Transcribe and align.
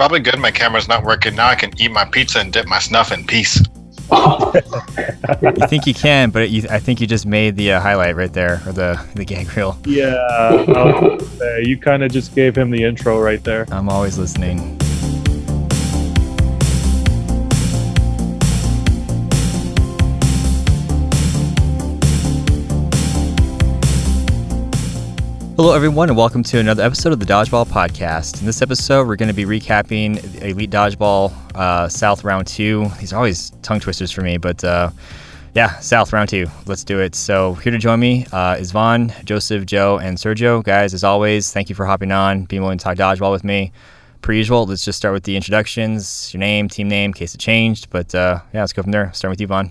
probably 0.00 0.20
good. 0.20 0.38
My 0.38 0.50
camera's 0.50 0.88
not 0.88 1.04
working 1.04 1.34
now. 1.34 1.48
I 1.48 1.54
can 1.54 1.78
eat 1.78 1.90
my 1.90 2.06
pizza 2.06 2.38
and 2.38 2.50
dip 2.50 2.66
my 2.66 2.78
snuff 2.78 3.12
in 3.12 3.22
peace. 3.26 3.60
you 4.10 5.66
think 5.68 5.86
you 5.86 5.92
can, 5.92 6.30
but 6.30 6.48
you, 6.48 6.66
I 6.70 6.78
think 6.78 7.02
you 7.02 7.06
just 7.06 7.26
made 7.26 7.54
the 7.56 7.72
uh, 7.72 7.80
highlight 7.82 8.16
right 8.16 8.32
there, 8.32 8.62
or 8.66 8.72
the 8.72 8.98
the 9.14 9.26
gag 9.26 9.54
reel. 9.54 9.76
Yeah, 9.84 11.18
say, 11.18 11.64
you 11.66 11.76
kind 11.76 12.02
of 12.02 12.10
just 12.10 12.34
gave 12.34 12.56
him 12.56 12.70
the 12.70 12.82
intro 12.82 13.20
right 13.20 13.44
there. 13.44 13.66
I'm 13.70 13.90
always 13.90 14.16
listening. 14.16 14.79
Hello, 25.62 25.74
everyone, 25.74 26.08
and 26.08 26.16
welcome 26.16 26.42
to 26.44 26.58
another 26.58 26.82
episode 26.82 27.12
of 27.12 27.20
the 27.20 27.26
Dodgeball 27.26 27.66
Podcast. 27.66 28.40
In 28.40 28.46
this 28.46 28.62
episode, 28.62 29.06
we're 29.06 29.14
going 29.14 29.28
to 29.28 29.34
be 29.34 29.44
recapping 29.44 30.16
Elite 30.42 30.70
Dodgeball 30.70 31.34
uh, 31.54 31.86
South 31.86 32.24
Round 32.24 32.46
2. 32.46 32.90
These 32.98 33.12
are 33.12 33.16
always 33.16 33.50
tongue 33.60 33.78
twisters 33.78 34.10
for 34.10 34.22
me, 34.22 34.38
but 34.38 34.64
uh, 34.64 34.90
yeah, 35.54 35.78
South 35.80 36.14
Round 36.14 36.30
2. 36.30 36.46
Let's 36.64 36.82
do 36.82 36.98
it. 36.98 37.14
So, 37.14 37.52
here 37.56 37.72
to 37.72 37.76
join 37.76 38.00
me 38.00 38.24
uh, 38.32 38.56
is 38.58 38.72
Von, 38.72 39.12
Joseph, 39.24 39.66
Joe, 39.66 39.98
and 39.98 40.16
Sergio. 40.16 40.64
Guys, 40.64 40.94
as 40.94 41.04
always, 41.04 41.52
thank 41.52 41.68
you 41.68 41.74
for 41.74 41.84
hopping 41.84 42.10
on, 42.10 42.46
being 42.46 42.62
willing 42.62 42.78
to 42.78 42.82
talk 42.82 42.96
dodgeball 42.96 43.30
with 43.30 43.44
me. 43.44 43.70
Per 44.22 44.32
usual, 44.32 44.64
let's 44.64 44.82
just 44.82 44.96
start 44.96 45.12
with 45.12 45.24
the 45.24 45.36
introductions, 45.36 46.32
your 46.32 46.40
name, 46.40 46.70
team 46.70 46.88
name, 46.88 47.10
in 47.10 47.12
case 47.12 47.34
it 47.34 47.38
changed. 47.38 47.90
But 47.90 48.14
uh, 48.14 48.40
yeah, 48.54 48.60
let's 48.60 48.72
go 48.72 48.80
from 48.80 48.92
there. 48.92 49.12
Start 49.12 49.28
with 49.28 49.42
you, 49.42 49.46
Von. 49.46 49.70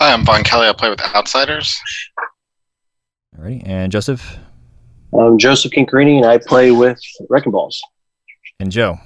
Hi, 0.00 0.12
I'm 0.12 0.24
Von 0.24 0.42
Kelly. 0.42 0.66
I 0.66 0.72
play 0.72 0.90
with 0.90 1.00
Outsiders. 1.14 1.80
Alrighty, 3.38 3.62
and 3.64 3.92
Joseph? 3.92 4.38
I'm 5.12 5.38
Joseph 5.38 5.72
Chincarini, 5.72 6.16
and 6.16 6.26
I 6.26 6.38
play 6.38 6.70
with 6.70 7.00
Wrecking 7.28 7.52
Ballz. 7.52 7.78
And 8.60 8.70
Joe? 8.70 8.98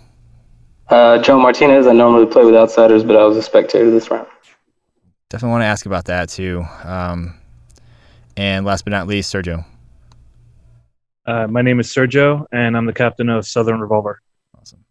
Uh, 0.88 1.18
Joe 1.18 1.38
Martinez. 1.38 1.86
I 1.86 1.92
normally 1.92 2.26
play 2.26 2.44
with 2.44 2.54
Outsiders, 2.54 3.04
but 3.04 3.16
I 3.16 3.24
was 3.24 3.36
a 3.36 3.42
spectator 3.42 3.90
this 3.90 4.10
round. 4.10 4.26
Definitely 5.28 5.52
want 5.52 5.62
to 5.62 5.66
ask 5.66 5.86
about 5.86 6.06
that 6.06 6.28
too. 6.28 6.64
Um, 6.84 7.34
and 8.36 8.66
last 8.66 8.84
but 8.84 8.90
not 8.90 9.06
least, 9.06 9.32
Sergio. 9.32 9.64
Uh, 11.26 11.46
my 11.46 11.62
name 11.62 11.78
is 11.78 11.86
Sergio, 11.88 12.46
and 12.50 12.76
I'm 12.76 12.86
the 12.86 12.92
captain 12.92 13.28
of 13.28 13.46
Southern 13.46 13.78
Revolver. 13.78 14.20
Awesome. 14.58 14.84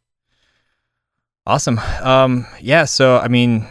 Awesome. 1.46 1.80
Um, 2.02 2.46
yeah. 2.62 2.86
So, 2.86 3.18
I 3.18 3.28
mean, 3.28 3.68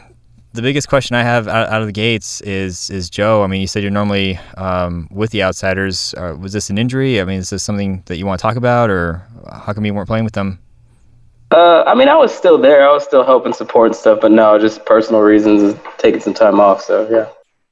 the 0.59 0.63
biggest 0.63 0.89
question 0.89 1.15
I 1.15 1.23
have 1.23 1.47
out, 1.47 1.69
out, 1.69 1.83
of 1.83 1.87
the 1.87 1.93
gates 1.93 2.41
is 2.41 2.91
is 2.91 3.09
Joe. 3.09 3.45
I 3.45 3.47
mean, 3.47 3.61
you 3.61 3.69
said 3.69 3.85
you're 3.85 3.93
normally 3.93 4.41
um, 4.57 5.07
with 5.09 5.31
the 5.31 5.45
outsiders. 5.45 6.15
Uh, 6.15 6.37
was 6.37 6.53
this 6.53 6.69
an 6.69 6.79
injury? 6.79 7.21
I 7.21 7.25
mean, 7.25 7.39
is 7.39 7.51
this 7.51 7.63
something 7.63 8.03
that 8.07 8.17
you 8.17 8.27
want 8.27 8.41
to 8.41 8.43
talk 8.43 8.57
about, 8.57 8.91
or 8.91 9.23
how 9.53 9.73
come 9.73 9.87
you 9.87 9.95
weren't 9.95 10.09
playing 10.09 10.25
with 10.25 10.35
them? 10.35 10.59
Uh, 11.53 11.85
I 11.87 11.95
mean, 11.95 12.09
I 12.09 12.17
was 12.17 12.35
still 12.35 12.59
there. 12.59 12.89
I 12.89 12.93
was 12.93 13.05
still 13.05 13.23
helping 13.23 13.53
support 13.53 13.87
and 13.87 13.97
stuff, 13.97 14.19
but 14.21 14.33
no, 14.33 14.59
just 14.59 14.85
personal 14.85 15.21
reasons, 15.21 15.79
taking 15.97 16.21
some 16.21 16.35
time 16.35 16.59
off. 16.59 16.83
So 16.83 17.09
yeah, 17.09 17.29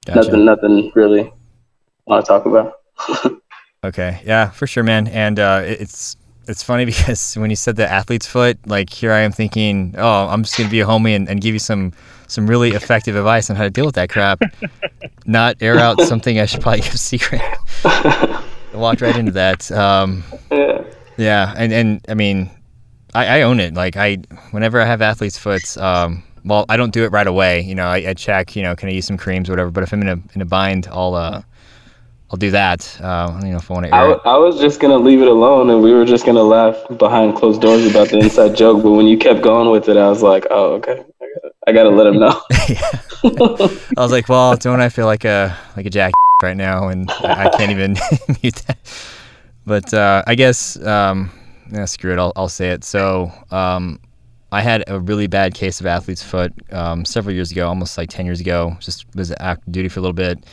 gotcha. 0.06 0.30
nothing, 0.30 0.44
nothing 0.44 0.92
really 0.94 1.32
want 2.06 2.24
to 2.24 2.28
talk 2.28 2.46
about. 2.46 2.74
okay, 3.84 4.22
yeah, 4.24 4.50
for 4.50 4.68
sure, 4.68 4.84
man. 4.84 5.08
And 5.08 5.40
uh, 5.40 5.62
it's 5.64 6.16
it's 6.48 6.62
funny 6.62 6.84
because 6.92 7.34
when 7.34 7.50
you 7.50 7.56
said 7.56 7.76
the 7.76 7.90
athlete's 7.90 8.26
foot, 8.26 8.58
like 8.66 8.90
here 8.90 9.12
I 9.12 9.20
am 9.20 9.32
thinking, 9.32 9.94
oh, 9.98 10.28
I'm 10.28 10.42
just 10.42 10.56
gonna 10.56 10.70
be 10.70 10.80
a 10.80 10.86
homie 10.86 11.14
and, 11.14 11.28
and 11.28 11.40
give 11.40 11.54
you 11.54 11.58
some 11.58 11.92
some 12.28 12.46
really 12.48 12.70
effective 12.70 13.14
advice 13.14 13.50
on 13.50 13.56
how 13.56 13.62
to 13.62 13.70
deal 13.70 13.86
with 13.86 13.94
that 13.94 14.08
crap, 14.08 14.40
not 15.26 15.56
air 15.60 15.78
out 15.78 16.00
something 16.00 16.40
I 16.40 16.46
should 16.46 16.60
probably 16.60 16.80
keep 16.80 16.92
secret. 16.94 17.40
I 17.84 18.42
walked 18.74 19.00
right 19.00 19.16
into 19.16 19.32
that. 19.32 19.70
Um, 19.70 20.24
yeah. 20.50 20.84
yeah, 21.16 21.54
and 21.56 21.72
and 21.72 22.04
I 22.08 22.14
mean, 22.14 22.50
I, 23.14 23.38
I, 23.38 23.42
own 23.42 23.60
it. 23.60 23.74
Like 23.74 23.96
I, 23.96 24.16
whenever 24.50 24.80
I 24.80 24.86
have 24.86 25.02
athlete's 25.02 25.38
foot, 25.38 25.76
um, 25.78 26.24
well, 26.44 26.66
I 26.68 26.76
don't 26.76 26.92
do 26.92 27.04
it 27.04 27.12
right 27.12 27.26
away. 27.26 27.60
You 27.60 27.74
know, 27.74 27.86
I, 27.86 28.08
I, 28.08 28.14
check. 28.14 28.56
You 28.56 28.62
know, 28.62 28.74
can 28.74 28.88
I 28.88 28.92
use 28.92 29.06
some 29.06 29.16
creams 29.16 29.48
or 29.48 29.52
whatever? 29.52 29.70
But 29.70 29.84
if 29.84 29.92
I'm 29.92 30.02
in 30.02 30.08
a 30.08 30.18
in 30.34 30.42
a 30.42 30.46
bind, 30.46 30.88
I'll 30.90 31.14
uh, 31.14 31.42
I'll 32.30 32.36
do 32.36 32.50
that. 32.50 33.00
Uh, 33.00 33.40
you 33.42 33.50
know, 33.50 33.58
if 33.58 33.70
I 33.70 33.74
want 33.74 33.86
to. 33.86 33.94
I, 33.94 34.12
I 34.24 34.36
was 34.36 34.58
just 34.58 34.80
gonna 34.80 34.98
leave 34.98 35.22
it 35.22 35.28
alone, 35.28 35.70
and 35.70 35.80
we 35.80 35.92
were 35.92 36.04
just 36.04 36.26
gonna 36.26 36.42
laugh 36.42 36.76
behind 36.98 37.36
closed 37.36 37.60
doors 37.60 37.86
about 37.86 38.08
the 38.08 38.18
inside 38.18 38.56
joke. 38.56 38.82
But 38.82 38.92
when 38.92 39.06
you 39.06 39.16
kept 39.16 39.42
going 39.42 39.70
with 39.70 39.88
it, 39.88 39.96
I 39.96 40.08
was 40.08 40.22
like, 40.22 40.46
oh, 40.50 40.74
okay. 40.74 41.04
I 41.68 41.72
gotta 41.72 41.90
let 41.90 42.06
him 42.06 42.18
know. 42.18 42.40
I 43.96 44.00
was 44.00 44.10
like, 44.10 44.28
well, 44.28 44.56
don't 44.56 44.80
I 44.80 44.88
feel 44.88 45.06
like 45.06 45.24
a 45.24 45.56
like 45.76 45.86
a 45.86 45.90
jack 45.90 46.12
right 46.42 46.56
now, 46.56 46.88
and 46.88 47.08
I, 47.10 47.46
I 47.46 47.48
can't 47.56 47.70
even 47.70 47.96
mute 48.42 48.56
that. 48.66 48.78
But 49.64 49.94
uh, 49.94 50.24
I 50.26 50.34
guess 50.34 50.80
um, 50.84 51.30
yeah, 51.70 51.84
screw 51.84 52.12
it. 52.12 52.18
I'll 52.18 52.32
I'll 52.34 52.48
say 52.48 52.70
it. 52.70 52.82
So 52.82 53.30
um, 53.52 54.00
I 54.50 54.62
had 54.62 54.82
a 54.88 54.98
really 54.98 55.28
bad 55.28 55.54
case 55.54 55.80
of 55.80 55.86
athlete's 55.86 56.24
foot 56.24 56.52
um, 56.72 57.04
several 57.04 57.34
years 57.34 57.52
ago, 57.52 57.68
almost 57.68 57.96
like 57.96 58.10
ten 58.10 58.26
years 58.26 58.40
ago. 58.40 58.76
Just 58.80 59.06
was 59.14 59.32
active 59.38 59.72
duty 59.72 59.88
for 59.88 60.00
a 60.00 60.02
little 60.02 60.12
bit 60.12 60.44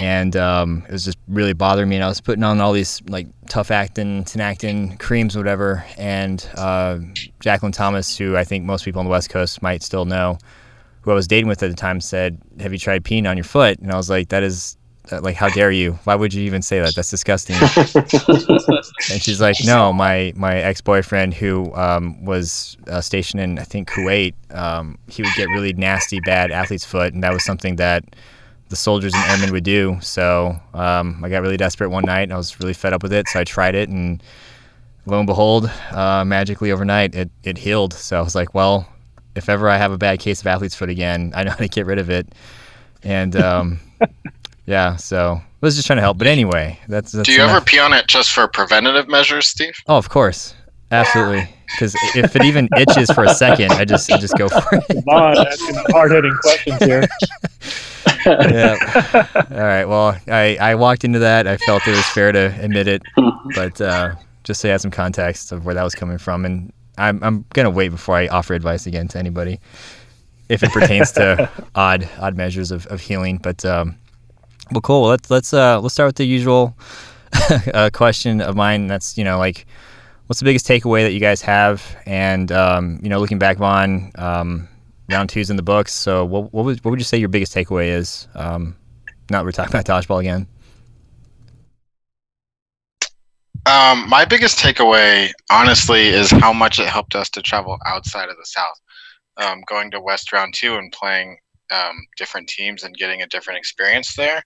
and 0.00 0.34
um, 0.34 0.82
it 0.88 0.92
was 0.92 1.04
just 1.04 1.18
really 1.28 1.52
bothering 1.52 1.88
me. 1.88 1.96
And 1.96 2.04
I 2.04 2.08
was 2.08 2.22
putting 2.22 2.42
on 2.42 2.60
all 2.60 2.72
these 2.72 3.02
like 3.08 3.28
tough 3.48 3.70
actin, 3.70 4.24
Tinactin 4.24 4.98
creams, 4.98 5.36
whatever. 5.36 5.84
And 5.98 6.48
uh, 6.56 7.00
Jacqueline 7.40 7.72
Thomas, 7.72 8.16
who 8.16 8.34
I 8.34 8.44
think 8.44 8.64
most 8.64 8.84
people 8.84 9.00
on 9.00 9.04
the 9.04 9.10
West 9.10 9.28
Coast 9.28 9.60
might 9.60 9.82
still 9.82 10.06
know, 10.06 10.38
who 11.02 11.10
I 11.10 11.14
was 11.14 11.28
dating 11.28 11.48
with 11.48 11.62
at 11.62 11.68
the 11.68 11.76
time, 11.76 12.00
said, 12.00 12.40
"Have 12.60 12.72
you 12.72 12.78
tried 12.78 13.04
peeing 13.04 13.28
on 13.28 13.36
your 13.36 13.44
foot?" 13.44 13.78
And 13.78 13.92
I 13.92 13.96
was 13.96 14.10
like, 14.10 14.30
"That 14.30 14.42
is." 14.42 14.76
Uh, 15.10 15.18
like 15.22 15.34
how 15.34 15.48
dare 15.48 15.70
you 15.70 15.98
why 16.04 16.14
would 16.14 16.32
you 16.32 16.42
even 16.42 16.60
say 16.60 16.78
that 16.78 16.94
that's 16.94 17.08
disgusting 17.08 17.56
and 19.10 19.20
she's 19.22 19.40
like 19.40 19.56
no 19.64 19.94
my 19.94 20.30
my 20.36 20.56
ex-boyfriend 20.56 21.32
who 21.32 21.74
um, 21.74 22.22
was 22.22 22.76
uh, 22.86 23.00
stationed 23.00 23.40
in 23.40 23.58
i 23.58 23.62
think 23.62 23.88
kuwait 23.90 24.34
um, 24.50 24.98
he 25.08 25.22
would 25.22 25.32
get 25.36 25.48
really 25.48 25.72
nasty 25.72 26.20
bad 26.20 26.52
athlete's 26.52 26.84
foot 26.84 27.14
and 27.14 27.24
that 27.24 27.32
was 27.32 27.42
something 27.42 27.76
that 27.76 28.04
the 28.70 28.76
soldiers 28.76 29.12
and 29.14 29.22
airmen 29.30 29.52
would 29.52 29.64
do. 29.64 29.98
So 30.00 30.58
um, 30.72 31.22
I 31.22 31.28
got 31.28 31.42
really 31.42 31.56
desperate 31.56 31.90
one 31.90 32.04
night. 32.04 32.22
and 32.22 32.32
I 32.32 32.36
was 32.36 32.58
really 32.60 32.72
fed 32.72 32.92
up 32.92 33.02
with 33.02 33.12
it, 33.12 33.28
so 33.28 33.40
I 33.40 33.44
tried 33.44 33.74
it, 33.74 33.88
and 33.88 34.22
lo 35.06 35.18
and 35.18 35.26
behold, 35.26 35.70
uh, 35.90 36.24
magically 36.24 36.72
overnight, 36.72 37.14
it 37.14 37.30
it 37.42 37.58
healed. 37.58 37.92
So 37.92 38.16
I 38.16 38.22
was 38.22 38.34
like, 38.34 38.54
well, 38.54 38.88
if 39.34 39.48
ever 39.48 39.68
I 39.68 39.76
have 39.76 39.92
a 39.92 39.98
bad 39.98 40.20
case 40.20 40.40
of 40.40 40.46
athlete's 40.46 40.74
foot 40.74 40.88
again, 40.88 41.32
I 41.36 41.44
know 41.44 41.50
how 41.50 41.56
to 41.56 41.68
get 41.68 41.84
rid 41.84 41.98
of 41.98 42.08
it. 42.08 42.32
And 43.02 43.36
um, 43.36 43.80
yeah, 44.66 44.96
so 44.96 45.32
I 45.34 45.42
was 45.60 45.74
just 45.74 45.86
trying 45.86 45.98
to 45.98 46.02
help. 46.02 46.16
But 46.18 46.28
anyway, 46.28 46.78
that's. 46.88 47.12
that's 47.12 47.26
do 47.26 47.32
you 47.32 47.42
enough. 47.42 47.56
ever 47.56 47.64
pee 47.64 47.80
on 47.80 47.92
it 47.92 48.06
just 48.06 48.30
for 48.30 48.46
preventative 48.46 49.08
measures, 49.08 49.48
Steve? 49.48 49.74
Oh, 49.86 49.98
of 49.98 50.08
course. 50.08 50.54
Absolutely, 50.92 51.48
because 51.66 51.94
if 52.16 52.34
it 52.34 52.44
even 52.44 52.68
itches 52.76 53.10
for 53.12 53.22
a 53.24 53.32
second, 53.34 53.70
I 53.72 53.84
just 53.84 54.10
I 54.10 54.18
just 54.18 54.36
go 54.36 54.48
for 54.48 54.76
it. 54.76 54.84
Come 54.88 55.04
on, 55.08 55.38
asking 55.46 55.76
hard 55.90 56.10
hitting 56.10 56.36
questions 56.42 56.82
here. 56.82 57.04
Yeah. 58.26 59.26
All 59.50 59.56
right. 59.58 59.84
Well, 59.84 60.18
I, 60.28 60.56
I 60.60 60.74
walked 60.74 61.04
into 61.04 61.18
that. 61.20 61.46
I 61.46 61.56
felt 61.56 61.86
it 61.86 61.92
was 61.92 62.06
fair 62.06 62.32
to 62.32 62.54
admit 62.60 62.88
it, 62.88 63.02
but 63.54 63.80
uh, 63.80 64.14
just 64.44 64.60
so 64.60 64.68
you 64.68 64.72
had 64.72 64.80
some 64.80 64.90
context 64.90 65.52
of 65.52 65.64
where 65.64 65.74
that 65.74 65.84
was 65.84 65.94
coming 65.94 66.18
from, 66.18 66.44
and 66.44 66.72
I'm 66.98 67.22
I'm 67.22 67.44
gonna 67.52 67.70
wait 67.70 67.88
before 67.88 68.16
I 68.16 68.28
offer 68.28 68.54
advice 68.54 68.86
again 68.86 69.08
to 69.08 69.18
anybody 69.18 69.60
if 70.48 70.62
it 70.62 70.70
pertains 70.72 71.12
to 71.12 71.48
odd 71.74 72.08
odd 72.18 72.36
measures 72.36 72.70
of, 72.70 72.86
of 72.86 73.00
healing. 73.00 73.38
But 73.38 73.64
um, 73.64 73.96
well, 74.72 74.80
cool. 74.82 75.08
Let's 75.08 75.30
let's 75.30 75.54
uh, 75.54 75.80
let's 75.80 75.94
start 75.94 76.08
with 76.08 76.16
the 76.16 76.26
usual 76.26 76.76
uh, 77.74 77.90
question 77.92 78.40
of 78.40 78.56
mine. 78.56 78.86
That's 78.86 79.16
you 79.16 79.24
know 79.24 79.38
like 79.38 79.66
what's 80.26 80.38
the 80.38 80.44
biggest 80.44 80.66
takeaway 80.66 81.02
that 81.02 81.12
you 81.12 81.20
guys 81.20 81.42
have? 81.42 81.96
And 82.06 82.52
um, 82.52 83.00
you 83.02 83.08
know, 83.08 83.18
looking 83.18 83.38
back 83.38 83.60
on 83.60 84.12
um, 84.16 84.68
round 85.10 85.28
two's 85.28 85.50
in 85.50 85.56
the 85.56 85.62
books, 85.62 85.92
so 85.92 86.24
what 86.24 86.52
what 86.52 86.64
would 86.64 86.84
what 86.84 86.90
would 86.90 87.00
you 87.00 87.04
say 87.04 87.18
your 87.18 87.28
biggest 87.28 87.54
takeaway 87.54 87.88
is? 87.88 88.28
Um, 88.34 88.76
now 89.30 89.42
we're 89.44 89.52
talking 89.52 89.74
about 89.74 89.84
dodgeball 89.84 90.20
again. 90.20 90.46
Um, 93.66 94.08
my 94.08 94.24
biggest 94.24 94.58
takeaway, 94.58 95.30
honestly, 95.50 96.08
is 96.08 96.30
how 96.30 96.52
much 96.52 96.78
it 96.80 96.88
helped 96.88 97.14
us 97.14 97.28
to 97.30 97.42
travel 97.42 97.78
outside 97.86 98.28
of 98.28 98.36
the 98.36 98.46
South. 98.46 98.80
Um, 99.36 99.62
going 99.66 99.90
to 99.92 100.00
West 100.00 100.32
Round 100.32 100.54
Two 100.54 100.76
and 100.76 100.90
playing 100.92 101.38
um, 101.70 102.06
different 102.16 102.48
teams 102.48 102.82
and 102.82 102.96
getting 102.96 103.22
a 103.22 103.26
different 103.26 103.58
experience 103.58 104.14
there 104.16 104.42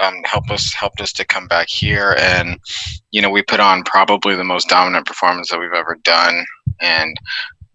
um, 0.00 0.22
us 0.50 0.72
helped 0.74 1.00
us 1.00 1.12
to 1.12 1.24
come 1.24 1.46
back 1.46 1.68
here 1.68 2.16
and 2.18 2.58
you 3.10 3.22
know 3.22 3.30
we 3.30 3.42
put 3.42 3.60
on 3.60 3.82
probably 3.84 4.34
the 4.34 4.44
most 4.44 4.68
dominant 4.68 5.06
performance 5.06 5.50
that 5.50 5.60
we've 5.60 5.72
ever 5.72 5.96
done 6.02 6.44
and 6.80 7.16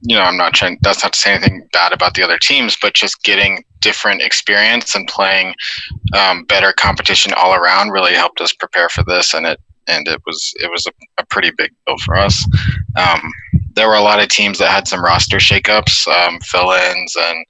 you 0.01 0.15
know 0.15 0.21
i'm 0.21 0.37
not 0.37 0.53
trying 0.53 0.77
that's 0.81 1.03
not 1.03 1.13
to 1.13 1.19
say 1.19 1.33
anything 1.33 1.67
bad 1.71 1.91
about 1.91 2.13
the 2.13 2.23
other 2.23 2.37
teams 2.37 2.77
but 2.81 2.93
just 2.93 3.23
getting 3.23 3.63
different 3.79 4.21
experience 4.21 4.95
and 4.95 5.07
playing 5.07 5.53
um, 6.13 6.43
better 6.45 6.73
competition 6.73 7.33
all 7.33 7.53
around 7.53 7.89
really 7.89 8.13
helped 8.13 8.41
us 8.41 8.53
prepare 8.53 8.89
for 8.89 9.03
this 9.03 9.33
and 9.33 9.45
it 9.45 9.59
and 9.87 10.07
it 10.07 10.21
was 10.25 10.53
it 10.57 10.69
was 10.71 10.85
a, 10.85 10.91
a 11.21 11.25
pretty 11.25 11.51
big 11.57 11.71
deal 11.87 11.97
for 11.99 12.15
us 12.15 12.45
um, 12.97 13.31
there 13.73 13.87
were 13.87 13.95
a 13.95 14.01
lot 14.01 14.21
of 14.21 14.29
teams 14.29 14.57
that 14.59 14.71
had 14.71 14.87
some 14.87 15.03
roster 15.03 15.37
shakeups 15.37 16.07
um, 16.07 16.39
fill-ins 16.41 17.15
and 17.17 17.45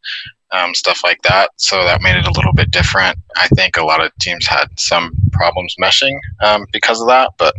um, 0.52 0.74
stuff 0.74 1.02
like 1.04 1.22
that. 1.24 1.50
So 1.58 1.84
that 1.84 2.02
made 2.02 2.16
it 2.18 2.28
a 2.28 2.32
little 2.32 2.54
bit 2.54 2.72
different. 2.72 3.18
I 3.36 3.48
think 3.50 3.78
a 3.78 3.86
lot 3.86 4.04
of 4.04 4.12
teams 4.20 4.48
had 4.48 4.68
some 4.80 5.12
problems 5.32 5.76
meshing 5.82 6.18
um, 6.42 6.66
because 6.72 7.02
of 7.02 7.08
that, 7.08 7.32
but 7.38 7.54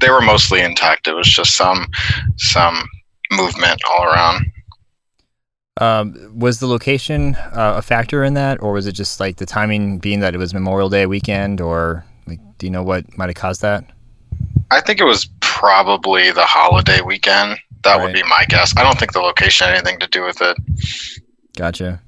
they 0.00 0.10
were 0.10 0.20
mostly 0.20 0.60
intact. 0.60 1.08
It 1.08 1.14
was 1.14 1.28
just 1.28 1.56
some 1.56 1.86
some 2.36 2.84
movement 3.30 3.80
all 3.90 4.04
around. 4.04 4.46
Um, 5.80 6.38
was 6.38 6.60
the 6.60 6.68
location 6.68 7.34
uh, 7.34 7.74
a 7.76 7.82
factor 7.82 8.22
in 8.22 8.34
that, 8.34 8.62
or 8.62 8.72
was 8.72 8.86
it 8.86 8.92
just 8.92 9.18
like 9.18 9.36
the 9.36 9.46
timing 9.46 9.98
being 9.98 10.20
that 10.20 10.34
it 10.34 10.38
was 10.38 10.54
Memorial 10.54 10.88
Day 10.88 11.06
weekend, 11.06 11.60
or 11.60 12.04
like, 12.26 12.38
do 12.58 12.66
you 12.66 12.70
know 12.70 12.82
what 12.82 13.18
might 13.18 13.28
have 13.28 13.34
caused 13.34 13.62
that? 13.62 13.84
I 14.70 14.80
think 14.80 15.00
it 15.00 15.04
was 15.04 15.28
probably 15.40 16.30
the 16.30 16.44
holiday 16.44 17.00
weekend. 17.00 17.58
That 17.82 17.96
right. 17.96 18.04
would 18.04 18.14
be 18.14 18.22
my 18.22 18.44
guess. 18.48 18.72
I 18.76 18.82
don't 18.82 18.98
think 18.98 19.12
the 19.12 19.20
location 19.20 19.66
had 19.66 19.74
anything 19.74 19.98
to 20.00 20.06
do 20.06 20.22
with 20.22 20.40
it. 20.40 20.56
Gotcha. 21.56 22.00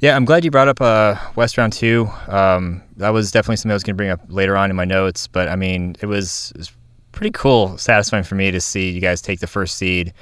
Yeah, 0.00 0.14
I'm 0.14 0.24
glad 0.24 0.44
you 0.44 0.50
brought 0.52 0.68
up 0.68 0.80
uh, 0.80 1.16
West 1.34 1.58
Round 1.58 1.72
Two. 1.72 2.08
Um, 2.28 2.82
that 2.96 3.10
was 3.10 3.32
definitely 3.32 3.56
something 3.56 3.72
I 3.72 3.74
was 3.74 3.82
going 3.82 3.94
to 3.94 3.96
bring 3.96 4.10
up 4.10 4.20
later 4.28 4.56
on 4.56 4.70
in 4.70 4.76
my 4.76 4.84
notes. 4.84 5.26
But 5.26 5.48
I 5.48 5.56
mean, 5.56 5.96
it 6.00 6.06
was, 6.06 6.52
it 6.54 6.58
was 6.58 6.72
pretty 7.18 7.32
cool, 7.32 7.76
satisfying 7.78 8.22
for 8.22 8.36
me 8.36 8.52
to 8.52 8.60
see 8.60 8.90
you 8.90 9.00
guys 9.00 9.20
take 9.20 9.40
the 9.40 9.46
first 9.48 9.76
seed 9.76 10.14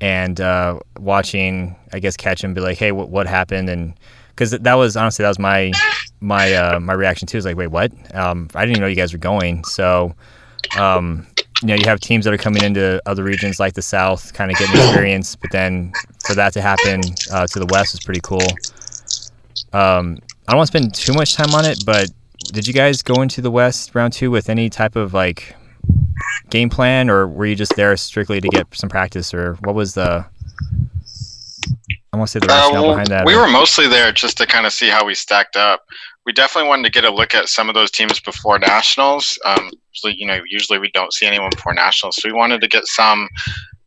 and 0.00 0.40
uh, 0.40 0.78
watching, 0.96 1.74
I 1.92 1.98
guess, 1.98 2.16
catch 2.16 2.44
him, 2.44 2.54
be 2.54 2.60
like, 2.60 2.78
"Hey, 2.78 2.92
what 2.92 3.08
what 3.08 3.26
happened?" 3.26 3.68
And 3.68 3.94
because 4.28 4.52
that 4.52 4.74
was 4.74 4.96
honestly 4.96 5.24
that 5.24 5.28
was 5.28 5.40
my 5.40 5.72
my 6.20 6.54
uh, 6.54 6.78
my 6.78 6.92
reaction 6.92 7.26
too. 7.26 7.36
Is 7.36 7.44
like, 7.44 7.56
"Wait, 7.56 7.66
what?" 7.66 7.90
Um, 8.14 8.48
I 8.54 8.60
didn't 8.60 8.76
even 8.76 8.82
know 8.82 8.86
you 8.86 8.94
guys 8.94 9.12
were 9.12 9.18
going. 9.18 9.64
So, 9.64 10.14
um, 10.78 11.26
you 11.62 11.68
know, 11.68 11.74
you 11.74 11.84
have 11.86 11.98
teams 11.98 12.24
that 12.26 12.32
are 12.32 12.38
coming 12.38 12.62
into 12.62 13.02
other 13.06 13.24
regions 13.24 13.58
like 13.58 13.74
the 13.74 13.82
South, 13.82 14.32
kind 14.32 14.48
of 14.48 14.56
getting 14.56 14.76
experience, 14.76 15.34
but 15.34 15.50
then 15.50 15.92
for 16.24 16.36
that 16.36 16.52
to 16.52 16.62
happen 16.62 17.00
uh, 17.32 17.48
to 17.48 17.58
the 17.58 17.66
West 17.66 17.92
was 17.92 18.04
pretty 18.04 18.20
cool. 18.22 18.46
Um, 19.72 20.18
I 20.46 20.52
don't 20.52 20.58
want 20.58 20.70
to 20.70 20.78
spend 20.78 20.94
too 20.94 21.12
much 21.12 21.34
time 21.34 21.52
on 21.54 21.64
it, 21.64 21.82
but 21.84 22.08
did 22.52 22.68
you 22.68 22.72
guys 22.72 23.02
go 23.02 23.20
into 23.20 23.40
the 23.40 23.50
West 23.50 23.96
round 23.96 24.12
two 24.12 24.30
with 24.30 24.48
any 24.48 24.70
type 24.70 24.94
of 24.94 25.12
like 25.12 25.56
game 26.50 26.70
plan, 26.70 27.10
or 27.10 27.26
were 27.26 27.46
you 27.46 27.54
just 27.54 27.76
there 27.76 27.96
strictly 27.96 28.40
to 28.40 28.48
get 28.48 28.66
some 28.74 28.88
practice, 28.88 29.34
or 29.34 29.54
what 29.60 29.74
was 29.74 29.94
the? 29.94 30.24
I 32.12 32.16
want 32.16 32.28
to 32.28 32.32
say 32.32 32.38
the 32.38 32.46
rationale 32.46 32.78
uh, 32.78 32.82
well, 32.82 32.92
behind 32.92 33.08
that. 33.08 33.26
We 33.26 33.34
or... 33.34 33.42
were 33.42 33.48
mostly 33.48 33.88
there 33.88 34.12
just 34.12 34.38
to 34.38 34.46
kind 34.46 34.66
of 34.66 34.72
see 34.72 34.88
how 34.88 35.04
we 35.04 35.14
stacked 35.14 35.56
up. 35.56 35.84
We 36.24 36.32
definitely 36.32 36.68
wanted 36.68 36.84
to 36.84 36.90
get 36.90 37.04
a 37.04 37.10
look 37.10 37.34
at 37.34 37.48
some 37.48 37.68
of 37.68 37.74
those 37.74 37.90
teams 37.90 38.18
before 38.20 38.58
nationals. 38.58 39.38
Um, 39.44 39.70
so, 39.92 40.08
you 40.08 40.26
know, 40.26 40.40
usually 40.48 40.78
we 40.78 40.90
don't 40.90 41.12
see 41.12 41.26
anyone 41.26 41.50
before 41.50 41.72
nationals, 41.72 42.16
so 42.16 42.28
we 42.28 42.32
wanted 42.32 42.60
to 42.62 42.68
get 42.68 42.86
some 42.86 43.28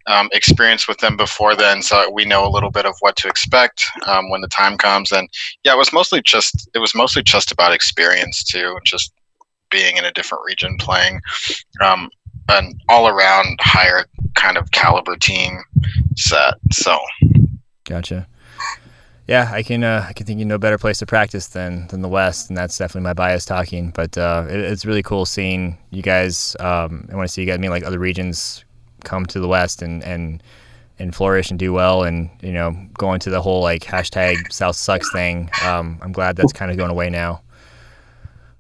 um, 0.07 0.29
experience 0.31 0.87
with 0.87 0.97
them 0.99 1.15
before 1.15 1.55
then, 1.55 1.81
so 1.81 2.09
we 2.11 2.25
know 2.25 2.45
a 2.45 2.49
little 2.49 2.71
bit 2.71 2.85
of 2.85 2.95
what 2.99 3.15
to 3.17 3.27
expect 3.27 3.85
um, 4.07 4.29
when 4.29 4.41
the 4.41 4.47
time 4.47 4.77
comes. 4.77 5.11
And 5.11 5.29
yeah, 5.63 5.73
it 5.73 5.77
was 5.77 5.93
mostly 5.93 6.21
just 6.23 6.69
it 6.73 6.79
was 6.79 6.95
mostly 6.95 7.21
just 7.23 7.51
about 7.51 7.73
experience 7.73 8.43
too, 8.43 8.77
just 8.85 9.13
being 9.69 9.97
in 9.97 10.05
a 10.05 10.11
different 10.11 10.43
region, 10.45 10.77
playing 10.77 11.21
um, 11.83 12.09
an 12.49 12.79
all 12.89 13.07
around 13.07 13.59
higher 13.61 14.05
kind 14.35 14.57
of 14.57 14.71
caliber 14.71 15.15
team 15.15 15.59
set. 16.15 16.55
So, 16.71 16.99
gotcha. 17.85 18.27
Yeah, 19.27 19.51
I 19.53 19.61
can. 19.61 19.83
Uh, 19.83 20.03
I 20.09 20.13
can 20.13 20.25
think 20.25 20.39
you 20.39 20.45
no 20.45 20.57
better 20.57 20.79
place 20.79 20.97
to 20.99 21.05
practice 21.05 21.47
than 21.47 21.85
than 21.89 22.01
the 22.01 22.07
West, 22.07 22.49
and 22.49 22.57
that's 22.57 22.75
definitely 22.75 23.03
my 23.03 23.13
bias 23.13 23.45
talking. 23.45 23.91
But 23.91 24.17
uh, 24.17 24.47
it, 24.49 24.59
it's 24.59 24.87
really 24.87 25.03
cool 25.03 25.27
seeing 25.27 25.77
you 25.91 26.01
guys. 26.01 26.55
Um, 26.59 27.07
I 27.11 27.15
want 27.15 27.27
to 27.27 27.31
see 27.31 27.41
you 27.41 27.47
guys. 27.47 27.59
Mean, 27.59 27.69
like 27.69 27.83
other 27.83 27.99
regions 27.99 28.65
come 29.03 29.27
to 29.27 29.39
the 29.39 29.47
West 29.47 29.83
and 29.83 30.03
and 30.03 30.41
and 30.97 31.13
flourish 31.13 31.51
and 31.51 31.59
do 31.59 31.71
well, 31.71 32.01
and 32.03 32.31
you 32.41 32.51
know, 32.51 32.75
going 32.97 33.19
to 33.19 33.29
the 33.29 33.39
whole 33.39 33.61
like 33.61 33.83
hashtag 33.83 34.51
South 34.51 34.75
sucks 34.75 35.11
thing. 35.11 35.51
Um, 35.63 35.99
I'm 36.01 36.11
glad 36.11 36.35
that's 36.35 36.51
kind 36.51 36.71
of 36.71 36.77
going 36.77 36.89
away 36.89 37.11
now. 37.11 37.43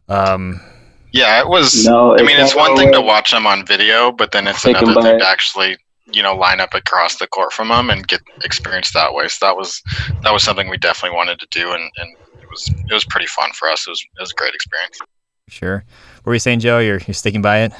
Um, 0.07 0.61
yeah, 1.11 1.39
it 1.39 1.47
was. 1.47 1.85
No, 1.85 2.17
I 2.17 2.21
mean, 2.21 2.39
it's 2.39 2.55
one 2.55 2.75
thing 2.75 2.91
to 2.93 3.01
watch 3.01 3.31
them 3.31 3.47
on 3.47 3.65
video, 3.65 4.11
but 4.11 4.31
then 4.31 4.47
it's 4.47 4.63
another 4.65 5.01
thing 5.01 5.15
it. 5.15 5.19
to 5.19 5.27
actually, 5.27 5.77
you 6.11 6.21
know, 6.21 6.35
line 6.35 6.59
up 6.59 6.73
across 6.73 7.17
the 7.17 7.27
court 7.27 7.51
from 7.51 7.69
them 7.69 7.89
and 7.89 8.07
get 8.07 8.21
experience 8.43 8.93
that 8.93 9.13
way. 9.13 9.27
So 9.27 9.45
that 9.47 9.57
was 9.57 9.81
that 10.23 10.31
was 10.31 10.43
something 10.43 10.69
we 10.69 10.77
definitely 10.77 11.15
wanted 11.15 11.39
to 11.39 11.47
do, 11.51 11.71
and, 11.71 11.81
and 11.97 12.15
it 12.41 12.49
was 12.49 12.69
it 12.69 12.93
was 12.93 13.05
pretty 13.05 13.27
fun 13.27 13.51
for 13.53 13.69
us. 13.69 13.87
It 13.87 13.91
was 13.91 14.01
it 14.01 14.21
was 14.21 14.31
a 14.31 14.35
great 14.35 14.53
experience. 14.53 14.99
Sure. 15.47 15.83
What 16.17 16.25
were 16.25 16.33
you 16.33 16.39
saying, 16.39 16.59
Joe? 16.59 16.79
You're 16.79 16.99
you're 17.07 17.15
sticking 17.15 17.41
by 17.41 17.59
it? 17.61 17.73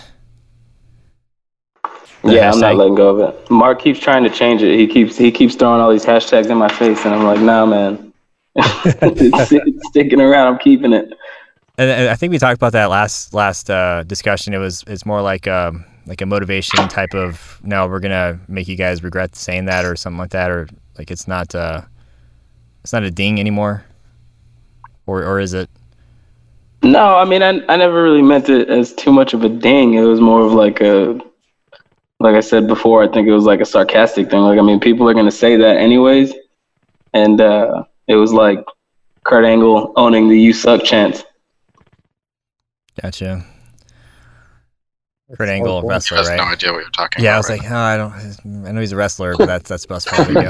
The 2.23 2.33
yeah, 2.33 2.49
hashtag? 2.49 2.53
I'm 2.53 2.59
not 2.59 2.75
letting 2.77 2.95
go 2.95 3.09
of 3.09 3.33
it. 3.33 3.51
Mark 3.51 3.79
keeps 3.79 3.99
trying 3.99 4.23
to 4.23 4.29
change 4.29 4.63
it. 4.63 4.77
He 4.77 4.87
keeps 4.87 5.17
he 5.17 5.31
keeps 5.31 5.55
throwing 5.55 5.81
all 5.81 5.91
these 5.91 6.05
hashtags 6.05 6.49
in 6.49 6.57
my 6.57 6.67
face, 6.67 7.05
and 7.05 7.13
I'm 7.13 7.25
like, 7.25 7.39
nah, 7.39 7.65
man. 7.65 8.11
it's 8.55 9.87
sticking 9.89 10.19
around. 10.19 10.47
I'm 10.47 10.59
keeping 10.59 10.93
it 10.93 11.13
and 11.79 12.09
I 12.09 12.15
think 12.15 12.31
we 12.31 12.37
talked 12.37 12.57
about 12.57 12.73
that 12.73 12.89
last 12.89 13.33
last 13.33 13.69
uh, 13.69 14.03
discussion. 14.03 14.53
It 14.53 14.57
was 14.57 14.83
it's 14.85 15.05
more 15.05 15.21
like 15.21 15.47
um, 15.47 15.85
like 16.05 16.21
a 16.21 16.25
motivation 16.25 16.87
type 16.89 17.13
of 17.13 17.59
no, 17.63 17.87
we're 17.87 18.01
gonna 18.01 18.39
make 18.47 18.67
you 18.67 18.75
guys 18.75 19.01
regret 19.01 19.35
saying 19.35 19.65
that 19.65 19.85
or 19.85 19.95
something 19.95 20.17
like 20.17 20.31
that, 20.31 20.51
or 20.51 20.67
like 20.97 21.09
it's 21.09 21.27
not 21.27 21.55
uh, 21.55 21.81
it's 22.83 22.91
not 22.91 23.03
a 23.03 23.11
ding 23.11 23.39
anymore, 23.39 23.85
or 25.07 25.23
or 25.23 25.39
is 25.39 25.53
it? 25.53 25.69
No, 26.83 27.15
I 27.15 27.23
mean 27.23 27.41
I 27.41 27.61
I 27.69 27.77
never 27.77 28.03
really 28.03 28.21
meant 28.21 28.49
it 28.49 28.69
as 28.69 28.93
too 28.93 29.13
much 29.13 29.33
of 29.33 29.43
a 29.45 29.49
ding. 29.49 29.93
It 29.93 30.01
was 30.01 30.19
more 30.19 30.41
of 30.41 30.51
like 30.51 30.81
a 30.81 31.17
like 32.19 32.35
I 32.35 32.41
said 32.41 32.67
before. 32.67 33.03
I 33.03 33.07
think 33.07 33.27
it 33.27 33.33
was 33.33 33.45
like 33.45 33.61
a 33.61 33.65
sarcastic 33.65 34.29
thing. 34.29 34.41
Like 34.41 34.59
I 34.59 34.63
mean, 34.63 34.81
people 34.81 35.07
are 35.07 35.13
gonna 35.13 35.31
say 35.31 35.55
that 35.55 35.77
anyways, 35.77 36.33
and 37.13 37.39
uh, 37.39 37.83
it 38.07 38.15
was 38.15 38.33
like 38.33 38.65
Kurt 39.23 39.45
Angle 39.45 39.93
owning 39.95 40.27
the 40.27 40.37
"You 40.37 40.51
Suck" 40.51 40.83
chant 40.83 41.25
Gotcha. 43.01 43.45
Kurt 45.37 45.47
Angle, 45.47 45.83
wrestler, 45.83 46.23
right? 46.23 46.37
no 46.37 46.43
idea 46.43 46.73
what 46.73 46.79
you're 46.79 46.89
talking 46.89 47.23
yeah, 47.23 47.31
about. 47.31 47.35
I 47.35 47.37
was 47.37 47.49
right? 47.49 47.61
like, 47.61 47.71
oh, 47.71 47.75
I 47.75 47.97
don't. 47.97 48.65
I 48.65 48.71
know 48.71 48.79
he's 48.79 48.91
a 48.91 48.95
wrestler, 48.95 49.35
but 49.37 49.45
that's 49.45 49.69
that's 49.69 49.85
best 49.85 50.07
part 50.07 50.27
video. 50.27 50.49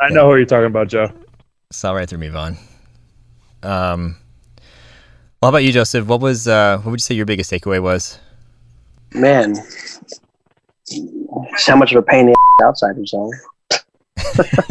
I 0.00 0.10
know 0.10 0.30
who 0.30 0.36
you're 0.36 0.46
talking 0.46 0.66
about, 0.66 0.88
Joe. 0.88 1.10
Saw 1.72 1.92
right 1.92 2.08
through 2.08 2.18
me, 2.18 2.28
Von. 2.28 2.56
Um, 3.64 4.16
well, 5.40 5.42
how 5.42 5.48
about 5.48 5.64
you, 5.64 5.72
Joseph? 5.72 6.06
What 6.06 6.20
was 6.20 6.46
uh, 6.46 6.78
what 6.78 6.92
would 6.92 7.00
you 7.00 7.02
say 7.02 7.16
your 7.16 7.26
biggest 7.26 7.50
takeaway 7.50 7.82
was? 7.82 8.20
Man, 9.12 9.56
how 11.66 11.76
much 11.76 11.92
of 11.92 11.98
a 11.98 12.02
pain 12.02 12.28
in 12.28 12.34
the 12.58 12.64
outsiders 12.64 13.12
are. 13.12 13.30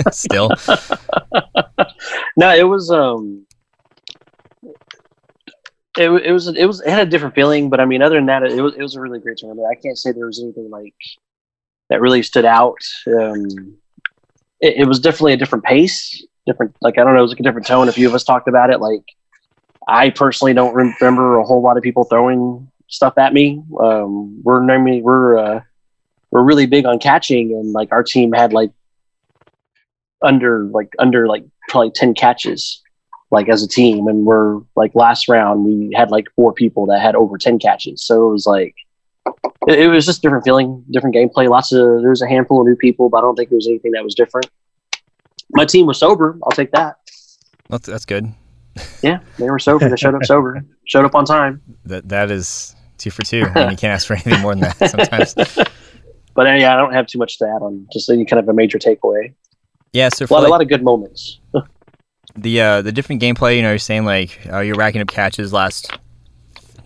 Still. 0.11 0.49
no, 2.37 2.55
it 2.55 2.63
was 2.63 2.89
um 2.89 3.45
it, 5.97 6.09
it 6.09 6.31
was 6.31 6.47
it 6.47 6.65
was 6.65 6.81
it 6.81 6.89
had 6.89 7.07
a 7.07 7.09
different 7.09 7.35
feeling, 7.35 7.69
but 7.69 7.79
I 7.79 7.85
mean, 7.85 8.01
other 8.01 8.15
than 8.15 8.27
that, 8.27 8.43
it 8.43 8.61
was 8.61 8.75
it 8.75 8.81
was 8.81 8.95
a 8.95 9.01
really 9.01 9.19
great 9.19 9.37
tournament. 9.37 9.67
I 9.69 9.75
can't 9.75 9.97
say 9.97 10.11
there 10.11 10.25
was 10.25 10.41
anything 10.41 10.69
like 10.69 10.95
that 11.89 12.01
really 12.01 12.23
stood 12.23 12.45
out. 12.45 12.79
Um, 13.07 13.75
it, 14.61 14.77
it 14.77 14.87
was 14.87 14.99
definitely 14.99 15.33
a 15.33 15.37
different 15.37 15.65
pace, 15.65 16.23
different 16.45 16.75
like 16.81 16.97
I 16.97 17.03
don't 17.03 17.13
know, 17.13 17.19
it 17.19 17.23
was 17.23 17.31
like 17.31 17.41
a 17.41 17.43
different 17.43 17.67
tone. 17.67 17.89
A 17.89 17.91
few 17.91 18.07
of 18.07 18.13
us 18.13 18.23
talked 18.23 18.47
about 18.47 18.69
it. 18.69 18.79
Like 18.79 19.03
I 19.87 20.09
personally 20.11 20.53
don't 20.53 20.73
remember 20.73 21.37
a 21.37 21.45
whole 21.45 21.61
lot 21.61 21.77
of 21.77 21.83
people 21.83 22.05
throwing 22.05 22.71
stuff 22.87 23.17
at 23.17 23.33
me. 23.33 23.61
Um, 23.81 24.41
we're 24.43 24.63
normally 24.63 25.01
we're 25.01 25.37
uh, 25.37 25.61
we're 26.31 26.43
really 26.43 26.67
big 26.67 26.85
on 26.85 26.99
catching, 26.99 27.51
and 27.51 27.73
like 27.73 27.91
our 27.91 28.03
team 28.03 28.31
had 28.31 28.53
like 28.53 28.71
under 30.21 30.63
like 30.65 30.93
under 30.99 31.27
like 31.27 31.43
probably 31.67 31.91
ten 31.91 32.13
catches 32.13 32.81
like 33.31 33.47
as 33.49 33.63
a 33.63 33.67
team 33.67 34.07
and 34.07 34.25
we're 34.25 34.59
like 34.75 34.93
last 34.93 35.27
round 35.29 35.63
we 35.63 35.91
had 35.95 36.11
like 36.11 36.27
four 36.35 36.53
people 36.53 36.85
that 36.85 37.01
had 37.01 37.15
over 37.15 37.37
10 37.37 37.59
catches. 37.59 38.03
So 38.03 38.27
it 38.27 38.31
was 38.31 38.45
like 38.45 38.75
it, 39.67 39.79
it 39.79 39.87
was 39.87 40.05
just 40.05 40.21
different 40.21 40.43
feeling 40.43 40.83
different 40.91 41.15
gameplay. 41.15 41.49
Lots 41.49 41.71
of 41.71 42.01
there's 42.01 42.21
a 42.21 42.27
handful 42.27 42.61
of 42.61 42.67
new 42.67 42.75
people 42.75 43.09
but 43.09 43.19
i 43.19 43.21
don't 43.21 43.35
think 43.35 43.49
there 43.49 43.55
was 43.55 43.67
anything 43.67 43.91
that 43.91 44.03
was 44.03 44.15
different. 44.15 44.49
My 45.53 45.65
team 45.65 45.85
was 45.85 45.97
sober. 45.97 46.37
I'll 46.43 46.51
take 46.51 46.71
that. 46.71 46.97
That's, 47.69 47.87
that's 47.87 48.05
good. 48.05 48.31
Yeah 49.01 49.19
they 49.37 49.49
were 49.49 49.59
sober. 49.59 49.89
They 49.89 49.95
showed 49.95 50.15
up 50.15 50.23
sober. 50.25 50.63
Showed 50.85 51.05
up 51.05 51.15
on 51.15 51.25
time. 51.25 51.61
That 51.85 52.09
that 52.09 52.31
is 52.31 52.75
two 52.97 53.11
for 53.11 53.23
two. 53.23 53.43
I 53.43 53.61
mean, 53.61 53.71
you 53.71 53.77
can't 53.77 53.93
ask 53.93 54.07
for 54.07 54.13
anything 54.13 54.39
more 54.41 54.53
than 54.55 54.61
that 54.61 54.89
sometimes. 54.91 55.33
But 56.33 56.47
uh, 56.47 56.53
yeah 56.53 56.73
i 56.73 56.77
don't 56.77 56.93
have 56.93 57.07
too 57.07 57.17
much 57.17 57.37
to 57.39 57.45
add 57.45 57.61
on 57.61 57.87
just 57.91 58.09
any 58.09 58.25
kind 58.25 58.39
of 58.39 58.47
a 58.49 58.53
major 58.53 58.77
takeaway. 58.77 59.33
Yeah 59.93 60.09
so 60.09 60.25
a 60.25 60.27
lot, 60.31 60.39
like, 60.39 60.47
a 60.47 60.51
lot 60.51 60.61
of 60.61 60.69
good 60.69 60.83
moments 60.83 61.39
the 62.35 62.61
uh, 62.61 62.81
the 62.81 62.91
different 62.91 63.21
gameplay. 63.21 63.55
You 63.57 63.61
know, 63.61 63.69
you're 63.69 63.77
saying 63.77 64.05
like 64.05 64.39
uh, 64.51 64.59
you're 64.59 64.75
racking 64.75 65.01
up 65.01 65.07
catches 65.07 65.53
last 65.53 65.91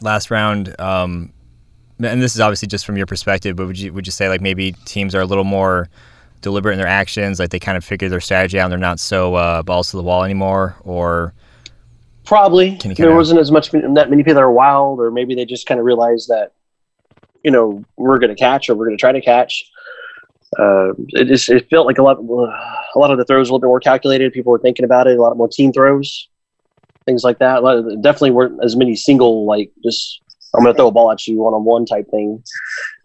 last 0.01 0.31
round. 0.31 0.79
Um, 0.79 1.31
and 2.03 2.21
this 2.21 2.35
is 2.35 2.41
obviously 2.41 2.67
just 2.67 2.85
from 2.85 2.97
your 2.97 3.05
perspective, 3.05 3.55
but 3.55 3.67
would 3.67 3.79
you 3.79 3.93
would 3.93 4.05
you 4.05 4.11
say 4.11 4.29
like 4.29 4.41
maybe 4.41 4.73
teams 4.85 5.15
are 5.15 5.21
a 5.21 5.25
little 5.25 5.43
more 5.43 5.89
deliberate 6.41 6.73
in 6.73 6.77
their 6.77 6.87
actions, 6.87 7.39
like 7.39 7.49
they 7.49 7.59
kind 7.59 7.77
of 7.77 7.83
figure 7.83 8.09
their 8.09 8.19
strategy 8.19 8.59
out 8.59 8.65
and 8.65 8.71
they're 8.71 8.79
not 8.79 8.99
so 8.99 9.35
uh, 9.35 9.63
balls 9.63 9.91
to 9.91 9.97
the 9.97 10.03
wall 10.03 10.23
anymore, 10.23 10.75
or 10.83 11.33
probably 12.25 12.77
there 12.97 13.15
wasn't 13.15 13.39
as 13.39 13.51
much 13.51 13.71
that 13.71 14.09
many 14.09 14.17
people 14.17 14.35
that 14.35 14.43
are 14.43 14.51
wild, 14.51 14.99
or 14.99 15.11
maybe 15.11 15.35
they 15.35 15.45
just 15.45 15.67
kind 15.67 15.79
of 15.79 15.85
realized 15.85 16.27
that 16.27 16.53
you 17.43 17.51
know 17.51 17.83
we're 17.95 18.19
going 18.19 18.29
to 18.29 18.39
catch 18.39 18.69
or 18.69 18.75
we're 18.75 18.85
going 18.85 18.97
to 18.97 19.01
try 19.01 19.11
to 19.11 19.21
catch 19.21 19.71
uh, 20.59 20.93
it 21.09 21.25
just 21.25 21.50
it 21.50 21.69
felt 21.69 21.85
like 21.88 21.97
a 21.97 22.03
lot 22.03 22.17
a 22.17 23.00
lot 23.00 23.12
of 23.12 23.17
the 23.17 23.25
throws 23.25 23.50
were 23.50 23.53
a 23.53 23.55
little 23.55 23.59
bit 23.59 23.67
more 23.67 23.79
calculated. 23.79 24.33
People 24.33 24.51
were 24.51 24.59
thinking 24.59 24.85
about 24.85 25.07
it. 25.07 25.17
A 25.17 25.21
lot 25.21 25.35
more 25.38 25.47
team 25.47 25.71
throws, 25.74 26.29
things 27.05 27.24
like 27.24 27.39
that. 27.39 27.63
Of, 27.63 28.01
definitely 28.01 28.31
weren't 28.31 28.63
as 28.63 28.75
many 28.75 28.95
single 28.95 29.45
like 29.45 29.71
just 29.83 30.21
I'm 30.55 30.63
going 30.63 30.74
to 30.74 30.77
throw 30.77 30.88
a 30.88 30.91
ball 30.91 31.12
at 31.12 31.25
you 31.27 31.38
one 31.38 31.53
on 31.53 31.65
one 31.65 31.85
type 31.85 32.09
thing. 32.12 32.41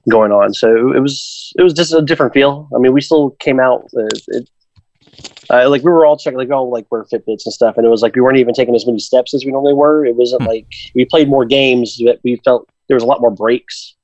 going 0.08 0.32
on. 0.32 0.54
So 0.54 0.92
it 0.92 1.00
was 1.00 1.52
it 1.58 1.62
was 1.62 1.74
just 1.74 1.92
a 1.92 2.00
different 2.02 2.32
feel. 2.32 2.68
I 2.74 2.78
mean, 2.78 2.92
we 2.92 3.00
still 3.00 3.30
came 3.38 3.60
out. 3.60 3.84
Uh, 3.96 4.06
it, 4.28 4.48
uh, 5.50 5.68
like 5.68 5.82
we 5.82 5.90
were 5.90 6.06
all 6.06 6.16
checking, 6.16 6.38
like 6.38 6.50
all 6.50 6.70
like 6.70 6.86
wear 6.90 7.04
Fitbits 7.04 7.44
and 7.44 7.52
stuff, 7.52 7.76
and 7.76 7.84
it 7.84 7.88
was 7.90 8.00
like 8.02 8.14
we 8.14 8.20
weren't 8.22 8.38
even 8.38 8.54
taking 8.54 8.74
as 8.74 8.86
many 8.86 8.98
steps 8.98 9.34
as 9.34 9.44
we 9.44 9.50
normally 9.50 9.74
were. 9.74 10.06
It 10.06 10.14
wasn't 10.16 10.42
Hmm. 10.42 10.48
like 10.48 10.66
we 10.94 11.04
played 11.04 11.28
more 11.28 11.44
games, 11.44 12.00
but 12.04 12.20
we 12.24 12.36
felt 12.44 12.68
there 12.88 12.94
was 12.94 13.02
a 13.02 13.06
lot 13.06 13.20
more 13.20 13.30
breaks, 13.30 13.94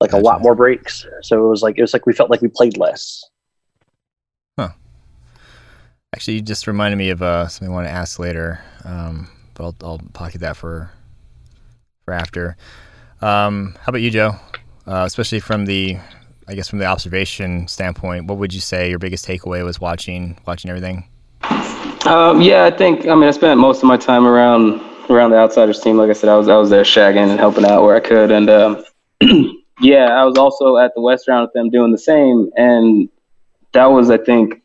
like 0.00 0.12
a 0.12 0.18
lot 0.18 0.40
more 0.40 0.54
breaks. 0.54 1.06
So 1.22 1.44
it 1.44 1.48
was 1.48 1.62
like 1.62 1.78
it 1.78 1.82
was 1.82 1.92
like 1.92 2.06
we 2.06 2.12
felt 2.12 2.30
like 2.30 2.42
we 2.42 2.48
played 2.48 2.76
less. 2.76 3.24
Huh. 4.58 4.70
Actually, 6.14 6.34
you 6.34 6.42
just 6.42 6.66
reminded 6.66 6.96
me 6.96 7.10
of 7.10 7.22
uh, 7.22 7.48
something 7.48 7.72
I 7.72 7.74
want 7.74 7.86
to 7.86 7.92
ask 7.92 8.18
later, 8.18 8.60
um, 8.84 9.28
but 9.54 9.64
I'll, 9.64 9.76
I'll 9.82 10.00
pocket 10.12 10.40
that 10.42 10.56
for 10.56 10.90
for 12.04 12.14
after. 12.14 12.56
Um, 13.20 13.76
how 13.80 13.90
about 13.90 14.02
you, 14.02 14.10
Joe? 14.10 14.36
Uh, 14.86 15.04
especially 15.04 15.40
from 15.40 15.66
the, 15.66 15.98
I 16.46 16.54
guess 16.54 16.68
from 16.68 16.78
the 16.78 16.84
observation 16.84 17.66
standpoint, 17.66 18.26
what 18.26 18.38
would 18.38 18.54
you 18.54 18.60
say 18.60 18.88
your 18.88 19.00
biggest 19.00 19.26
takeaway 19.26 19.64
was 19.64 19.80
watching 19.80 20.38
watching 20.46 20.70
everything? 20.70 21.08
Um, 22.06 22.40
yeah, 22.40 22.64
I 22.64 22.70
think. 22.70 23.06
I 23.08 23.14
mean, 23.14 23.24
I 23.24 23.32
spent 23.32 23.58
most 23.58 23.78
of 23.78 23.84
my 23.84 23.96
time 23.96 24.26
around 24.26 24.80
around 25.10 25.30
the 25.30 25.38
outsiders 25.38 25.80
team. 25.80 25.96
Like 25.96 26.10
I 26.10 26.12
said, 26.12 26.28
I 26.28 26.36
was 26.36 26.48
I 26.48 26.56
was 26.56 26.70
there 26.70 26.84
shagging 26.84 27.30
and 27.30 27.40
helping 27.40 27.64
out 27.64 27.82
where 27.82 27.96
I 27.96 28.00
could, 28.00 28.30
and 28.30 28.48
um, 28.48 28.84
yeah, 29.80 30.06
I 30.06 30.24
was 30.24 30.38
also 30.38 30.76
at 30.78 30.94
the 30.94 31.00
West 31.00 31.28
round 31.28 31.42
with 31.42 31.52
them 31.52 31.70
doing 31.70 31.92
the 31.92 31.98
same. 31.98 32.50
And 32.56 33.08
that 33.72 33.86
was, 33.86 34.10
I 34.10 34.18
think, 34.18 34.62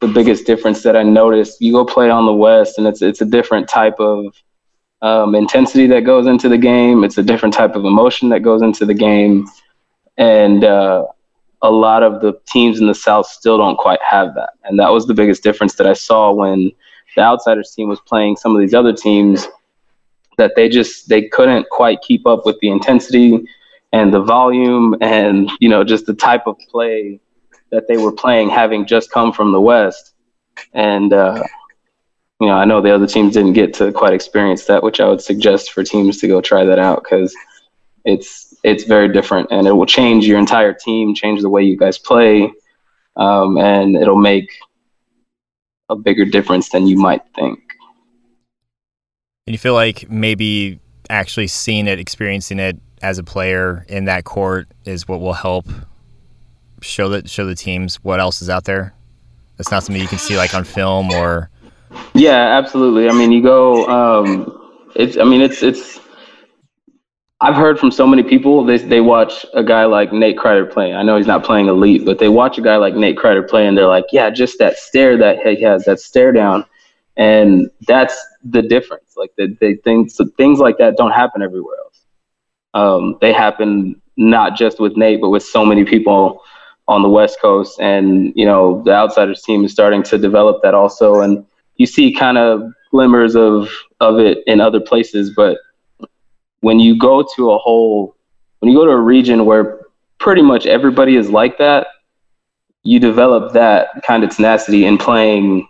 the 0.00 0.08
biggest 0.08 0.46
difference 0.46 0.82
that 0.82 0.96
I 0.96 1.02
noticed. 1.02 1.60
You 1.60 1.72
go 1.72 1.84
play 1.84 2.10
on 2.10 2.26
the 2.26 2.32
West, 2.32 2.78
and 2.78 2.86
it's 2.86 3.02
it's 3.02 3.20
a 3.20 3.24
different 3.24 3.68
type 3.68 3.98
of 3.98 4.34
um, 5.00 5.34
intensity 5.34 5.86
that 5.88 6.04
goes 6.04 6.26
into 6.26 6.48
the 6.48 6.58
game. 6.58 7.04
It's 7.04 7.18
a 7.18 7.22
different 7.22 7.54
type 7.54 7.74
of 7.74 7.84
emotion 7.84 8.28
that 8.30 8.40
goes 8.40 8.62
into 8.62 8.84
the 8.86 8.94
game, 8.94 9.46
and 10.16 10.64
uh, 10.64 11.06
a 11.62 11.70
lot 11.70 12.02
of 12.02 12.20
the 12.20 12.38
teams 12.46 12.80
in 12.80 12.86
the 12.86 12.94
South 12.94 13.26
still 13.26 13.58
don't 13.58 13.78
quite 13.78 14.00
have 14.02 14.34
that. 14.34 14.50
And 14.64 14.78
that 14.78 14.90
was 14.92 15.06
the 15.06 15.14
biggest 15.14 15.42
difference 15.42 15.74
that 15.76 15.86
I 15.86 15.92
saw 15.92 16.32
when 16.32 16.70
the 17.16 17.22
Outsiders 17.22 17.72
team 17.72 17.88
was 17.88 18.00
playing 18.00 18.36
some 18.36 18.54
of 18.54 18.60
these 18.60 18.74
other 18.74 18.92
teams. 18.92 19.48
That 20.38 20.52
they 20.56 20.68
just 20.68 21.08
they 21.08 21.28
couldn't 21.28 21.68
quite 21.70 22.00
keep 22.00 22.26
up 22.26 22.46
with 22.46 22.58
the 22.60 22.70
intensity 22.70 23.44
and 23.92 24.12
the 24.12 24.22
volume 24.22 24.96
and 25.00 25.50
you 25.60 25.68
know 25.68 25.84
just 25.84 26.06
the 26.06 26.14
type 26.14 26.46
of 26.46 26.58
play 26.70 27.20
that 27.72 27.88
they 27.88 27.96
were 27.96 28.12
playing, 28.12 28.50
having 28.50 28.86
just 28.86 29.10
come 29.10 29.32
from 29.32 29.50
the 29.50 29.60
West. 29.60 30.14
And 30.74 31.12
uh, 31.12 31.42
you 32.40 32.46
know, 32.46 32.54
I 32.54 32.64
know 32.64 32.80
the 32.80 32.94
other 32.94 33.06
teams 33.06 33.34
didn't 33.34 33.54
get 33.54 33.74
to 33.74 33.90
quite 33.92 34.12
experience 34.12 34.66
that, 34.66 34.82
which 34.82 35.00
I 35.00 35.08
would 35.08 35.22
suggest 35.22 35.72
for 35.72 35.82
teams 35.82 36.18
to 36.18 36.28
go 36.28 36.40
try 36.40 36.64
that 36.64 36.78
out 36.78 37.02
because 37.02 37.34
it's 38.04 38.54
it's 38.62 38.84
very 38.84 39.12
different 39.12 39.48
and 39.50 39.66
it 39.66 39.72
will 39.72 39.86
change 39.86 40.26
your 40.26 40.38
entire 40.38 40.72
team, 40.72 41.14
change 41.14 41.40
the 41.40 41.48
way 41.48 41.62
you 41.62 41.76
guys 41.76 41.98
play, 41.98 42.52
um, 43.16 43.56
and 43.58 43.96
it'll 43.96 44.16
make 44.16 44.50
a 45.88 45.96
bigger 45.96 46.24
difference 46.24 46.68
than 46.68 46.86
you 46.86 46.96
might 46.96 47.22
think. 47.34 47.58
And 49.46 49.54
you 49.54 49.58
feel 49.58 49.74
like 49.74 50.08
maybe 50.10 50.78
actually 51.10 51.48
seeing 51.48 51.88
it, 51.88 51.98
experiencing 51.98 52.60
it 52.60 52.78
as 53.02 53.18
a 53.18 53.24
player 53.24 53.84
in 53.88 54.06
that 54.06 54.24
court 54.24 54.68
is 54.84 55.06
what 55.06 55.20
will 55.20 55.32
help 55.32 55.66
show 56.80 57.08
that 57.10 57.28
show 57.28 57.44
the 57.46 57.54
teams 57.54 57.96
what 57.96 58.20
else 58.20 58.40
is 58.40 58.48
out 58.48 58.64
there. 58.64 58.94
That's 59.56 59.70
not 59.70 59.82
something 59.82 60.00
you 60.00 60.08
can 60.08 60.18
see 60.18 60.36
like 60.36 60.54
on 60.54 60.64
film 60.64 61.10
or 61.10 61.50
Yeah, 62.14 62.58
absolutely. 62.58 63.08
I 63.08 63.12
mean, 63.12 63.32
you 63.32 63.42
go. 63.42 63.86
Um, 63.86 64.90
it's. 64.94 65.16
I 65.16 65.24
mean, 65.24 65.40
it's. 65.42 65.62
It's. 65.62 66.00
I've 67.40 67.54
heard 67.56 67.78
from 67.78 67.90
so 67.90 68.06
many 68.06 68.22
people. 68.22 68.64
They 68.64 68.78
they 68.78 69.00
watch 69.00 69.44
a 69.54 69.64
guy 69.64 69.84
like 69.84 70.12
Nate 70.12 70.36
Kreider 70.36 70.70
play. 70.70 70.94
I 70.94 71.02
know 71.02 71.16
he's 71.16 71.26
not 71.26 71.44
playing 71.44 71.66
elite, 71.66 72.04
but 72.04 72.18
they 72.18 72.28
watch 72.28 72.56
a 72.58 72.62
guy 72.62 72.76
like 72.76 72.94
Nate 72.94 73.16
Kreider 73.16 73.48
play, 73.48 73.66
and 73.66 73.76
they're 73.76 73.88
like, 73.88 74.06
yeah, 74.12 74.30
just 74.30 74.58
that 74.58 74.76
stare 74.78 75.16
that 75.18 75.46
he 75.46 75.62
has, 75.62 75.84
that 75.84 76.00
stare 76.00 76.32
down, 76.32 76.64
and 77.16 77.68
that's 77.86 78.16
the 78.44 78.62
difference. 78.62 79.14
Like 79.16 79.32
the 79.36 79.56
they 79.60 79.74
things 79.76 80.20
things 80.36 80.60
like 80.60 80.78
that 80.78 80.96
don't 80.96 81.12
happen 81.12 81.42
everywhere 81.42 81.76
else. 81.84 81.91
Um, 82.74 83.18
they 83.20 83.32
happen 83.32 84.00
not 84.16 84.56
just 84.56 84.80
with 84.80 84.96
Nate, 84.96 85.20
but 85.20 85.30
with 85.30 85.42
so 85.42 85.64
many 85.64 85.84
people 85.84 86.42
on 86.88 87.02
the 87.02 87.08
West 87.08 87.40
Coast, 87.40 87.80
and 87.80 88.32
you 88.34 88.44
know 88.44 88.82
the 88.84 88.92
Outsiders 88.92 89.42
team 89.42 89.64
is 89.64 89.72
starting 89.72 90.02
to 90.04 90.18
develop 90.18 90.62
that 90.62 90.74
also, 90.74 91.20
and 91.20 91.46
you 91.76 91.86
see 91.86 92.12
kind 92.12 92.38
of 92.38 92.62
glimmers 92.90 93.36
of 93.36 93.70
of 94.00 94.18
it 94.18 94.42
in 94.46 94.60
other 94.60 94.80
places, 94.80 95.32
but 95.34 95.58
when 96.60 96.78
you 96.78 96.96
go 96.98 97.26
to 97.36 97.50
a 97.50 97.58
whole, 97.58 98.16
when 98.60 98.70
you 98.70 98.78
go 98.78 98.84
to 98.84 98.92
a 98.92 99.00
region 99.00 99.44
where 99.44 99.80
pretty 100.18 100.42
much 100.42 100.66
everybody 100.66 101.16
is 101.16 101.28
like 101.28 101.58
that, 101.58 101.88
you 102.84 102.98
develop 102.98 103.52
that 103.52 103.88
kind 104.04 104.24
of 104.24 104.30
tenacity 104.30 104.86
in 104.86 104.96
playing 104.96 105.68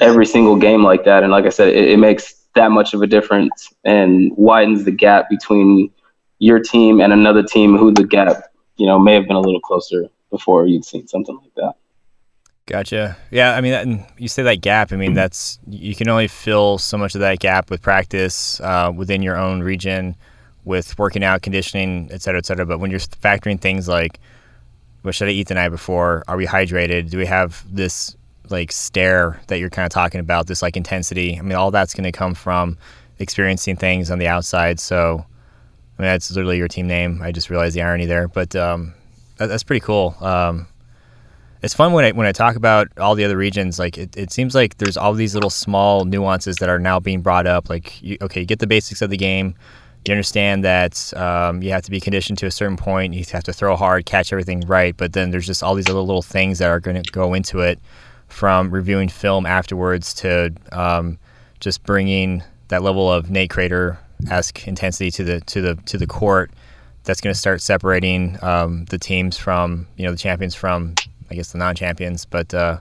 every 0.00 0.26
single 0.26 0.56
game 0.56 0.82
like 0.82 1.04
that. 1.04 1.22
And 1.22 1.32
like 1.32 1.46
I 1.46 1.50
said, 1.50 1.68
it, 1.68 1.90
it 1.90 1.98
makes 1.98 2.43
that 2.54 2.70
much 2.70 2.94
of 2.94 3.02
a 3.02 3.06
difference 3.06 3.72
and 3.84 4.32
widens 4.36 4.84
the 4.84 4.90
gap 4.90 5.28
between 5.28 5.90
your 6.38 6.60
team 6.60 7.00
and 7.00 7.12
another 7.12 7.42
team 7.42 7.76
who 7.76 7.92
the 7.92 8.04
gap, 8.04 8.44
you 8.76 8.86
know, 8.86 8.98
may 8.98 9.14
have 9.14 9.26
been 9.26 9.36
a 9.36 9.40
little 9.40 9.60
closer 9.60 10.08
before 10.30 10.66
you'd 10.66 10.84
seen 10.84 11.06
something 11.06 11.36
like 11.36 11.54
that. 11.56 11.74
Gotcha. 12.66 13.16
Yeah, 13.30 13.54
I 13.54 13.60
mean, 13.60 13.72
that, 13.72 14.20
you 14.20 14.26
say 14.26 14.42
that 14.42 14.62
gap. 14.62 14.90
I 14.92 14.96
mean, 14.96 15.12
that's 15.12 15.58
you 15.68 15.94
can 15.94 16.08
only 16.08 16.28
fill 16.28 16.78
so 16.78 16.96
much 16.96 17.14
of 17.14 17.20
that 17.20 17.38
gap 17.38 17.70
with 17.70 17.82
practice 17.82 18.58
uh, 18.60 18.90
within 18.94 19.22
your 19.22 19.36
own 19.36 19.60
region, 19.60 20.16
with 20.64 20.98
working 20.98 21.22
out, 21.22 21.42
conditioning, 21.42 22.08
et 22.10 22.22
cetera, 22.22 22.38
et 22.38 22.46
cetera. 22.46 22.64
But 22.64 22.78
when 22.78 22.90
you're 22.90 23.00
factoring 23.00 23.60
things 23.60 23.86
like, 23.86 24.18
what 25.02 25.14
should 25.14 25.28
I 25.28 25.32
eat 25.32 25.48
the 25.48 25.54
night 25.54 25.68
before? 25.68 26.24
Are 26.26 26.38
we 26.38 26.46
hydrated? 26.46 27.10
Do 27.10 27.18
we 27.18 27.26
have 27.26 27.62
this 27.70 28.16
like 28.50 28.72
stare 28.72 29.40
that 29.48 29.58
you're 29.58 29.70
kind 29.70 29.86
of 29.86 29.90
talking 29.90 30.20
about? 30.20 30.46
This 30.46 30.62
like 30.62 30.76
intensity. 30.76 31.38
I 31.38 31.42
mean, 31.42 31.54
all 31.54 31.70
that's 31.70 31.94
going 31.94 32.04
to 32.04 32.12
come 32.12 32.34
from 32.34 32.78
experiencing 33.18 33.76
things 33.76 34.10
on 34.10 34.18
the 34.18 34.28
outside. 34.28 34.80
So, 34.80 35.24
I 35.98 36.02
mean, 36.02 36.10
that's 36.10 36.30
literally 36.30 36.58
your 36.58 36.68
team 36.68 36.86
name. 36.86 37.22
I 37.22 37.32
just 37.32 37.50
realized 37.50 37.76
the 37.76 37.82
irony 37.82 38.06
there, 38.06 38.28
but 38.28 38.54
um, 38.56 38.94
that, 39.36 39.46
that's 39.46 39.62
pretty 39.62 39.84
cool. 39.84 40.16
Um, 40.20 40.66
it's 41.64 41.72
fun 41.72 41.94
when 41.94 42.04
I 42.04 42.12
when 42.12 42.26
I 42.26 42.32
talk 42.32 42.56
about 42.56 42.88
all 42.98 43.14
the 43.14 43.24
other 43.24 43.38
regions. 43.38 43.78
Like 43.78 43.96
it, 43.96 44.14
it 44.16 44.30
seems 44.30 44.54
like 44.54 44.76
there's 44.76 44.98
all 44.98 45.14
these 45.14 45.34
little 45.34 45.50
small 45.50 46.04
nuances 46.04 46.56
that 46.56 46.68
are 46.68 46.78
now 46.78 47.00
being 47.00 47.22
brought 47.22 47.46
up. 47.46 47.70
Like 47.70 48.02
you, 48.02 48.18
okay, 48.20 48.40
you 48.40 48.46
get 48.46 48.58
the 48.58 48.66
basics 48.66 49.00
of 49.00 49.08
the 49.08 49.16
game. 49.16 49.54
You 50.06 50.12
understand 50.12 50.62
that 50.64 51.14
um, 51.16 51.62
you 51.62 51.70
have 51.70 51.82
to 51.84 51.90
be 51.90 51.98
conditioned 51.98 52.38
to 52.40 52.46
a 52.46 52.50
certain 52.50 52.76
point. 52.76 53.14
You 53.14 53.24
have 53.32 53.44
to 53.44 53.54
throw 53.54 53.74
hard, 53.74 54.04
catch 54.04 54.30
everything 54.30 54.60
right. 54.66 54.94
But 54.94 55.14
then 55.14 55.30
there's 55.30 55.46
just 55.46 55.62
all 55.62 55.74
these 55.74 55.88
other 55.88 56.00
little 56.00 56.20
things 56.20 56.58
that 56.58 56.68
are 56.68 56.80
going 56.80 57.02
to 57.02 57.10
go 57.10 57.32
into 57.32 57.60
it, 57.60 57.78
from 58.28 58.70
reviewing 58.70 59.08
film 59.08 59.46
afterwards 59.46 60.12
to 60.14 60.52
um, 60.72 61.18
just 61.60 61.82
bringing 61.84 62.42
that 62.68 62.82
level 62.82 63.10
of 63.10 63.30
Nate 63.30 63.50
Kreider 63.50 63.98
esque 64.30 64.66
intensity 64.66 65.10
to 65.10 65.24
the 65.24 65.40
to 65.42 65.60
the 65.60 65.74
to 65.86 65.98
the 65.98 66.06
court. 66.06 66.50
That's 67.04 67.20
going 67.20 67.34
to 67.34 67.38
start 67.38 67.60
separating 67.60 68.38
um, 68.42 68.86
the 68.86 68.98
teams 68.98 69.36
from 69.36 69.86
you 69.96 70.04
know 70.04 70.12
the 70.12 70.18
champions 70.18 70.54
from 70.54 70.94
I 71.30 71.34
guess 71.34 71.52
the 71.52 71.58
non-champions, 71.58 72.24
but 72.24 72.52
uh, 72.52 72.78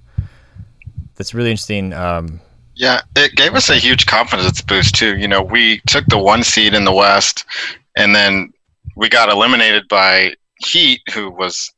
that's 1.15 1.33
really 1.33 1.51
interesting. 1.51 1.93
Um, 1.93 2.39
Yeah, 2.75 3.01
it 3.15 3.35
gave 3.35 3.53
us 3.53 3.69
a 3.69 3.75
huge 3.75 4.05
confidence 4.05 4.61
boost 4.61 4.95
too. 4.95 5.17
You 5.17 5.27
know, 5.27 5.41
we 5.41 5.81
took 5.87 6.05
the 6.07 6.17
one 6.17 6.43
seed 6.43 6.73
in 6.73 6.85
the 6.85 6.93
West, 6.93 7.45
and 7.95 8.15
then 8.15 8.51
we 8.95 9.09
got 9.09 9.29
eliminated 9.29 9.87
by 9.87 10.35
Heat, 10.65 11.01
who 11.13 11.29
was 11.29 11.71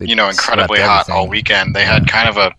you 0.00 0.14
know 0.14 0.28
incredibly 0.28 0.80
hot 0.80 1.08
all 1.08 1.28
weekend. 1.28 1.74
They 1.74 1.84
had 1.84 2.08
kind 2.08 2.28
of 2.28 2.36
a 2.36 2.52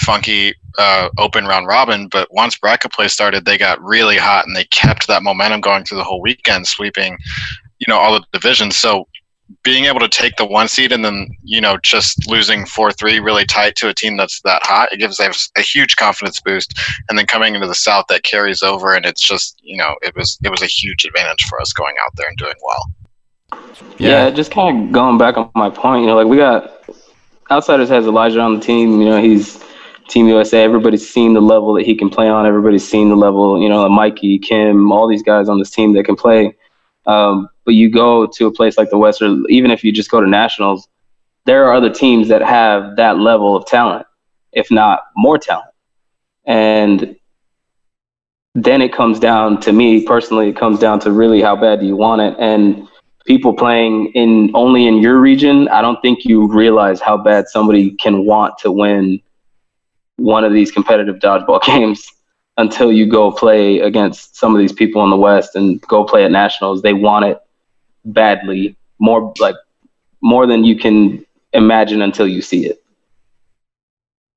funky 0.00 0.54
uh, 0.78 1.08
open 1.18 1.46
round 1.46 1.66
robin, 1.66 2.08
but 2.08 2.28
once 2.32 2.56
bracket 2.56 2.92
play 2.92 3.08
started, 3.08 3.44
they 3.44 3.58
got 3.58 3.82
really 3.82 4.16
hot 4.16 4.46
and 4.46 4.56
they 4.56 4.64
kept 4.64 5.06
that 5.06 5.22
momentum 5.22 5.60
going 5.60 5.84
through 5.84 5.98
the 5.98 6.04
whole 6.04 6.20
weekend, 6.20 6.66
sweeping 6.66 7.18
you 7.82 7.92
know 7.92 7.98
all 7.98 8.14
the 8.14 8.24
divisions. 8.32 8.76
So 8.76 9.08
being 9.64 9.84
able 9.84 10.00
to 10.00 10.08
take 10.08 10.36
the 10.36 10.46
one 10.46 10.68
seed 10.68 10.92
and 10.92 11.04
then 11.04 11.28
you 11.42 11.60
know 11.60 11.76
just 11.82 12.30
losing 12.30 12.64
four 12.64 12.92
three 12.92 13.18
really 13.20 13.44
tight 13.44 13.76
to 13.76 13.88
a 13.88 13.94
team 13.94 14.16
that's 14.16 14.40
that 14.42 14.62
hot, 14.64 14.92
it 14.92 14.98
gives 14.98 15.20
us 15.20 15.50
a 15.56 15.60
huge 15.60 15.96
confidence 15.96 16.40
boost. 16.40 16.78
And 17.08 17.18
then 17.18 17.26
coming 17.26 17.54
into 17.54 17.66
the 17.66 17.74
South, 17.74 18.06
that 18.08 18.22
carries 18.22 18.62
over, 18.62 18.94
and 18.94 19.04
it's 19.04 19.26
just 19.26 19.60
you 19.62 19.76
know 19.76 19.96
it 20.02 20.14
was 20.16 20.38
it 20.44 20.50
was 20.50 20.62
a 20.62 20.66
huge 20.66 21.04
advantage 21.04 21.44
for 21.44 21.60
us 21.60 21.72
going 21.72 21.96
out 22.04 22.12
there 22.16 22.28
and 22.28 22.38
doing 22.38 22.54
well. 22.62 23.60
Yeah, 23.98 24.30
just 24.30 24.52
kind 24.52 24.86
of 24.86 24.92
going 24.92 25.18
back 25.18 25.36
on 25.36 25.50
my 25.54 25.68
point, 25.68 26.02
you 26.02 26.06
know, 26.06 26.16
like 26.16 26.26
we 26.26 26.36
got 26.36 26.84
Outsiders 27.50 27.90
has 27.90 28.06
Elijah 28.06 28.40
on 28.40 28.54
the 28.54 28.60
team. 28.60 29.00
You 29.00 29.10
know, 29.10 29.20
he's 29.20 29.62
Team 30.08 30.28
USA. 30.28 30.62
Everybody's 30.62 31.08
seen 31.08 31.34
the 31.34 31.40
level 31.40 31.74
that 31.74 31.84
he 31.84 31.94
can 31.94 32.10
play 32.10 32.28
on. 32.28 32.46
Everybody's 32.46 32.86
seen 32.86 33.08
the 33.08 33.16
level, 33.16 33.60
you 33.60 33.68
know, 33.68 33.88
Mikey, 33.88 34.38
Kim, 34.38 34.92
all 34.92 35.06
these 35.06 35.22
guys 35.22 35.48
on 35.48 35.58
this 35.58 35.70
team 35.70 35.92
that 35.94 36.04
can 36.04 36.16
play. 36.16 36.56
Um, 37.06 37.48
but 37.64 37.74
you 37.74 37.90
go 37.90 38.26
to 38.26 38.46
a 38.46 38.52
place 38.52 38.78
like 38.78 38.90
the 38.90 38.98
West, 38.98 39.22
or 39.22 39.36
even 39.48 39.70
if 39.70 39.82
you 39.82 39.92
just 39.92 40.10
go 40.10 40.20
to 40.20 40.28
nationals, 40.28 40.88
there 41.44 41.64
are 41.64 41.74
other 41.74 41.90
teams 41.90 42.28
that 42.28 42.42
have 42.42 42.96
that 42.96 43.18
level 43.18 43.56
of 43.56 43.66
talent, 43.66 44.06
if 44.52 44.70
not 44.70 45.00
more 45.16 45.38
talent. 45.38 45.70
And 46.44 47.16
then 48.54 48.82
it 48.82 48.92
comes 48.92 49.18
down 49.18 49.60
to 49.62 49.72
me 49.72 50.04
personally, 50.04 50.50
it 50.50 50.56
comes 50.56 50.78
down 50.78 51.00
to 51.00 51.12
really 51.12 51.40
how 51.40 51.56
bad 51.56 51.80
do 51.80 51.86
you 51.86 51.96
want 51.96 52.20
it. 52.20 52.36
And 52.38 52.86
people 53.26 53.54
playing 53.54 54.12
in 54.14 54.50
only 54.54 54.86
in 54.86 54.98
your 54.98 55.18
region, 55.18 55.68
I 55.68 55.80
don't 55.80 56.00
think 56.02 56.24
you 56.24 56.46
realize 56.52 57.00
how 57.00 57.16
bad 57.16 57.48
somebody 57.48 57.92
can 57.92 58.26
want 58.26 58.58
to 58.58 58.70
win 58.70 59.20
one 60.22 60.44
of 60.44 60.52
these 60.52 60.70
competitive 60.70 61.16
dodgeball 61.16 61.62
games 61.66 62.10
until 62.56 62.92
you 62.92 63.06
go 63.06 63.32
play 63.32 63.80
against 63.80 64.36
some 64.36 64.54
of 64.54 64.60
these 64.60 64.72
people 64.72 65.02
in 65.04 65.10
the 65.10 65.16
West 65.16 65.56
and 65.56 65.80
go 65.82 66.04
play 66.04 66.24
at 66.24 66.30
nationals. 66.30 66.82
They 66.82 66.94
want 66.94 67.24
it 67.24 67.40
badly, 68.04 68.76
more 68.98 69.32
like 69.40 69.56
more 70.22 70.46
than 70.46 70.64
you 70.64 70.76
can 70.76 71.24
imagine 71.52 72.02
until 72.02 72.28
you 72.28 72.42
see 72.42 72.66
it. 72.66 72.82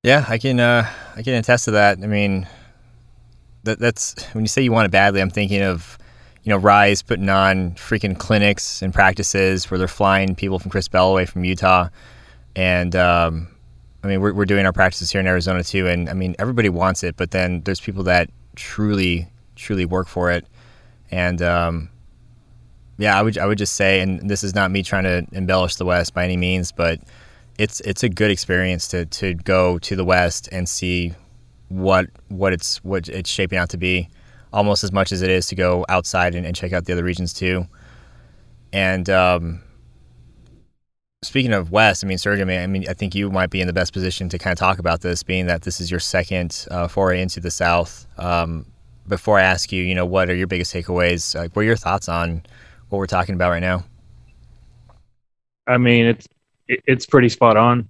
Yeah, 0.04 0.26
I 0.28 0.38
can 0.38 0.60
uh, 0.60 0.90
I 1.16 1.24
can 1.24 1.34
attest 1.34 1.66
to 1.66 1.72
that. 1.72 2.00
I 2.02 2.08
mean, 2.08 2.48
that 3.64 3.80
that's 3.80 4.24
when 4.34 4.44
you 4.44 4.48
say 4.48 4.62
you 4.62 4.72
want 4.72 4.86
it 4.86 4.92
badly, 4.92 5.22
I'm 5.22 5.30
thinking 5.30 5.62
of 5.62 5.98
you 6.44 6.52
know 6.52 6.58
Rise 6.58 7.02
putting 7.02 7.30
on 7.30 7.72
freaking 7.72 8.18
clinics 8.18 8.82
and 8.82 8.94
practices 8.94 9.70
where 9.70 9.78
they're 9.78 9.88
flying 9.88 10.36
people 10.36 10.60
from 10.60 10.72
Chris 10.72 10.88
Bell 10.88 11.12
away 11.12 11.26
from 11.26 11.44
Utah, 11.44 11.90
and 12.56 12.96
um, 12.96 13.48
I 14.06 14.08
mean 14.08 14.22
we're 14.22 14.34
we're 14.34 14.46
doing 14.46 14.68
our 14.68 14.72
practices 14.72 15.12
here 15.12 15.20
in 15.20 15.26
Arizona 15.26 15.64
too, 15.64 15.88
and 15.88 16.08
I 16.10 16.14
mean 16.14 16.36
everybody 16.38 16.70
wants 16.70 17.04
it, 17.04 17.18
but 17.18 17.32
then 17.32 17.62
there's 17.62 17.82
people 17.82 18.04
that 18.04 18.30
truly 18.56 19.28
truly 19.56 19.86
work 19.86 20.08
for 20.08 20.30
it, 20.30 20.46
and 21.10 21.42
um, 21.42 21.90
yeah, 23.00 23.18
I 23.18 23.24
would 23.24 23.40
I 23.40 23.48
would 23.48 23.58
just 23.58 23.74
say, 23.74 24.02
and 24.02 24.30
this 24.30 24.44
is 24.44 24.54
not 24.54 24.70
me 24.70 24.84
trying 24.84 25.06
to 25.06 25.26
embellish 25.32 25.78
the 25.78 25.86
West 25.86 26.14
by 26.14 26.24
any 26.24 26.38
means, 26.38 26.72
but 26.72 27.00
it's 27.58 27.80
it's 27.80 28.04
a 28.04 28.10
good 28.10 28.30
experience 28.30 28.88
to 28.90 29.06
to 29.08 29.34
go 29.34 29.80
to 29.80 29.96
the 29.96 30.06
West 30.06 30.50
and 30.52 30.70
see 30.70 31.16
what 31.70 32.06
what 32.28 32.54
it's 32.54 32.84
what 32.84 33.10
it's 33.10 33.30
shaping 33.30 33.58
out 33.58 33.70
to 33.70 33.78
be, 33.78 34.08
almost 34.54 34.84
as 34.84 34.92
much 34.92 35.12
as 35.12 35.24
it 35.24 35.32
is 35.32 35.48
to 35.48 35.56
go 35.56 35.84
outside 35.90 36.36
and, 36.36 36.46
and 36.46 36.56
check 36.56 36.74
out 36.74 36.86
the 36.86 36.94
other 36.94 37.04
regions 37.04 37.34
too. 37.34 37.66
And 38.72 39.10
um, 39.10 39.64
speaking 41.26 41.54
of 41.54 41.72
West, 41.72 42.04
I 42.04 42.08
mean, 42.08 42.18
Sergio, 42.18 42.42
I 42.62 42.68
mean, 42.68 42.88
I 42.88 42.94
think 42.94 43.16
you 43.16 43.30
might 43.30 43.50
be 43.50 43.62
in 43.62 43.68
the 43.68 43.74
best 43.74 43.94
position 43.94 44.30
to 44.30 44.38
kind 44.38 44.52
of 44.52 44.60
talk 44.60 44.80
about 44.80 45.02
this, 45.02 45.24
being 45.24 45.48
that 45.48 45.64
this 45.64 45.80
is 45.80 45.92
your 45.92 46.00
second 46.00 46.68
uh, 46.72 46.88
foray 46.88 47.22
into 47.22 47.40
the 47.40 47.52
South. 47.52 48.08
Um, 48.18 48.66
before 49.08 49.40
I 49.40 49.44
ask 49.44 49.72
you, 49.72 49.84
you 49.84 49.96
know, 49.96 50.06
what 50.06 50.30
are 50.30 50.36
your 50.36 50.48
biggest 50.48 50.74
takeaways? 50.74 51.36
Like, 51.36 51.56
what 51.56 51.62
are 51.62 51.66
your 51.66 51.76
thoughts 51.76 52.10
on 52.10 52.44
what 52.90 53.00
we're 53.00 53.08
talking 53.08 53.36
about 53.36 53.50
right 53.50 53.60
now? 53.60 53.84
I 55.68 55.78
mean, 55.78 56.06
it's 56.06 56.28
it's 56.68 57.06
pretty 57.06 57.30
spot 57.30 57.58
on. 57.58 57.90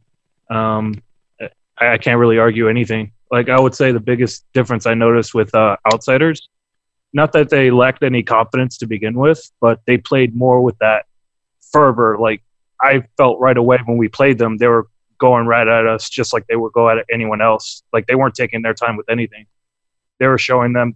Um, 0.50 1.02
I, 1.40 1.94
I, 1.94 1.98
can't 1.98 2.20
really 2.20 2.38
argue 2.38 2.70
anything. 2.70 3.12
Like 3.32 3.50
I 3.50 3.60
would 3.60 3.74
say, 3.74 3.92
the 3.92 4.00
biggest 4.00 4.46
difference 4.54 4.86
I 4.86 4.94
noticed 4.94 5.34
with 5.34 5.54
uh, 5.56 5.78
outsiders, 5.92 6.50
not 7.14 7.32
that 7.34 7.50
they 7.50 7.72
lacked 7.72 8.04
any 8.04 8.24
confidence 8.24 8.78
to 8.80 8.88
begin 8.88 9.16
with, 9.16 9.52
but 9.60 9.82
they 9.86 9.98
played 9.98 10.36
more 10.36 10.62
with 10.62 10.78
that 10.80 11.06
fervor. 11.72 12.18
Like 12.20 12.42
I 12.82 13.04
felt 13.18 13.40
right 13.40 13.58
away 13.58 13.80
when 13.86 13.98
we 13.98 14.08
played 14.08 14.38
them, 14.38 14.58
they 14.58 14.68
were 14.68 14.88
going 15.18 15.46
right 15.48 15.68
at 15.68 15.86
us 15.86 16.10
just 16.10 16.34
like 16.34 16.46
they 16.48 16.56
would 16.56 16.74
go 16.74 16.90
at 16.90 17.06
anyone 17.12 17.42
else. 17.42 17.84
Like 17.94 18.08
they 18.08 18.16
weren't 18.16 18.36
taking 18.36 18.62
their 18.62 18.74
time 18.74 18.98
with 18.98 19.10
anything. 19.10 19.46
They 20.20 20.28
were 20.28 20.38
showing 20.38 20.74
them, 20.74 20.96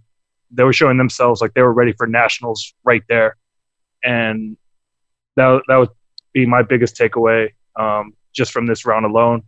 they 0.50 0.64
were 0.64 0.72
showing 0.72 0.98
themselves 0.98 1.40
like 1.40 1.54
they 1.54 1.62
were 1.62 1.72
ready 1.72 1.92
for 1.92 2.06
nationals 2.06 2.74
right 2.84 3.02
there, 3.08 3.36
and 4.02 4.56
that 5.36 5.62
that 5.68 5.76
would 5.76 5.90
be 6.32 6.46
my 6.46 6.62
biggest 6.62 6.96
takeaway 6.96 7.50
um, 7.76 8.14
just 8.32 8.52
from 8.52 8.66
this 8.66 8.84
round 8.84 9.06
alone. 9.06 9.42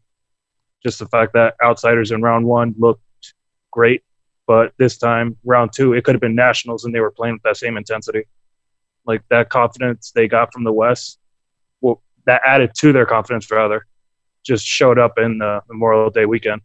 Just 0.82 0.98
the 0.98 1.06
fact 1.06 1.32
that 1.34 1.54
outsiders 1.62 2.10
in 2.10 2.22
round 2.22 2.44
one 2.46 2.74
looked 2.78 3.02
great, 3.70 4.02
but 4.46 4.72
this 4.78 4.98
time, 4.98 5.36
round 5.44 5.72
two, 5.74 5.92
it 5.92 6.04
could 6.04 6.14
have 6.14 6.20
been 6.20 6.34
nationals 6.34 6.84
and 6.84 6.94
they 6.94 7.00
were 7.00 7.10
playing 7.10 7.34
with 7.34 7.42
that 7.42 7.56
same 7.56 7.76
intensity. 7.76 8.24
Like 9.06 9.22
that 9.30 9.48
confidence 9.48 10.12
they 10.14 10.28
got 10.28 10.52
from 10.52 10.64
the 10.64 10.72
West, 10.72 11.18
that 12.26 12.42
added 12.46 12.72
to 12.78 12.92
their 12.92 13.06
confidence, 13.06 13.50
rather, 13.50 13.86
just 14.42 14.66
showed 14.66 14.98
up 14.98 15.18
in 15.18 15.38
the 15.38 15.62
Memorial 15.68 16.10
Day 16.10 16.26
weekend. 16.26 16.62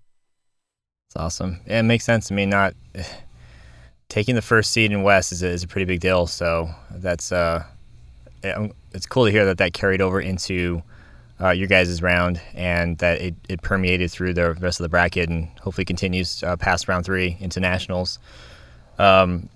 It's 1.07 1.15
awesome. 1.15 1.61
Yeah, 1.65 1.79
it 1.79 1.83
makes 1.83 2.03
sense 2.03 2.27
to 2.27 2.33
me. 2.33 2.45
Not 2.45 2.73
taking 4.09 4.35
the 4.35 4.41
first 4.41 4.71
seed 4.71 4.91
in 4.91 5.03
West 5.03 5.31
is 5.31 5.43
a, 5.43 5.47
is 5.47 5.63
a 5.63 5.67
pretty 5.67 5.85
big 5.85 5.99
deal. 5.99 6.27
So 6.27 6.69
that's 6.91 7.31
uh, 7.31 7.63
it's 8.43 9.05
cool 9.05 9.25
to 9.25 9.31
hear 9.31 9.45
that 9.45 9.57
that 9.57 9.73
carried 9.73 10.01
over 10.01 10.19
into 10.19 10.81
uh, 11.39 11.51
your 11.51 11.67
guys' 11.67 12.01
round 12.01 12.41
and 12.53 12.97
that 12.97 13.21
it, 13.21 13.35
it 13.47 13.61
permeated 13.61 14.11
through 14.11 14.33
the 14.33 14.53
rest 14.55 14.79
of 14.79 14.83
the 14.83 14.89
bracket 14.89 15.29
and 15.29 15.47
hopefully 15.61 15.85
continues 15.85 16.43
uh, 16.43 16.55
past 16.55 16.87
round 16.87 17.05
three 17.05 17.37
into 17.39 17.59
nationals. 17.59 18.19
Um, 18.97 19.49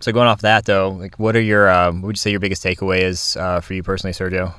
so 0.00 0.12
going 0.12 0.28
off 0.28 0.42
that 0.42 0.64
though, 0.64 0.90
like 0.90 1.18
what 1.18 1.34
are 1.34 1.40
your 1.40 1.68
um, 1.68 2.02
what 2.02 2.08
would 2.08 2.16
you 2.16 2.20
say 2.20 2.30
your 2.30 2.40
biggest 2.40 2.62
takeaway 2.62 3.00
is 3.00 3.36
uh, 3.36 3.60
for 3.60 3.74
you 3.74 3.82
personally, 3.82 4.12
Sergio? 4.12 4.54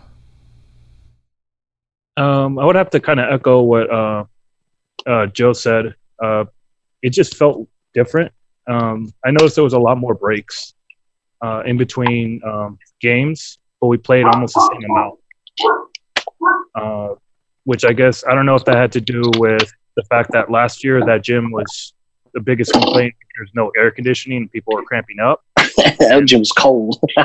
Um, 2.20 2.60
I 2.60 2.66
would 2.66 2.76
have 2.76 2.90
to 2.90 3.00
kind 3.00 3.20
of 3.22 3.32
echo 3.32 3.62
what 3.62 3.90
uh, 3.90 4.26
uh, 5.08 5.28
Joe 5.28 5.54
said. 5.54 5.96
Uh, 6.22 6.46
it 7.02 7.12
just 7.12 7.38
felt 7.38 7.66
different. 7.94 8.34
Um, 8.68 9.14
I 9.26 9.32
noticed 9.32 9.56
there 9.56 9.64
was 9.64 9.74
a 9.74 9.80
lot 9.80 9.98
more 9.98 10.14
breaks 10.14 10.74
uh, 11.42 11.64
in 11.66 11.78
between 11.78 12.42
um, 12.46 12.78
games, 13.00 13.60
but 13.80 13.88
we 13.88 13.98
played 13.98 14.26
almost 14.26 14.54
the 14.54 14.70
same 14.74 14.92
amount. 14.92 15.20
Uh, 16.76 17.16
which 17.64 17.86
I 17.86 17.94
guess 17.94 18.26
I 18.26 18.36
don't 18.36 18.46
know 18.46 18.56
if 18.56 18.66
that 18.66 18.76
had 18.76 18.92
to 18.94 19.02
do 19.02 19.22
with 19.38 19.72
the 19.96 20.04
fact 20.10 20.32
that 20.34 20.52
last 20.52 20.84
year 20.84 21.04
that 21.06 21.24
gym 21.24 21.52
was 21.52 21.94
the 22.34 22.42
biggest 22.42 22.74
complaint. 22.74 23.16
There's 23.38 23.52
no 23.54 23.72
air 23.78 23.92
conditioning, 23.92 24.40
and 24.40 24.52
people 24.52 24.74
were 24.74 24.84
cramping 24.84 25.20
up. 25.20 25.44
that 25.56 26.24
gym 26.26 26.40
was 26.40 26.52
cold. 26.52 27.02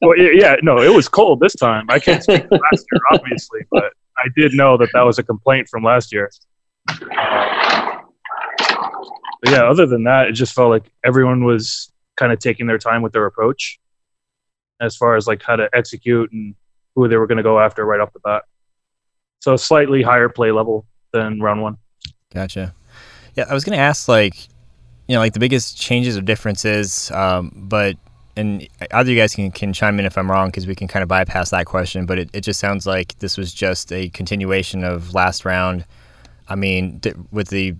well, 0.00 0.16
yeah, 0.16 0.54
no, 0.62 0.80
it 0.80 0.94
was 0.94 1.08
cold 1.08 1.40
this 1.40 1.54
time. 1.54 1.86
I 1.88 1.98
can't 1.98 2.22
speak 2.22 2.46
last 2.50 2.86
year, 2.92 3.00
obviously, 3.10 3.60
but 3.72 3.92
I 4.16 4.28
did 4.36 4.54
know 4.54 4.76
that 4.78 4.90
that 4.92 5.02
was 5.02 5.18
a 5.18 5.22
complaint 5.22 5.68
from 5.68 5.82
last 5.82 6.12
year. 6.12 6.30
Yeah, 9.46 9.68
other 9.68 9.86
than 9.86 10.04
that, 10.04 10.28
it 10.28 10.32
just 10.32 10.54
felt 10.54 10.70
like 10.70 10.90
everyone 11.04 11.44
was 11.44 11.92
kind 12.16 12.32
of 12.32 12.38
taking 12.38 12.66
their 12.66 12.78
time 12.78 13.02
with 13.02 13.12
their 13.12 13.26
approach 13.26 13.78
as 14.80 14.96
far 14.96 15.16
as 15.16 15.26
like 15.26 15.42
how 15.42 15.56
to 15.56 15.68
execute 15.74 16.32
and 16.32 16.54
who 16.94 17.08
they 17.08 17.16
were 17.16 17.26
going 17.26 17.38
to 17.38 17.42
go 17.42 17.58
after 17.58 17.84
right 17.84 18.00
off 18.00 18.12
the 18.12 18.20
bat. 18.20 18.42
So 19.40 19.56
slightly 19.56 20.02
higher 20.02 20.28
play 20.28 20.52
level 20.52 20.86
than 21.12 21.40
round 21.40 21.60
one. 21.60 21.76
Gotcha. 22.32 22.74
Yeah, 23.34 23.44
I 23.48 23.54
was 23.54 23.64
going 23.64 23.76
to 23.76 23.82
ask 23.82 24.08
like, 24.08 24.34
you 25.06 25.14
know, 25.14 25.18
like 25.18 25.34
the 25.34 25.40
biggest 25.40 25.78
changes 25.78 26.16
or 26.16 26.22
differences, 26.22 27.10
um, 27.10 27.52
but 27.54 27.96
and 28.36 28.66
either 28.90 29.10
you 29.10 29.18
guys 29.18 29.34
can, 29.34 29.50
can 29.50 29.72
chime 29.72 29.98
in 29.98 30.06
if 30.06 30.18
I'm 30.18 30.30
wrong 30.30 30.48
because 30.48 30.66
we 30.66 30.74
can 30.74 30.88
kind 30.88 31.02
of 31.02 31.08
bypass 31.08 31.50
that 31.50 31.66
question. 31.66 32.06
But 32.06 32.18
it, 32.18 32.30
it 32.32 32.40
just 32.40 32.60
sounds 32.60 32.86
like 32.86 33.18
this 33.18 33.36
was 33.36 33.52
just 33.52 33.92
a 33.92 34.08
continuation 34.10 34.84
of 34.84 35.14
last 35.14 35.44
round. 35.44 35.84
I 36.48 36.56
mean, 36.56 37.00
th- 37.00 37.16
with 37.30 37.48
the 37.48 37.74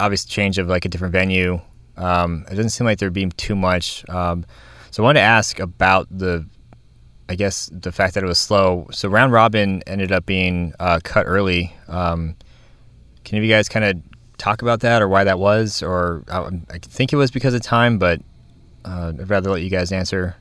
obvious 0.00 0.24
change 0.24 0.58
of 0.58 0.68
like 0.68 0.84
a 0.84 0.88
different 0.88 1.12
venue, 1.12 1.60
um, 1.96 2.44
it 2.50 2.56
doesn't 2.56 2.70
seem 2.70 2.86
like 2.86 2.98
there'd 2.98 3.12
be 3.12 3.28
too 3.30 3.54
much. 3.54 4.08
Um, 4.08 4.44
so 4.90 5.02
I 5.02 5.06
wanted 5.06 5.20
to 5.20 5.24
ask 5.24 5.58
about 5.58 6.06
the 6.10 6.46
I 7.28 7.34
guess 7.34 7.70
the 7.72 7.92
fact 7.92 8.14
that 8.14 8.22
it 8.22 8.26
was 8.26 8.38
slow. 8.38 8.88
So 8.90 9.08
round 9.08 9.32
robin 9.32 9.82
ended 9.86 10.12
up 10.12 10.26
being 10.26 10.74
uh, 10.78 11.00
cut 11.02 11.24
early. 11.26 11.74
Um, 11.88 12.36
can 13.24 13.42
you 13.42 13.48
guys 13.48 13.68
kind 13.70 13.84
of 13.84 14.02
talk 14.36 14.60
about 14.60 14.80
that 14.80 15.00
or 15.00 15.08
why 15.08 15.24
that 15.24 15.38
was? 15.38 15.82
Or 15.82 16.24
I, 16.30 16.40
I 16.68 16.78
think 16.78 17.12
it 17.12 17.16
was 17.16 17.30
because 17.30 17.54
of 17.54 17.62
time, 17.62 17.98
but 17.98 18.20
uh, 18.84 19.12
I'd 19.18 19.30
rather 19.30 19.50
let 19.50 19.62
you 19.62 19.70
guys 19.70 19.92
answer. 19.92 20.36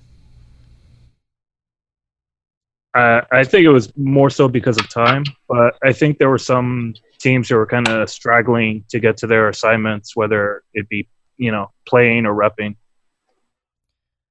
Uh, 2.94 3.22
I 3.32 3.44
think 3.44 3.66
it 3.66 3.70
was 3.70 3.96
more 3.98 4.30
so 4.30 4.50
because 4.50 4.78
of 4.78 4.90
time, 4.90 5.24
but 5.48 5.78
I 5.82 5.94
think 5.94 6.18
there 6.18 6.30
were 6.30 6.38
some 6.38 6.94
teams 7.20 7.48
who 7.48 7.56
were 7.56 7.66
kind 7.66 7.88
of 7.88 8.10
struggling 8.10 8.84
to 8.90 9.00
get 9.00 9.16
to 9.18 9.28
their 9.28 9.48
assignments, 9.48 10.16
whether 10.16 10.64
it 10.74 10.90
be 10.90 11.08
you 11.38 11.52
know 11.52 11.72
playing 11.88 12.26
or 12.26 12.36
repping. 12.36 12.76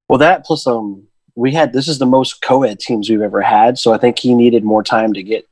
Well, 0.09 0.19
that 0.19 0.45
plus 0.45 0.67
um 0.67 1.07
we 1.35 1.53
had 1.53 1.73
this 1.73 1.89
is 1.89 1.99
the 1.99 2.07
most 2.07 2.43
co-ed 2.43 2.81
teams 2.81 3.09
we've 3.09 3.23
ever 3.23 3.41
had, 3.41 3.79
so 3.79 3.95
I 3.95 3.99
think 3.99 4.19
he 4.19 4.35
needed 4.35 4.63
more 4.63 4.83
time 4.83 5.15
to 5.15 5.23
get 5.23 5.49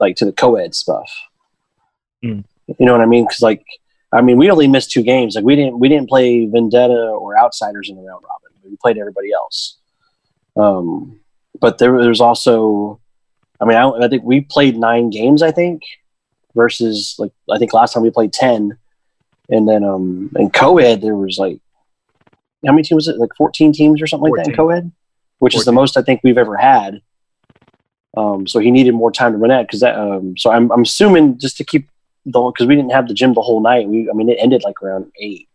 like 0.00 0.16
to 0.16 0.24
the 0.24 0.32
co-ed 0.32 0.74
stuff. 0.74 1.12
Mm. 2.24 2.44
You 2.66 2.86
know 2.86 2.92
what 2.92 3.00
I 3.00 3.06
mean? 3.06 3.24
Because 3.24 3.42
like, 3.42 3.64
I 4.12 4.22
mean, 4.22 4.38
we 4.38 4.50
only 4.50 4.68
missed 4.68 4.90
two 4.90 5.02
games. 5.02 5.34
Like 5.34 5.44
we 5.44 5.56
didn't 5.56 5.78
we 5.78 5.88
didn't 5.88 6.08
play 6.08 6.46
Vendetta 6.46 6.94
or 6.94 7.38
Outsiders 7.38 7.90
in 7.90 7.96
the 7.96 8.02
round 8.02 8.24
robin. 8.24 8.70
We 8.70 8.76
played 8.76 8.98
everybody 8.98 9.32
else. 9.32 9.78
Um, 10.56 11.20
but 11.60 11.78
there 11.78 11.92
was 11.92 12.20
also, 12.20 13.00
I 13.60 13.64
mean, 13.64 13.76
I, 13.76 13.88
I 13.88 14.08
think 14.08 14.22
we 14.24 14.40
played 14.40 14.76
nine 14.76 15.10
games. 15.10 15.42
I 15.42 15.50
think 15.50 15.82
versus 16.54 17.14
like 17.18 17.32
I 17.50 17.58
think 17.58 17.72
last 17.72 17.92
time 17.92 18.02
we 18.02 18.10
played 18.10 18.32
ten, 18.32 18.78
and 19.48 19.68
then 19.68 19.84
um 19.84 20.30
in 20.36 20.50
co-ed 20.50 21.02
there 21.02 21.16
was 21.16 21.38
like 21.38 21.60
how 22.66 22.72
many 22.72 22.82
teams 22.82 23.06
was 23.06 23.08
it? 23.08 23.18
Like 23.18 23.30
14 23.36 23.72
teams 23.72 24.02
or 24.02 24.06
something 24.06 24.28
14. 24.28 24.36
like 24.36 24.44
that 24.46 24.50
in 24.50 24.56
co-ed? 24.56 24.92
which 25.38 25.54
14. 25.54 25.60
is 25.60 25.64
the 25.64 25.72
most 25.72 25.96
I 25.96 26.02
think 26.02 26.20
we've 26.22 26.38
ever 26.38 26.56
had. 26.56 27.00
Um, 28.16 28.46
so 28.46 28.58
he 28.58 28.70
needed 28.70 28.92
more 28.94 29.12
time 29.12 29.32
to 29.32 29.38
run 29.38 29.50
out 29.50 29.66
because 29.66 29.80
that. 29.80 29.96
Um, 29.96 30.36
so 30.36 30.50
I'm, 30.50 30.70
I'm 30.72 30.82
assuming 30.82 31.38
just 31.38 31.56
to 31.58 31.64
keep 31.64 31.88
the 32.32 32.40
because 32.52 32.66
we 32.66 32.76
didn't 32.76 32.92
have 32.92 33.08
the 33.08 33.14
gym 33.14 33.34
the 33.34 33.42
whole 33.42 33.60
night. 33.60 33.88
We 33.88 34.08
I 34.10 34.14
mean 34.14 34.28
it 34.28 34.38
ended 34.40 34.62
like 34.64 34.82
around 34.82 35.10
eight. 35.20 35.48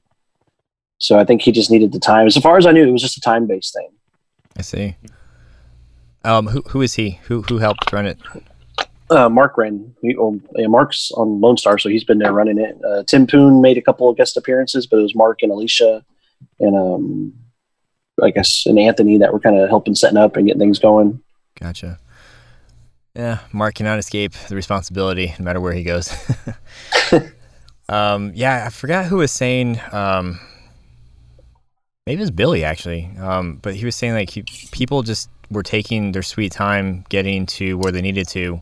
So 0.99 1.19
I 1.19 1.25
think 1.25 1.41
he 1.41 1.51
just 1.51 1.71
needed 1.71 1.91
the 1.91 1.99
time. 1.99 2.27
As 2.27 2.37
far 2.37 2.57
as 2.57 2.65
I 2.65 2.71
knew, 2.71 2.87
it 2.87 2.91
was 2.91 3.01
just 3.01 3.17
a 3.17 3.21
time 3.21 3.47
based 3.47 3.73
thing. 3.73 3.89
I 4.57 4.61
see. 4.61 4.95
Um, 6.23 6.47
who 6.47 6.61
who 6.69 6.81
is 6.81 6.93
he? 6.93 7.19
Who 7.23 7.41
who 7.41 7.57
helped 7.57 7.91
run 7.91 8.05
it? 8.05 8.17
Uh, 9.09 9.29
Mark 9.29 9.57
ran. 9.57 9.93
He, 10.01 10.15
well, 10.15 10.39
yeah, 10.55 10.67
Mark's 10.67 11.11
on 11.11 11.41
Lone 11.41 11.57
Star, 11.57 11.77
so 11.77 11.89
he's 11.89 12.05
been 12.05 12.19
there 12.19 12.31
running 12.31 12.57
it. 12.57 12.77
Uh, 12.83 13.03
Tim 13.03 13.27
Poon 13.27 13.61
made 13.61 13.77
a 13.77 13.81
couple 13.81 14.09
of 14.09 14.17
guest 14.17 14.37
appearances, 14.37 14.87
but 14.87 14.97
it 14.97 15.03
was 15.03 15.13
Mark 15.13 15.43
and 15.43 15.51
Alicia 15.51 16.03
and 16.59 16.75
um, 16.75 17.33
I 18.21 18.31
guess 18.31 18.65
and 18.65 18.79
Anthony 18.79 19.17
that 19.17 19.33
were 19.33 19.39
kind 19.39 19.57
of 19.57 19.69
helping 19.69 19.95
setting 19.95 20.17
up 20.17 20.35
and 20.35 20.47
getting 20.47 20.59
things 20.59 20.79
going. 20.79 21.21
Gotcha. 21.59 21.99
Yeah, 23.15 23.39
Mark 23.51 23.75
cannot 23.75 23.99
escape 23.99 24.33
the 24.49 24.55
responsibility 24.55 25.35
no 25.37 25.45
matter 25.45 25.61
where 25.61 25.73
he 25.73 25.83
goes. 25.83 26.11
um, 27.89 28.31
yeah, 28.33 28.63
I 28.65 28.69
forgot 28.69 29.05
who 29.05 29.17
was 29.17 29.31
saying. 29.31 29.79
Um, 29.91 30.39
maybe 32.07 32.19
it 32.19 32.23
was 32.23 32.31
Billy 32.31 32.63
actually, 32.63 33.11
um, 33.19 33.59
but 33.61 33.75
he 33.75 33.85
was 33.85 33.95
saying 33.95 34.13
like 34.13 34.31
he, 34.31 34.41
people 34.71 35.03
just 35.03 35.29
were 35.51 35.61
taking 35.61 36.11
their 36.11 36.23
sweet 36.23 36.51
time 36.51 37.05
getting 37.09 37.45
to 37.45 37.77
where 37.77 37.91
they 37.91 38.01
needed 38.01 38.27
to, 38.29 38.59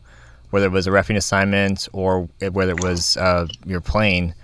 whether 0.50 0.66
it 0.66 0.72
was 0.72 0.86
a 0.86 0.90
refing 0.90 1.16
assignment 1.16 1.88
or 1.94 2.28
whether 2.50 2.72
it 2.72 2.82
was 2.82 3.16
uh, 3.16 3.46
your 3.64 3.80
plane. 3.80 4.34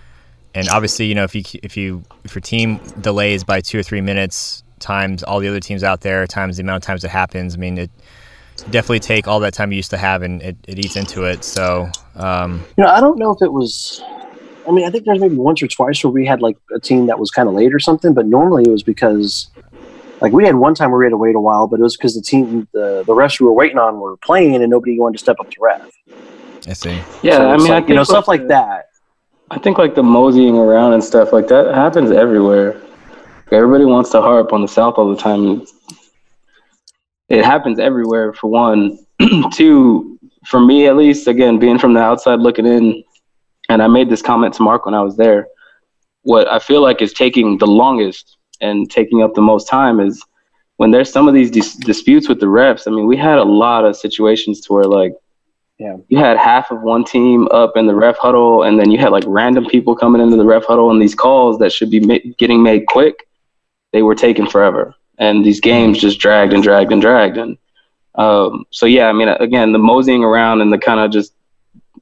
And 0.55 0.71
obviously, 0.71 1.05
you 1.05 1.15
know, 1.15 1.25
if 1.25 1.35
you 1.35 1.43
if 1.63 1.77
you 1.77 2.03
if 2.25 2.35
your 2.35 2.41
team 2.41 2.81
delays 3.03 3.45
by 3.45 3.61
two 3.61 3.79
or 3.79 3.83
three 3.83 4.01
minutes 4.01 4.65
times 4.79 5.23
all 5.23 5.41
the 5.41 5.49
other 5.49 5.61
teams 5.61 5.83
out 5.83 6.01
there 6.03 6.25
times 6.27 6.57
the 6.57 6.63
amount 6.63 6.83
of 6.83 6.87
times 6.87 7.05
it 7.05 7.11
happens, 7.11 7.57
I 7.57 7.59
mean 7.59 7.77
it 7.77 7.91
definitely 8.65 9.01
take 9.01 9.29
all 9.29 9.41
that 9.41 9.55
time 9.55 9.73
you 9.73 9.77
used 9.77 9.91
to 9.91 9.97
have 9.97 10.23
and 10.23 10.43
it, 10.43 10.57
it 10.67 10.79
eats 10.79 10.97
into 10.97 11.25
it. 11.25 11.45
So, 11.45 11.89
um, 12.17 12.65
you 12.77 12.85
know, 12.85 12.91
I 12.91 13.01
don't 13.01 13.19
know 13.19 13.33
if 13.33 13.43
it 13.43 13.53
was. 13.53 14.03
I 14.67 14.71
mean, 14.71 14.87
I 14.87 14.91
think 14.91 15.05
there's 15.05 15.21
maybe 15.21 15.37
once 15.37 15.63
or 15.63 15.69
twice 15.69 16.05
where 16.05 16.11
we 16.11 16.27
had 16.27 16.43
like 16.43 16.59
a 16.75 16.79
team 16.79 17.07
that 17.07 17.19
was 17.19 17.31
kind 17.31 17.49
of 17.49 17.55
late 17.55 17.73
or 17.73 17.79
something, 17.79 18.13
but 18.13 18.27
normally 18.27 18.65
it 18.67 18.71
was 18.71 18.83
because, 18.83 19.49
like, 20.21 20.33
we 20.33 20.45
had 20.45 20.57
one 20.57 20.75
time 20.75 20.91
where 20.91 20.99
we 20.99 21.07
had 21.07 21.11
to 21.11 21.17
wait 21.17 21.35
a 21.35 21.41
while, 21.41 21.67
but 21.67 21.81
it 21.81 21.83
was 21.83 21.97
because 21.97 22.15
the 22.15 22.21
team, 22.21 22.69
the 22.73 23.03
the 23.07 23.15
refs 23.15 23.41
we 23.41 23.47
were 23.47 23.53
waiting 23.53 23.79
on 23.79 23.99
were 23.99 24.19
playing 24.19 24.57
and 24.57 24.69
nobody 24.69 24.99
wanted 24.99 25.17
to 25.17 25.23
step 25.23 25.37
up 25.41 25.51
to 25.51 25.57
ref. 25.61 25.91
I 26.67 26.75
see. 26.75 27.01
Yeah, 27.23 27.37
So 27.37 27.49
I 27.49 27.57
mean, 27.57 27.69
like, 27.69 27.85
I 27.85 27.89
you 27.89 27.95
know, 27.95 28.05
stuff 28.05 28.29
like 28.29 28.41
like 28.41 28.49
that. 28.49 28.91
I 29.51 29.59
think 29.59 29.79
like 29.79 29.95
the 29.95 30.03
moseying 30.03 30.57
around 30.57 30.93
and 30.93 31.03
stuff 31.03 31.33
like 31.33 31.49
that 31.49 31.75
happens 31.75 32.11
everywhere. 32.11 32.81
Everybody 33.51 33.87
wants 33.87 34.11
to 34.11 34.21
harp 34.21 34.53
on 34.53 34.61
the 34.61 34.69
South 34.69 34.95
all 34.99 35.09
the 35.09 35.17
time. 35.17 35.65
It 37.29 37.45
happens 37.45 37.79
everywhere. 37.79 38.33
For 38.33 38.49
one, 38.49 38.99
two, 39.53 40.19
for 40.47 40.61
me 40.61 40.87
at 40.87 40.97
least, 40.97 41.29
again 41.29 41.59
being 41.59 41.79
from 41.79 41.95
the 41.95 42.01
outside 42.01 42.41
looking 42.41 42.67
in, 42.67 43.05
and 43.69 43.83
I 43.83 43.87
made 43.87 44.09
this 44.09 44.23
comment 44.23 44.55
to 44.55 44.63
Mark 44.63 44.87
when 44.87 44.95
I 44.95 45.03
was 45.03 45.17
there. 45.17 45.49
What 46.23 46.51
I 46.51 46.59
feel 46.59 46.83
like 46.83 47.03
is 47.03 47.13
taking 47.13 47.59
the 47.59 47.67
longest 47.67 48.37
and 48.61 48.91
taking 48.91 49.23
up 49.23 49.35
the 49.35 49.41
most 49.41 49.69
time 49.69 50.01
is 50.01 50.23
when 50.79 50.91
there's 50.91 51.13
some 51.13 51.29
of 51.29 51.35
these 51.35 51.51
dis- 51.51 51.77
disputes 51.77 52.29
with 52.29 52.41
the 52.41 52.47
refs. 52.47 52.87
I 52.87 52.91
mean, 52.91 53.07
we 53.07 53.17
had 53.17 53.39
a 53.39 53.45
lot 53.45 53.85
of 53.85 53.97
situations 53.97 54.61
to 54.63 54.73
where 54.73 54.85
like 54.85 55.13
yeah. 55.79 55.97
you 56.09 56.19
had 56.19 56.37
half 56.37 56.71
of 56.71 56.83
one 56.83 57.05
team 57.05 57.47
up 57.49 57.77
in 57.77 57.87
the 57.87 57.95
ref 57.95 58.17
huddle, 58.19 58.63
and 58.65 58.79
then 58.79 58.91
you 58.91 58.99
had 58.99 59.13
like 59.13 59.25
random 59.27 59.67
people 59.67 59.95
coming 59.95 60.21
into 60.21 60.37
the 60.37 60.45
ref 60.45 60.65
huddle, 60.65 60.91
and 60.91 61.01
these 61.01 61.15
calls 61.15 61.59
that 61.59 61.73
should 61.73 61.91
be 61.91 62.01
ma- 62.01 62.33
getting 62.39 62.63
made 62.63 62.87
quick, 62.87 63.29
they 63.93 64.03
were 64.03 64.15
taking 64.15 64.47
forever, 64.47 64.95
and 65.19 65.45
these 65.45 65.61
games 65.61 65.99
just 65.99 66.19
dragged 66.21 66.53
and 66.53 66.63
dragged 66.63 66.93
and 66.93 67.01
dragged, 67.01 67.37
and 67.39 67.57
um, 68.15 68.65
so 68.71 68.87
yeah, 68.87 69.09
I 69.09 69.13
mean, 69.13 69.29
again, 69.29 69.73
the 69.73 69.79
moseying 69.79 70.25
around 70.25 70.61
and 70.61 70.73
the 70.73 70.79
kind 70.79 71.01
of 71.01 71.11
just 71.11 71.35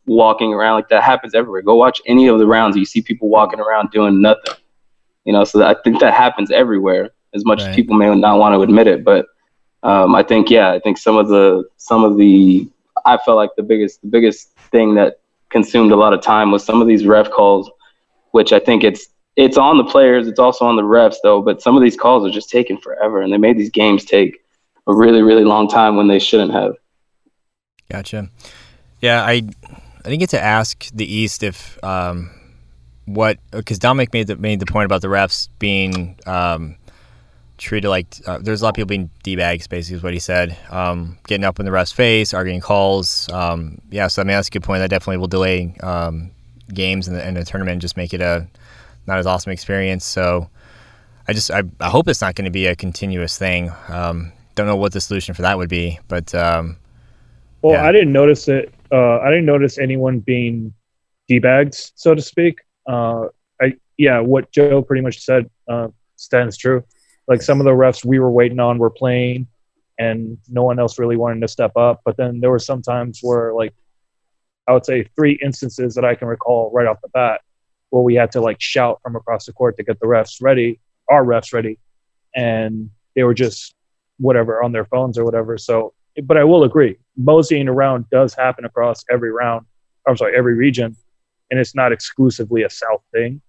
walking 0.06 0.52
around 0.52 0.76
like 0.76 0.88
that 0.88 1.02
happens 1.02 1.34
everywhere. 1.34 1.62
Go 1.62 1.74
watch 1.76 2.00
any 2.06 2.28
of 2.28 2.38
the 2.38 2.46
rounds, 2.46 2.76
you 2.76 2.84
see 2.84 3.02
people 3.02 3.28
walking 3.28 3.60
around 3.60 3.90
doing 3.90 4.20
nothing, 4.20 4.54
you 5.24 5.32
know. 5.32 5.44
So 5.44 5.62
I 5.64 5.74
think 5.84 6.00
that 6.00 6.14
happens 6.14 6.50
everywhere, 6.50 7.10
as 7.34 7.44
much 7.44 7.60
Right. 7.60 7.68
as 7.68 7.68
people 7.74 7.96
may 7.96 8.12
not 8.14 8.38
want 8.38 8.54
to 8.54 8.62
admit 8.62 8.86
it, 8.86 9.04
but 9.04 9.26
um, 9.82 10.14
I 10.14 10.22
think 10.22 10.50
yeah, 10.50 10.70
I 10.72 10.78
think 10.80 10.98
some 10.98 11.16
of 11.16 11.28
the 11.28 11.64
some 11.76 12.04
of 12.04 12.16
the 12.16 12.68
I 13.04 13.16
felt 13.18 13.36
like 13.36 13.50
the 13.56 13.62
biggest 13.62 14.02
the 14.02 14.08
biggest 14.08 14.50
thing 14.72 14.94
that 14.94 15.20
consumed 15.50 15.92
a 15.92 15.96
lot 15.96 16.12
of 16.12 16.20
time 16.20 16.50
was 16.50 16.64
some 16.64 16.80
of 16.80 16.88
these 16.88 17.06
ref 17.06 17.30
calls, 17.30 17.70
which 18.32 18.52
I 18.52 18.58
think 18.58 18.84
it's 18.84 19.08
it's 19.36 19.58
on 19.58 19.76
the 19.76 19.84
players, 19.84 20.26
it's 20.26 20.38
also 20.38 20.64
on 20.64 20.76
the 20.76 20.82
refs 20.82 21.16
though. 21.22 21.42
But 21.42 21.62
some 21.62 21.76
of 21.76 21.82
these 21.82 21.96
calls 21.96 22.26
are 22.26 22.32
just 22.32 22.50
taking 22.50 22.78
forever, 22.78 23.20
and 23.20 23.32
they 23.32 23.38
made 23.38 23.58
these 23.58 23.70
games 23.70 24.04
take 24.04 24.42
a 24.86 24.94
really 24.94 25.22
really 25.22 25.44
long 25.44 25.68
time 25.68 25.96
when 25.96 26.08
they 26.08 26.18
shouldn't 26.18 26.52
have. 26.52 26.74
Gotcha. 27.90 28.30
Yeah, 29.00 29.22
I 29.22 29.42
I 30.04 30.08
didn't 30.08 30.20
get 30.20 30.30
to 30.30 30.42
ask 30.42 30.88
the 30.92 31.04
East 31.04 31.42
if 31.42 31.82
um, 31.84 32.30
what 33.04 33.38
because 33.50 33.78
Dominic 33.78 34.12
made 34.12 34.26
the 34.26 34.36
made 34.36 34.60
the 34.60 34.66
point 34.66 34.86
about 34.86 35.02
the 35.02 35.08
refs 35.08 35.48
being 35.58 36.18
um, 36.26 36.76
treated 37.58 37.88
like 37.88 38.06
uh, 38.26 38.38
there's 38.38 38.62
a 38.62 38.64
lot 38.64 38.70
of 38.70 38.74
people 38.74 38.88
being 38.88 39.10
d 39.22 39.36
bags. 39.36 39.66
Basically, 39.66 39.96
is 39.96 40.02
what 40.02 40.12
he 40.12 40.18
said. 40.18 40.56
Um, 40.70 41.18
getting 41.26 41.44
up 41.44 41.58
in 41.58 41.66
the 41.66 41.72
ref's 41.72 41.92
face, 41.92 42.32
arguing 42.32 42.60
calls. 42.60 43.28
Um, 43.32 43.80
yeah, 43.90 44.06
so 44.06 44.22
I 44.22 44.24
mean 44.24 44.36
that's 44.36 44.48
a 44.48 44.50
good 44.50 44.62
point. 44.62 44.80
That 44.80 44.90
definitely 44.90 45.18
will 45.18 45.28
delay 45.28 45.76
um, 45.82 46.30
games 46.72 47.08
in 47.08 47.14
the, 47.14 47.26
in 47.26 47.34
the 47.34 47.44
tournament 47.44 47.74
and 47.74 47.80
just 47.80 47.96
make 47.96 48.14
it 48.14 48.20
a 48.20 48.48
not 49.06 49.18
as 49.18 49.26
awesome 49.26 49.52
experience. 49.52 50.04
So 50.04 50.50
I 51.28 51.32
just 51.32 51.50
I, 51.50 51.62
I 51.80 51.88
hope 51.88 52.08
it's 52.08 52.20
not 52.20 52.34
going 52.34 52.44
to 52.46 52.50
be 52.50 52.66
a 52.66 52.76
continuous 52.76 53.38
thing. 53.38 53.72
Um, 53.88 54.32
don't 54.54 54.66
know 54.66 54.76
what 54.76 54.92
the 54.92 55.00
solution 55.00 55.34
for 55.34 55.42
that 55.42 55.58
would 55.58 55.68
be, 55.68 55.98
but 56.08 56.34
um, 56.34 56.76
Well, 57.62 57.74
Yeah. 57.74 57.86
I 57.86 57.92
didn't 57.92 58.12
notice 58.12 58.48
it. 58.48 58.72
Uh, 58.90 59.18
I 59.18 59.28
didn't 59.30 59.46
notice 59.46 59.78
anyone 59.78 60.20
being 60.20 60.72
debags, 61.28 61.92
so 61.96 62.14
to 62.14 62.22
speak. 62.22 62.60
Uh, 62.88 63.26
I 63.60 63.74
yeah, 63.98 64.20
what 64.20 64.50
Joe 64.52 64.82
pretty 64.82 65.02
much 65.02 65.20
said 65.20 65.50
uh, 65.68 65.88
stands 66.16 66.56
true. 66.56 66.84
Like 67.28 67.42
some 67.42 67.60
of 67.60 67.64
the 67.64 67.72
refs 67.72 68.04
we 68.04 68.18
were 68.18 68.30
waiting 68.30 68.60
on 68.60 68.78
were 68.78 68.90
playing, 68.90 69.48
and 69.98 70.38
no 70.48 70.62
one 70.62 70.78
else 70.78 70.98
really 70.98 71.16
wanted 71.16 71.40
to 71.40 71.48
step 71.48 71.76
up. 71.76 72.02
But 72.04 72.16
then 72.16 72.40
there 72.40 72.50
were 72.50 72.60
some 72.60 72.82
times 72.82 73.18
where, 73.22 73.52
like, 73.52 73.74
I 74.68 74.72
would 74.72 74.86
say 74.86 75.08
three 75.16 75.38
instances 75.44 75.94
that 75.96 76.04
I 76.04 76.14
can 76.14 76.28
recall 76.28 76.70
right 76.72 76.86
off 76.86 77.00
the 77.02 77.08
bat, 77.08 77.40
where 77.96 78.02
we 78.04 78.14
had 78.14 78.30
to 78.32 78.40
like 78.42 78.60
shout 78.60 79.00
from 79.02 79.16
across 79.16 79.46
the 79.46 79.52
court 79.54 79.76
to 79.78 79.82
get 79.82 79.98
the 80.00 80.06
refs 80.06 80.36
ready, 80.42 80.78
our 81.10 81.24
refs 81.24 81.54
ready, 81.54 81.78
and 82.34 82.90
they 83.14 83.22
were 83.22 83.32
just 83.34 83.74
whatever 84.18 84.62
on 84.62 84.70
their 84.72 84.84
phones 84.84 85.16
or 85.18 85.24
whatever. 85.24 85.56
So 85.56 85.94
but 86.24 86.36
I 86.38 86.44
will 86.44 86.64
agree, 86.64 86.96
moseying 87.16 87.68
around 87.68 88.08
does 88.10 88.34
happen 88.34 88.64
across 88.64 89.04
every 89.10 89.30
round. 89.32 89.66
I'm 90.06 90.16
sorry, 90.16 90.36
every 90.36 90.54
region, 90.54 90.94
and 91.50 91.58
it's 91.60 91.74
not 91.74 91.90
exclusively 91.92 92.62
a 92.62 92.70
South 92.70 93.02
thing. 93.12 93.40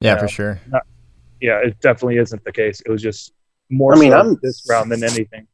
yeah, 0.00 0.14
Yeah. 0.14 0.20
for 0.20 0.28
sure. 0.28 0.60
Yeah, 1.40 1.58
it 1.58 1.80
definitely 1.80 2.18
isn't 2.18 2.44
the 2.44 2.52
case. 2.52 2.80
It 2.82 2.90
was 2.90 3.02
just 3.02 3.32
more 3.70 3.94
I 3.94 3.98
mean, 3.98 4.10
so 4.12 4.16
I'm- 4.18 4.38
this 4.42 4.66
round 4.70 4.90
than 4.92 5.02
anything. 5.02 5.46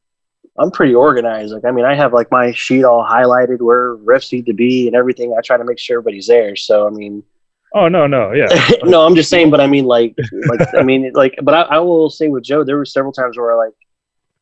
I'm 0.60 0.70
pretty 0.72 0.92
organized. 0.94 1.52
Like, 1.52 1.64
I 1.64 1.70
mean, 1.70 1.84
I 1.84 1.94
have 1.94 2.12
like 2.12 2.30
my 2.32 2.50
sheet 2.52 2.82
all 2.84 3.04
highlighted 3.04 3.60
where 3.60 3.96
refs 3.96 4.32
need 4.32 4.46
to 4.46 4.52
be 4.52 4.88
and 4.88 4.96
everything. 4.96 5.32
I 5.38 5.40
try 5.40 5.56
to 5.56 5.64
make 5.64 5.78
sure 5.78 5.98
everybody's 5.98 6.26
there. 6.26 6.56
So, 6.56 6.84
I 6.86 6.90
mean, 6.90 7.22
Oh 7.74 7.88
no, 7.88 8.06
no, 8.06 8.32
yeah, 8.32 8.46
no, 8.84 9.04
I'm 9.04 9.14
just 9.14 9.28
saying, 9.28 9.50
but 9.50 9.60
I 9.60 9.66
mean, 9.66 9.84
like, 9.84 10.16
like, 10.48 10.74
I 10.74 10.82
mean, 10.82 11.12
like, 11.14 11.38
but 11.42 11.54
I, 11.54 11.62
I 11.62 11.78
will 11.78 12.08
say 12.08 12.28
with 12.28 12.44
Joe, 12.44 12.64
there 12.64 12.76
were 12.76 12.86
several 12.86 13.12
times 13.12 13.36
where 13.36 13.56
like, 13.56 13.74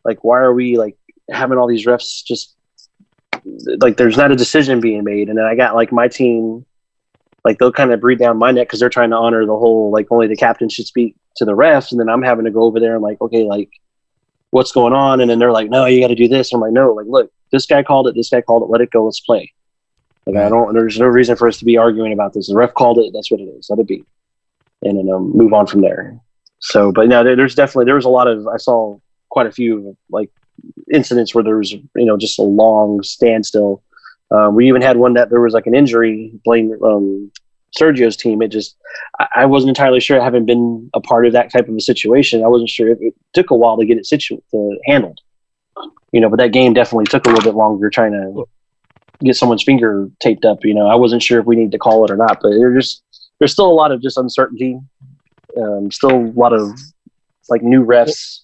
like, 0.04 0.22
why 0.22 0.38
are 0.38 0.54
we 0.54 0.78
like 0.78 0.96
having 1.30 1.58
all 1.58 1.66
these 1.66 1.86
refs 1.86 2.24
just 2.24 2.54
like 3.80 3.96
there's 3.96 4.16
not 4.16 4.30
a 4.30 4.36
decision 4.36 4.80
being 4.80 5.02
made, 5.04 5.28
and 5.28 5.36
then 5.38 5.44
I 5.44 5.54
got 5.56 5.74
like 5.74 5.90
my 5.90 6.08
team, 6.08 6.64
like 7.44 7.58
they'll 7.58 7.72
kind 7.72 7.92
of 7.92 8.00
breathe 8.00 8.18
down 8.18 8.38
my 8.38 8.52
neck 8.52 8.68
because 8.68 8.80
they're 8.80 8.88
trying 8.88 9.10
to 9.10 9.16
honor 9.16 9.44
the 9.44 9.56
whole 9.56 9.90
like 9.90 10.06
only 10.10 10.28
the 10.28 10.36
captain 10.36 10.68
should 10.68 10.86
speak 10.86 11.16
to 11.36 11.44
the 11.44 11.52
refs, 11.52 11.90
and 11.90 12.00
then 12.00 12.08
I'm 12.08 12.22
having 12.22 12.44
to 12.44 12.50
go 12.50 12.62
over 12.62 12.78
there 12.78 12.94
and 12.94 13.02
like, 13.02 13.20
okay, 13.20 13.42
like, 13.42 13.70
what's 14.50 14.72
going 14.72 14.92
on? 14.92 15.20
And 15.20 15.28
then 15.28 15.38
they're 15.38 15.52
like, 15.52 15.68
no, 15.68 15.86
you 15.86 16.00
got 16.00 16.08
to 16.08 16.14
do 16.14 16.28
this. 16.28 16.52
I'm 16.52 16.60
like, 16.60 16.72
no, 16.72 16.92
like, 16.92 17.06
look, 17.06 17.30
this 17.50 17.66
guy 17.66 17.82
called 17.82 18.08
it, 18.08 18.14
this 18.14 18.30
guy 18.30 18.40
called 18.40 18.62
it, 18.62 18.70
let 18.70 18.80
it 18.80 18.90
go, 18.90 19.04
let's 19.04 19.20
play. 19.20 19.52
Like, 20.26 20.44
I 20.44 20.48
don't, 20.48 20.74
there's 20.74 20.98
no 20.98 21.06
reason 21.06 21.36
for 21.36 21.46
us 21.46 21.58
to 21.58 21.64
be 21.64 21.76
arguing 21.76 22.12
about 22.12 22.32
this. 22.32 22.48
The 22.48 22.56
ref 22.56 22.74
called 22.74 22.98
it, 22.98 23.12
that's 23.14 23.30
what 23.30 23.40
it 23.40 23.44
is, 23.44 23.70
let 23.70 23.78
it 23.78 23.86
be 23.86 24.04
and 24.82 24.98
then 24.98 25.12
um, 25.12 25.32
move 25.36 25.52
on 25.52 25.66
from 25.66 25.80
there. 25.80 26.18
So, 26.58 26.92
but 26.92 27.08
no, 27.08 27.22
there, 27.22 27.36
there's 27.36 27.54
definitely 27.54 27.86
there 27.86 27.94
was 27.94 28.04
a 28.04 28.10
lot 28.10 28.28
of 28.28 28.46
I 28.46 28.56
saw 28.56 28.98
quite 29.28 29.46
a 29.46 29.52
few 29.52 29.96
like 30.10 30.30
incidents 30.92 31.34
where 31.34 31.44
there 31.44 31.58
was 31.58 31.72
you 31.72 31.88
know 31.94 32.16
just 32.16 32.38
a 32.38 32.42
long 32.42 33.02
standstill. 33.02 33.82
Um, 34.30 34.54
we 34.54 34.66
even 34.68 34.82
had 34.82 34.96
one 34.96 35.14
that 35.14 35.30
there 35.30 35.40
was 35.40 35.54
like 35.54 35.66
an 35.66 35.74
injury 35.74 36.32
blame 36.44 36.76
um, 36.82 37.30
Sergio's 37.78 38.16
team. 38.16 38.42
It 38.42 38.48
just 38.48 38.76
I, 39.20 39.26
I 39.36 39.46
wasn't 39.46 39.70
entirely 39.70 40.00
sure. 40.00 40.20
I 40.20 40.24
haven't 40.24 40.46
been 40.46 40.90
a 40.94 41.00
part 41.00 41.26
of 41.26 41.32
that 41.34 41.52
type 41.52 41.68
of 41.68 41.74
a 41.74 41.80
situation. 41.80 42.44
I 42.44 42.48
wasn't 42.48 42.70
sure. 42.70 42.90
It, 42.90 42.98
it 43.00 43.14
took 43.34 43.50
a 43.50 43.56
while 43.56 43.76
to 43.76 43.86
get 43.86 43.98
it 43.98 44.06
situ- 44.06 44.42
to 44.50 44.78
handled. 44.86 45.20
You 46.12 46.20
know, 46.22 46.30
but 46.30 46.38
that 46.38 46.52
game 46.52 46.72
definitely 46.72 47.04
took 47.04 47.26
a 47.26 47.28
little 47.28 47.44
bit 47.44 47.56
longer 47.56 47.90
trying 47.90 48.12
to 48.12 48.44
get 49.22 49.36
someone's 49.36 49.62
finger 49.62 50.08
taped 50.20 50.44
up. 50.44 50.64
You 50.64 50.74
know, 50.74 50.86
I 50.86 50.94
wasn't 50.94 51.22
sure 51.22 51.40
if 51.40 51.46
we 51.46 51.56
needed 51.56 51.72
to 51.72 51.78
call 51.78 52.04
it 52.04 52.10
or 52.10 52.16
not, 52.16 52.38
but 52.42 52.50
there 52.50 52.74
just 52.74 53.02
there's 53.38 53.52
still 53.52 53.70
a 53.70 53.72
lot 53.72 53.92
of 53.92 54.02
just 54.02 54.16
uncertainty. 54.16 54.78
Um, 55.56 55.90
still 55.90 56.10
a 56.10 56.32
lot 56.32 56.52
of 56.52 56.78
like 57.48 57.62
new 57.62 57.84
refs 57.84 58.40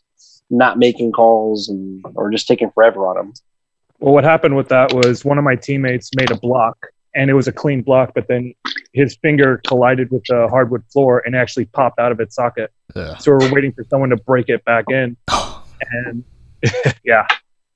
not 0.53 0.79
making 0.79 1.13
calls 1.13 1.69
and 1.69 2.05
or 2.15 2.31
just 2.31 2.47
taking 2.47 2.71
forever 2.71 3.07
on 3.07 3.17
them. 3.17 3.33
Well, 3.99 4.15
what 4.15 4.25
happened 4.25 4.57
with 4.57 4.69
that 4.69 4.93
was 4.93 5.25
one 5.25 5.39
of 5.39 5.45
my 5.45 5.57
teammates 5.57 6.11
made 6.17 6.31
a 6.31 6.37
block, 6.37 6.89
and 7.15 7.31
it 7.31 7.35
was 7.35 7.49
a 7.49 7.53
clean 7.53 7.83
block, 7.83 8.13
but 8.15 8.29
then 8.29 8.55
his 8.93 9.17
finger 9.17 9.61
collided 9.67 10.11
with 10.11 10.25
the 10.29 10.49
hardwood 10.49 10.85
floor 10.93 11.23
and 11.25 11.35
actually 11.35 11.67
popped 11.67 11.99
out 11.99 12.13
of 12.13 12.21
its 12.21 12.35
socket. 12.35 12.71
Ugh. 12.95 13.21
So 13.21 13.33
we're 13.33 13.53
waiting 13.53 13.73
for 13.73 13.85
someone 13.85 14.11
to 14.11 14.17
break 14.17 14.49
it 14.49 14.65
back 14.65 14.85
in, 14.91 15.17
and 15.81 16.25
yeah, 17.05 17.27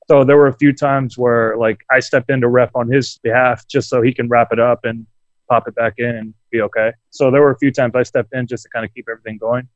So 0.09 0.25
there 0.25 0.37
were 0.37 0.47
a 0.47 0.57
few 0.57 0.73
times 0.73 1.19
where 1.19 1.57
like 1.57 1.81
I 1.90 2.01
stepped 2.01 2.31
in 2.31 2.40
to 2.40 2.49
rep 2.49 2.71
on 2.75 2.90
his 2.90 3.19
behalf 3.23 3.66
just 3.66 3.88
so 3.88 4.03
he 4.03 4.12
can 4.14 4.29
wrap 4.29 4.53
it 4.53 4.61
up 4.61 4.85
and 4.85 5.07
pop 5.49 5.66
it 5.69 5.75
back 5.75 5.95
in 5.99 6.07
and 6.07 6.35
be 6.51 6.61
okay. 6.62 6.92
So 7.11 7.31
there 7.31 7.40
were 7.40 7.51
a 7.51 7.59
few 7.59 7.71
times 7.71 7.95
I 7.95 8.03
stepped 8.03 8.33
in 8.33 8.47
just 8.47 8.64
to 8.64 8.69
kind 8.69 8.85
of 8.85 8.95
keep 8.95 9.07
everything 9.11 9.38
going, 9.38 9.69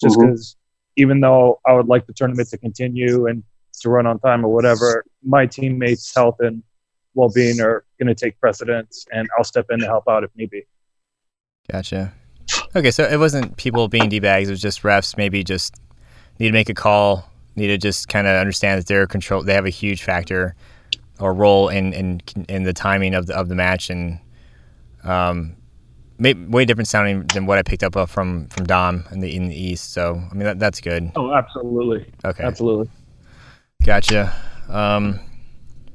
just 0.00 0.18
mm-hmm. 0.18 0.30
because 0.30 0.56
even 0.96 1.20
though 1.20 1.60
I 1.66 1.72
would 1.72 1.86
like 1.86 2.06
the 2.06 2.12
tournament 2.12 2.48
to 2.50 2.58
continue 2.58 3.26
and 3.26 3.42
to 3.80 3.90
run 3.90 4.06
on 4.06 4.18
time 4.20 4.44
or 4.44 4.52
whatever, 4.52 5.04
my 5.22 5.46
teammates' 5.46 6.14
health 6.14 6.36
and 6.40 6.62
well-being 7.14 7.60
are 7.60 7.84
going 7.98 8.08
to 8.08 8.14
take 8.14 8.38
precedence, 8.40 9.06
and 9.12 9.28
I'll 9.36 9.44
step 9.44 9.66
in 9.70 9.80
to 9.80 9.86
help 9.86 10.04
out 10.08 10.24
if 10.24 10.30
need 10.36 10.50
be. 10.50 10.62
Gotcha. 11.70 12.12
Okay, 12.76 12.90
so 12.90 13.04
it 13.04 13.18
wasn't 13.18 13.56
people 13.56 13.88
being 13.88 14.08
d 14.08 14.20
bags. 14.20 14.48
It 14.48 14.52
was 14.52 14.60
just 14.60 14.82
refs 14.82 15.16
maybe 15.16 15.42
just 15.44 15.74
need 16.38 16.48
to 16.48 16.52
make 16.52 16.68
a 16.68 16.74
call, 16.74 17.28
need 17.56 17.68
to 17.68 17.78
just 17.78 18.08
kind 18.08 18.26
of 18.26 18.36
understand 18.36 18.80
that 18.80 18.86
they're 18.86 19.06
control. 19.06 19.42
They 19.42 19.54
have 19.54 19.66
a 19.66 19.70
huge 19.70 20.02
factor 20.02 20.54
or 21.20 21.32
role 21.32 21.68
in 21.68 21.92
in 21.92 22.20
in 22.48 22.64
the 22.64 22.72
timing 22.72 23.14
of 23.14 23.26
the 23.26 23.36
of 23.36 23.48
the 23.48 23.54
match, 23.54 23.90
and 23.90 24.18
um, 25.04 25.56
way 26.18 26.64
different 26.64 26.88
sounding 26.88 27.26
than 27.28 27.46
what 27.46 27.58
I 27.58 27.62
picked 27.62 27.82
up 27.82 27.96
uh, 27.96 28.06
from 28.06 28.48
from 28.48 28.66
Dom 28.66 29.04
in 29.12 29.20
the 29.20 29.34
in 29.34 29.48
the 29.48 29.56
East. 29.56 29.92
So 29.92 30.20
I 30.30 30.34
mean 30.34 30.44
that, 30.44 30.58
that's 30.58 30.80
good. 30.80 31.12
Oh, 31.16 31.32
absolutely, 31.32 32.12
Okay, 32.24 32.44
absolutely. 32.44 32.90
Gotcha. 33.84 34.34
Um, 34.68 35.20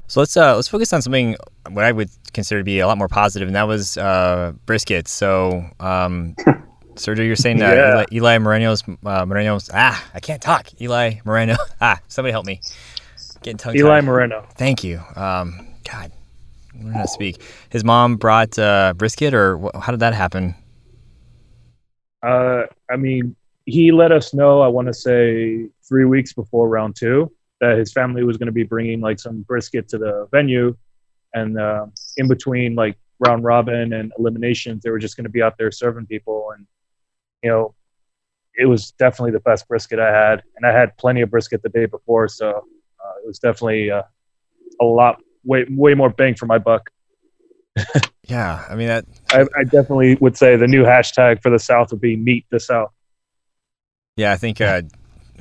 so 0.08 0.20
let's 0.22 0.36
uh, 0.36 0.56
let's 0.56 0.68
focus 0.68 0.94
on 0.94 1.02
something 1.02 1.36
what 1.70 1.86
I 1.86 1.92
would 1.92 2.10
consider 2.34 2.62
to 2.62 2.64
be 2.64 2.80
a 2.80 2.88
lot 2.88 2.98
more 2.98 3.08
positive, 3.08 3.48
and 3.48 3.56
that 3.56 3.68
was 3.68 3.98
uh, 3.98 4.54
brisket. 4.66 5.08
So, 5.08 5.64
um, 5.80 6.36
Sergio, 7.00 7.26
you're 7.26 7.36
saying 7.38 7.60
that 7.60 7.76
Yeah. 7.76 7.92
Eli, 7.92 8.06
Eli 8.12 8.38
Moreno's 8.40 8.84
uh, 9.06 9.26
Moreno's 9.26 9.70
ah, 9.74 10.06
I 10.14 10.20
can't 10.20 10.42
talk. 10.42 10.70
Eli 10.82 11.16
Moreno. 11.24 11.56
Ah, 11.82 12.00
somebody 12.10 12.32
help 12.32 12.46
me. 12.46 12.62
Getting 13.42 13.58
tongue 13.58 13.76
Eli 13.78 14.02
Moreno. 14.02 14.46
Thank 14.56 14.84
you. 14.84 15.02
Um, 15.16 15.66
God, 15.90 16.12
learn 16.76 16.94
how 16.94 17.04
to 17.04 17.08
speak. 17.08 17.42
His 17.70 17.86
mom 17.86 18.18
brought 18.18 18.60
uh, 18.60 18.94
brisket, 18.98 19.34
or 19.34 19.58
wh- 19.58 19.80
how 19.80 19.92
did 19.92 20.02
that 20.02 20.14
happen? 20.14 20.56
Uh, 22.22 22.64
I 22.92 22.98
mean, 22.98 23.34
he 23.66 23.94
let 23.94 24.12
us 24.12 24.34
know. 24.34 24.60
I 24.60 24.68
want 24.68 24.88
to 24.88 24.94
say 24.94 25.68
three 25.88 26.04
weeks 26.04 26.34
before 26.34 26.68
round 26.68 26.98
two 26.98 27.32
that 27.62 27.78
his 27.78 27.94
family 27.94 28.26
was 28.26 28.36
going 28.36 28.48
to 28.48 28.52
be 28.54 28.64
bringing 28.64 29.00
like 29.00 29.20
some 29.20 29.42
brisket 29.44 29.88
to 29.90 29.98
the 29.98 30.28
venue, 30.34 30.76
and 31.34 31.58
uh, 31.58 31.86
in 32.18 32.28
between 32.28 32.76
like 32.76 32.98
round 33.20 33.46
robin 33.46 33.94
and 33.94 34.12
eliminations, 34.20 34.84
they 34.84 34.90
were 34.90 35.00
just 35.00 35.16
going 35.16 35.24
to 35.26 35.30
be 35.30 35.42
out 35.42 35.58
there 35.58 35.72
serving 35.72 36.06
people, 36.08 36.52
and 36.58 36.68
you 37.44 37.50
know, 37.50 37.76
it 38.56 38.66
was 38.66 38.92
definitely 38.92 39.32
the 39.32 39.40
best 39.40 39.68
brisket 39.68 40.00
I 40.00 40.12
had, 40.12 40.44
and 40.56 40.66
I 40.66 40.78
had 40.78 40.98
plenty 40.98 41.22
of 41.22 41.32
brisket 41.32 41.64
the 41.64 41.70
day 41.70 41.86
before, 41.86 42.28
so 42.28 42.50
uh, 42.50 43.14
it 43.24 43.28
was 43.28 43.40
definitely 43.40 43.92
uh, 43.92 44.04
a 44.82 44.86
lot 44.86 45.22
way 45.44 45.66
way 45.70 45.94
more 45.94 46.10
bang 46.10 46.36
for 46.36 46.46
my 46.46 46.58
buck. 46.58 46.90
Yeah, 48.30 48.64
I 48.70 48.76
mean 48.76 48.90
that. 48.90 49.06
I, 49.32 49.42
I 49.58 49.64
definitely 49.64 50.14
would 50.22 50.38
say 50.38 50.56
the 50.56 50.68
new 50.68 50.84
hashtag 50.84 51.42
for 51.42 51.50
the 51.50 51.58
South 51.58 51.90
would 51.90 52.00
be 52.00 52.16
Meet 52.16 52.46
the 52.52 52.60
South. 52.60 52.92
Yeah, 54.18 54.32
I 54.32 54.38
think 54.38 54.62
uh, 54.62 54.84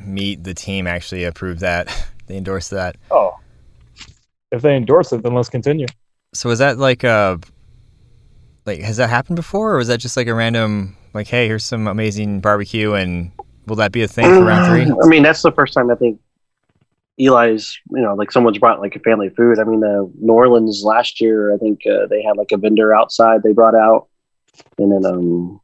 meet 0.02 0.42
the 0.42 0.54
team 0.54 0.86
actually 0.86 1.24
approved 1.24 1.60
that. 1.60 1.94
they 2.26 2.38
endorsed 2.38 2.70
that. 2.70 2.96
Oh, 3.10 3.36
if 4.50 4.62
they 4.62 4.74
endorse 4.74 5.12
it, 5.12 5.22
then 5.22 5.34
let's 5.34 5.50
continue. 5.50 5.86
So 6.32 6.48
is 6.48 6.60
that 6.60 6.78
like 6.78 7.04
uh 7.04 7.36
like 8.64 8.80
has 8.80 8.96
that 8.96 9.10
happened 9.10 9.36
before, 9.36 9.74
or 9.74 9.76
was 9.76 9.88
that 9.88 9.98
just 9.98 10.16
like 10.16 10.26
a 10.26 10.34
random 10.34 10.96
like, 11.14 11.28
hey, 11.28 11.46
here's 11.46 11.64
some 11.64 11.86
amazing 11.86 12.40
barbecue, 12.40 12.94
and 12.94 13.32
will 13.66 13.76
that 13.76 13.92
be 13.92 14.02
a 14.02 14.08
thing 14.08 14.24
for 14.24 14.44
round 14.44 14.66
three? 14.70 14.94
I 15.02 15.06
mean, 15.06 15.22
that's 15.22 15.42
the 15.42 15.52
first 15.52 15.74
time 15.74 15.90
I 15.90 15.94
think 15.94 16.20
Eli's, 17.18 17.78
you 17.90 18.02
know, 18.02 18.14
like 18.14 18.30
someone's 18.30 18.58
brought 18.58 18.80
like 18.80 18.96
a 18.96 19.00
family 19.00 19.28
food. 19.30 19.58
I 19.58 19.64
mean, 19.64 19.82
uh, 19.82 20.04
New 20.20 20.32
Orleans 20.32 20.82
last 20.84 21.20
year, 21.20 21.54
I 21.54 21.58
think 21.58 21.80
uh, 21.86 22.06
they 22.08 22.22
had 22.22 22.36
like 22.36 22.52
a 22.52 22.56
vendor 22.56 22.94
outside 22.94 23.42
they 23.42 23.52
brought 23.52 23.74
out, 23.74 24.08
and 24.78 24.92
then 24.92 25.04
um, 25.04 25.60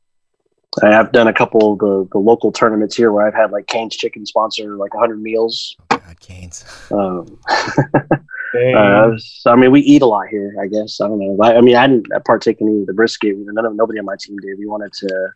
I 0.83 0.93
have 0.93 1.13
done 1.13 1.29
a 1.29 1.33
couple 1.33 1.75
of 1.75 1.79
the, 1.79 2.09
the 2.13 2.19
local 2.19 2.51
tournaments 2.51 2.97
here 2.97 3.13
where 3.13 3.27
I've 3.27 3.35
had 3.35 3.53
like 3.53 3.67
Cane's 3.67 3.97
Chicken 3.97 4.27
sponsor 4.27 4.77
like 4.77 4.95
100 4.95 5.21
meals. 5.21 5.77
God, 5.89 6.21
Canes. 6.21 6.65
Um. 6.91 7.39
uh, 8.55 9.17
so, 9.19 9.51
I 9.51 9.57
mean, 9.57 9.73
we 9.73 9.81
eat 9.81 10.03
a 10.03 10.07
lot 10.07 10.29
here. 10.29 10.55
I 10.63 10.67
guess 10.67 11.01
I 11.01 11.09
don't 11.09 11.19
know. 11.19 11.37
I, 11.43 11.57
I 11.57 11.61
mean, 11.61 11.77
I 11.77 11.87
didn't 11.87 12.09
partake 12.25 12.61
in 12.61 12.69
any 12.69 12.81
of 12.81 12.87
the 12.87 12.95
brisket. 12.95 13.37
None 13.37 13.65
of 13.65 13.75
nobody 13.75 13.99
on 13.99 14.05
my 14.05 14.17
team 14.19 14.37
did. 14.39 14.59
We 14.59 14.67
wanted 14.67 14.93
to. 14.93 15.29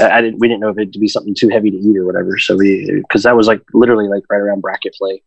I 0.00 0.10
I 0.18 0.20
didn't. 0.20 0.38
We 0.38 0.48
didn't 0.48 0.60
know 0.60 0.70
if 0.70 0.78
it'd 0.78 0.92
be 0.92 1.08
something 1.08 1.34
too 1.34 1.48
heavy 1.48 1.70
to 1.70 1.76
eat 1.76 1.96
or 1.96 2.06
whatever. 2.06 2.38
So 2.38 2.56
we, 2.56 3.02
because 3.02 3.22
that 3.24 3.36
was 3.36 3.46
like 3.46 3.62
literally 3.72 4.08
like 4.08 4.24
right 4.30 4.40
around 4.40 4.60
bracket 4.60 4.94
play. 4.94 5.22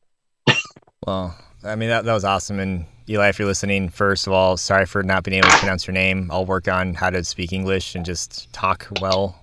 Well, 1.06 1.38
I 1.64 1.76
mean 1.76 1.90
that 1.90 2.06
that 2.06 2.14
was 2.14 2.26
awesome. 2.26 2.60
And 2.60 2.86
Eli, 3.10 3.30
if 3.30 3.40
you're 3.40 3.48
listening, 3.48 3.90
first 3.90 4.28
of 4.28 4.34
all, 4.34 4.56
sorry 4.58 4.86
for 4.86 5.04
not 5.04 5.24
being 5.24 5.38
able 5.38 5.50
to 5.50 5.58
pronounce 5.58 5.86
your 5.86 5.94
name. 5.94 6.30
I'll 6.32 6.46
work 6.46 6.68
on 6.68 6.94
how 6.94 7.10
to 7.10 7.24
speak 7.24 7.52
English 7.52 7.96
and 7.96 8.06
just 8.06 8.52
talk 8.54 8.88
well. 9.02 9.40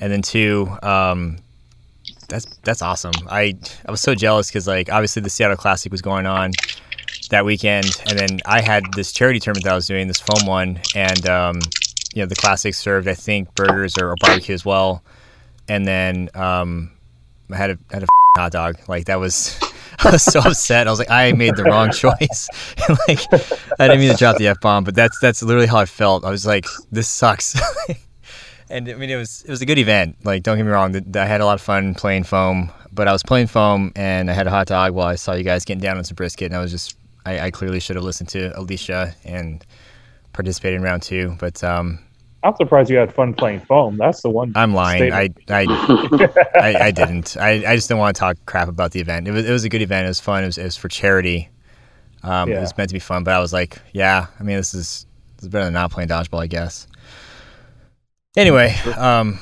And 0.00 0.12
then 0.12 0.22
two, 0.22 0.68
um, 0.82 1.38
that's 2.28 2.46
that's 2.58 2.82
awesome. 2.82 3.14
I 3.28 3.56
I 3.86 3.90
was 3.90 4.00
so 4.00 4.14
jealous 4.14 4.48
because 4.48 4.66
like 4.66 4.90
obviously 4.90 5.22
the 5.22 5.30
Seattle 5.30 5.56
Classic 5.56 5.90
was 5.90 6.02
going 6.02 6.26
on 6.26 6.52
that 7.30 7.44
weekend, 7.44 7.86
and 8.06 8.18
then 8.18 8.40
I 8.46 8.60
had 8.60 8.84
this 8.94 9.12
charity 9.12 9.40
tournament 9.40 9.64
that 9.64 9.72
I 9.72 9.76
was 9.76 9.86
doing, 9.86 10.06
this 10.08 10.20
foam 10.20 10.46
one, 10.46 10.80
and 10.94 11.28
um, 11.28 11.60
you 12.14 12.22
know 12.22 12.26
the 12.26 12.36
classics 12.36 12.78
served 12.78 13.08
I 13.08 13.14
think 13.14 13.54
burgers 13.54 13.96
or, 13.98 14.10
or 14.10 14.16
barbecue 14.20 14.54
as 14.54 14.64
well, 14.64 15.02
and 15.68 15.86
then 15.86 16.30
um, 16.34 16.92
I 17.50 17.56
had 17.56 17.70
a 17.70 17.78
had 17.90 18.02
a 18.02 18.06
hot 18.36 18.52
dog. 18.52 18.78
Like 18.88 19.06
that 19.06 19.16
was 19.16 19.58
I 19.98 20.10
was 20.10 20.22
so 20.22 20.40
upset. 20.40 20.86
I 20.86 20.90
was 20.90 20.98
like, 20.98 21.10
I 21.10 21.32
made 21.32 21.56
the 21.56 21.64
wrong 21.64 21.90
choice. 21.92 22.48
like 23.08 23.20
I 23.78 23.88
didn't 23.88 24.00
mean 24.00 24.10
to 24.10 24.16
drop 24.16 24.36
the 24.36 24.48
f 24.48 24.60
bomb, 24.60 24.84
but 24.84 24.94
that's 24.94 25.18
that's 25.20 25.42
literally 25.42 25.66
how 25.66 25.78
I 25.78 25.86
felt. 25.86 26.24
I 26.24 26.30
was 26.30 26.46
like, 26.46 26.66
this 26.90 27.08
sucks. 27.08 27.60
and 28.70 28.88
I 28.88 28.94
mean, 28.94 29.10
it 29.10 29.16
was 29.16 29.42
it 29.42 29.50
was 29.50 29.62
a 29.62 29.66
good 29.66 29.78
event. 29.78 30.16
Like, 30.24 30.42
don't 30.42 30.56
get 30.56 30.64
me 30.64 30.70
wrong, 30.70 30.94
I 31.16 31.24
had 31.26 31.40
a 31.40 31.46
lot 31.46 31.54
of 31.54 31.60
fun 31.60 31.94
playing 31.94 32.24
foam. 32.24 32.72
But 32.90 33.06
I 33.06 33.12
was 33.12 33.22
playing 33.22 33.46
foam, 33.46 33.92
and 33.94 34.28
I 34.30 34.32
had 34.32 34.46
a 34.46 34.50
hot 34.50 34.66
dog 34.66 34.92
while 34.92 35.06
I 35.06 35.14
saw 35.14 35.34
you 35.34 35.44
guys 35.44 35.64
getting 35.64 35.82
down 35.82 35.98
on 35.98 36.04
some 36.04 36.16
brisket, 36.16 36.46
and 36.46 36.56
I 36.56 36.60
was 36.60 36.72
just 36.72 36.97
I, 37.28 37.46
I 37.46 37.50
clearly 37.50 37.80
should 37.80 37.96
have 37.96 38.04
listened 38.04 38.28
to 38.30 38.58
Alicia 38.58 39.14
and 39.24 39.64
participated 40.32 40.76
in 40.78 40.82
round 40.82 41.02
two. 41.02 41.36
But 41.38 41.62
um, 41.62 41.98
I'm 42.42 42.54
surprised 42.56 42.90
you 42.90 42.96
had 42.96 43.14
fun 43.14 43.34
playing 43.34 43.60
foam. 43.60 43.96
That's 43.96 44.22
the 44.22 44.30
one. 44.30 44.52
I'm 44.54 44.72
lying. 44.74 45.12
I. 45.12 45.30
I 45.48 45.66
I, 46.54 46.74
I 46.86 46.90
didn't. 46.90 47.36
I, 47.36 47.50
I 47.66 47.76
just 47.76 47.88
didn't 47.88 47.98
want 48.00 48.16
to 48.16 48.20
talk 48.20 48.36
crap 48.46 48.68
about 48.68 48.92
the 48.92 49.00
event. 49.00 49.28
It 49.28 49.32
was 49.32 49.44
it 49.48 49.52
was 49.52 49.64
a 49.64 49.68
good 49.68 49.82
event. 49.82 50.06
It 50.06 50.08
was 50.08 50.20
fun. 50.20 50.42
It 50.42 50.46
was, 50.46 50.58
it 50.58 50.64
was 50.64 50.76
for 50.76 50.88
charity. 50.88 51.48
Um, 52.22 52.50
It 52.50 52.60
was 52.60 52.76
meant 52.76 52.88
to 52.90 52.94
be 52.94 53.00
fun, 53.00 53.24
but 53.24 53.34
I 53.34 53.40
was 53.40 53.52
like, 53.52 53.78
yeah. 53.92 54.26
I 54.40 54.42
mean, 54.42 54.56
this 54.56 54.74
is 54.74 55.06
this 55.36 55.44
is 55.44 55.48
better 55.48 55.66
than 55.66 55.74
not 55.74 55.90
playing 55.90 56.08
dodgeball, 56.08 56.42
I 56.42 56.46
guess. 56.46 56.86
Anyway, 58.36 58.74
um, 58.96 59.38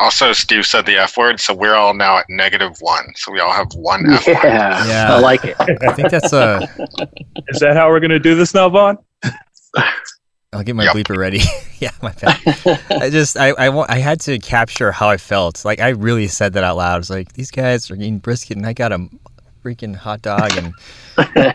Also, 0.00 0.32
Steve 0.32 0.64
said 0.66 0.86
the 0.86 0.96
F 0.96 1.16
word, 1.16 1.38
so 1.40 1.52
we're 1.54 1.74
all 1.74 1.92
now 1.94 2.18
at 2.18 2.24
negative 2.28 2.76
one. 2.80 3.12
So 3.16 3.30
we 3.32 3.40
all 3.40 3.52
have 3.52 3.68
one 3.74 4.10
F 4.10 4.26
word. 4.26 4.38
Yeah, 4.44 4.86
Yeah. 4.86 5.14
I 5.14 5.18
like 5.20 5.44
it. 5.44 5.56
I 5.60 5.92
think 5.92 6.10
that's 6.10 6.32
a. 6.32 6.60
Is 7.48 7.60
that 7.60 7.76
how 7.76 7.88
we're 7.90 8.00
gonna 8.00 8.18
do 8.18 8.34
this 8.34 8.54
now, 8.54 8.68
Von? 8.70 8.96
I'll 10.52 10.64
get 10.64 10.74
my 10.74 10.84
Yep. 10.84 10.94
bleeper 10.94 11.16
ready. 11.16 11.40
yeah, 11.78 11.90
my 12.02 12.12
bad. 12.12 12.38
I 12.90 13.08
just 13.10 13.36
I 13.36 13.50
I, 13.50 13.68
want, 13.68 13.90
I 13.90 13.98
had 13.98 14.20
to 14.22 14.38
capture 14.38 14.90
how 14.90 15.08
I 15.08 15.16
felt. 15.16 15.64
Like 15.64 15.80
I 15.80 15.90
really 15.90 16.26
said 16.28 16.54
that 16.54 16.64
out 16.64 16.76
loud. 16.76 16.94
I 16.94 16.98
was 16.98 17.10
like, 17.10 17.34
these 17.34 17.50
guys 17.50 17.90
are 17.90 17.94
eating 17.94 18.18
brisket, 18.18 18.56
and 18.56 18.66
I 18.66 18.72
got 18.72 18.90
a 18.92 19.06
freaking 19.64 19.94
hot 19.94 20.22
dog, 20.22 20.50
and 20.56 20.74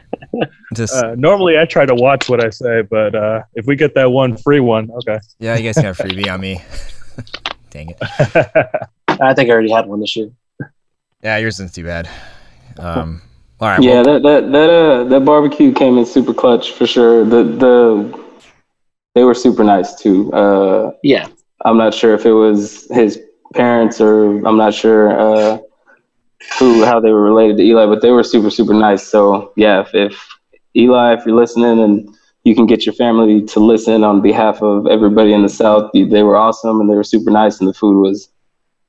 just 0.75 0.93
Uh, 0.93 1.15
normally, 1.15 1.58
I 1.60 1.65
try 1.65 1.86
to 1.86 1.95
watch 1.95 2.29
what 2.29 2.41
I 2.45 2.51
say, 2.51 2.84
but 2.84 3.15
uh, 3.15 3.41
if 3.55 3.65
we 3.65 3.75
get 3.75 3.95
that 3.95 4.12
one 4.12 4.38
free 4.38 4.60
one, 4.62 4.89
okay. 4.91 5.19
yeah, 5.39 5.55
you 5.58 5.63
guys 5.63 5.75
got 5.75 5.99
a 5.99 6.03
freebie 6.03 6.31
on 6.31 6.39
me. 6.39 6.62
Dang 7.75 7.89
it. 7.89 7.97
I 9.19 9.33
think 9.33 9.49
I 9.49 9.51
already 9.51 9.69
had 9.69 9.85
one 9.85 9.99
this 9.99 10.15
year. 10.15 10.29
Yeah, 11.21 11.35
yours 11.38 11.55
isn't 11.55 11.73
too 11.73 11.83
bad. 11.83 12.07
Um, 12.79 13.21
all 13.59 13.67
right. 13.67 13.83
Yeah, 13.83 14.01
Well, 14.01 14.03
that 14.05 14.23
that 14.23 14.51
that 14.53 14.69
uh 14.69 15.03
that 15.05 15.25
barbecue 15.25 15.73
came 15.73 15.97
in 15.97 16.05
super 16.05 16.33
clutch 16.33 16.71
for 16.71 16.88
sure. 16.88 17.25
The 17.25 17.43
the 17.43 18.25
they 19.13 19.25
were 19.25 19.33
super 19.33 19.65
nice 19.65 19.93
too. 19.95 20.31
Uh, 20.31 20.91
Yeah, 21.03 21.27
I'm 21.65 21.77
not 21.77 21.93
sure 21.93 22.13
if 22.13 22.25
it 22.25 22.31
was 22.31 22.88
his 22.91 23.19
parents 23.53 23.99
or 23.99 24.38
I'm 24.47 24.57
not 24.57 24.73
sure 24.73 25.11
uh, 25.19 25.57
who 26.57 26.85
how 26.85 27.01
they 27.01 27.11
were 27.11 27.23
related 27.23 27.57
to 27.57 27.63
Eli, 27.63 27.88
but 27.88 28.01
they 28.01 28.11
were 28.11 28.23
super 28.23 28.49
super 28.49 28.73
nice. 28.73 29.03
So 29.05 29.51
yeah, 29.57 29.81
if, 29.81 29.93
if 29.93 30.27
Eli, 30.77 31.15
if 31.15 31.25
you're 31.25 31.35
listening 31.35 31.81
and 31.81 32.15
you 32.45 32.55
can 32.55 32.65
get 32.65 32.86
your 32.86 32.93
family 32.93 33.41
to 33.43 33.60
listen 33.60 34.03
on 34.03 34.21
behalf 34.21 34.62
of 34.62 34.88
everybody 34.88 35.34
in 35.34 35.41
the 35.41 35.49
South, 35.49 35.89
they 35.93 36.03
they 36.03 36.23
were 36.23 36.38
awesome 36.38 36.79
and 36.79 36.89
they 36.89 36.95
were 36.95 37.03
super 37.03 37.31
nice 37.31 37.60
and 37.60 37.67
the 37.67 37.73
food 37.73 37.99
was 38.01 38.29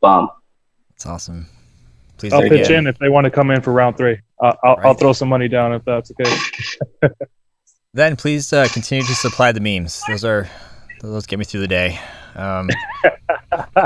bomb. 0.01 0.29
that's 0.91 1.07
awesome. 1.07 1.47
Please 2.19 2.33
I'll 2.33 2.43
pitch 2.43 2.67
again. 2.67 2.79
in 2.81 2.87
if 2.87 2.99
they 2.99 3.09
want 3.09 3.25
to 3.25 3.31
come 3.31 3.51
in 3.51 3.61
for 3.61 3.73
round 3.73 3.97
three. 3.97 4.19
I'll, 4.41 4.57
I'll 4.65 4.77
Right. 4.77 4.99
throw 4.99 5.13
some 5.13 5.29
money 5.29 5.49
down 5.49 5.73
if 5.73 5.83
that's 5.85 6.13
okay. 6.13 7.09
Then 7.95 8.15
please 8.15 8.53
uh, 8.53 8.69
continue 8.75 9.03
to 9.05 9.15
supply 9.15 9.53
the 9.53 9.61
memes. 9.61 10.03
Those 10.07 10.23
are 10.23 10.51
those 11.01 11.25
get 11.25 11.39
me 11.39 11.47
through 11.47 11.61
the 11.61 11.69
day. 11.69 11.99
Um, 12.35 12.69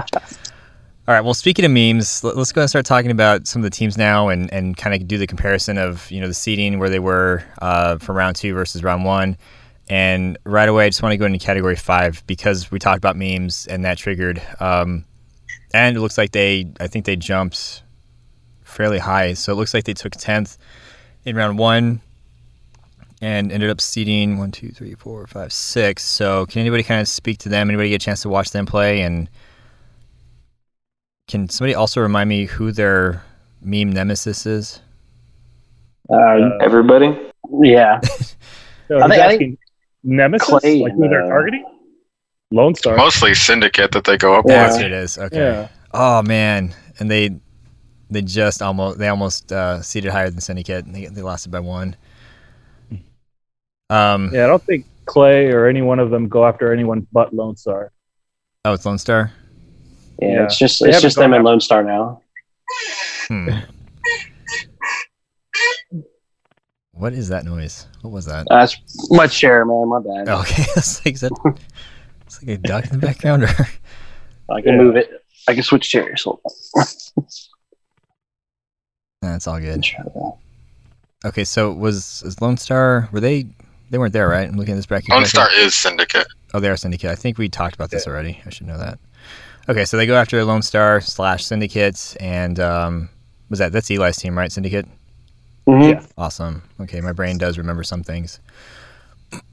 All 1.09 1.15
right. 1.15 1.21
Well, 1.21 1.35
speaking 1.35 1.65
of 1.65 1.71
memes, 1.71 2.23
let- 2.25 2.37
let's 2.37 2.51
go 2.51 2.61
and 2.63 2.69
start 2.71 2.87
talking 2.87 3.13
about 3.13 3.47
some 3.47 3.61
of 3.61 3.71
the 3.71 3.77
teams 3.77 3.97
now, 3.97 4.29
and, 4.29 4.53
and 4.53 4.77
kind 4.77 4.95
of 4.95 5.07
do 5.07 5.17
the 5.17 5.29
comparison 5.29 5.79
of 5.79 6.11
you 6.11 6.21
know 6.21 6.27
the 6.27 6.35
seeding 6.35 6.79
where 6.81 6.89
they 6.91 6.99
were 6.99 7.45
uh, 7.63 7.99
from 7.99 8.17
round 8.17 8.35
two 8.37 8.53
versus 8.53 8.83
round 8.83 9.05
one. 9.05 9.37
And 9.91 10.39
right 10.45 10.69
away, 10.69 10.87
I 10.87 10.89
just 10.89 11.03
want 11.03 11.13
to 11.13 11.17
go 11.19 11.27
into 11.27 11.39
category 11.39 11.75
five 11.77 12.23
because 12.27 12.71
we 12.71 12.79
talked 12.79 12.97
about 12.99 13.17
memes, 13.17 13.67
and 13.67 13.85
that 13.85 13.99
triggered. 13.99 14.41
Um, 14.61 15.05
and 15.75 15.97
it 15.97 16.01
looks 16.01 16.17
like 16.17 16.31
they, 16.33 16.73
I 16.81 16.87
think 16.87 17.05
they 17.05 17.17
jumped 17.17 17.83
fairly 18.65 18.99
high. 18.99 19.35
So 19.35 19.53
it 19.53 19.57
looks 19.57 19.75
like 19.75 19.85
they 19.85 19.93
took 19.95 20.13
tenth 20.13 20.57
in 21.25 21.35
round 21.37 21.59
one, 21.59 22.01
and 23.21 23.51
ended 23.51 23.69
up 23.69 23.81
seeding 23.81 24.39
one, 24.39 24.53
two, 24.53 24.69
three, 24.71 24.95
four, 24.95 25.27
five, 25.27 25.53
six. 25.53 26.05
So 26.05 26.47
can 26.47 26.61
anybody 26.61 26.85
kind 26.85 27.01
of 27.01 27.09
speak 27.09 27.39
to 27.39 27.49
them? 27.49 27.69
Anybody 27.69 27.89
get 27.91 27.97
a 28.01 28.05
chance 28.05 28.23
to 28.23 28.29
watch 28.29 28.53
them 28.53 28.65
play 28.67 29.03
and? 29.03 29.29
Can 31.29 31.49
somebody 31.49 31.75
also 31.77 32.01
remind 32.01 32.29
me 32.29 32.47
who 32.47 32.73
their 32.73 33.23
meme 33.63 33.93
nemesis 33.93 34.47
is? 34.47 34.81
Uh, 36.13 36.59
Everybody. 36.61 37.17
yeah, 37.63 38.01
So 38.01 38.09
I 38.99 39.03
he's 39.03 39.11
think- 39.11 39.13
I 39.13 39.33
asking 39.35 39.59
Nemesis, 40.03 40.49
Clay 40.49 40.81
like 40.83 40.93
who 40.95 41.09
they're 41.09 41.25
uh, 41.25 41.29
targeting? 41.29 41.65
Lone 42.51 42.75
Star. 42.75 42.97
Mostly 42.97 43.35
Syndicate 43.35 43.93
that 43.93 44.05
they 44.05 44.17
go 44.17 44.35
up 44.35 44.45
Yeah. 44.49 44.65
that's 44.65 44.77
with. 44.79 44.81
who 44.83 44.87
it 44.87 44.93
is. 44.93 45.19
Okay. 45.19 45.37
Yeah. 45.39 45.69
Oh 45.93 46.23
man, 46.23 46.75
and 46.99 47.11
they 47.11 47.31
they 48.11 48.23
just 48.23 48.61
almost 48.63 48.99
they 48.99 49.09
almost 49.09 49.53
uh, 49.53 49.81
seeded 49.83 50.11
higher 50.13 50.31
than 50.31 50.41
Syndicate. 50.41 50.85
And 50.85 50.95
they 50.95 51.07
they 51.07 51.23
lost 51.23 51.47
it 51.47 51.51
by 51.51 51.61
one. 51.61 51.97
Um. 53.89 54.31
Yeah, 54.33 54.45
I 54.45 54.47
don't 54.47 54.63
think 54.63 54.87
Clay 55.07 55.47
or 55.53 55.67
any 55.67 55.83
one 55.83 55.99
of 55.99 56.11
them 56.11 56.29
go 56.29 56.47
after 56.47 56.73
anyone 56.73 57.07
but 57.13 57.35
Lone 57.35 57.57
Star. 57.57 57.93
Oh, 58.65 58.73
it's 58.73 58.85
Lone 58.87 58.99
Star. 58.99 59.33
yeah, 60.21 60.29
Yeah. 60.29 60.45
it's 60.45 60.59
just 60.59 60.81
They 60.83 60.91
it's 60.91 61.01
just 61.03 61.17
them 61.17 61.33
and 61.35 61.45
Lone 61.45 61.61
Star 61.61 61.83
now. 61.83 62.21
Hmm. 63.29 63.49
What 67.01 67.13
is 67.13 67.29
that 67.29 67.45
noise? 67.45 67.87
What 68.03 68.13
was 68.13 68.27
that? 68.27 68.47
That's 68.49 68.77
my 69.11 69.27
chair, 69.27 69.65
man. 69.65 69.89
My 69.89 70.01
bad. 70.01 70.29
Oh, 70.29 70.41
okay, 70.43 70.63
it's 70.77 71.05
like 71.05 71.15
is 71.15 71.21
that, 71.21 71.33
it's 72.27 72.43
like 72.43 72.57
a 72.57 72.59
duck 72.59 72.85
in 72.85 73.01
the 73.01 73.07
background, 73.07 73.45
or 73.45 73.49
I 74.51 74.61
can 74.61 74.75
Yeah. 74.75 74.83
move 74.83 74.97
it. 74.97 75.11
I 75.49 75.55
can 75.55 75.63
switch 75.63 75.89
chairs. 75.89 76.23
Hold 76.25 76.41
on. 76.77 76.85
Nah, 79.23 79.39
all 79.47 79.61
good. 79.61 79.85
Okay, 81.25 81.45
so 81.45 81.73
was 81.73 82.23
is 82.25 82.41
Lone 82.41 82.57
Star? 82.57 83.09
Were 83.13 83.21
they? 83.21 83.47
They 83.91 83.99
weren't 83.99 84.13
there, 84.13 84.29
right? 84.29 84.49
I'm 84.49 84.57
looking 84.57 84.75
at 84.75 84.77
this 84.77 84.87
bracket. 84.87 85.11
Lone? 85.11 85.25
Star 85.27 85.49
is 85.59 85.75
Syndicate. 85.75 86.27
Oh, 86.55 86.61
they 86.61 86.69
are 86.71 86.77
Syndicate. 86.77 87.11
I 87.11 87.15
think 87.17 87.37
we 87.39 87.49
talked 87.49 87.75
about 87.75 87.91
this 87.91 88.07
already. 88.07 88.41
I 88.47 88.51
should 88.51 88.67
know 88.67 88.79
that. 88.79 88.99
Okay, 89.69 89.85
so 89.85 89.97
they 89.97 90.07
go 90.07 90.15
after 90.17 90.43
Lone 90.45 90.63
Star 90.63 91.01
slash 91.01 91.45
Syndicate, 91.45 92.17
and 92.21 92.59
um, 92.61 93.09
was 93.51 93.59
that 93.59 93.73
that's 93.73 93.91
Eli's 93.91 94.17
team, 94.17 94.37
right? 94.39 94.51
Syndicate. 94.51 94.87
Mhm. 95.69 95.91
Yeah. 95.93 96.07
Awesome. 96.19 96.63
Okay, 96.81 97.01
my 97.01 97.13
brain 97.13 97.39
does 97.39 97.59
remember 97.59 97.83
some 97.83 98.03
things. 98.03 98.41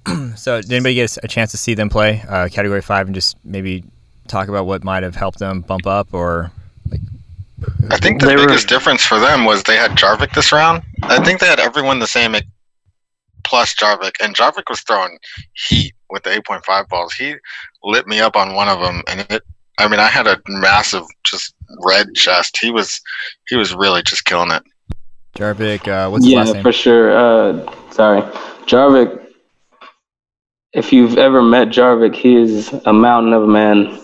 so, 0.36 0.62
did 0.62 0.72
anybody 0.72 0.96
get 0.96 1.18
a 1.24 1.28
chance 1.28 1.52
to 1.52 1.58
see 1.58 1.74
them 1.74 1.90
play 1.90 2.24
uh, 2.28 2.48
Category 2.50 2.82
Five, 2.82 3.08
and 3.08 3.16
just 3.16 3.38
maybe 3.44 3.84
talk 4.28 4.48
about 4.48 4.66
what 4.66 4.84
might 4.84 5.04
have 5.04 5.16
helped 5.16 5.40
them 5.40 5.62
bump 5.62 5.86
up, 5.86 6.14
or 6.14 6.52
like? 6.90 7.02
I 7.90 7.98
think 7.98 8.20
the 8.22 8.28
They 8.28 8.36
were- 8.36 8.48
biggest 8.48 8.68
difference 8.68 9.04
for 9.04 9.20
them 9.20 9.46
was 9.46 9.64
they 9.64 9.76
had 9.78 9.92
Jarvik 9.92 10.34
this 10.34 10.52
round. 10.52 10.84
I 11.04 11.24
think 11.24 11.40
they 11.40 11.48
had 11.48 11.60
everyone 11.60 12.00
the 12.00 12.08
same 12.08 12.36
plus 13.44 13.76
Jarvik, 13.76 14.14
and 14.22 14.36
Jarvik 14.36 14.70
was 14.70 14.82
throwing 14.82 15.18
heat 15.54 15.94
with 16.10 16.24
the 16.24 16.32
8.5 16.32 16.88
balls. 16.90 17.14
He 17.14 17.36
lit 17.84 18.08
me 18.08 18.20
up 18.20 18.36
on 18.36 18.54
one 18.56 18.68
of 18.70 18.80
them, 18.80 19.04
and 19.08 19.22
it. 19.30 19.44
I 19.80 19.88
mean, 19.88 20.00
I 20.00 20.08
had 20.08 20.26
a 20.26 20.42
massive, 20.48 21.04
just 21.24 21.54
red 21.86 22.08
chest. 22.16 22.58
He 22.60 22.72
was, 22.72 23.00
he 23.48 23.56
was 23.56 23.76
really 23.76 24.02
just 24.02 24.26
killing 24.26 24.50
it. 24.50 24.64
Jarvik, 25.38 25.88
uh, 25.88 26.10
what's 26.10 26.26
his 26.26 26.34
yeah, 26.34 26.40
last 26.40 26.48
name? 26.48 26.56
Yeah, 26.56 26.62
for 26.64 26.72
sure. 26.72 27.16
Uh, 27.16 27.92
sorry, 27.92 28.22
Jarvik. 28.66 29.24
If 30.74 30.92
you've 30.92 31.18
ever 31.20 31.44
met 31.44 31.68
Jarvik, 31.68 32.16
he 32.16 32.36
is 32.36 32.74
a 32.86 32.94
mountain 32.94 33.34
of 33.34 33.44
a 33.44 33.48
man, 33.48 34.00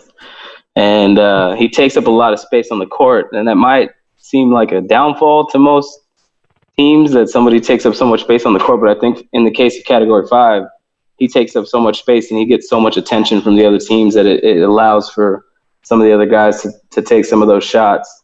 and 0.75 1.17
uh, 1.17 1.53
he 1.53 1.67
takes 1.67 1.97
up 1.97 2.05
a 2.05 2.11
lot 2.11 2.33
of 2.33 2.39
space 2.39 2.69
on 2.69 2.77
the 2.77 2.85
court. 2.85 3.33
And 3.33 3.47
that 3.47 3.55
might 3.55 3.89
seem 4.17 4.51
like 4.51 4.71
a 4.71 4.81
downfall 4.81 5.47
to 5.47 5.57
most 5.57 6.01
teams 6.77 7.11
that 7.13 7.29
somebody 7.29 7.59
takes 7.59 7.85
up 7.87 7.95
so 7.95 8.05
much 8.05 8.21
space 8.21 8.45
on 8.45 8.53
the 8.53 8.59
court. 8.59 8.79
But 8.79 8.95
I 8.95 8.99
think 8.99 9.27
in 9.33 9.43
the 9.43 9.51
case 9.51 9.77
of 9.77 9.85
Category 9.85 10.27
Five, 10.27 10.63
he 11.17 11.27
takes 11.27 11.55
up 11.55 11.65
so 11.65 11.79
much 11.79 11.99
space 11.99 12.29
and 12.29 12.39
he 12.39 12.45
gets 12.45 12.69
so 12.69 12.79
much 12.79 12.95
attention 12.95 13.41
from 13.41 13.55
the 13.55 13.65
other 13.65 13.79
teams 13.79 14.13
that 14.13 14.27
it, 14.27 14.43
it 14.43 14.61
allows 14.61 15.09
for 15.09 15.45
some 15.81 15.99
of 15.99 16.05
the 16.05 16.13
other 16.13 16.27
guys 16.27 16.61
to, 16.61 16.71
to 16.91 17.01
take 17.01 17.25
some 17.25 17.41
of 17.41 17.47
those 17.47 17.63
shots 17.63 18.23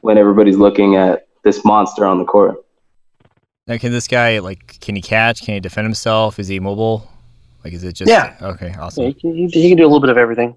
when 0.00 0.18
everybody's 0.18 0.56
looking 0.56 0.96
at 0.96 1.28
this 1.42 1.64
monster 1.64 2.06
on 2.06 2.18
the 2.18 2.24
court. 2.24 2.64
Now, 3.66 3.76
can 3.78 3.92
this 3.92 4.08
guy 4.08 4.38
like? 4.38 4.80
Can 4.80 4.96
he 4.96 5.02
catch? 5.02 5.42
Can 5.42 5.54
he 5.54 5.60
defend 5.60 5.84
himself? 5.84 6.38
Is 6.38 6.48
he 6.48 6.58
mobile? 6.58 7.08
Like, 7.64 7.72
is 7.72 7.84
it 7.84 7.92
just? 7.92 8.10
Yeah. 8.10 8.36
Okay. 8.40 8.74
Awesome. 8.78 9.04
Yeah, 9.04 9.08
he, 9.10 9.14
can, 9.14 9.34
he, 9.34 9.46
he 9.48 9.68
can 9.68 9.78
do 9.78 9.84
a 9.84 9.86
little 9.86 10.00
bit 10.00 10.10
of 10.10 10.16
everything. 10.16 10.56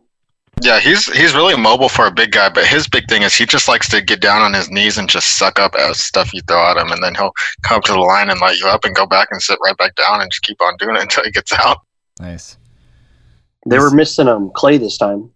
Yeah, 0.61 0.79
he's 0.79 1.11
he's 1.13 1.33
really 1.33 1.57
mobile 1.57 1.89
for 1.89 2.05
a 2.05 2.11
big 2.11 2.31
guy, 2.31 2.49
but 2.49 2.65
his 2.65 2.87
big 2.87 3.07
thing 3.09 3.23
is 3.23 3.35
he 3.35 3.45
just 3.45 3.67
likes 3.67 3.89
to 3.89 4.01
get 4.01 4.21
down 4.21 4.41
on 4.41 4.53
his 4.53 4.69
knees 4.69 4.97
and 4.97 5.09
just 5.09 5.37
suck 5.37 5.59
up 5.59 5.73
uh, 5.75 5.93
stuff 5.93 6.33
you 6.33 6.41
throw 6.47 6.63
at 6.69 6.77
him, 6.77 6.91
and 6.91 7.03
then 7.03 7.15
he'll 7.15 7.33
come 7.63 7.77
up 7.77 7.83
to 7.85 7.91
the 7.91 7.99
line 7.99 8.29
and 8.29 8.39
light 8.39 8.57
you 8.59 8.67
up 8.67 8.85
and 8.85 8.95
go 8.95 9.05
back 9.05 9.29
and 9.31 9.41
sit 9.41 9.57
right 9.63 9.75
back 9.77 9.95
down 9.95 10.21
and 10.21 10.31
just 10.31 10.43
keep 10.43 10.61
on 10.61 10.75
doing 10.77 10.95
it 10.95 11.01
until 11.01 11.23
he 11.23 11.31
gets 11.31 11.51
out. 11.53 11.79
Nice. 12.19 12.57
They 13.65 13.79
were 13.79 13.91
missing 13.91 14.27
um 14.27 14.51
Clay 14.53 14.77
this 14.77 14.97
time. 14.97 15.31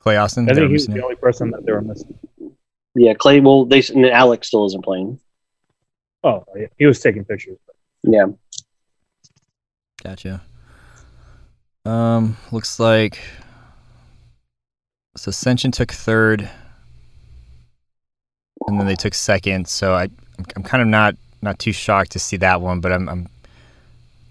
Clay 0.00 0.16
Austin. 0.16 0.50
I 0.50 0.54
think 0.54 0.66
he 0.66 0.72
was 0.72 0.86
the 0.86 1.02
only 1.02 1.16
person 1.16 1.50
that 1.52 1.64
they 1.64 1.72
were 1.72 1.80
missing. 1.80 2.18
Yeah, 2.94 3.14
Clay. 3.14 3.40
Well, 3.40 3.64
they 3.64 3.82
and 3.94 4.06
Alex 4.06 4.48
still 4.48 4.66
isn't 4.66 4.84
playing. 4.84 5.18
Oh, 6.22 6.44
yeah. 6.56 6.66
he 6.78 6.86
was 6.86 7.00
taking 7.00 7.24
pictures. 7.24 7.58
Yeah, 8.02 8.26
Gotcha. 10.04 10.42
Um, 11.86 12.36
looks 12.52 12.78
like 12.78 13.20
so 15.16 15.30
Ascension 15.30 15.70
took 15.70 15.90
third, 15.90 16.48
and 18.66 18.78
then 18.78 18.86
they 18.86 18.94
took 18.94 19.14
second. 19.14 19.66
So 19.66 19.94
I, 19.94 20.02
I'm, 20.02 20.44
I'm 20.56 20.62
kind 20.62 20.82
of 20.82 20.88
not 20.88 21.16
not 21.40 21.58
too 21.58 21.72
shocked 21.72 22.12
to 22.12 22.18
see 22.18 22.36
that 22.38 22.60
one, 22.60 22.80
but 22.80 22.92
I'm, 22.92 23.08
I'm 23.08 23.20
a 23.20 23.28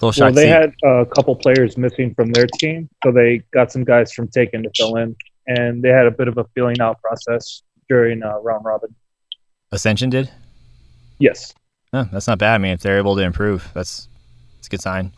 little 0.05 0.11
shocked. 0.11 0.19
Well, 0.19 0.31
they 0.33 0.43
see, 0.43 0.49
had 0.49 0.73
a 0.83 1.05
couple 1.07 1.35
players 1.35 1.75
missing 1.75 2.13
from 2.13 2.31
their 2.31 2.45
team, 2.59 2.87
so 3.03 3.11
they 3.11 3.41
got 3.51 3.71
some 3.71 3.83
guys 3.83 4.13
from 4.13 4.27
Taken 4.27 4.61
to 4.63 4.71
fill 4.75 4.97
in, 4.97 5.15
and 5.47 5.81
they 5.81 5.89
had 5.89 6.05
a 6.05 6.11
bit 6.11 6.27
of 6.27 6.37
a 6.37 6.43
feeling 6.55 6.79
out 6.81 7.01
process 7.01 7.63
during 7.93 8.23
uh, 8.23 8.39
round 8.39 8.65
robin. 8.65 8.95
Ascension 9.71 10.09
did. 10.09 10.31
Yes. 11.19 11.53
No, 11.93 12.05
that's 12.11 12.27
not 12.27 12.39
bad. 12.39 12.55
I 12.55 12.57
mean, 12.57 12.71
if 12.71 12.81
they're 12.81 12.97
able 12.97 13.15
to 13.15 13.21
improve, 13.21 13.69
that's 13.75 14.07
that's 14.55 14.67
a 14.67 14.71
good 14.71 14.81
sign. 14.81 15.11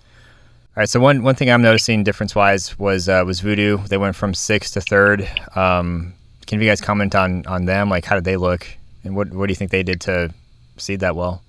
All 0.75 0.81
right. 0.81 0.89
So 0.89 0.99
one 0.99 1.23
one 1.23 1.35
thing 1.35 1.49
I'm 1.49 1.61
noticing 1.61 2.03
difference 2.03 2.35
wise 2.35 2.77
was 2.77 3.07
uh, 3.07 3.23
was 3.25 3.39
Voodoo. 3.39 3.77
They 3.87 3.97
went 3.97 4.17
from 4.17 4.33
sixth 4.33 4.73
to 4.73 4.81
third. 4.81 5.21
Um, 5.55 6.13
can 6.47 6.59
you 6.59 6.67
guys 6.67 6.81
comment 6.81 7.15
on 7.15 7.45
on 7.47 7.63
them? 7.63 7.89
Like, 7.89 8.03
how 8.03 8.15
did 8.15 8.25
they 8.25 8.35
look, 8.35 8.67
and 9.05 9.15
what 9.15 9.31
what 9.33 9.47
do 9.47 9.51
you 9.51 9.55
think 9.55 9.71
they 9.71 9.83
did 9.83 10.01
to 10.01 10.33
seed 10.75 10.99
that 10.99 11.15
well? 11.15 11.41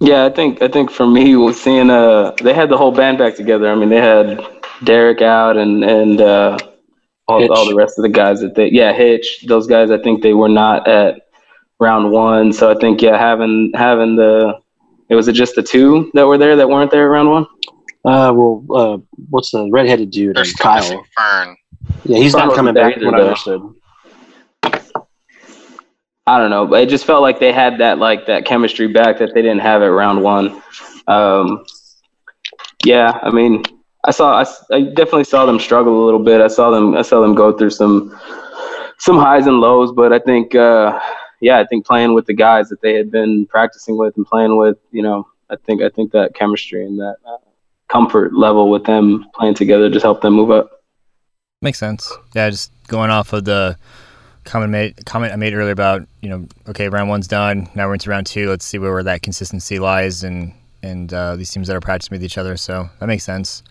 Yeah, 0.00 0.24
I 0.24 0.30
think 0.30 0.60
I 0.60 0.66
think 0.66 0.90
for 0.90 1.06
me, 1.06 1.36
was 1.36 1.60
seeing 1.60 1.88
uh, 1.88 2.32
they 2.42 2.52
had 2.52 2.68
the 2.68 2.76
whole 2.76 2.90
band 2.90 3.18
back 3.18 3.36
together. 3.36 3.70
I 3.70 3.76
mean, 3.76 3.90
they 3.90 4.00
had 4.00 4.44
Derek 4.82 5.22
out 5.22 5.56
and 5.56 5.84
and 5.84 6.20
uh, 6.20 6.58
all, 7.26 7.52
all 7.52 7.68
the 7.68 7.74
rest 7.74 7.98
of 7.98 8.02
the 8.02 8.08
guys 8.08 8.40
that 8.40 8.54
they 8.54 8.70
yeah 8.70 8.92
Hitch. 8.92 9.44
Those 9.46 9.66
guys, 9.66 9.90
I 9.90 9.98
think 9.98 10.22
they 10.22 10.34
were 10.34 10.48
not 10.48 10.86
at 10.88 11.28
round 11.80 12.10
one. 12.10 12.52
So 12.52 12.70
I 12.70 12.74
think 12.78 13.02
yeah, 13.02 13.18
having 13.18 13.72
having 13.74 14.16
the 14.16 14.58
it 15.08 15.14
was 15.14 15.28
it 15.28 15.32
just 15.32 15.54
the 15.54 15.62
two 15.62 16.10
that 16.14 16.26
were 16.26 16.38
there 16.38 16.56
that 16.56 16.68
weren't 16.68 16.90
there 16.90 17.04
at 17.04 17.10
round 17.10 17.30
one. 17.30 17.46
Uh, 18.04 18.32
well, 18.34 18.64
uh, 18.70 18.98
what's 19.30 19.50
the 19.50 19.68
redheaded 19.70 20.10
dude? 20.10 20.36
They're 20.36 20.44
still 20.44 20.74
missing 20.74 20.98
Kyle. 21.16 21.44
Fern. 21.44 21.56
Yeah, 22.04 22.18
he's 22.18 22.32
Fern 22.32 22.48
not 22.48 22.56
coming 22.56 22.74
back. 22.74 22.96
either, 22.96 23.06
What 23.06 23.14
I 23.14 23.22
understood. 23.22 23.74
I 26.26 26.38
don't 26.38 26.50
know, 26.50 26.66
but 26.66 26.82
it 26.82 26.88
just 26.88 27.04
felt 27.04 27.20
like 27.20 27.38
they 27.38 27.52
had 27.52 27.78
that 27.78 27.98
like 27.98 28.26
that 28.26 28.46
chemistry 28.46 28.88
back 28.88 29.18
that 29.18 29.34
they 29.34 29.42
didn't 29.42 29.60
have 29.60 29.82
at 29.82 29.86
round 29.86 30.22
one. 30.22 30.62
Um, 31.06 31.64
yeah, 32.84 33.18
I 33.22 33.30
mean, 33.30 33.62
I 34.04 34.10
saw 34.10 34.42
I, 34.42 34.74
I 34.74 34.82
definitely 34.82 35.24
saw 35.24 35.46
them 35.46 35.58
struggle 35.58 36.02
a 36.02 36.04
little 36.04 36.22
bit. 36.22 36.40
I 36.40 36.48
saw 36.48 36.70
them 36.70 36.96
I 36.96 37.02
saw 37.02 37.20
them 37.20 37.34
go 37.34 37.56
through 37.56 37.70
some 37.70 38.10
some 38.98 39.18
highs 39.18 39.46
and 39.46 39.60
lows, 39.60 39.92
but 39.92 40.12
I 40.12 40.18
think 40.18 40.54
uh, 40.54 40.98
yeah, 41.40 41.58
I 41.58 41.66
think 41.66 41.86
playing 41.86 42.14
with 42.14 42.26
the 42.26 42.34
guys 42.34 42.68
that 42.68 42.80
they 42.80 42.94
had 42.94 43.10
been 43.10 43.46
practicing 43.46 43.98
with 43.98 44.16
and 44.16 44.26
playing 44.26 44.56
with, 44.56 44.78
you 44.92 45.02
know, 45.02 45.26
I 45.50 45.56
think 45.56 45.82
I 45.82 45.88
think 45.88 46.12
that 46.12 46.34
chemistry 46.34 46.86
and 46.86 46.98
that 46.98 47.16
uh, 47.26 47.36
comfort 47.88 48.34
level 48.34 48.70
with 48.70 48.84
them 48.84 49.26
playing 49.34 49.54
together 49.54 49.90
just 49.90 50.04
helped 50.04 50.22
them 50.22 50.34
move 50.34 50.50
up. 50.50 50.82
Makes 51.62 51.78
sense. 51.78 52.10
Yeah, 52.34 52.50
just 52.50 52.70
going 52.88 53.10
off 53.10 53.32
of 53.32 53.44
the 53.44 53.76
comment 54.44 54.72
made 54.72 55.06
comment 55.06 55.32
I 55.32 55.36
made 55.36 55.54
earlier 55.54 55.72
about 55.72 56.06
you 56.20 56.28
know 56.28 56.46
okay 56.68 56.90
round 56.90 57.08
one's 57.08 57.26
done 57.26 57.66
now 57.74 57.86
we're 57.86 57.94
into 57.94 58.10
round 58.10 58.26
two 58.26 58.50
let's 58.50 58.66
see 58.66 58.78
where 58.78 59.02
that 59.02 59.22
consistency 59.22 59.78
lies 59.78 60.22
and 60.22 60.52
and 60.82 61.14
uh, 61.14 61.34
these 61.36 61.50
teams 61.50 61.66
that 61.68 61.76
are 61.76 61.80
practicing 61.80 62.14
with 62.14 62.22
each 62.22 62.36
other 62.36 62.58
so 62.58 62.88
that 63.00 63.06
makes 63.06 63.24
sense. 63.24 63.62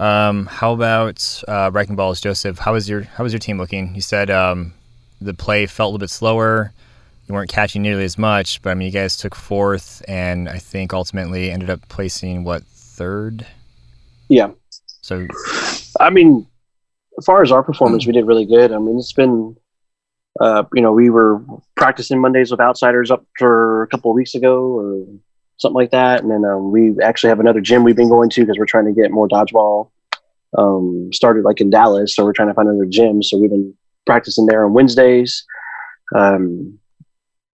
Um, 0.00 0.46
how 0.46 0.72
about 0.72 1.42
uh, 1.46 1.70
Wrecking 1.72 1.96
Ballz, 1.96 2.20
Joseph? 2.22 2.58
How 2.58 2.72
was 2.72 2.88
your 2.88 3.02
How 3.02 3.24
was 3.24 3.32
your 3.32 3.40
team 3.40 3.58
looking? 3.58 3.94
You 3.94 4.00
said 4.00 4.30
um, 4.30 4.74
the 5.20 5.34
play 5.34 5.66
felt 5.66 5.86
a 5.86 5.90
little 5.90 5.98
bit 5.98 6.10
slower. 6.10 6.72
You 7.28 7.34
weren't 7.34 7.50
catching 7.50 7.82
nearly 7.82 8.04
as 8.04 8.18
much, 8.18 8.60
but 8.62 8.70
I 8.70 8.74
mean, 8.74 8.86
you 8.86 8.92
guys 8.92 9.16
took 9.16 9.34
fourth, 9.34 10.02
and 10.08 10.48
I 10.48 10.58
think 10.58 10.92
ultimately 10.92 11.50
ended 11.50 11.70
up 11.70 11.88
placing 11.88 12.42
what 12.42 12.64
third. 12.64 13.46
Yeah. 14.28 14.50
So, 15.02 15.26
I 16.00 16.10
mean, 16.10 16.46
as 17.18 17.24
far 17.24 17.42
as 17.42 17.52
our 17.52 17.62
performance, 17.62 18.06
we 18.06 18.12
did 18.12 18.26
really 18.26 18.44
good. 18.46 18.72
I 18.72 18.78
mean, 18.78 18.98
it's 18.98 19.12
been, 19.12 19.56
uh, 20.40 20.64
you 20.74 20.82
know, 20.82 20.92
we 20.92 21.10
were 21.10 21.42
practicing 21.76 22.20
Mondays 22.20 22.50
with 22.50 22.60
outsiders 22.60 23.10
up 23.10 23.24
for 23.38 23.82
a 23.82 23.86
couple 23.88 24.10
of 24.10 24.14
weeks 24.14 24.34
ago 24.34 24.78
or 24.78 25.06
something 25.58 25.76
like 25.76 25.90
that. 25.90 26.22
And 26.22 26.30
then 26.30 26.44
um, 26.44 26.72
we 26.72 26.94
actually 27.02 27.28
have 27.28 27.40
another 27.40 27.60
gym 27.60 27.84
we've 27.84 27.96
been 27.96 28.08
going 28.08 28.30
to 28.30 28.40
because 28.42 28.58
we're 28.58 28.66
trying 28.66 28.86
to 28.86 28.92
get 28.92 29.10
more 29.10 29.28
dodgeball 29.28 29.90
um, 30.58 31.10
started 31.12 31.44
like 31.44 31.60
in 31.60 31.70
Dallas. 31.70 32.14
So 32.14 32.24
we're 32.24 32.32
trying 32.32 32.48
to 32.48 32.54
find 32.54 32.68
another 32.68 32.86
gym. 32.86 33.22
So 33.22 33.38
we've 33.38 33.50
been 33.50 33.74
practicing 34.06 34.46
there 34.46 34.64
on 34.64 34.72
Wednesdays. 34.72 35.44
Um, 36.14 36.78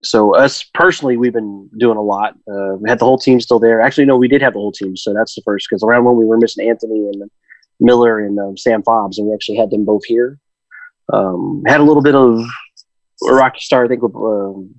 so 0.03 0.35
us 0.35 0.63
personally, 0.73 1.17
we've 1.17 1.33
been 1.33 1.69
doing 1.77 1.97
a 1.97 2.01
lot. 2.01 2.33
Uh, 2.49 2.75
we 2.79 2.89
had 2.89 2.99
the 2.99 3.05
whole 3.05 3.17
team 3.17 3.39
still 3.39 3.59
there. 3.59 3.81
Actually, 3.81 4.05
no, 4.05 4.17
we 4.17 4.27
did 4.27 4.41
have 4.41 4.53
the 4.53 4.59
whole 4.59 4.71
team. 4.71 4.95
So 4.95 5.13
that's 5.13 5.35
the 5.35 5.41
first 5.43 5.67
because 5.69 5.83
around 5.83 6.05
when 6.05 6.15
we 6.15 6.25
were 6.25 6.37
missing 6.37 6.67
Anthony 6.67 7.09
and 7.11 7.29
Miller 7.79 8.19
and 8.19 8.39
um, 8.39 8.57
Sam 8.57 8.81
Fobbs, 8.83 9.17
and 9.17 9.27
we 9.27 9.33
actually 9.33 9.57
had 9.57 9.71
them 9.71 9.85
both 9.85 10.05
here. 10.05 10.39
Um, 11.11 11.63
had 11.65 11.81
a 11.81 11.83
little 11.83 12.03
bit 12.03 12.15
of 12.15 12.39
a 13.27 13.33
rocky 13.33 13.59
start, 13.59 13.85
I 13.85 13.89
think, 13.89 14.03
with, 14.03 14.15
um, 14.15 14.75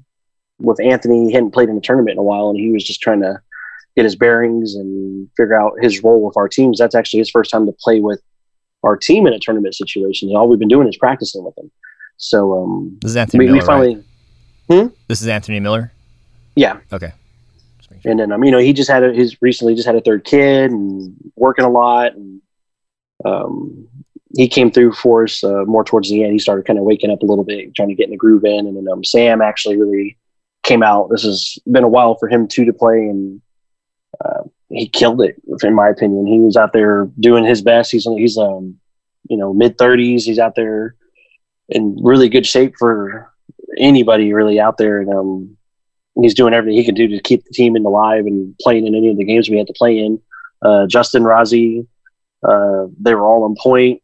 with 0.60 0.80
Anthony. 0.80 1.26
He 1.26 1.32
hadn't 1.32 1.52
played 1.52 1.68
in 1.68 1.76
a 1.76 1.80
tournament 1.80 2.12
in 2.12 2.18
a 2.18 2.22
while, 2.22 2.50
and 2.50 2.58
he 2.58 2.70
was 2.70 2.84
just 2.84 3.00
trying 3.00 3.20
to 3.20 3.40
get 3.96 4.04
his 4.04 4.16
bearings 4.16 4.74
and 4.74 5.28
figure 5.36 5.60
out 5.60 5.72
his 5.80 6.02
role 6.02 6.22
with 6.24 6.36
our 6.36 6.48
teams. 6.48 6.78
That's 6.78 6.94
actually 6.94 7.18
his 7.18 7.30
first 7.30 7.50
time 7.50 7.66
to 7.66 7.72
play 7.72 8.00
with 8.00 8.22
our 8.82 8.96
team 8.96 9.26
in 9.26 9.32
a 9.32 9.38
tournament 9.38 9.74
situation. 9.74 10.28
And 10.28 10.36
all 10.36 10.48
we've 10.48 10.58
been 10.58 10.68
doing 10.68 10.88
is 10.88 10.96
practicing 10.96 11.44
with 11.44 11.56
him. 11.58 11.70
So 12.16 12.62
um, 12.62 12.98
this 13.00 13.10
is 13.10 13.16
Anthony 13.16 13.38
we, 13.40 13.46
Miller. 13.46 13.60
we 13.60 13.66
finally, 13.66 14.04
right? 14.68 14.82
hmm? 14.82 14.94
This 15.08 15.22
is 15.22 15.28
Anthony 15.28 15.60
Miller. 15.60 15.92
Yeah. 16.54 16.78
Okay. 16.92 17.12
And 18.04 18.18
then 18.18 18.32
um, 18.32 18.42
you 18.44 18.50
know, 18.50 18.58
he 18.58 18.72
just 18.72 18.90
had 18.90 19.02
a, 19.02 19.12
his 19.12 19.40
recently 19.42 19.74
just 19.74 19.86
had 19.86 19.96
a 19.96 20.00
third 20.00 20.24
kid 20.24 20.70
and 20.70 21.14
working 21.36 21.64
a 21.64 21.70
lot, 21.70 22.14
and 22.14 22.40
um, 23.24 23.88
he 24.36 24.48
came 24.48 24.70
through 24.70 24.92
for 24.92 25.24
us 25.24 25.42
uh, 25.44 25.64
more 25.66 25.84
towards 25.84 26.08
the 26.08 26.22
end. 26.22 26.32
He 26.32 26.38
started 26.38 26.66
kind 26.66 26.78
of 26.78 26.84
waking 26.84 27.10
up 27.10 27.22
a 27.22 27.26
little 27.26 27.44
bit, 27.44 27.74
trying 27.74 27.88
to 27.88 27.94
get 27.94 28.04
in 28.04 28.10
the 28.10 28.16
groove 28.16 28.44
in, 28.44 28.66
and 28.66 28.76
then 28.76 28.86
um, 28.90 29.04
Sam 29.04 29.42
actually 29.42 29.76
really 29.76 30.16
came 30.62 30.82
out. 30.82 31.08
This 31.10 31.22
has 31.24 31.58
been 31.70 31.84
a 31.84 31.88
while 31.88 32.16
for 32.16 32.28
him 32.28 32.46
too 32.46 32.64
to 32.64 32.72
play, 32.72 32.96
and 32.96 33.40
uh, 34.24 34.42
he 34.68 34.88
killed 34.88 35.20
it. 35.22 35.36
In 35.62 35.74
my 35.74 35.88
opinion, 35.88 36.26
he 36.26 36.40
was 36.40 36.56
out 36.56 36.72
there 36.72 37.08
doing 37.18 37.44
his 37.44 37.62
best. 37.62 37.90
He's 37.90 38.04
he's 38.04 38.38
um 38.38 38.78
you 39.28 39.36
know 39.36 39.52
mid 39.52 39.78
thirties. 39.78 40.24
He's 40.24 40.38
out 40.38 40.54
there 40.54 40.94
in 41.68 41.96
really 42.02 42.28
good 42.28 42.46
shape 42.46 42.74
for 42.78 43.32
anybody 43.78 44.32
really 44.32 44.60
out 44.60 44.78
there, 44.78 45.00
and 45.00 45.12
um 45.12 45.56
he's 46.20 46.34
doing 46.34 46.54
everything 46.54 46.76
he 46.76 46.84
can 46.84 46.94
do 46.94 47.08
to 47.08 47.20
keep 47.20 47.44
the 47.44 47.52
team 47.52 47.76
in 47.76 47.82
the 47.82 47.90
live 47.90 48.26
and 48.26 48.54
playing 48.60 48.86
in 48.86 48.94
any 48.94 49.10
of 49.10 49.16
the 49.16 49.24
games 49.24 49.48
we 49.48 49.58
had 49.58 49.66
to 49.66 49.72
play 49.72 49.98
in. 49.98 50.20
Uh, 50.62 50.86
Justin 50.86 51.22
Razi, 51.22 51.86
uh, 52.46 52.86
they 53.00 53.14
were 53.14 53.26
all 53.26 53.44
on 53.44 53.54
point. 53.58 54.02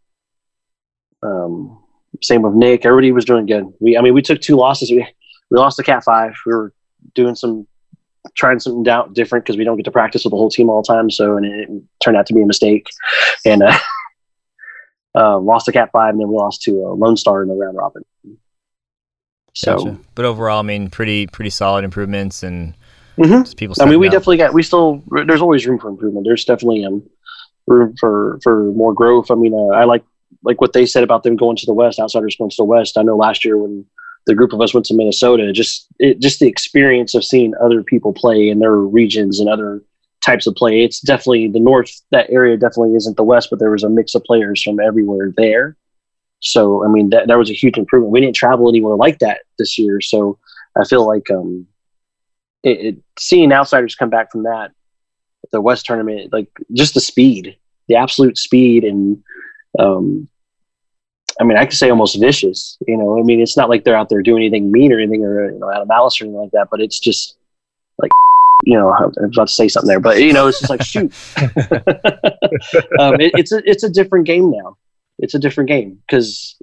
Um, 1.22 1.82
same 2.22 2.42
with 2.42 2.54
Nick. 2.54 2.86
Everybody 2.86 3.12
was 3.12 3.24
doing 3.24 3.46
good. 3.46 3.66
We, 3.80 3.96
I 3.98 4.00
mean, 4.00 4.14
we 4.14 4.22
took 4.22 4.40
two 4.40 4.56
losses. 4.56 4.90
We 4.90 5.06
we 5.50 5.58
lost 5.58 5.76
to 5.76 5.82
Cat 5.82 6.04
Five. 6.04 6.34
We 6.44 6.52
were 6.52 6.72
doing 7.14 7.34
some 7.34 7.66
trying 8.34 8.58
something 8.58 8.88
out 8.90 9.14
different 9.14 9.44
because 9.44 9.56
we 9.56 9.64
don't 9.64 9.76
get 9.76 9.84
to 9.84 9.90
practice 9.90 10.24
with 10.24 10.32
the 10.32 10.36
whole 10.36 10.50
team 10.50 10.68
all 10.68 10.82
the 10.82 10.92
time. 10.92 11.10
So, 11.10 11.36
and 11.36 11.46
it 11.46 11.68
turned 12.02 12.16
out 12.16 12.26
to 12.26 12.34
be 12.34 12.42
a 12.42 12.46
mistake. 12.46 12.88
And 13.44 13.62
uh, 13.62 13.78
uh, 15.14 15.38
lost 15.40 15.66
to 15.66 15.72
Cat 15.72 15.90
Five, 15.92 16.10
and 16.10 16.20
then 16.20 16.28
we 16.28 16.36
lost 16.36 16.62
to 16.62 16.72
uh, 16.84 16.94
Lone 16.94 17.16
Star 17.16 17.42
in 17.42 17.48
the 17.48 17.54
round 17.54 17.76
robin. 17.76 18.02
So, 19.54 19.76
gotcha. 19.76 19.98
but 20.14 20.24
overall, 20.24 20.58
I 20.58 20.62
mean, 20.62 20.90
pretty 20.90 21.26
pretty 21.26 21.50
solid 21.50 21.84
improvements 21.84 22.42
and 22.42 22.74
mm-hmm. 23.16 23.50
people. 23.56 23.74
I 23.80 23.86
mean, 23.86 23.98
we 23.98 24.08
up. 24.08 24.12
definitely 24.12 24.36
got. 24.38 24.52
We 24.52 24.62
still. 24.62 25.02
There's 25.10 25.40
always 25.40 25.66
room 25.66 25.78
for 25.78 25.88
improvement. 25.88 26.26
There's 26.26 26.44
definitely 26.44 26.84
um 26.84 27.02
room 27.66 27.94
for 27.98 28.38
for 28.42 28.64
more 28.72 28.92
growth. 28.92 29.30
I 29.30 29.34
mean, 29.34 29.54
uh, 29.54 29.74
I 29.74 29.84
like 29.84 30.04
like 30.44 30.60
what 30.60 30.72
they 30.72 30.84
said 30.84 31.04
about 31.04 31.22
them 31.22 31.36
going 31.36 31.56
to 31.56 31.66
the 31.66 31.72
West. 31.72 31.98
Outsiders 31.98 32.36
going 32.36 32.50
to 32.50 32.56
the 32.58 32.64
West. 32.64 32.98
I 32.98 33.02
know 33.02 33.16
last 33.16 33.44
year 33.44 33.56
when 33.56 33.86
the 34.26 34.34
group 34.34 34.52
of 34.52 34.60
us 34.60 34.74
went 34.74 34.86
to 34.86 34.94
Minnesota, 34.94 35.52
just 35.52 35.86
it, 35.98 36.20
just 36.20 36.40
the 36.40 36.48
experience 36.48 37.14
of 37.14 37.24
seeing 37.24 37.54
other 37.62 37.82
people 37.82 38.12
play 38.12 38.48
in 38.48 38.58
their 38.58 38.76
regions 38.76 39.40
and 39.40 39.48
other 39.48 39.82
types 40.24 40.46
of 40.46 40.54
play. 40.54 40.82
It's 40.82 41.00
definitely 41.00 41.48
the 41.48 41.60
North. 41.60 41.90
That 42.10 42.28
area 42.30 42.56
definitely 42.56 42.96
isn't 42.96 43.16
the 43.16 43.24
West, 43.24 43.48
but 43.50 43.58
there 43.58 43.70
was 43.70 43.84
a 43.84 43.88
mix 43.88 44.14
of 44.14 44.24
players 44.24 44.62
from 44.62 44.80
everywhere 44.80 45.32
there. 45.36 45.76
So 46.40 46.84
I 46.84 46.88
mean 46.88 47.10
that 47.10 47.28
that 47.28 47.38
was 47.38 47.50
a 47.50 47.54
huge 47.54 47.78
improvement. 47.78 48.12
We 48.12 48.20
didn't 48.20 48.36
travel 48.36 48.68
anywhere 48.68 48.96
like 48.96 49.20
that 49.20 49.42
this 49.58 49.78
year, 49.78 50.00
so 50.00 50.38
I 50.76 50.84
feel 50.84 51.06
like 51.06 51.30
um, 51.30 51.66
it, 52.62 52.80
it, 52.80 52.96
seeing 53.18 53.52
outsiders 53.52 53.94
come 53.94 54.10
back 54.10 54.30
from 54.30 54.42
that 54.42 54.72
the 55.52 55.60
West 55.60 55.86
tournament, 55.86 56.32
like 56.32 56.48
just 56.72 56.94
the 56.94 57.00
speed, 57.00 57.56
the 57.88 57.96
absolute 57.96 58.38
speed, 58.38 58.84
and 58.84 59.22
um, 59.78 60.28
I 61.40 61.44
mean 61.44 61.56
I 61.56 61.64
could 61.64 61.76
say 61.76 61.90
almost 61.90 62.18
vicious. 62.20 62.78
You 62.86 62.96
know, 62.96 63.18
I 63.18 63.22
mean 63.22 63.40
it's 63.40 63.56
not 63.56 63.68
like 63.68 63.84
they're 63.84 63.96
out 63.96 64.08
there 64.08 64.22
doing 64.22 64.42
anything 64.42 64.72
mean 64.72 64.92
or 64.92 64.98
anything 64.98 65.24
or 65.24 65.50
you 65.50 65.58
know 65.58 65.70
out 65.70 65.82
of 65.82 65.88
malice 65.88 66.20
or 66.20 66.24
anything 66.24 66.40
like 66.40 66.52
that, 66.52 66.68
but 66.70 66.80
it's 66.80 66.98
just 66.98 67.36
like 67.98 68.10
you 68.64 68.74
know, 68.78 68.90
I 68.90 69.06
was 69.06 69.16
about 69.34 69.48
to 69.48 69.54
say 69.54 69.68
something 69.68 69.88
there, 69.88 70.00
but 70.00 70.20
you 70.20 70.32
know, 70.32 70.48
it's 70.48 70.60
just 70.60 70.70
like 70.70 70.82
shoot. 70.82 71.12
um, 72.98 73.20
it, 73.20 73.32
it's 73.34 73.52
a 73.52 73.62
it's 73.68 73.84
a 73.84 73.90
different 73.90 74.26
game 74.26 74.50
now 74.50 74.76
it's 75.18 75.34
a 75.34 75.38
different 75.38 75.68
game 75.68 75.98
because 76.06 76.56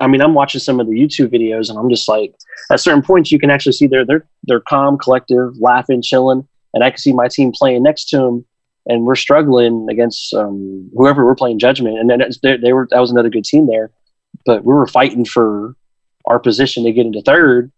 I 0.00 0.06
mean 0.06 0.20
I'm 0.20 0.34
watching 0.34 0.60
some 0.60 0.80
of 0.80 0.86
the 0.86 0.94
YouTube 0.94 1.28
videos 1.28 1.70
and 1.70 1.78
I'm 1.78 1.90
just 1.90 2.08
like 2.08 2.34
at 2.70 2.80
certain 2.80 3.02
points 3.02 3.30
you 3.30 3.38
can 3.38 3.50
actually 3.50 3.72
see 3.72 3.86
they're 3.86 4.04
they're 4.04 4.26
they're 4.44 4.60
calm, 4.60 4.98
collective, 4.98 5.56
laughing, 5.58 6.02
chilling, 6.02 6.46
and 6.74 6.84
I 6.84 6.90
can 6.90 6.98
see 6.98 7.12
my 7.12 7.28
team 7.28 7.52
playing 7.52 7.82
next 7.82 8.08
to 8.10 8.18
them 8.18 8.46
and 8.86 9.04
we're 9.04 9.16
struggling 9.16 9.86
against 9.90 10.32
um, 10.34 10.90
whoever 10.96 11.24
we're 11.24 11.34
playing 11.34 11.58
Judgment 11.58 11.98
and 11.98 12.10
then 12.10 12.22
they, 12.42 12.56
they 12.56 12.72
were 12.72 12.88
that 12.90 13.00
was 13.00 13.10
another 13.10 13.30
good 13.30 13.44
team 13.44 13.66
there, 13.66 13.90
but 14.46 14.64
we 14.64 14.72
were 14.72 14.86
fighting 14.86 15.24
for 15.24 15.74
our 16.26 16.38
position 16.38 16.84
to 16.84 16.92
get 16.92 17.06
into 17.06 17.22
third 17.22 17.72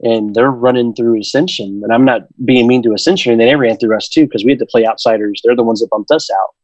and 0.00 0.34
they're 0.34 0.50
running 0.50 0.94
through 0.94 1.20
Ascension 1.20 1.80
and 1.82 1.92
I'm 1.92 2.04
not 2.04 2.22
being 2.44 2.66
mean 2.66 2.82
to 2.82 2.94
Ascension 2.94 3.32
and 3.32 3.40
they 3.40 3.54
ran 3.56 3.76
through 3.78 3.96
us 3.96 4.08
too 4.08 4.26
because 4.26 4.44
we 4.44 4.52
had 4.52 4.58
to 4.58 4.66
play 4.66 4.86
outsiders. 4.86 5.40
They're 5.42 5.56
the 5.56 5.62
ones 5.62 5.80
that 5.80 5.90
bumped 5.90 6.10
us 6.10 6.30
out 6.30 6.54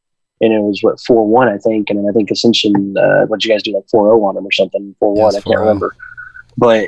and 0.41 0.53
it 0.53 0.61
was 0.61 0.83
what 0.83 0.99
four 1.01 1.27
one 1.27 1.49
I 1.49 1.59
think, 1.59 1.91
and 1.91 1.99
then 1.99 2.07
I 2.09 2.13
think 2.13 2.31
Ascension. 2.31 2.97
Uh, 2.97 3.27
what 3.27 3.45
you 3.45 3.51
guys 3.51 3.63
do 3.63 3.73
like 3.73 3.89
four 3.91 4.07
zero 4.07 4.25
on 4.25 4.35
them 4.35 4.47
or 4.47 4.53
something? 4.53 4.95
Four 4.99 5.15
one, 5.15 5.37
I 5.37 5.41
can't 5.41 5.61
remember. 5.61 5.95
But 6.57 6.85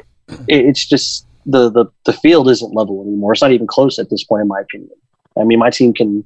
it, 0.48 0.66
it's 0.66 0.86
just 0.86 1.26
the 1.46 1.70
the 1.70 1.86
the 2.04 2.12
field 2.14 2.48
isn't 2.48 2.74
level 2.74 3.02
anymore. 3.02 3.32
It's 3.32 3.42
not 3.42 3.52
even 3.52 3.66
close 3.66 3.98
at 3.98 4.10
this 4.10 4.24
point, 4.24 4.42
in 4.42 4.48
my 4.48 4.60
opinion. 4.60 4.90
I 5.38 5.44
mean, 5.44 5.58
my 5.58 5.70
team 5.70 5.92
can 5.92 6.24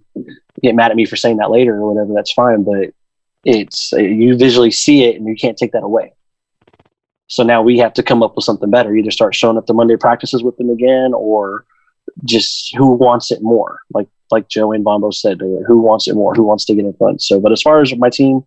get 0.62 0.74
mad 0.74 0.90
at 0.90 0.96
me 0.96 1.04
for 1.04 1.16
saying 1.16 1.36
that 1.38 1.50
later 1.50 1.76
or 1.76 1.92
whatever. 1.92 2.12
That's 2.14 2.32
fine, 2.32 2.64
but 2.64 2.92
it's 3.44 3.92
uh, 3.92 3.98
you 3.98 4.36
visually 4.36 4.70
see 4.70 5.04
it 5.04 5.16
and 5.16 5.26
you 5.26 5.36
can't 5.36 5.56
take 5.56 5.72
that 5.72 5.84
away. 5.84 6.12
So 7.28 7.42
now 7.42 7.62
we 7.62 7.78
have 7.78 7.92
to 7.94 8.02
come 8.02 8.22
up 8.22 8.36
with 8.36 8.44
something 8.44 8.70
better. 8.70 8.94
Either 8.94 9.10
start 9.10 9.34
showing 9.34 9.56
up 9.56 9.66
to 9.66 9.74
Monday 9.74 9.96
practices 9.96 10.42
with 10.42 10.56
them 10.56 10.70
again, 10.70 11.12
or 11.14 11.64
just 12.24 12.74
who 12.76 12.92
wants 12.92 13.30
it 13.30 13.42
more. 13.42 13.80
Like 13.92 14.08
like 14.30 14.48
Joe 14.48 14.72
and 14.72 14.84
Bombo 14.84 15.10
said, 15.10 15.40
uh, 15.40 15.62
who 15.66 15.80
wants 15.80 16.08
it 16.08 16.14
more? 16.14 16.34
Who 16.34 16.42
wants 16.42 16.64
to 16.66 16.74
get 16.74 16.84
in 16.84 16.94
front? 16.94 17.22
So, 17.22 17.38
but 17.40 17.52
as 17.52 17.62
far 17.62 17.80
as 17.80 17.94
my 17.96 18.10
team 18.10 18.44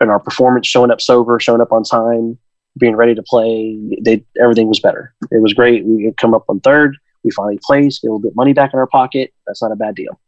and 0.00 0.10
our 0.10 0.20
performance, 0.20 0.66
showing 0.66 0.90
up 0.90 1.00
sober, 1.00 1.40
showing 1.40 1.60
up 1.60 1.72
on 1.72 1.82
time, 1.82 2.38
being 2.78 2.94
ready 2.94 3.14
to 3.14 3.22
play, 3.22 3.76
they 4.00 4.24
everything 4.40 4.68
was 4.68 4.80
better. 4.80 5.12
It 5.30 5.42
was 5.42 5.54
great. 5.54 5.84
We 5.84 6.12
come 6.16 6.34
up 6.34 6.44
on 6.48 6.60
third. 6.60 6.96
We 7.24 7.30
finally 7.30 7.58
place, 7.62 7.98
Get 7.98 8.08
a 8.08 8.12
little 8.12 8.20
bit 8.20 8.36
money 8.36 8.52
back 8.52 8.72
in 8.72 8.78
our 8.78 8.86
pocket. 8.86 9.32
That's 9.46 9.62
not 9.62 9.72
a 9.72 9.76
bad 9.76 9.94
deal. 9.94 10.18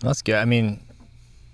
That's 0.00 0.22
good. 0.22 0.36
I 0.36 0.44
mean, 0.44 0.80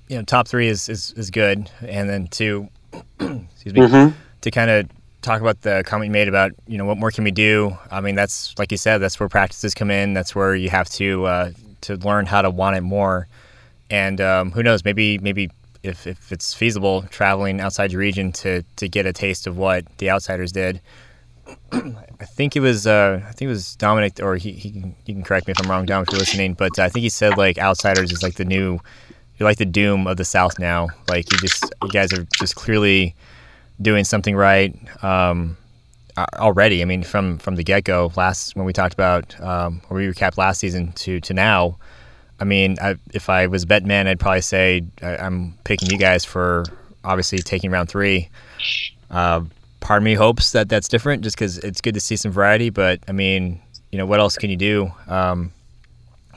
you 0.09 0.17
know, 0.17 0.23
top 0.23 0.49
three 0.49 0.69
is 0.69 0.89
is, 0.89 1.13
is 1.13 1.31
good, 1.31 1.71
and 1.81 2.09
then 2.09 2.29
two, 2.29 2.69
excuse 3.21 3.75
me, 3.75 3.81
mm-hmm. 3.81 4.17
to 4.43 4.51
kind 4.51 4.71
of 4.71 4.89
talk 5.23 5.41
about 5.41 5.63
the 5.63 5.83
comment 5.87 6.09
you 6.09 6.13
made 6.13 6.29
about 6.29 6.53
you 6.67 6.77
know 6.77 6.85
what 6.85 6.99
more 6.99 7.11
can 7.11 7.25
we 7.25 7.31
do. 7.31 7.77
I 7.91 8.01
mean, 8.01 8.15
that's 8.15 8.55
like 8.59 8.71
you 8.71 8.79
said, 8.79 8.99
that's 8.99 9.19
where 9.19 9.29
practices 9.29 9.75
come 9.75 9.91
in. 9.91 10.15
That's 10.15 10.35
where 10.35 10.55
you 10.55 10.71
have 10.71 10.89
to 10.91 11.25
uh, 11.25 11.51
to 11.83 11.97
learn 11.97 12.27
how 12.27 12.43
to 12.43 12.51
want 12.51 12.77
it 12.77 12.83
more. 12.83 13.27
And 13.91 14.21
um, 14.21 14.51
who 14.51 14.63
knows, 14.63 14.85
maybe 14.85 15.19
maybe 15.19 15.51
if, 15.83 16.07
if 16.07 16.33
it's 16.33 16.55
feasible, 16.55 17.03
traveling 17.11 17.61
outside 17.61 17.93
your 17.93 18.01
region 18.01 18.33
to 18.33 18.63
to 18.77 18.89
get 18.89 19.07
a 19.07 19.13
taste 19.13 19.47
of 19.47 19.57
what 19.57 19.85
the 19.99 20.11
outsiders 20.11 20.53
did. 20.53 20.81
I 21.73 22.25
think 22.25 22.57
it 22.57 22.61
was 22.61 22.87
uh, 22.87 23.21
I 23.23 23.33
think 23.33 23.43
it 23.43 23.53
was 23.53 23.77
Dominic, 23.77 24.21
or 24.23 24.37
he, 24.37 24.53
he 24.53 24.71
can, 24.71 24.97
you 25.07 25.15
can 25.15 25.23
correct 25.23 25.47
me 25.47 25.53
if 25.53 25.61
I'm 25.63 25.71
wrong, 25.71 25.87
Dom, 25.87 26.03
if 26.03 26.11
you're 26.11 26.19
listening. 26.19 26.55
But 26.55 26.79
I 26.79 26.89
think 26.89 27.03
he 27.03 27.09
said 27.09 27.37
like 27.37 27.59
outsiders 27.59 28.13
is 28.13 28.23
like 28.23 28.35
the 28.35 28.45
new, 28.45 28.81
you're 29.39 29.49
like 29.49 29.59
the 29.59 29.67
doom 29.67 30.07
of 30.07 30.17
the 30.17 30.25
South 30.25 30.59
now. 30.59 30.89
Like 31.09 31.31
you 31.33 31.39
just 31.39 31.65
you 31.83 31.91
guys 31.91 32.13
are 32.13 32.27
just 32.39 32.55
clearly 32.55 33.15
doing 33.81 34.05
something 34.05 34.37
right. 34.37 34.77
Um, 35.03 35.57
already. 36.17 36.83
I 36.83 36.85
mean, 36.85 37.03
from 37.03 37.39
from 37.39 37.57
the 37.57 37.65
get 37.65 37.85
go, 37.85 38.13
last 38.17 38.57
when 38.57 38.65
we 38.65 38.73
talked 38.73 38.95
about 38.95 39.39
um, 39.41 39.83
or 39.91 39.97
we 39.97 40.07
recapped 40.07 40.39
last 40.39 40.61
season 40.61 40.93
to 40.93 41.21
to 41.21 41.35
now, 41.35 41.77
I 42.41 42.45
mean, 42.45 42.77
I, 42.81 42.97
if 43.13 43.29
I 43.29 43.47
was 43.47 43.65
bet 43.65 43.85
man, 43.85 44.07
I'd 44.07 44.21
probably 44.21 44.41
say 44.41 44.83
I, 45.03 45.17
I'm 45.17 45.59
picking 45.65 45.91
you 45.91 45.99
guys 45.99 46.25
for 46.25 46.65
obviously 47.05 47.39
taking 47.39 47.71
round 47.71 47.89
three. 47.89 48.29
Uh, 49.11 49.43
part 49.85 49.99
of 49.99 50.05
me 50.05 50.15
hopes 50.15 50.51
that 50.53 50.69
that's 50.69 50.89
different, 50.89 51.23
just 51.23 51.37
because 51.37 51.59
it's 51.59 51.81
good 51.81 51.95
to 51.95 52.01
see 52.01 52.17
some 52.17 52.33
variety. 52.33 52.71
But 52.71 53.01
I 53.07 53.13
mean, 53.13 53.61
you 53.93 53.99
know, 53.99 54.07
what 54.07 54.19
else 54.19 54.37
can 54.37 54.51
you 54.51 54.57
do 54.57 54.91
um, 55.07 55.53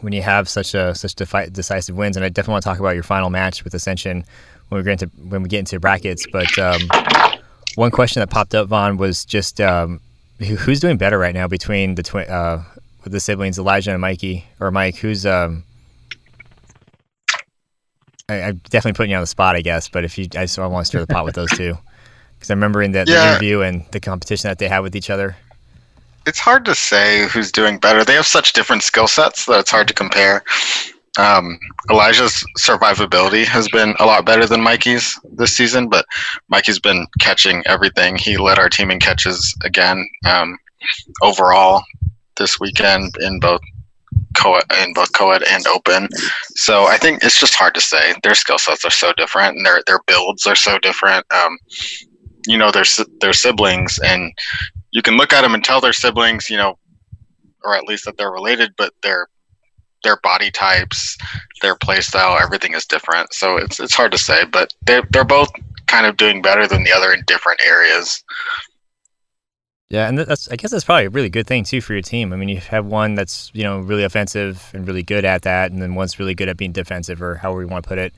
when 0.02 0.14
you 0.14 0.22
have 0.22 0.48
such 0.48 0.76
a 0.76 0.94
such 0.94 1.16
defi- 1.16 1.50
decisive 1.50 1.96
wins? 1.96 2.16
And 2.16 2.24
I 2.24 2.30
definitely 2.30 2.52
want 2.52 2.64
to 2.64 2.70
talk 2.70 2.80
about 2.80 2.94
your 2.94 3.04
final 3.04 3.32
match 3.32 3.64
with 3.64 3.74
Ascension 3.74 4.24
when 4.70 4.80
we 4.80 4.84
get 4.84 5.02
into 5.02 5.08
when 5.30 5.42
we 5.42 5.50
get 5.50 5.60
into 5.60 5.80
brackets. 5.80 6.28
But 6.32 6.56
um, 6.60 6.82
one 7.76 7.90
question 7.90 8.20
that 8.20 8.30
popped 8.30 8.54
up, 8.54 8.68
Von, 8.68 8.98
was 8.98 9.26
just 9.26 9.60
um, 9.60 10.02
who, 10.40 10.56
who's 10.56 10.80
doing 10.80 10.98
better 10.98 11.18
right 11.18 11.34
now 11.34 11.48
between 11.48 11.96
the 11.96 12.04
twin 12.04 12.30
uh, 12.30 12.64
the 13.06 13.22
siblings, 13.22 13.58
Elijah 13.58 13.92
and 13.92 14.02
Mikey 14.02 14.46
or 14.60 14.70
Mike? 14.70 14.98
Who's 14.98 15.26
um, 15.26 15.64
I, 18.28 18.36
am 18.36 18.58
definitely 18.70 18.98
putting 18.98 19.12
you 19.12 19.18
on 19.18 19.24
the 19.24 19.28
spot, 19.28 19.56
I 19.56 19.62
guess. 19.62 19.88
But 19.88 20.04
if 20.04 20.18
you, 20.18 20.26
I 20.36 20.44
just 20.44 20.58
want 20.58 20.74
to 20.74 20.86
stir 20.86 21.00
the 21.00 21.08
pot 21.08 21.24
with 21.24 21.36
those 21.36 21.52
two 21.52 21.78
because 22.38 22.50
I 22.50 22.54
remember 22.54 22.82
in 22.82 22.92
the, 22.92 23.00
yeah. 23.00 23.04
the 23.06 23.30
interview 23.32 23.62
and 23.62 23.86
the 23.92 24.00
competition 24.00 24.50
that 24.50 24.60
they 24.60 24.68
had 24.68 24.80
with 24.80 24.96
each 24.96 25.10
other. 25.10 25.36
It's 26.26 26.40
hard 26.40 26.66
to 26.66 26.76
say 26.76 27.28
who's 27.28 27.52
doing 27.52 27.80
better. 27.80 28.04
They 28.04 28.14
have 28.14 28.28
such 28.28 28.54
different 28.54 28.84
skill 28.84 29.08
sets 29.08 29.46
that 29.46 29.60
it's 29.60 29.72
hard 29.72 29.88
to 29.88 29.94
compare. 29.94 30.44
Um, 31.18 31.58
Elijah's 31.90 32.46
survivability 32.60 33.44
has 33.46 33.68
been 33.70 33.96
a 34.00 34.06
lot 34.06 34.26
better 34.26 34.46
than 34.46 34.62
Mikey's 34.62 35.20
this 35.34 35.56
season, 35.56 35.90
but 35.90 36.06
Mikey's 36.50 36.80
been 36.80 37.08
catching 37.20 37.64
everything. 37.66 38.18
He 38.18 38.38
led 38.38 38.60
our 38.60 38.70
team 38.70 38.92
in 38.92 39.00
catches 39.00 39.56
again 39.64 40.08
um, 40.30 40.60
overall 41.22 41.84
this 42.36 42.60
weekend 42.60 43.16
in 43.20 43.40
both 43.40 43.62
co 44.38 44.60
in 44.84 44.94
both 44.94 45.12
co-ed 45.14 45.44
and 45.44 45.66
open. 45.68 46.08
So 46.50 46.86
I 46.86 46.98
think 46.98 47.24
it's 47.24 47.40
just 47.40 47.56
hard 47.56 47.74
to 47.76 47.82
say. 47.82 48.14
Their 48.24 48.36
skill 48.36 48.60
sets 48.60 48.86
are 48.86 48.92
so 48.92 49.12
different, 49.14 49.58
and 49.58 49.66
their 49.66 49.82
their 49.88 50.00
builds 50.08 50.46
are 50.46 50.56
so 50.56 50.78
different. 50.80 51.26
Um, 51.34 51.58
you 52.48 52.58
know, 52.58 52.72
they're 52.72 52.86
they're 53.20 53.34
siblings, 53.34 54.00
and 54.04 54.32
you 54.92 55.02
can 55.02 55.18
look 55.18 55.34
at 55.34 55.42
them 55.42 55.54
and 55.54 55.64
tell 55.64 55.82
they're 55.82 55.94
siblings. 55.94 56.50
You 56.50 56.58
know, 56.58 56.78
or 57.64 57.76
at 57.76 57.84
least 57.84 58.06
that 58.06 58.18
they're 58.18 58.32
related, 58.32 58.74
but 58.78 58.94
their 59.04 59.28
their 60.04 60.18
body 60.18 60.52
types, 60.52 61.18
their 61.62 61.76
play 61.76 62.02
style, 62.02 62.38
everything 62.42 62.74
is 62.74 62.86
different. 62.86 63.34
So 63.34 63.58
it's 63.58 63.80
it's 63.80 63.96
hard 63.96 64.12
to 64.14 64.18
say, 64.18 64.46
but 64.46 64.74
they 64.86 65.02
they're 65.12 65.24
both 65.24 65.50
kind 65.88 66.06
of 66.06 66.18
doing 66.18 66.42
better 66.42 66.68
than 66.68 66.84
the 66.84 66.92
other 66.92 67.14
in 67.14 67.24
different 67.28 67.60
areas. 67.66 68.24
Yeah, 69.90 70.10
and 70.10 70.18
that's 70.18 70.50
I 70.50 70.58
guess 70.58 70.72
that's 70.72 70.84
probably 70.84 71.06
a 71.06 71.10
really 71.10 71.30
good 71.30 71.48
thing 71.48 71.64
too 71.64 71.82
for 71.82 71.94
your 71.94 72.02
team. 72.02 72.34
I 72.34 72.36
mean, 72.36 72.50
you 72.50 72.58
have 72.58 72.86
one 72.86 73.16
that's 73.16 73.52
you 73.54 73.64
know 73.64 73.80
really 73.80 74.04
offensive 74.04 74.70
and 74.74 74.88
really 74.88 75.04
good 75.04 75.26
at 75.26 75.44
that, 75.44 75.72
and 75.72 75.82
then 75.82 75.96
one's 75.96 76.20
really 76.20 76.36
good 76.36 76.50
at 76.50 76.58
being 76.58 76.74
defensive, 76.74 77.22
or 77.22 77.36
however 77.36 77.62
you 77.62 77.68
want 77.68 77.84
to 77.84 77.88
put 77.88 77.98
it. 77.98 78.14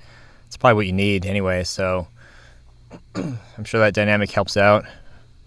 It's 0.48 0.58
probably 0.58 0.76
what 0.76 0.88
you 0.88 0.94
need 0.94 1.28
anyway. 1.28 1.64
So 1.64 2.08
I'm 3.16 3.64
sure 3.64 3.80
that 3.80 3.94
dynamic 3.94 4.32
helps 4.32 4.58
out. 4.58 4.86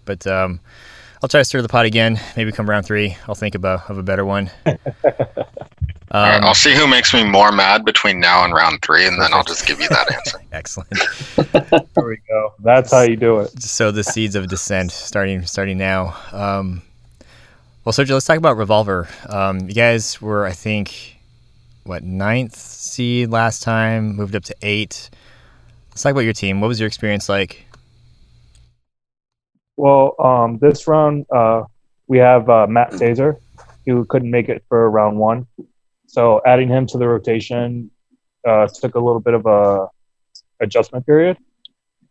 But 0.05 0.25
um, 0.27 0.59
I'll 1.21 1.29
try 1.29 1.41
to 1.41 1.45
stir 1.45 1.61
the 1.61 1.69
pot 1.69 1.85
again. 1.85 2.19
Maybe 2.35 2.51
come 2.51 2.69
round 2.69 2.85
three, 2.85 3.17
I'll 3.27 3.35
think 3.35 3.55
about 3.55 3.89
of 3.89 3.97
a 3.97 4.03
better 4.03 4.25
one. 4.25 4.51
Um, 6.13 6.21
right, 6.21 6.43
I'll 6.43 6.53
see 6.53 6.75
who 6.75 6.85
makes 6.85 7.11
me 7.11 7.23
more 7.23 7.51
mad 7.51 7.85
between 7.85 8.19
now 8.19 8.45
and 8.45 8.53
round 8.53 8.83
three, 8.83 9.07
and 9.07 9.19
then 9.19 9.33
I'll 9.33 9.43
just 9.43 9.65
give 9.65 9.81
you 9.81 9.89
that 9.89 10.13
answer. 10.13 10.37
Excellent. 10.51 10.93
there 11.95 12.05
we 12.05 12.19
go. 12.29 12.53
That's 12.59 12.91
how 12.91 13.01
you 13.01 13.15
do 13.15 13.39
it. 13.39 13.59
So 13.63 13.89
the 13.89 14.03
seeds 14.03 14.35
of 14.35 14.47
dissent 14.47 14.91
starting 14.91 15.43
starting 15.47 15.79
now. 15.79 16.15
Um, 16.31 16.83
well, 17.83 17.93
Sergio, 17.93 18.11
let's 18.11 18.27
talk 18.27 18.37
about 18.37 18.57
Revolver. 18.57 19.07
Um, 19.27 19.67
you 19.67 19.73
guys 19.73 20.21
were, 20.21 20.45
I 20.45 20.51
think, 20.51 21.17
what 21.83 22.03
ninth 22.03 22.55
seed 22.55 23.31
last 23.31 23.63
time, 23.63 24.15
moved 24.15 24.35
up 24.35 24.43
to 24.43 24.55
eight. 24.61 25.09
Let's 25.93 26.01
talk 26.01 26.11
about 26.13 26.21
your 26.21 26.33
team. 26.33 26.59
What 26.59 26.69
was 26.69 26.79
your 26.79 26.87
experience 26.87 27.29
like? 27.29 27.67
Well, 29.77 30.15
um, 30.17 30.57
this 30.57 30.87
round 30.87 31.27
uh, 31.31 31.65
we 32.07 32.17
have 32.17 32.49
uh, 32.49 32.65
Matt 32.65 32.93
Taser, 32.93 33.37
who 33.85 34.03
couldn't 34.05 34.31
make 34.31 34.49
it 34.49 34.63
for 34.67 34.89
round 34.89 35.19
one. 35.19 35.45
So 36.07 36.41
adding 36.47 36.67
him 36.67 36.87
to 36.87 36.97
the 36.97 37.07
rotation 37.07 37.91
uh, 38.43 38.67
took 38.67 38.95
a 38.95 38.99
little 38.99 39.19
bit 39.19 39.35
of 39.35 39.45
a 39.45 39.87
adjustment 40.59 41.05
period, 41.05 41.37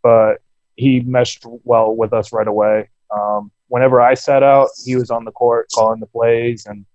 but 0.00 0.34
he 0.76 1.00
meshed 1.00 1.44
well 1.64 1.96
with 1.96 2.12
us 2.12 2.32
right 2.32 2.46
away. 2.46 2.88
Um, 3.10 3.50
whenever 3.66 4.00
I 4.00 4.14
sat 4.14 4.44
out, 4.44 4.68
he 4.84 4.94
was 4.94 5.10
on 5.10 5.24
the 5.24 5.32
court 5.32 5.66
calling 5.74 5.98
the 5.98 6.06
plays 6.06 6.66
and 6.66 6.86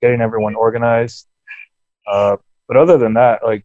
getting 0.00 0.20
everyone 0.20 0.54
organized. 0.54 1.26
Uh, 2.06 2.36
but 2.68 2.76
other 2.76 2.96
than 2.96 3.14
that, 3.14 3.44
like 3.44 3.64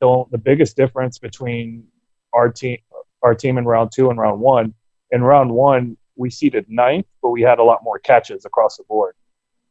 the, 0.00 0.24
the 0.32 0.38
biggest 0.38 0.76
difference 0.76 1.18
between 1.18 1.84
our 2.32 2.50
team, 2.50 2.78
our 3.22 3.34
team 3.34 3.58
in 3.58 3.64
round 3.64 3.90
two 3.94 4.10
and 4.10 4.18
round 4.18 4.40
one, 4.40 4.74
in 5.10 5.22
round 5.22 5.50
one 5.50 5.96
we 6.16 6.30
seeded 6.30 6.66
ninth, 6.68 7.06
but 7.22 7.30
we 7.30 7.42
had 7.42 7.58
a 7.58 7.64
lot 7.64 7.82
more 7.82 7.98
catches 7.98 8.44
across 8.44 8.76
the 8.76 8.84
board. 8.84 9.14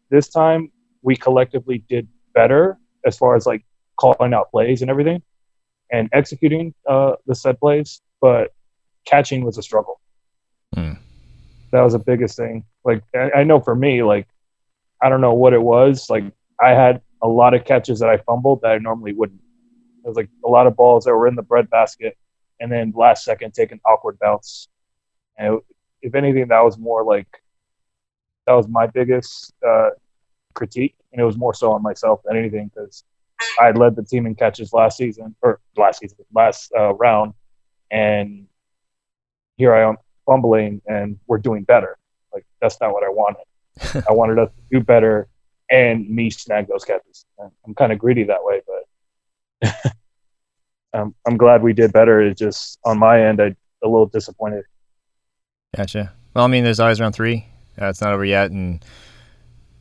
This 0.09 0.27
time 0.27 0.71
we 1.01 1.15
collectively 1.15 1.83
did 1.89 2.07
better 2.33 2.77
as 3.05 3.17
far 3.17 3.35
as 3.35 3.45
like 3.45 3.63
calling 3.97 4.33
out 4.33 4.51
plays 4.51 4.81
and 4.81 4.89
everything 4.89 5.21
and 5.91 6.09
executing 6.13 6.73
uh, 6.87 7.13
the 7.27 7.35
set 7.35 7.59
plays, 7.59 8.01
but 8.19 8.53
catching 9.05 9.43
was 9.43 9.57
a 9.57 9.63
struggle. 9.63 9.99
Mm. 10.75 10.97
That 11.71 11.81
was 11.81 11.93
the 11.93 11.99
biggest 11.99 12.37
thing. 12.37 12.63
Like 12.83 13.03
I, 13.15 13.31
I 13.39 13.43
know 13.43 13.59
for 13.59 13.75
me, 13.75 14.03
like 14.03 14.27
I 15.01 15.09
don't 15.09 15.21
know 15.21 15.33
what 15.33 15.53
it 15.53 15.61
was. 15.61 16.09
Like 16.09 16.23
I 16.59 16.69
had 16.71 17.01
a 17.21 17.27
lot 17.27 17.53
of 17.53 17.65
catches 17.65 17.99
that 17.99 18.09
I 18.09 18.17
fumbled 18.17 18.61
that 18.61 18.71
I 18.71 18.77
normally 18.77 19.13
wouldn't. 19.13 19.41
It 20.03 20.07
was 20.07 20.17
like 20.17 20.29
a 20.45 20.49
lot 20.49 20.67
of 20.67 20.75
balls 20.75 21.05
that 21.05 21.15
were 21.15 21.27
in 21.27 21.35
the 21.35 21.43
bread 21.43 21.69
basket, 21.69 22.17
and 22.61 22.71
then 22.71 22.93
last 22.95 23.25
second 23.25 23.53
taking 23.53 23.81
awkward 23.85 24.17
bounce. 24.19 24.69
And 25.37 25.55
it, 25.55 25.63
if 26.01 26.15
anything, 26.15 26.47
that 26.47 26.63
was 26.63 26.77
more 26.77 27.03
like 27.03 27.27
that 28.47 28.53
was 28.53 28.67
my 28.67 28.87
biggest 28.87 29.53
uh, 29.67 29.89
critique, 30.53 30.95
and 31.11 31.21
it 31.21 31.25
was 31.25 31.37
more 31.37 31.53
so 31.53 31.71
on 31.73 31.81
myself 31.81 32.21
than 32.23 32.37
anything 32.37 32.71
because 32.73 33.03
I 33.59 33.65
had 33.65 33.77
led 33.77 33.95
the 33.95 34.03
team 34.03 34.25
in 34.25 34.35
catches 34.35 34.71
last 34.73 34.97
season 34.97 35.35
or 35.41 35.59
last 35.75 35.99
season, 35.99 36.17
last 36.33 36.71
uh, 36.77 36.93
round, 36.93 37.33
and 37.89 38.47
here 39.57 39.73
I 39.73 39.89
am 39.89 39.97
fumbling, 40.25 40.81
and 40.87 41.19
we're 41.27 41.39
doing 41.39 41.63
better. 41.63 41.97
Like 42.33 42.45
that's 42.61 42.79
not 42.79 42.93
what 42.93 43.03
I 43.03 43.09
wanted. 43.09 44.05
I 44.09 44.13
wanted 44.13 44.39
us 44.39 44.49
to 44.49 44.79
do 44.79 44.83
better 44.83 45.27
and 45.71 46.07
me 46.09 46.29
snag 46.29 46.67
those 46.67 46.83
catches. 46.83 47.25
I'm 47.65 47.73
kind 47.73 47.91
of 47.91 47.97
greedy 47.97 48.25
that 48.25 48.43
way, 48.43 48.61
but 49.61 49.93
I'm 50.93 51.13
I'm 51.27 51.37
glad 51.37 51.61
we 51.63 51.73
did 51.73 51.93
better. 51.93 52.21
It's 52.21 52.39
just 52.39 52.79
on 52.85 52.97
my 52.99 53.23
end, 53.25 53.41
I 53.41 53.55
a 53.83 53.87
little 53.87 54.05
disappointed. 54.07 54.63
Gotcha. 55.75 56.11
Well, 56.33 56.45
I 56.45 56.47
mean, 56.47 56.63
there's 56.63 56.79
always 56.79 56.99
round 57.01 57.15
three. 57.15 57.45
Uh, 57.81 57.87
it's 57.87 58.01
not 58.01 58.13
over 58.13 58.25
yet, 58.25 58.51
and 58.51 58.83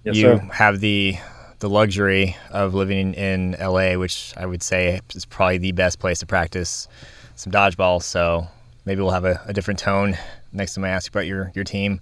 Yes, 0.04 0.16
you 0.16 0.22
sir. 0.22 0.38
have 0.52 0.80
the 0.80 1.16
the 1.58 1.68
luxury 1.68 2.36
of 2.50 2.72
living 2.74 3.12
in 3.14 3.54
LA, 3.60 3.94
which 3.94 4.32
I 4.36 4.46
would 4.46 4.62
say 4.62 5.00
is 5.14 5.26
probably 5.26 5.58
the 5.58 5.72
best 5.72 5.98
place 5.98 6.20
to 6.20 6.26
practice 6.26 6.88
some 7.34 7.52
dodgeball. 7.52 8.02
So 8.02 8.46
maybe 8.86 9.02
we'll 9.02 9.10
have 9.10 9.26
a, 9.26 9.40
a 9.46 9.52
different 9.52 9.78
tone 9.80 10.16
next 10.52 10.74
time 10.74 10.84
I 10.84 10.88
ask 10.90 11.10
about 11.10 11.26
your 11.26 11.52
your 11.54 11.64
team. 11.64 12.00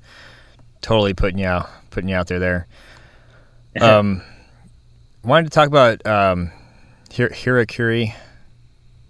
Totally 0.80 1.14
putting 1.14 1.38
you 1.38 1.46
out 1.46 1.68
putting 1.90 2.08
you 2.08 2.16
out 2.16 2.26
there 2.28 2.38
there. 2.38 2.66
Um, 3.80 4.22
wanted 5.22 5.44
to 5.44 5.50
talk 5.50 5.68
about 5.68 6.04
um, 6.04 6.50
Hir- 7.14 7.28
Hirakuri. 7.28 8.12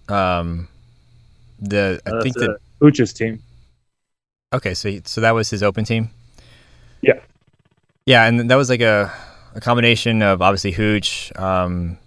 Um, 0.09 0.67
the 1.59 2.01
I 2.05 2.09
uh, 2.09 2.21
think 2.21 2.35
the 2.35 2.57
Ucha's 2.81 3.13
team. 3.13 3.41
Okay, 4.53 4.73
so 4.73 4.89
he, 4.89 5.01
so 5.05 5.21
that 5.21 5.31
was 5.31 5.49
his 5.49 5.61
open 5.61 5.85
team. 5.85 6.09
Yeah. 7.01 7.19
Yeah, 8.05 8.25
and 8.25 8.49
that 8.49 8.55
was 8.55 8.69
like 8.69 8.81
a, 8.81 9.11
a 9.53 9.61
combination 9.61 10.21
of 10.21 10.41
obviously 10.41 10.71
Hooch, 10.71 11.31
um, 11.35 11.97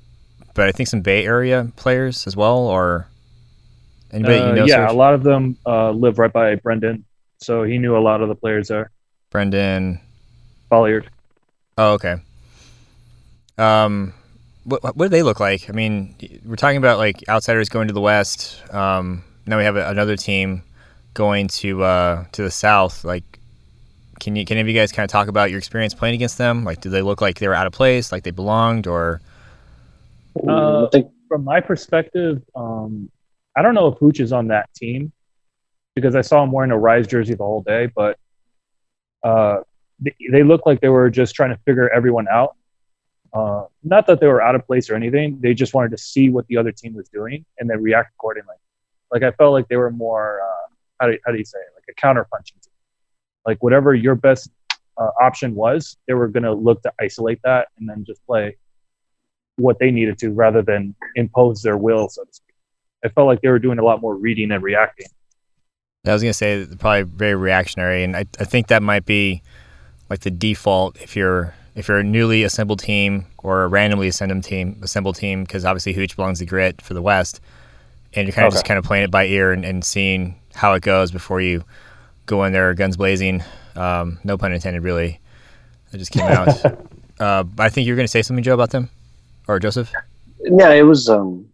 but 0.55 0.68
I 0.68 0.72
think 0.72 0.88
some 0.88 1.03
Bay 1.03 1.24
Area 1.24 1.70
players 1.76 2.26
as 2.26 2.36
well, 2.36 2.59
or 2.59 3.07
anybody 4.11 4.38
uh, 4.38 4.48
you 4.48 4.55
know? 4.55 4.64
Yeah, 4.64 4.86
Serge? 4.86 4.90
a 4.90 4.94
lot 4.94 5.14
of 5.14 5.22
them 5.22 5.57
uh, 5.64 5.90
live 5.92 6.18
right 6.18 6.32
by 6.32 6.57
Brendan, 6.57 7.05
so 7.38 7.62
he 7.62 7.78
knew 7.78 7.96
a 7.96 8.00
lot 8.00 8.20
of 8.20 8.28
the 8.28 8.34
players 8.34 8.68
there. 8.68 8.90
Brendan 9.30 10.00
Bolliard. 10.70 11.07
Oh, 11.78 11.92
okay. 11.92 12.16
Um, 13.59 14.12
what 14.65 14.83
what 14.83 14.99
do 14.99 15.09
they 15.09 15.23
look 15.23 15.41
like? 15.41 15.69
I 15.69 15.73
mean, 15.73 16.15
we're 16.45 16.57
talking 16.57 16.77
about 16.79 16.99
like 16.99 17.23
outsiders 17.29 17.69
going 17.69 17.89
to 17.89 17.95
the 17.95 18.01
west. 18.01 18.63
Um, 18.73 19.25
now 19.47 19.59
we 19.59 19.65
have 19.65 19.77
another 19.77 20.17
team 20.17 20.63
going 21.15 21.49
to 21.49 21.83
uh, 21.83 22.25
to 22.33 22.43
the 22.43 22.51
south. 22.51 23.05
Like, 23.05 23.41
can 24.21 24.37
you 24.37 24.45
can 24.45 24.57
any 24.57 24.63
of 24.63 24.69
you 24.69 24.81
guys 24.81 24.93
kind 24.93 25.05
of 25.05 25.11
talk 25.11 25.29
about 25.29 25.51
your 25.51 25.59
experience 25.59 25.95
playing 25.95 26.15
against 26.15 26.39
them? 26.39 26.65
Like, 26.65 26.81
do 26.81 26.91
they 26.91 27.03
look 27.03 27.21
like 27.21 27.39
they 27.39 27.49
were 27.49 27.55
out 27.55 27.67
of 27.67 27.73
place, 27.73 28.13
like 28.13 28.23
they 28.23 28.31
belonged, 28.31 28.87
or? 28.87 29.21
Uh, 30.49 30.89
from 31.29 31.45
my 31.45 31.61
perspective, 31.61 32.43
um, 32.55 33.11
I 33.57 33.63
don't 33.63 33.75
know 33.75 33.89
if 33.89 33.99
Hooch 33.99 34.21
is 34.21 34.33
on 34.33 34.49
that 34.49 34.73
team 34.75 35.13
because 35.95 36.15
I 36.15 36.23
saw 36.23 36.43
him 36.43 36.53
wearing 36.53 36.71
a 36.71 36.79
Rise 36.79 37.07
jersey 37.07 37.35
the 37.35 37.45
whole 37.45 37.63
day, 37.63 37.87
but 37.95 38.19
uh, 39.23 39.59
they, 40.01 40.15
they 40.31 40.43
look 40.43 40.65
like 40.67 40.81
they 40.81 40.89
were 40.89 41.11
just 41.11 41.35
trying 41.35 41.51
to 41.51 41.59
figure 41.65 41.91
everyone 41.91 42.29
out. 42.29 42.57
Uh, 43.33 43.64
not 43.83 44.07
that 44.07 44.20
they 44.20 44.26
were 44.26 44.43
out 44.43 44.55
of 44.55 44.66
place 44.66 44.91
or 44.91 44.95
anything. 44.95 45.39
They 45.41 45.55
just 45.55 45.72
wanted 45.72 45.91
to 45.93 45.99
see 45.99 46.28
what 46.28 46.47
the 46.49 46.57
other 46.59 46.70
team 46.70 46.95
was 46.95 47.09
doing 47.09 47.45
and 47.59 47.68
then 47.68 47.80
react 47.80 48.12
accordingly. 48.14 48.57
Like 49.11 49.22
I 49.22 49.30
felt 49.33 49.53
like 49.53 49.68
they 49.68 49.76
were 49.76 49.91
more 49.91 50.41
uh, 50.43 50.68
how 51.01 51.09
do 51.09 51.18
how 51.24 51.33
do 51.33 51.39
you 51.39 51.45
say 51.45 51.59
it? 51.59 51.72
like 51.74 51.85
a 51.97 52.01
counter 52.01 52.26
punching 52.30 52.59
team. 52.62 52.72
Like 53.47 53.62
whatever 53.62 53.95
your 53.95 54.14
best 54.14 54.51
uh, 54.99 55.11
option 55.20 55.55
was, 55.55 55.97
they 56.07 56.14
were 56.14 56.28
going 56.28 56.45
to 56.45 56.53
look 56.53 56.83
to 56.83 56.93
isolate 57.01 57.41
that 57.45 57.68
and 57.78 57.89
then 57.89 58.05
just 58.05 58.24
play 58.26 58.57
what 59.57 59.78
they 59.78 59.91
needed 59.91 60.18
to 60.18 60.30
rather 60.30 60.62
than 60.62 60.95
impose 61.16 61.62
their 61.62 61.76
will, 61.76 62.09
so 62.09 62.24
to 62.24 62.33
speak. 62.33 62.55
I 63.05 63.09
felt 63.09 63.26
like 63.26 63.41
they 63.41 63.49
were 63.49 63.59
doing 63.59 63.78
a 63.78 63.85
lot 63.85 64.01
more 64.01 64.14
reading 64.14 64.53
and 64.53 64.62
reacting. 64.62 65.09
I 66.07 66.12
was 66.12 66.22
gonna 66.22 66.33
say 66.33 66.66
probably 66.78 67.03
very 67.03 67.35
reactionary, 67.35 68.03
and 68.03 68.16
I, 68.16 68.24
I 68.39 68.45
think 68.45 68.68
that 68.68 68.83
might 68.83 69.05
be 69.05 69.43
like 70.11 70.20
the 70.20 70.30
default 70.30 71.01
if 71.01 71.14
you're 71.14 71.55
if 71.75 71.89
you're 71.89 71.99
a 71.99 72.05
newly 72.05 72.43
assembled 72.45 72.81
team 72.81 73.27
or 73.39 73.62
a 73.64 73.68
randomly 73.68 74.09
assembled 74.09 74.45
team 74.45 74.79
assembled 74.83 75.16
team 75.16 75.45
because 75.45 75.64
obviously 75.64 75.93
Hooch 75.95 76.16
belongs 76.16 76.39
to 76.41 76.47
Grit 76.47 76.83
for 76.83 76.95
the 76.95 77.03
West, 77.03 77.41
and 78.14 78.27
you're 78.27 78.35
kind 78.35 78.47
of 78.47 78.53
Okay. 78.53 78.57
just 78.57 78.66
kind 78.66 78.79
of 78.79 78.85
playing 78.85 79.05
it 79.05 79.11
by 79.11 79.25
ear 79.27 79.53
and, 79.53 79.64
and 79.64 79.85
seeing 79.85 80.37
how 80.55 80.75
it 80.75 80.83
goes 80.83 81.11
before 81.11 81.41
you 81.41 81.64
go 82.27 82.45
in 82.45 82.53
there 82.53 82.73
guns 82.75 82.97
blazing. 82.97 83.43
Um, 83.75 84.18
no 84.23 84.37
pun 84.37 84.53
intended, 84.53 84.83
really. 84.83 85.18
It 85.93 85.99
just 85.99 86.12
came 86.12 86.27
out. 86.27 86.49
uh, 87.20 87.45
I 87.59 87.68
think 87.68 87.87
you're 87.87 87.97
gonna 87.97 88.09
say 88.09 88.23
something, 88.23 88.45
Joe, 88.45 88.55
about 88.55 88.70
them, 88.70 88.91
or 89.49 89.59
Joseph. 89.59 89.93
Yeah, 90.41 90.70
it 90.70 90.83
was. 90.83 91.09
Um, 91.09 91.47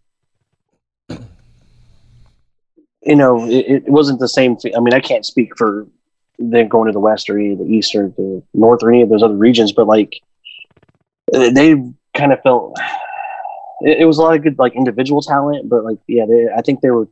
you 3.03 3.17
know, 3.17 3.45
it, 3.49 3.67
it 3.87 3.89
wasn't 3.89 4.21
the 4.21 4.29
same. 4.29 4.57
Thing. 4.57 4.75
I 4.77 4.81
mean, 4.81 4.95
I 4.95 5.01
can't 5.01 5.25
speak 5.25 5.57
for 5.57 5.87
them 6.39 6.69
going 6.69 6.87
to 6.87 6.93
the 6.93 7.01
west 7.01 7.29
or 7.29 7.39
any 7.39 7.53
of 7.53 7.59
the 7.59 7.65
east 7.65 7.95
or 7.95 8.09
the 8.17 8.43
north 8.55 8.83
or 8.83 8.91
any 8.91 9.03
of 9.03 9.09
those 9.09 9.23
other 9.23 9.37
regions, 9.37 9.73
but 9.73 9.87
like 9.87 10.21
they 11.33 11.75
kind 12.15 12.33
of 12.33 12.41
felt 12.43 12.79
it, 13.81 13.99
it 14.01 14.05
was 14.05 14.19
a 14.19 14.23
lot 14.23 14.37
of 14.37 14.43
good 14.43 14.59
like 14.59 14.75
individual 14.75 15.23
talent, 15.23 15.69
but 15.69 15.85
like 15.85 15.99
yeah, 16.07 16.27
they, 16.27 16.49
I 16.55 16.63
think 16.63 16.81
they 16.81 16.91
were. 16.91 17.09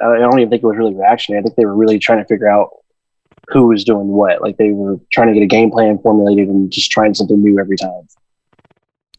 I 0.00 0.18
don't 0.18 0.38
even 0.38 0.48
think 0.48 0.62
it 0.62 0.66
was 0.66 0.76
really 0.76 0.94
reactionary. 0.94 1.40
I 1.40 1.42
think 1.42 1.56
they 1.56 1.66
were 1.66 1.74
really 1.74 1.98
trying 1.98 2.20
to 2.20 2.24
figure 2.24 2.48
out 2.48 2.70
who 3.48 3.66
was 3.66 3.84
doing 3.84 4.08
what. 4.08 4.40
Like 4.40 4.56
they 4.56 4.70
were 4.70 4.98
trying 5.12 5.28
to 5.28 5.34
get 5.34 5.42
a 5.42 5.46
game 5.46 5.70
plan 5.70 5.98
formulated 5.98 6.48
and 6.48 6.70
just 6.70 6.90
trying 6.90 7.12
something 7.12 7.42
new 7.42 7.58
every 7.58 7.76
time. 7.76 8.06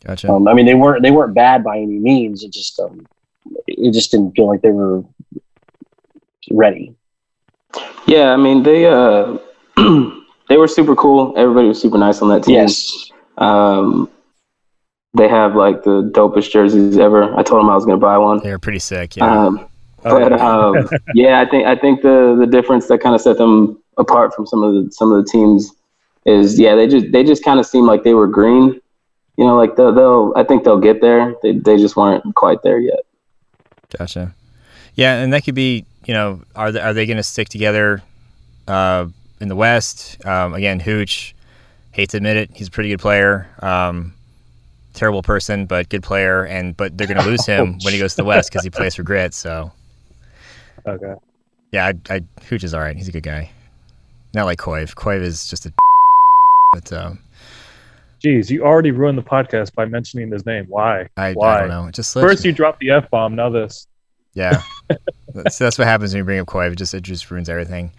Gotcha. 0.04 0.32
Um, 0.32 0.48
I 0.48 0.54
mean, 0.54 0.66
they 0.66 0.74
weren't 0.74 1.04
they 1.04 1.12
weren't 1.12 1.36
bad 1.36 1.64
by 1.64 1.78
any 1.78 2.00
means. 2.00 2.44
It 2.44 2.52
just 2.52 2.80
um, 2.80 3.06
it 3.68 3.94
just 3.94 4.12
didn't 4.12 4.32
feel 4.32 4.48
like 4.48 4.62
they 4.62 4.72
were 4.72 5.04
ready. 6.50 6.96
Yeah, 8.08 8.32
I 8.32 8.38
mean 8.38 8.64
they 8.64 8.86
uh 8.86 9.38
they 10.50 10.58
were 10.58 10.68
super 10.68 10.96
cool. 10.96 11.34
Everybody 11.38 11.68
was 11.68 11.82
super 11.82 11.98
nice 11.98 12.22
on 12.22 12.30
that 12.30 12.44
team. 12.44 12.56
Yes, 12.56 13.12
Um, 13.38 14.10
they 15.14 15.28
have 15.28 15.56
like 15.56 15.84
the 15.84 16.10
dopest 16.14 16.52
jerseys 16.52 16.98
ever. 16.98 17.24
I 17.38 17.44
told 17.44 17.62
them 17.62 17.70
I 17.70 17.76
was 17.76 17.86
gonna 17.86 17.98
buy 17.98 18.18
one. 18.18 18.40
They're 18.44 18.60
pretty 18.60 18.80
sick. 18.80 19.18
Yeah. 19.18 19.46
Um, 19.46 19.68
but 20.04 20.34
um, 20.40 20.90
yeah, 21.14 21.42
I 21.42 21.50
think 21.50 21.68
I 21.68 21.76
think 21.76 22.02
the 22.02 22.36
the 22.40 22.48
difference 22.48 22.88
that 22.88 23.00
kind 23.02 23.16
of 23.16 23.22
set 23.22 23.38
them 23.38 23.82
apart 23.98 24.34
from 24.34 24.48
some 24.48 24.64
of 24.64 24.74
the 24.74 24.92
some 24.92 25.12
of 25.12 25.24
the 25.24 25.30
teams 25.30 25.72
is 26.26 26.60
yeah 26.60 26.76
they 26.76 26.88
just 26.88 27.12
they 27.12 27.24
just 27.24 27.44
kind 27.44 27.60
of 27.60 27.66
seem 27.66 27.86
like 27.86 28.04
they 28.04 28.14
were 28.14 28.28
green. 28.28 28.80
You 29.38 29.46
know, 29.48 29.58
like 29.58 29.76
they'll, 29.76 29.94
they'll 29.94 30.34
I 30.36 30.44
think 30.44 30.64
they'll 30.64 30.80
get 30.80 31.02
there. 31.02 31.36
They 31.42 31.54
they 31.54 31.78
just 31.78 31.96
weren't 31.96 32.24
quite 32.36 32.62
there 32.64 32.80
yet. 32.80 33.00
Gotcha. 33.98 34.34
Yeah, 34.96 35.22
and 35.22 35.32
that 35.34 35.44
could 35.44 35.56
be, 35.56 35.86
you 36.06 36.14
know, 36.14 36.42
are 36.56 36.72
they, 36.72 36.80
are 36.82 36.94
they 36.94 37.06
going 37.06 37.18
to 37.18 37.24
stick 37.24 37.50
together 37.50 38.02
uh, 38.68 39.08
in 39.42 39.48
the 39.48 39.56
West? 39.56 40.24
Um, 40.26 40.54
again, 40.54 40.80
Hooch, 40.80 41.36
hate 41.92 42.10
to 42.12 42.18
admit 42.18 42.38
it, 42.38 42.52
he's 42.54 42.68
a 42.68 42.72
pretty 42.72 42.90
good 42.90 43.00
player. 43.00 43.48
Um, 43.62 44.14
terrible 44.94 45.22
person, 45.24 45.66
but 45.66 45.90
good 45.90 46.04
player. 46.04 46.46
And 46.46 46.76
but 46.76 46.98
they're 46.98 47.08
going 47.08 47.20
to 47.20 47.26
lose 47.26 47.46
him 47.46 47.80
when 47.84 47.94
he 47.94 48.00
goes 48.00 48.12
to 48.14 48.18
the 48.18 48.26
West 48.26 48.50
because 48.52 48.64
he 48.64 48.70
plays 48.70 48.96
for 48.96 49.04
Grit. 49.04 49.34
So 49.34 49.72
Okay. 50.88 51.14
yeah, 51.72 51.92
I, 52.10 52.16
I, 52.16 52.22
Hooch 52.50 52.64
is 52.64 52.74
all 52.74 52.82
right. 52.82 52.96
He's 52.96 53.08
a 53.08 53.12
good 53.12 53.24
guy. 53.24 53.52
Not 54.34 54.46
like 54.46 54.60
Koiv. 54.60 54.96
Koiv 54.96 55.22
is 55.22 55.48
just 55.48 55.66
a. 55.66 55.74
But 56.74 56.94
um, 56.94 57.20
Jeez, 58.24 58.50
you 58.50 58.64
already 58.64 58.92
ruined 58.92 59.18
the 59.18 59.24
podcast 59.24 59.74
by 59.74 59.84
mentioning 59.84 60.32
his 60.32 60.46
name. 60.46 60.66
Why? 60.70 61.10
I, 61.18 61.32
I 61.32 61.34
don't 61.34 61.68
know. 61.68 61.88
It 61.88 61.96
just. 61.96 62.14
First 62.14 62.46
you 62.46 62.54
dropped 62.54 62.80
the 62.80 62.92
f 62.92 63.10
bomb. 63.10 63.36
Now 63.36 63.50
this. 63.50 63.88
yeah. 64.34 64.62
that's, 65.34 65.58
that's 65.58 65.78
what 65.78 65.86
happens 65.86 66.14
when 66.14 66.20
you 66.20 66.24
bring 66.24 66.40
up 66.40 66.48
Koiv. 66.48 66.72
It 66.72 66.78
just 66.78 66.94
it 66.94 67.02
just 67.02 67.30
ruins 67.30 67.50
everything. 67.50 67.92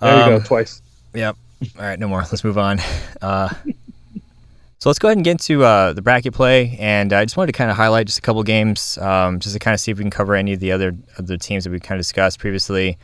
There 0.00 0.16
you 0.16 0.22
Um, 0.34 0.38
go. 0.38 0.44
Twice. 0.44 0.82
Yep. 1.14 1.36
All 1.78 1.84
right, 1.84 1.98
no 1.98 2.08
more. 2.08 2.20
Let's 2.20 2.44
move 2.44 2.58
on. 2.58 2.80
Uh, 3.22 3.48
so 4.78 4.88
let's 4.90 4.98
go 4.98 5.08
ahead 5.08 5.16
and 5.16 5.24
get 5.24 5.32
into 5.32 5.64
uh, 5.64 5.92
the 5.94 6.02
bracket 6.02 6.34
play, 6.34 6.76
and 6.78 7.12
I 7.12 7.24
just 7.24 7.36
wanted 7.36 7.52
to 7.52 7.56
kind 7.58 7.70
of 7.70 7.76
highlight 7.76 8.06
just 8.06 8.18
a 8.18 8.22
couple 8.22 8.42
games, 8.42 8.98
um, 8.98 9.40
just 9.40 9.54
to 9.54 9.58
kind 9.58 9.72
of 9.74 9.80
see 9.80 9.90
if 9.90 9.98
we 9.98 10.04
can 10.04 10.10
cover 10.10 10.34
any 10.34 10.52
of 10.52 10.60
the 10.60 10.72
other 10.72 10.94
other 11.18 11.36
teams 11.36 11.64
that 11.64 11.70
we 11.70 11.80
kind 11.80 11.98
of 11.98 12.04
discussed 12.04 12.38
previously. 12.38 12.98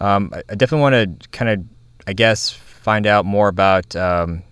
Um, 0.00 0.30
I, 0.34 0.42
I 0.50 0.54
definitely 0.56 0.82
want 0.82 1.20
to 1.22 1.28
kind 1.30 1.50
of, 1.50 1.64
I 2.08 2.12
guess, 2.12 2.50
find 2.50 3.06
out 3.06 3.24
more 3.24 3.46
about 3.48 3.94
um, 3.94 4.42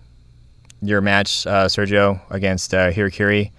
your 0.81 1.01
match, 1.01 1.45
uh, 1.45 1.65
Sergio, 1.67 2.21
against 2.29 2.73
uh, 2.73 2.89
Hirikiri. 2.91 3.51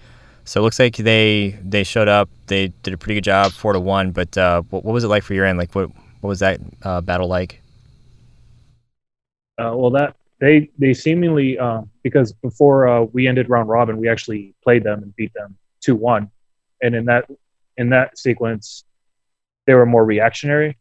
So 0.45 0.59
it 0.59 0.63
looks 0.63 0.79
like 0.79 0.95
they 0.97 1.57
they 1.63 1.83
showed 1.83 2.07
up. 2.07 2.29
They 2.47 2.69
did 2.81 2.95
a 2.95 2.97
pretty 2.97 3.13
good 3.15 3.23
job, 3.23 3.51
four 3.51 3.73
to 3.73 3.79
one. 3.79 4.11
But 4.11 4.35
uh, 4.37 4.63
what, 4.71 4.83
what 4.83 4.91
was 4.93 5.03
it 5.03 5.07
like 5.07 5.21
for 5.23 5.35
your 5.35 5.45
end? 5.45 5.59
Like, 5.59 5.73
what 5.75 5.89
what 6.21 6.29
was 6.29 6.39
that 6.39 6.59
uh, 6.81 6.99
battle 7.01 7.27
like? 7.27 7.61
Uh, 9.57 9.71
well, 9.75 9.91
that 9.91 10.15
they 10.39 10.69
they 10.77 10.93
seemingly 10.93 11.57
uh, 11.57 11.81
because 12.01 12.33
before 12.33 12.87
uh, 12.87 13.01
we 13.01 13.27
ended 13.27 13.49
round 13.49 13.69
robin, 13.69 13.97
we 13.97 14.09
actually 14.09 14.53
played 14.63 14.83
them 14.83 15.03
and 15.03 15.15
beat 15.15 15.33
them 15.33 15.55
two 15.79 15.95
one, 15.95 16.29
and 16.81 16.95
in 16.95 17.05
that 17.05 17.29
in 17.77 17.89
that 17.89 18.17
sequence, 18.17 18.83
they 19.67 19.73
were 19.73 19.85
more 19.85 20.05
reactionary, 20.05 20.77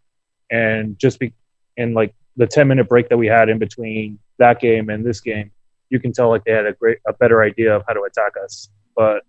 and 0.50 0.98
just 0.98 1.18
be 1.18 1.32
in 1.76 1.94
like 1.94 2.14
the 2.36 2.46
ten 2.46 2.66
minute 2.68 2.88
break 2.88 3.08
that 3.08 3.16
we 3.16 3.26
had 3.26 3.48
in 3.48 3.58
between 3.58 4.18
that 4.38 4.60
game 4.60 4.88
and 4.90 5.04
this 5.04 5.20
game, 5.20 5.50
you 5.90 6.00
can 6.00 6.12
tell 6.12 6.28
like 6.28 6.44
they 6.44 6.52
had 6.52 6.66
a 6.66 6.72
great 6.72 6.98
a 7.06 7.12
better 7.12 7.42
idea 7.42 7.74
of 7.76 7.82
how 7.86 7.92
to 7.92 8.02
attack 8.02 8.32
us. 8.42 8.70
But 8.96 9.22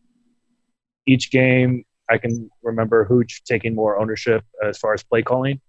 each 1.06 1.32
game, 1.32 1.86
I 2.10 2.18
can 2.18 2.50
remember 2.64 3.04
Hooch 3.06 3.44
taking 3.44 3.76
more 3.76 4.00
ownership 4.00 4.44
as 4.64 4.78
far 4.78 4.94
as 4.94 5.04
play 5.04 5.22
calling. 5.22 5.60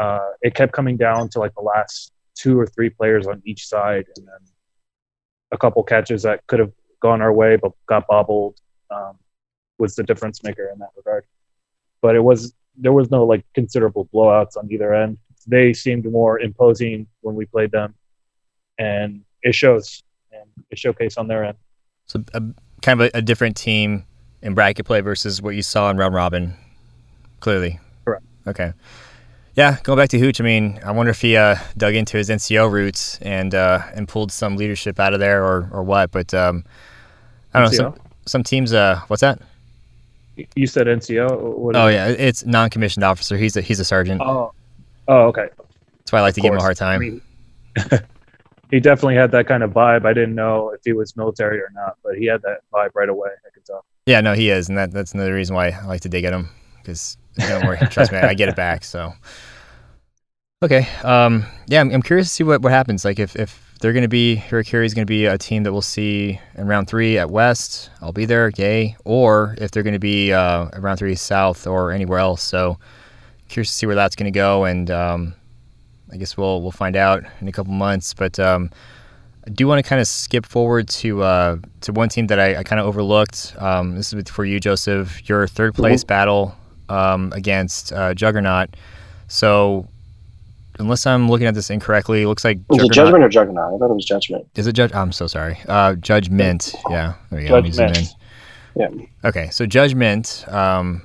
Uh, 0.00 0.30
it 0.42 0.54
kept 0.54 0.72
coming 0.72 0.96
down 0.96 1.28
to 1.30 1.38
like 1.38 1.54
the 1.54 1.62
last 1.62 2.12
two 2.34 2.58
or 2.58 2.66
three 2.66 2.90
players 2.90 3.26
on 3.26 3.42
each 3.44 3.66
side, 3.66 4.06
and 4.16 4.26
then 4.26 4.38
a 5.52 5.58
couple 5.58 5.82
catches 5.82 6.22
that 6.22 6.46
could 6.46 6.58
have 6.58 6.72
gone 7.00 7.20
our 7.20 7.32
way 7.32 7.56
but 7.56 7.72
got 7.86 8.06
bobbled 8.06 8.58
um, 8.90 9.18
was 9.78 9.94
the 9.94 10.02
difference 10.02 10.42
maker 10.42 10.70
in 10.72 10.78
that 10.78 10.88
regard. 10.96 11.24
But 12.00 12.16
it 12.16 12.24
was 12.24 12.54
there 12.76 12.92
was 12.92 13.10
no 13.10 13.24
like 13.24 13.44
considerable 13.54 14.08
blowouts 14.12 14.56
on 14.56 14.70
either 14.70 14.92
end. 14.94 15.18
They 15.46 15.72
seemed 15.72 16.10
more 16.10 16.40
imposing 16.40 17.06
when 17.20 17.34
we 17.34 17.46
played 17.46 17.70
them, 17.70 17.94
and 18.78 19.22
it 19.42 19.54
shows 19.54 20.02
and 20.32 20.48
it 20.70 20.78
showcased 20.78 21.18
on 21.18 21.28
their 21.28 21.44
end. 21.44 21.56
So 22.06 22.24
a, 22.34 22.42
kind 22.82 23.00
of 23.00 23.08
a, 23.14 23.18
a 23.18 23.22
different 23.22 23.56
team 23.56 24.04
in 24.42 24.54
bracket 24.54 24.86
play 24.86 25.00
versus 25.00 25.40
what 25.40 25.54
you 25.54 25.62
saw 25.62 25.90
in 25.90 25.96
round 25.96 26.14
robin. 26.14 26.54
Clearly. 27.40 27.78
Correct. 28.04 28.24
Okay. 28.46 28.72
Yeah, 29.54 29.78
going 29.84 29.96
back 29.96 30.08
to 30.10 30.18
Hooch, 30.18 30.40
I 30.40 30.44
mean, 30.44 30.80
I 30.84 30.90
wonder 30.90 31.10
if 31.10 31.20
he 31.20 31.36
uh, 31.36 31.56
dug 31.76 31.94
into 31.94 32.16
his 32.16 32.28
NCO 32.28 32.70
roots 32.70 33.18
and 33.22 33.54
uh, 33.54 33.82
and 33.94 34.08
pulled 34.08 34.32
some 34.32 34.56
leadership 34.56 34.98
out 34.98 35.14
of 35.14 35.20
there 35.20 35.44
or, 35.44 35.68
or 35.72 35.84
what. 35.84 36.10
But 36.10 36.34
um, 36.34 36.64
I 37.52 37.60
don't 37.60 37.70
know. 37.70 37.76
Some, 37.76 37.94
some 38.26 38.42
teams. 38.42 38.72
Uh, 38.72 39.00
what's 39.06 39.20
that? 39.20 39.40
You 40.56 40.66
said 40.66 40.88
NCO. 40.88 41.56
What 41.56 41.76
Oh 41.76 41.86
yeah, 41.86 42.08
it's 42.08 42.44
non-commissioned 42.44 43.04
officer. 43.04 43.36
He's 43.36 43.56
a 43.56 43.60
he's 43.60 43.78
a 43.78 43.84
sergeant. 43.84 44.20
Oh, 44.20 44.52
oh 45.06 45.26
okay. 45.26 45.48
That's 45.98 46.12
why 46.12 46.18
I 46.18 46.22
like 46.22 46.34
to 46.34 46.40
give 46.40 46.52
him 46.52 46.58
a 46.58 46.62
hard 46.62 46.76
time. 46.76 47.00
I 47.00 47.04
mean, 47.04 47.22
he 48.72 48.80
definitely 48.80 49.14
had 49.14 49.30
that 49.30 49.46
kind 49.46 49.62
of 49.62 49.70
vibe. 49.70 50.04
I 50.04 50.12
didn't 50.12 50.34
know 50.34 50.70
if 50.70 50.80
he 50.84 50.92
was 50.92 51.16
military 51.16 51.60
or 51.60 51.70
not, 51.72 51.96
but 52.02 52.18
he 52.18 52.26
had 52.26 52.42
that 52.42 52.58
vibe 52.72 52.90
right 52.94 53.08
away. 53.08 53.30
I 53.46 53.50
could 53.54 53.64
tell. 53.64 53.84
Yeah, 54.06 54.20
no, 54.20 54.34
he 54.34 54.50
is, 54.50 54.68
and 54.68 54.76
that 54.76 54.90
that's 54.90 55.14
another 55.14 55.32
reason 55.32 55.54
why 55.54 55.68
I 55.68 55.86
like 55.86 56.00
to 56.00 56.08
dig 56.08 56.24
at 56.24 56.32
him 56.32 56.48
because 56.78 57.16
don't 57.36 57.66
worry, 57.66 57.78
trust 57.90 58.12
me, 58.12 58.18
I 58.18 58.34
get 58.34 58.48
it 58.48 58.56
back. 58.56 58.84
So, 58.84 59.12
okay, 60.62 60.88
um, 61.02 61.44
yeah, 61.66 61.80
I'm, 61.80 61.90
I'm 61.90 62.02
curious 62.02 62.28
to 62.28 62.34
see 62.34 62.44
what, 62.44 62.62
what 62.62 62.72
happens. 62.72 63.04
Like 63.04 63.18
if 63.18 63.36
if 63.36 63.64
they're 63.80 63.92
going 63.92 64.02
to 64.02 64.08
be 64.08 64.36
Hirikiri 64.36 64.86
is 64.86 64.94
going 64.94 65.06
to 65.06 65.10
be 65.10 65.26
a 65.26 65.36
team 65.36 65.62
that 65.64 65.72
we'll 65.72 65.82
see 65.82 66.40
in 66.54 66.66
round 66.66 66.88
three 66.88 67.18
at 67.18 67.30
West, 67.30 67.90
I'll 68.00 68.12
be 68.12 68.24
there, 68.24 68.50
yay. 68.56 68.96
Or 69.04 69.56
if 69.58 69.70
they're 69.70 69.82
going 69.82 69.94
to 69.94 69.98
be 69.98 70.32
uh, 70.32 70.68
at 70.72 70.80
round 70.80 70.98
three 70.98 71.14
South 71.16 71.66
or 71.66 71.90
anywhere 71.90 72.18
else. 72.18 72.42
So, 72.42 72.78
curious 73.48 73.68
to 73.68 73.74
see 73.74 73.86
where 73.86 73.94
that's 73.94 74.16
going 74.16 74.32
to 74.32 74.36
go, 74.36 74.64
and 74.64 74.90
um, 74.90 75.34
I 76.10 76.16
guess 76.16 76.36
we'll 76.36 76.62
we'll 76.62 76.70
find 76.70 76.96
out 76.96 77.24
in 77.40 77.48
a 77.48 77.52
couple 77.52 77.72
months. 77.72 78.14
But 78.14 78.38
um, 78.38 78.70
I 79.46 79.50
do 79.50 79.66
want 79.66 79.84
to 79.84 79.88
kind 79.88 80.00
of 80.00 80.06
skip 80.06 80.46
forward 80.46 80.88
to 80.88 81.22
uh, 81.22 81.56
to 81.82 81.92
one 81.92 82.08
team 82.08 82.28
that 82.28 82.40
I, 82.40 82.56
I 82.56 82.62
kind 82.62 82.80
of 82.80 82.86
overlooked. 82.86 83.54
Um, 83.58 83.96
this 83.96 84.12
is 84.12 84.30
for 84.30 84.44
you, 84.44 84.60
Joseph. 84.60 85.28
Your 85.28 85.46
third 85.46 85.74
place 85.74 86.04
battle 86.04 86.56
um, 86.88 87.32
against 87.34 87.92
uh, 87.92 88.14
Juggernaut. 88.14 88.70
So 89.28 89.88
unless 90.78 91.06
I'm 91.06 91.28
looking 91.30 91.46
at 91.46 91.54
this 91.54 91.70
incorrectly, 91.70 92.22
it 92.22 92.28
looks 92.28 92.44
like 92.44 92.58
Was 92.68 92.78
it 92.78 92.92
Juggernaut- 92.92 92.94
Judgment 92.94 93.24
or 93.24 93.28
Juggernaut? 93.28 93.74
I 93.74 93.78
thought 93.78 93.90
it 93.90 93.94
was 93.94 94.04
Judgment. 94.04 94.46
Is 94.56 94.66
it 94.66 94.72
Judge? 94.74 94.92
I'm 94.94 95.12
so 95.12 95.26
sorry. 95.26 95.58
Uh, 95.68 95.94
Judgment. 95.94 96.74
Yeah. 96.90 97.14
There 97.30 97.40
you 97.40 97.48
go. 97.48 97.54
Let 97.54 97.64
me 97.64 97.70
zoom 97.70 97.88
in. 97.88 97.94
Judgment. 97.94 98.16
Yeah. 98.76 98.88
Okay, 99.28 99.50
so 99.50 99.66
Judgment 99.66 100.44
um, 100.48 101.00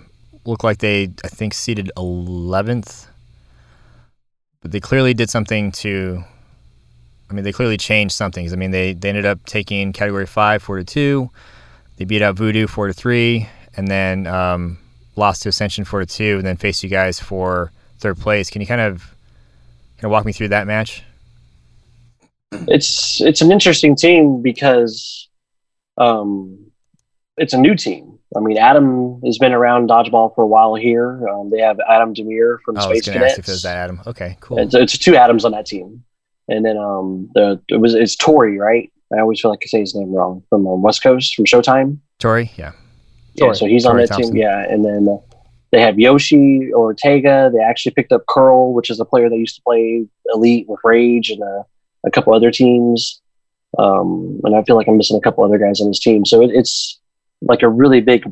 looked 0.46 0.64
like 0.64 0.80
they, 0.80 1.10
I 1.24 1.28
think, 1.28 1.54
seated 1.54 1.92
11th, 1.96 3.06
but 4.62 4.72
they 4.72 4.80
clearly 4.80 5.14
did 5.14 5.30
something 5.30 5.72
to. 5.74 6.24
I 7.30 7.34
mean, 7.36 7.44
they 7.44 7.52
clearly 7.52 7.78
changed 7.78 8.16
something. 8.16 8.44
'cause, 8.44 8.54
I 8.54 8.56
mean, 8.56 8.72
they, 8.72 8.94
they 8.94 9.10
ended 9.10 9.26
up 9.28 9.46
taking 9.46 9.94
Category 9.94 10.26
Five 10.26 10.64
four 10.64 10.78
to 10.78 10.84
two. 10.84 11.30
They 11.98 12.06
beat 12.06 12.24
out 12.24 12.36
Voodoo 12.36 12.66
four 12.66 12.88
to 12.88 12.94
three, 12.94 13.48
and 13.78 13.88
then 13.88 14.26
um, 14.26 14.80
lost 15.20 15.44
to 15.44 15.50
Ascension 15.50 15.86
four 15.86 16.00
to 16.00 16.06
two, 16.06 16.38
and 16.38 16.46
then 16.46 16.58
faced 16.58 16.84
you 16.84 16.90
guys 16.90 17.20
for 17.20 17.72
third 18.00 18.18
place. 18.18 18.50
Can 18.50 18.62
you 18.62 18.68
kind 18.68 18.82
of 18.82 19.16
kind 19.98 20.06
of 20.06 20.12
walk 20.12 20.26
me 20.26 20.32
through 20.32 20.50
that 20.50 20.66
match? 20.68 21.04
It's 22.52 23.22
it's 23.22 23.42
an 23.42 23.52
interesting 23.52 23.96
team 23.96 24.42
because 24.42 25.28
um, 25.98 26.72
it's 27.38 27.54
a 27.54 27.58
new 27.58 27.76
team. 27.76 28.18
I 28.36 28.40
mean, 28.42 28.58
Adam 28.58 29.22
has 29.26 29.38
been 29.40 29.54
around 29.54 29.90
dodgeball 29.90 30.36
for 30.36 30.44
a 30.44 30.48
while 30.48 30.76
here. 30.76 31.28
Um, 31.28 31.50
they 31.50 31.60
have 31.62 31.80
Adam 31.88 32.14
Demir 32.14 32.58
from 32.64 32.78
Oh, 32.78 32.82
I 32.82 32.88
was 32.88 32.98
Space 32.98 33.06
going 33.08 33.20
to 33.20 33.26
ask 33.26 33.36
Cadets. 33.36 33.40
if 33.40 33.48
it 33.48 33.52
was 33.52 33.64
that 33.64 33.78
Adam. 33.78 34.02
Okay, 34.06 34.38
cool. 34.40 34.60
It's, 34.60 34.76
it's 34.76 34.98
two 34.98 35.16
Adams 35.16 35.46
on 35.46 35.52
that 35.54 35.66
team, 35.66 36.04
and 36.48 36.64
then 36.66 36.78
um, 36.78 37.30
the 37.34 37.60
it 37.70 37.78
was 37.78 37.94
it's 37.96 38.16
Tori, 38.16 38.58
right? 38.58 38.92
I 39.16 39.20
always 39.20 39.42
feel 39.42 39.50
like 39.50 39.62
I 39.64 39.68
say 39.68 39.80
his 39.80 39.96
name 39.96 40.12
wrong 40.12 40.44
from 40.50 40.68
um, 40.68 40.82
West 40.84 41.02
Coast 41.02 41.34
from 41.36 41.46
Showtime. 41.46 41.98
Tori, 42.20 42.52
yeah. 42.56 42.74
Yeah, 43.40 43.54
so 43.54 43.66
he's 43.66 43.86
on 43.86 43.98
that 43.98 44.10
Thompson. 44.10 44.34
team. 44.34 44.42
Yeah, 44.42 44.66
and 44.70 44.84
then 44.84 45.08
uh, 45.08 45.18
they 45.72 45.82
have 45.82 46.00
Yoshi 46.00 46.72
Ortega. 46.74 47.52
They 47.54 47.62
actually 47.64 47.94
picked 47.94 48.12
up 48.12 48.24
Curl, 48.28 48.74
which 48.74 48.90
is 48.90 49.00
a 49.00 49.06
player 49.06 49.30
that 49.30 49.38
used 49.38 49.56
to 49.56 49.62
play 49.62 50.06
Elite 50.34 50.68
with 50.68 50.80
Rage 50.84 51.30
and 51.30 51.42
uh, 51.44 51.64
a 52.06 52.12
couple 52.12 52.34
other 52.34 52.52
teams. 52.52 53.22
Um, 53.78 54.42
and 54.44 54.56
I 54.56 54.64
feel 54.64 54.76
like 54.76 54.88
I'm 54.88 54.98
missing 54.98 55.18
a 55.18 55.22
couple 55.22 55.44
other 55.44 55.60
guys 55.60 55.80
on 55.80 55.88
his 55.88 56.00
team. 56.00 56.26
So 56.26 56.42
it, 56.42 56.52
it's 56.54 57.00
like 57.42 57.62
a 57.62 57.70
really 57.70 58.02
big 58.02 58.32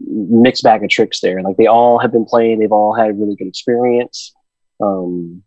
mixed 0.00 0.62
bag 0.62 0.82
of 0.82 0.90
tricks 0.90 1.20
there. 1.20 1.42
Like 1.42 1.56
they 1.56 1.66
all 1.66 1.98
have 1.98 2.12
been 2.12 2.24
playing. 2.24 2.58
They've 2.58 2.72
all 2.72 2.94
had 2.94 3.18
really 3.18 3.36
good 3.36 3.48
experience. 3.48 4.34
Um, 4.80 5.42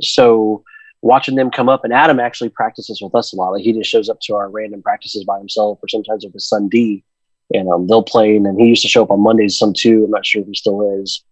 so 0.00 0.64
watching 1.02 1.34
them 1.34 1.50
come 1.50 1.68
up, 1.68 1.84
and 1.84 1.92
Adam 1.92 2.20
actually 2.20 2.50
practices 2.50 3.00
with 3.02 3.14
us 3.14 3.32
a 3.32 3.36
lot. 3.36 3.50
Like 3.50 3.62
he 3.62 3.72
just 3.72 3.90
shows 3.90 4.08
up 4.08 4.20
to 4.22 4.34
our 4.34 4.50
random 4.50 4.82
practices 4.82 5.24
by 5.24 5.38
himself, 5.38 5.78
or 5.82 5.88
sometimes 5.88 6.24
with 6.24 6.34
his 6.34 6.48
son 6.48 6.68
D, 6.68 7.04
and 7.52 7.68
um, 7.68 7.86
they'll 7.86 8.02
play. 8.02 8.36
And 8.36 8.46
then 8.46 8.58
he 8.58 8.66
used 8.66 8.82
to 8.82 8.88
show 8.88 9.02
up 9.02 9.10
on 9.10 9.20
Mondays 9.20 9.58
some 9.58 9.72
too. 9.72 10.04
I'm 10.04 10.10
not 10.10 10.26
sure 10.26 10.42
if 10.42 10.48
he 10.48 10.54
still 10.54 11.00
is, 11.00 11.22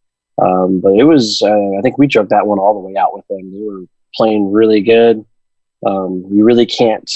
um, 0.41 0.81
but 0.81 0.95
it 0.95 1.05
was. 1.05 1.43
Uh, 1.43 1.79
I 1.79 1.81
think 1.83 1.99
we 1.99 2.07
drug 2.07 2.29
that 2.31 2.47
one 2.47 2.59
all 2.59 2.75
the 2.75 2.87
way 2.87 2.97
out 2.97 3.14
with 3.14 3.27
them. 3.29 3.53
They 3.53 3.62
were 3.62 3.85
playing 4.14 4.51
really 4.51 4.81
good. 4.81 5.25
Um, 5.87 6.25
really 6.29 6.66
can't. 6.66 7.11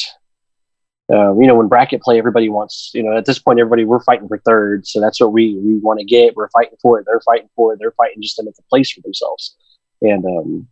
Uh, 1.12 1.36
you 1.38 1.46
know, 1.46 1.57
when 1.57 1.68
bracket 1.68 2.00
play, 2.00 2.18
everybody 2.18 2.48
wants. 2.48 2.90
You 2.94 3.03
know, 3.03 3.16
at 3.16 3.26
this 3.26 3.38
point, 3.38 3.59
everybody 3.59 3.84
we're 3.84 4.03
fighting 4.03 4.28
for 4.28 4.38
third, 4.38 4.86
so 4.86 5.00
that's 5.00 5.20
what 5.20 5.32
we 5.32 5.59
we 5.59 5.74
want 5.78 5.98
to 5.98 6.05
get. 6.05 6.36
We're 6.36 6.48
fighting 6.50 6.78
for 6.80 6.98
it. 6.98 7.07
They're 7.07 7.20
fighting 7.20 7.50
for 7.55 7.72
it. 7.72 7.78
They're 7.80 7.92
fighting 7.92 8.22
just 8.22 8.36
to 8.36 8.44
make 8.44 8.55
a 8.59 8.62
place 8.70 8.90
for 8.90 9.00
themselves. 9.00 9.57
And 10.00 10.24
um, 10.24 10.68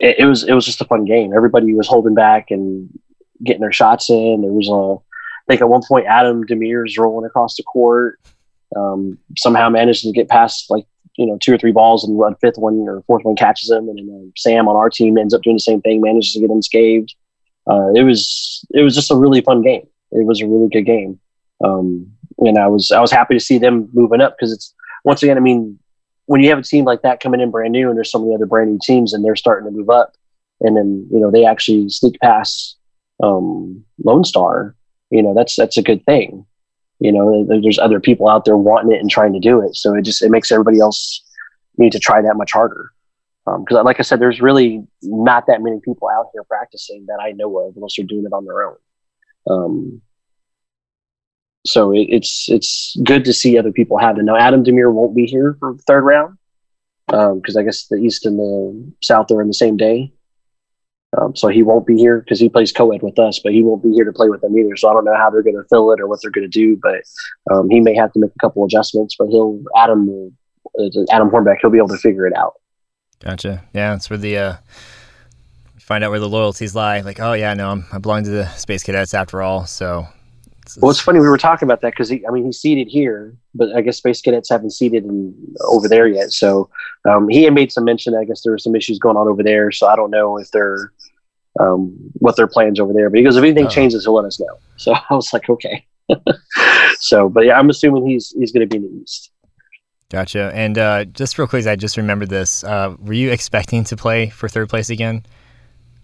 it, 0.00 0.20
it 0.20 0.24
was 0.26 0.44
it 0.44 0.52
was 0.52 0.64
just 0.64 0.80
a 0.80 0.86
fun 0.86 1.04
game. 1.04 1.32
Everybody 1.34 1.74
was 1.74 1.88
holding 1.88 2.14
back 2.14 2.50
and 2.50 2.88
getting 3.44 3.60
their 3.60 3.72
shots 3.72 4.08
in. 4.08 4.42
There 4.42 4.52
was 4.52 4.68
a, 4.68 5.11
think 5.48 5.60
at 5.60 5.68
one 5.68 5.82
point 5.86 6.06
Adam 6.06 6.44
Demir's 6.44 6.98
rolling 6.98 7.26
across 7.26 7.56
the 7.56 7.62
court. 7.62 8.20
Um, 8.74 9.18
somehow 9.36 9.68
manages 9.68 10.02
to 10.02 10.12
get 10.12 10.28
past 10.28 10.70
like 10.70 10.86
you 11.16 11.26
know 11.26 11.38
two 11.40 11.52
or 11.52 11.58
three 11.58 11.72
balls 11.72 12.04
and 12.04 12.16
one 12.16 12.34
fifth 12.36 12.56
one 12.56 12.86
or 12.88 13.02
fourth 13.06 13.24
one 13.24 13.36
catches 13.36 13.70
him, 13.70 13.88
and 13.88 13.98
then 13.98 14.08
um, 14.14 14.32
Sam 14.36 14.68
on 14.68 14.76
our 14.76 14.90
team 14.90 15.18
ends 15.18 15.34
up 15.34 15.42
doing 15.42 15.56
the 15.56 15.60
same 15.60 15.80
thing, 15.82 16.00
manages 16.00 16.32
to 16.32 16.40
get 16.40 16.50
unscathed. 16.50 17.14
Uh, 17.68 17.92
it 17.94 18.02
was 18.02 18.64
it 18.74 18.82
was 18.82 18.94
just 18.94 19.10
a 19.10 19.16
really 19.16 19.40
fun 19.40 19.62
game. 19.62 19.86
It 20.12 20.26
was 20.26 20.40
a 20.40 20.46
really 20.46 20.68
good 20.68 20.86
game, 20.86 21.20
um, 21.64 22.10
and 22.38 22.58
I 22.58 22.66
was 22.68 22.90
I 22.90 23.00
was 23.00 23.12
happy 23.12 23.34
to 23.34 23.40
see 23.40 23.58
them 23.58 23.88
moving 23.92 24.20
up 24.20 24.36
because 24.36 24.52
it's 24.52 24.74
once 25.04 25.22
again 25.22 25.36
I 25.36 25.40
mean 25.40 25.78
when 26.26 26.40
you 26.40 26.48
have 26.48 26.58
a 26.58 26.62
team 26.62 26.84
like 26.84 27.02
that 27.02 27.20
coming 27.20 27.40
in 27.40 27.50
brand 27.50 27.72
new 27.72 27.88
and 27.88 27.96
there's 27.96 28.10
so 28.10 28.18
many 28.18 28.34
other 28.34 28.46
brand 28.46 28.70
new 28.70 28.78
teams 28.82 29.12
and 29.12 29.24
they're 29.24 29.36
starting 29.36 29.68
to 29.68 29.76
move 29.76 29.90
up 29.90 30.14
and 30.62 30.76
then 30.76 31.06
you 31.10 31.18
know 31.18 31.30
they 31.30 31.44
actually 31.44 31.88
sneak 31.88 32.18
past 32.20 32.78
um, 33.22 33.84
Lone 34.04 34.24
Star, 34.24 34.74
you 35.12 35.22
know 35.22 35.34
that's 35.34 35.54
that's 35.54 35.76
a 35.76 35.82
good 35.82 36.04
thing. 36.06 36.44
You 36.98 37.12
know, 37.12 37.44
there's 37.44 37.78
other 37.78 38.00
people 38.00 38.28
out 38.28 38.44
there 38.44 38.56
wanting 38.56 38.92
it 38.92 39.00
and 39.00 39.10
trying 39.10 39.32
to 39.34 39.40
do 39.40 39.60
it, 39.60 39.76
so 39.76 39.94
it 39.94 40.02
just 40.02 40.22
it 40.22 40.30
makes 40.30 40.50
everybody 40.50 40.80
else 40.80 41.22
need 41.76 41.92
to 41.92 41.98
try 41.98 42.22
that 42.22 42.36
much 42.36 42.52
harder. 42.52 42.90
Because, 43.44 43.84
like 43.84 43.98
I 43.98 44.02
said, 44.02 44.20
there's 44.20 44.40
really 44.40 44.86
not 45.02 45.46
that 45.48 45.62
many 45.62 45.80
people 45.84 46.08
out 46.08 46.26
here 46.32 46.44
practicing 46.44 47.06
that 47.06 47.18
I 47.20 47.32
know 47.32 47.58
of, 47.58 47.76
unless 47.76 47.96
they're 47.96 48.06
doing 48.06 48.24
it 48.24 48.32
on 48.32 48.44
their 48.44 48.62
own. 48.62 48.76
Um, 49.50 50.02
so 51.66 51.92
it, 51.92 52.06
it's 52.08 52.48
it's 52.48 52.96
good 53.04 53.24
to 53.26 53.34
see 53.34 53.58
other 53.58 53.72
people 53.72 53.98
have 53.98 54.16
it. 54.18 54.22
Now, 54.22 54.36
Adam 54.36 54.64
Demir 54.64 54.92
won't 54.92 55.14
be 55.14 55.26
here 55.26 55.56
for 55.58 55.74
the 55.74 55.82
third 55.82 56.04
round 56.04 56.38
because 57.08 57.56
I 57.56 57.64
guess 57.64 57.88
the 57.88 57.96
East 57.96 58.24
and 58.24 58.38
the 58.38 58.92
South 59.02 59.30
are 59.30 59.42
in 59.42 59.48
the 59.48 59.54
same 59.54 59.76
day. 59.76 60.12
Um, 61.20 61.36
so 61.36 61.48
he 61.48 61.62
won't 61.62 61.86
be 61.86 61.96
here 61.96 62.20
because 62.20 62.40
he 62.40 62.48
plays 62.48 62.72
co-ed 62.72 63.02
with 63.02 63.18
us, 63.18 63.38
but 63.38 63.52
he 63.52 63.62
won't 63.62 63.82
be 63.82 63.92
here 63.92 64.04
to 64.04 64.12
play 64.12 64.30
with 64.30 64.40
them 64.40 64.56
either. 64.56 64.76
So 64.76 64.88
I 64.88 64.94
don't 64.94 65.04
know 65.04 65.16
how 65.16 65.28
they're 65.28 65.42
going 65.42 65.56
to 65.56 65.64
fill 65.68 65.92
it 65.92 66.00
or 66.00 66.08
what 66.08 66.20
they're 66.22 66.30
going 66.30 66.48
to 66.50 66.58
do, 66.58 66.78
but 66.82 67.02
um, 67.50 67.68
he 67.68 67.80
may 67.80 67.94
have 67.94 68.12
to 68.12 68.18
make 68.18 68.30
a 68.34 68.38
couple 68.38 68.64
adjustments. 68.64 69.16
But 69.18 69.28
he'll 69.28 69.62
Adam 69.76 70.06
will 70.06 70.32
uh, 70.78 70.88
Adam 71.10 71.30
Hornbeck 71.30 71.56
he'll 71.60 71.70
be 71.70 71.78
able 71.78 71.88
to 71.88 71.98
figure 71.98 72.26
it 72.26 72.34
out. 72.36 72.54
Gotcha. 73.20 73.62
Yeah, 73.74 73.90
that's 73.90 74.08
where 74.08 74.18
the 74.18 74.38
uh, 74.38 74.56
find 75.78 76.02
out 76.02 76.10
where 76.10 76.20
the 76.20 76.28
loyalties 76.28 76.74
lie. 76.74 77.00
Like, 77.00 77.20
oh 77.20 77.34
yeah, 77.34 77.52
no, 77.54 77.70
I'm, 77.70 77.84
I 77.92 77.98
belong 77.98 78.24
to 78.24 78.30
the 78.30 78.48
Space 78.54 78.82
Cadets 78.82 79.12
after 79.14 79.42
all. 79.42 79.66
So, 79.66 80.06
it's, 80.62 80.78
Well, 80.78 80.90
it's 80.90 81.00
funny 81.00 81.20
we 81.20 81.28
were 81.28 81.38
talking 81.38 81.66
about 81.66 81.82
that 81.82 81.92
because 81.92 82.10
I 82.10 82.30
mean 82.30 82.46
he's 82.46 82.58
seated 82.58 82.88
here, 82.88 83.36
but 83.54 83.74
I 83.76 83.82
guess 83.82 83.98
Space 83.98 84.22
Cadets 84.22 84.48
haven't 84.48 84.70
seated 84.70 85.04
in, 85.04 85.34
over 85.60 85.88
there 85.88 86.08
yet. 86.08 86.32
So 86.32 86.70
um, 87.08 87.28
he 87.28 87.42
had 87.42 87.52
made 87.52 87.70
some 87.70 87.84
mention. 87.84 88.14
that 88.14 88.20
I 88.20 88.24
guess 88.24 88.42
there 88.42 88.52
were 88.52 88.58
some 88.58 88.74
issues 88.74 88.98
going 88.98 89.16
on 89.16 89.28
over 89.28 89.42
there. 89.42 89.70
So 89.70 89.86
I 89.86 89.94
don't 89.94 90.10
know 90.10 90.38
if 90.38 90.50
they're 90.50 90.92
um, 91.60 91.94
what 92.14 92.36
their 92.36 92.46
plans 92.46 92.80
over 92.80 92.92
there. 92.92 93.10
But 93.10 93.18
he 93.18 93.24
goes, 93.24 93.36
if 93.36 93.42
anything 93.42 93.66
Oh. 93.66 93.70
changes, 93.70 94.04
he'll 94.04 94.14
let 94.14 94.24
us 94.24 94.38
know. 94.40 94.58
So 94.76 94.94
I 95.10 95.14
was 95.14 95.32
like, 95.32 95.48
okay. 95.48 95.86
so, 96.98 97.28
but 97.28 97.44
yeah, 97.44 97.58
I'm 97.58 97.70
assuming 97.70 98.06
he's 98.06 98.30
he's 98.38 98.52
going 98.52 98.66
to 98.66 98.66
be 98.66 98.76
in 98.76 98.82
the 98.82 99.02
East. 99.02 99.30
gotcha. 100.10 100.50
And 100.54 100.76
uh, 100.78 101.04
just 101.06 101.38
real 101.38 101.46
quick, 101.48 101.66
I 101.66 101.76
just 101.76 101.96
remembered 101.96 102.28
this. 102.28 102.64
Uh, 102.64 102.96
were 102.98 103.12
you 103.14 103.30
expecting 103.30 103.84
to 103.84 103.96
play 103.96 104.28
for 104.28 104.48
third 104.48 104.68
place 104.68 104.90
again? 104.90 105.24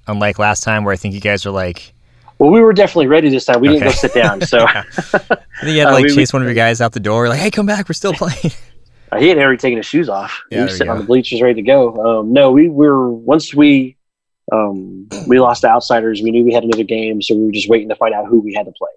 Unlike 0.06 0.38
last 0.38 0.62
time, 0.62 0.84
where 0.84 0.92
I 0.92 0.96
think 0.96 1.14
you 1.14 1.20
guys 1.20 1.44
were 1.44 1.50
like, 1.52 1.92
Well, 2.38 2.50
we 2.50 2.60
were 2.62 2.72
definitely 2.72 3.08
ready 3.08 3.28
this 3.28 3.44
time. 3.44 3.60
We 3.60 3.68
didn't 3.68 3.84
go 3.84 3.90
sit 3.90 4.14
down. 4.14 4.40
So 4.46 4.60
I 4.66 4.82
think 5.64 5.74
you 5.76 5.80
had 5.80 5.84
to 5.84 5.88
Uh, 5.88 5.92
like 5.92 6.04
we- 6.04 6.10
we- 6.10 6.14
chase 6.14 6.32
one 6.32 6.40
of 6.40 6.46
your 6.48 6.54
guys 6.54 6.80
out 6.80 6.92
the 6.92 7.00
door, 7.00 7.28
like, 7.28 7.40
hey, 7.40 7.50
come 7.50 7.66
back, 7.66 7.88
we're 7.88 7.92
still 7.94 8.14
playing. 8.14 8.52
Uh, 9.12 9.18
he 9.18 9.28
had 9.28 9.36
already 9.38 9.58
taken 9.58 9.76
his 9.76 9.84
shoes 9.86 10.08
off. 10.08 10.40
Yeah, 10.50 10.58
he 10.58 10.64
was 10.64 10.72
sitting 10.76 10.90
on 10.90 10.98
the 10.98 11.04
bleachers 11.04 11.42
ready 11.42 11.54
to 11.54 11.62
go. 11.62 12.20
Um, 12.20 12.32
no, 12.32 12.50
we 12.52 12.68
were 12.70 13.10
once 13.10 13.54
we 13.54 13.96
um, 14.52 15.08
we 15.26 15.40
lost 15.40 15.62
to 15.62 15.68
outsiders. 15.68 16.22
We 16.22 16.30
knew 16.30 16.44
we 16.44 16.52
had 16.52 16.64
another 16.64 16.84
game, 16.84 17.20
so 17.22 17.34
we 17.34 17.44
were 17.46 17.52
just 17.52 17.68
waiting 17.68 17.88
to 17.88 17.96
find 17.96 18.14
out 18.14 18.26
who 18.26 18.40
we 18.40 18.54
had 18.54 18.66
to 18.66 18.72
play. 18.72 18.90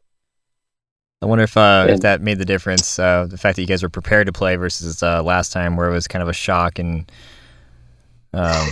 I 1.22 1.28
wonder 1.28 1.44
if 1.44 1.56
uh, 1.56 1.86
if 1.90 2.00
that 2.02 2.22
made 2.22 2.40
the 2.40 2.46
difference. 2.46 2.98
Uh, 2.98 3.28
the 3.30 3.38
fact 3.38 3.56
that 3.56 3.62
you 3.62 3.68
guys 3.68 3.84
were 3.84 3.90
prepared 3.90 4.26
to 4.28 4.34
play 4.34 4.56
versus 4.56 5.04
uh, 5.04 5.22
last 5.22 5.52
time, 5.52 5.78
where 5.78 5.88
it 5.88 5.94
was 5.94 6.08
kind 6.08 6.24
of 6.24 6.30
a 6.30 6.34
shock 6.34 6.80
and. 6.80 7.12
Um, 8.34 8.70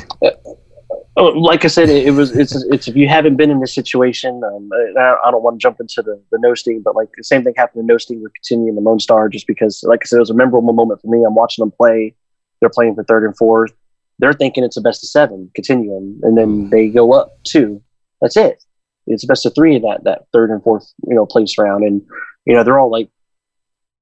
Oh, 1.19 1.25
like 1.25 1.65
I 1.65 1.67
said, 1.67 1.89
it, 1.89 2.07
it 2.07 2.11
was 2.11 2.36
it's 2.36 2.55
it's 2.71 2.88
if 2.88 2.95
you 2.95 3.09
haven't 3.09 3.36
been 3.36 3.51
in 3.51 3.59
this 3.59 3.75
situation, 3.75 4.41
um, 4.41 4.69
I, 4.97 5.15
I 5.25 5.32
don't 5.32 5.43
want 5.43 5.59
to 5.59 5.61
jump 5.61 5.82
into 5.82 6.01
the 6.01 6.21
the 6.32 6.39
no 6.39 6.53
steam, 6.53 6.82
but 6.82 6.95
like 6.95 7.09
the 7.17 7.25
same 7.25 7.43
thing 7.43 7.53
happened 7.57 7.82
in 7.82 7.88
no 7.88 7.97
steam 7.97 8.23
with 8.23 8.34
continuing 8.34 8.73
the 8.75 8.82
Lone 8.82 8.99
Star, 8.99 9.27
just 9.27 9.45
because, 9.45 9.84
like 9.84 9.99
I 10.01 10.05
said, 10.05 10.15
it 10.15 10.21
was 10.21 10.30
a 10.30 10.34
memorable 10.34 10.73
moment 10.73 11.01
for 11.01 11.07
me. 11.07 11.25
I'm 11.25 11.36
watching 11.36 11.61
them 11.61 11.71
play. 11.71 12.15
They're 12.61 12.69
playing 12.69 12.95
for 12.95 13.03
third 13.03 13.25
and 13.25 13.36
fourth. 13.36 13.73
They're 14.20 14.34
thinking 14.34 14.63
it's 14.63 14.78
a 14.78 14.82
best 14.82 15.03
of 15.03 15.09
seven, 15.09 15.49
continuum, 15.55 16.20
and 16.24 16.38
then 16.38 16.70
they 16.70 16.89
go 16.89 17.13
up 17.13 17.32
two. 17.43 17.82
That's 18.22 18.38
it. 18.38 18.63
It's 19.07 19.24
a 19.24 19.28
best 19.28 19.45
of 19.45 19.55
three 19.55 19.76
in 19.76 19.82
that 19.84 20.03
that 20.03 20.26
third 20.32 20.51
and 20.51 20.61
fourth 20.61 20.91
you 21.07 21.15
know 21.15 21.26
place 21.26 21.57
round, 21.57 21.84
and 21.84 22.01
you 22.45 22.53
know 22.53 22.63
they're 22.63 22.80
all 22.80 22.91
like 22.91 23.09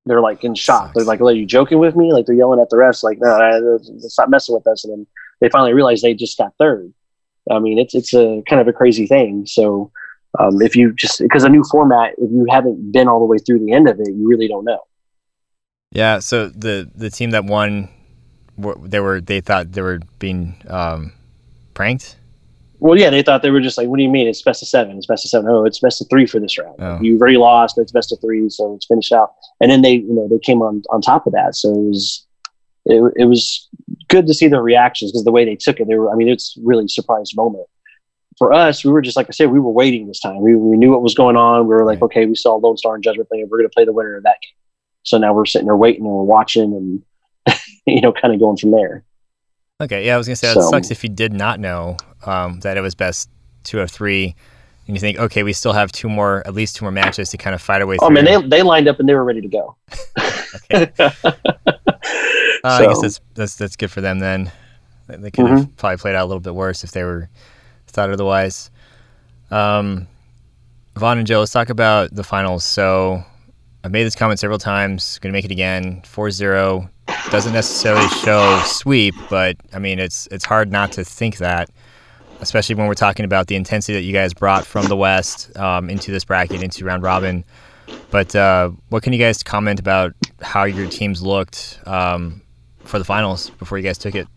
they're 0.05 0.21
like 0.21 0.43
in 0.43 0.55
shock. 0.55 0.93
They're 0.93 1.05
like, 1.05 1.21
"Are 1.21 1.31
you 1.31 1.45
joking 1.45 1.79
with 1.79 1.95
me?" 1.95 2.11
Like 2.11 2.25
they're 2.25 2.35
yelling 2.35 2.59
at 2.59 2.69
the 2.69 2.77
refs, 2.77 3.03
like, 3.03 3.19
"No, 3.21 3.37
messing 4.27 4.55
with 4.55 4.67
us." 4.67 4.83
And 4.83 4.93
then 4.93 5.07
they 5.39 5.49
finally 5.49 5.73
realize 5.73 6.01
they 6.01 6.13
just 6.13 6.37
got 6.37 6.53
third. 6.59 6.91
I 7.51 7.59
mean, 7.59 7.79
it's 7.79 7.95
it's 7.95 8.13
a 8.13 8.41
kind 8.49 8.61
of 8.61 8.67
a 8.67 8.73
crazy 8.73 9.07
thing. 9.07 9.45
So 9.45 9.91
um, 10.39 10.61
if 10.61 10.75
you 10.75 10.93
just 10.93 11.19
because 11.19 11.43
a 11.43 11.49
new 11.49 11.63
format, 11.63 12.13
if 12.17 12.31
you 12.31 12.45
haven't 12.49 12.91
been 12.91 13.07
all 13.07 13.19
the 13.19 13.25
way 13.25 13.37
through 13.37 13.59
the 13.59 13.71
end 13.71 13.87
of 13.87 13.99
it, 13.99 14.09
you 14.09 14.27
really 14.27 14.47
don't 14.47 14.65
know. 14.65 14.81
Yeah, 15.91 16.19
so 16.19 16.49
the 16.49 16.89
the 16.93 17.09
team 17.09 17.31
that 17.31 17.45
won, 17.45 17.89
they 18.57 18.99
were 18.99 19.21
they 19.21 19.41
thought 19.41 19.71
they 19.71 19.81
were 19.81 19.99
being 20.19 20.55
um, 20.67 21.13
pranked. 21.73 22.17
Well, 22.79 22.97
yeah, 22.97 23.09
they 23.09 23.23
thought 23.23 23.41
they 23.41 23.49
were 23.49 23.61
just 23.61 23.77
like, 23.77 23.87
"What 23.87 23.97
do 23.97 24.03
you 24.03 24.09
mean? 24.09 24.27
It's 24.27 24.41
best 24.41 24.61
of 24.61 24.67
seven. 24.67 24.97
It's 24.97 25.07
best 25.07 25.25
of 25.25 25.29
seven. 25.29 25.49
Oh, 25.49 25.65
it's 25.65 25.79
best 25.79 26.01
of 26.01 26.07
three 26.09 26.25
for 26.25 26.39
this 26.39 26.57
round. 26.57 26.75
Oh. 26.79 26.99
You've 27.01 27.19
already 27.19 27.37
lost. 27.37 27.77
It's 27.77 27.91
best 27.91 28.11
of 28.11 28.21
three, 28.21 28.49
so 28.49 28.75
it's 28.75 28.85
finished 28.85 29.11
out." 29.11 29.33
And 29.61 29.71
then 29.71 29.81
they, 29.81 29.93
you 29.93 30.13
know, 30.13 30.27
they 30.27 30.39
came 30.39 30.61
on 30.61 30.83
on 30.89 31.01
top 31.01 31.25
of 31.25 31.33
that. 31.33 31.55
So 31.55 31.69
it 31.69 31.87
was, 31.87 32.25
it, 32.85 33.13
it 33.17 33.25
was 33.25 33.67
good 34.09 34.27
to 34.27 34.33
see 34.33 34.47
their 34.47 34.61
reactions 34.61 35.11
because 35.11 35.23
the 35.23 35.31
way 35.31 35.45
they 35.45 35.55
took 35.55 35.79
it, 35.79 35.87
they 35.87 35.95
were. 35.95 36.11
I 36.11 36.15
mean, 36.15 36.29
it's 36.29 36.55
really 36.61 36.85
a 36.85 36.89
surprise 36.89 37.35
moment 37.35 37.67
for 38.37 38.53
us. 38.53 38.85
We 38.85 38.91
were 38.91 39.01
just 39.01 39.17
like 39.17 39.27
I 39.27 39.31
said, 39.31 39.49
we 39.49 39.59
were 39.59 39.71
waiting 39.71 40.07
this 40.07 40.19
time. 40.19 40.41
We, 40.41 40.55
we 40.55 40.77
knew 40.77 40.91
what 40.91 41.01
was 41.01 41.15
going 41.15 41.35
on. 41.35 41.67
We 41.67 41.73
were 41.73 41.85
like, 41.85 42.01
okay, 42.01 42.25
we 42.25 42.35
saw 42.35 42.55
Lone 42.55 42.77
Star 42.77 42.95
and 42.95 43.03
Judgment 43.03 43.29
Day. 43.29 43.43
We're 43.43 43.57
going 43.57 43.69
to 43.69 43.73
play 43.73 43.85
the 43.85 43.93
winner 43.93 44.17
of 44.17 44.23
that 44.23 44.37
game. 44.41 44.53
So 45.03 45.17
now 45.17 45.33
we're 45.33 45.45
sitting 45.45 45.67
there 45.67 45.75
waiting 45.75 46.05
and 46.05 46.13
we're 46.13 46.23
watching 46.23 46.73
and 46.73 47.01
you 47.95 48.01
know, 48.01 48.11
kind 48.11 48.33
of 48.33 48.39
going 48.39 48.57
from 48.57 48.71
there. 48.71 49.03
Okay, 49.81 50.05
yeah, 50.05 50.15
I 50.15 50.17
was 50.17 50.27
gonna 50.27 50.35
say 50.35 50.53
so, 50.53 50.59
it 50.59 50.69
sucks 50.69 50.91
if 50.91 51.03
you 51.03 51.09
did 51.09 51.33
not 51.33 51.59
know 51.59 51.97
um, 52.25 52.59
that 52.61 52.77
it 52.77 52.81
was 52.81 52.95
best 52.95 53.29
two 53.63 53.79
of 53.79 53.91
three, 53.91 54.35
and 54.87 54.95
you 54.95 54.99
think, 54.99 55.19
okay, 55.19 55.43
we 55.43 55.53
still 55.53 55.73
have 55.73 55.91
two 55.91 56.09
more, 56.09 56.41
at 56.45 56.53
least 56.53 56.75
two 56.75 56.85
more 56.85 56.91
matches 56.91 57.29
to 57.29 57.37
kind 57.37 57.53
of 57.53 57.61
fight 57.61 57.81
our 57.81 57.87
way. 57.87 57.97
Oh 58.01 58.07
through. 58.07 58.15
man, 58.15 58.25
they 58.25 58.41
they 58.47 58.63
lined 58.63 58.87
up 58.87 58.99
and 58.99 59.07
they 59.07 59.13
were 59.13 59.23
ready 59.23 59.41
to 59.41 59.47
go. 59.47 59.75
okay. 60.71 60.91
Uh, 62.63 62.79
so. 62.79 62.83
I 62.83 62.87
guess 62.87 63.01
that's 63.01 63.21
that's 63.35 63.55
that's 63.55 63.75
good 63.75 63.91
for 63.91 64.01
them 64.01 64.17
then. 64.17 64.51
They 65.07 65.29
could 65.29 65.45
have 65.45 65.59
mm-hmm. 65.59 65.71
probably 65.75 65.97
played 65.97 66.15
out 66.15 66.23
a 66.23 66.25
little 66.25 66.41
bit 66.41 66.55
worse 66.55 66.83
if 66.83 66.91
they 66.91 67.03
were 67.03 67.29
thought 67.85 68.09
otherwise. 68.09 68.71
Um, 69.51 70.07
Von 70.95 71.17
and 71.17 71.27
Joe, 71.27 71.39
let's 71.39 71.51
talk 71.51 71.69
about 71.69 72.13
the 72.13 72.23
finals. 72.23 72.65
So 72.65 73.23
I've 73.83 73.91
made 73.91 74.03
this 74.03 74.15
comment 74.15 74.39
several 74.39 74.59
times. 74.59 75.19
Going 75.19 75.31
to 75.31 75.37
make 75.37 75.45
it 75.45 75.51
again. 75.51 76.01
4-0 76.03 76.89
doesn't 77.29 77.53
necessarily 77.53 78.07
show 78.09 78.61
sweep, 78.65 79.15
but 79.29 79.57
I 79.73 79.79
mean 79.79 79.99
it's 79.99 80.27
it's 80.31 80.45
hard 80.45 80.71
not 80.71 80.91
to 80.93 81.03
think 81.03 81.37
that, 81.37 81.69
especially 82.39 82.75
when 82.75 82.87
we're 82.87 82.93
talking 82.93 83.25
about 83.25 83.47
the 83.47 83.55
intensity 83.55 83.93
that 83.93 84.03
you 84.03 84.13
guys 84.13 84.33
brought 84.33 84.65
from 84.65 84.85
the 84.87 84.95
West 84.95 85.55
um, 85.57 85.89
into 85.89 86.11
this 86.11 86.23
bracket, 86.23 86.61
into 86.61 86.85
round 86.85 87.03
robin. 87.03 87.43
But 88.11 88.35
uh, 88.35 88.71
what 88.89 89.03
can 89.03 89.13
you 89.13 89.19
guys 89.19 89.43
comment 89.43 89.79
about 89.79 90.13
how 90.41 90.63
your 90.65 90.87
teams 90.87 91.21
looked 91.21 91.79
um, 91.85 92.41
for 92.79 92.99
the 92.99 93.05
finals 93.05 93.49
before 93.51 93.77
you 93.77 93.83
guys 93.83 93.97
took 93.97 94.15
it? 94.15 94.27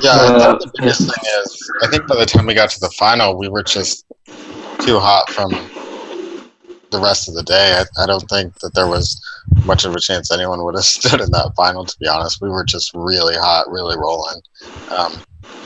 Yeah, 0.00 0.10
uh, 0.10 0.58
the 0.58 0.70
biggest 0.78 1.00
thing 1.00 1.30
is 1.42 1.70
I 1.82 1.86
think 1.86 2.06
by 2.08 2.16
the 2.16 2.26
time 2.26 2.46
we 2.46 2.54
got 2.54 2.70
to 2.70 2.80
the 2.80 2.90
final, 2.90 3.38
we 3.38 3.48
were 3.48 3.62
just 3.62 4.04
too 4.80 4.98
hot 4.98 5.30
from 5.30 5.50
the 6.90 7.00
rest 7.00 7.28
of 7.28 7.34
the 7.34 7.42
day. 7.42 7.80
I, 7.80 8.02
I 8.02 8.06
don't 8.06 8.28
think 8.28 8.58
that 8.60 8.74
there 8.74 8.88
was 8.88 9.20
much 9.64 9.84
of 9.84 9.94
a 9.94 10.00
chance 10.00 10.30
anyone 10.30 10.64
would 10.64 10.74
have 10.74 10.84
stood 10.98 11.20
in 11.20 11.30
that 11.30 11.52
final. 11.56 11.84
To 11.84 11.96
be 11.98 12.08
honest, 12.08 12.40
we 12.40 12.48
were 12.48 12.64
just 12.64 12.92
really 12.94 13.34
hot, 13.34 13.70
really 13.70 13.96
rolling. 13.96 14.40
Um, 14.90 15.12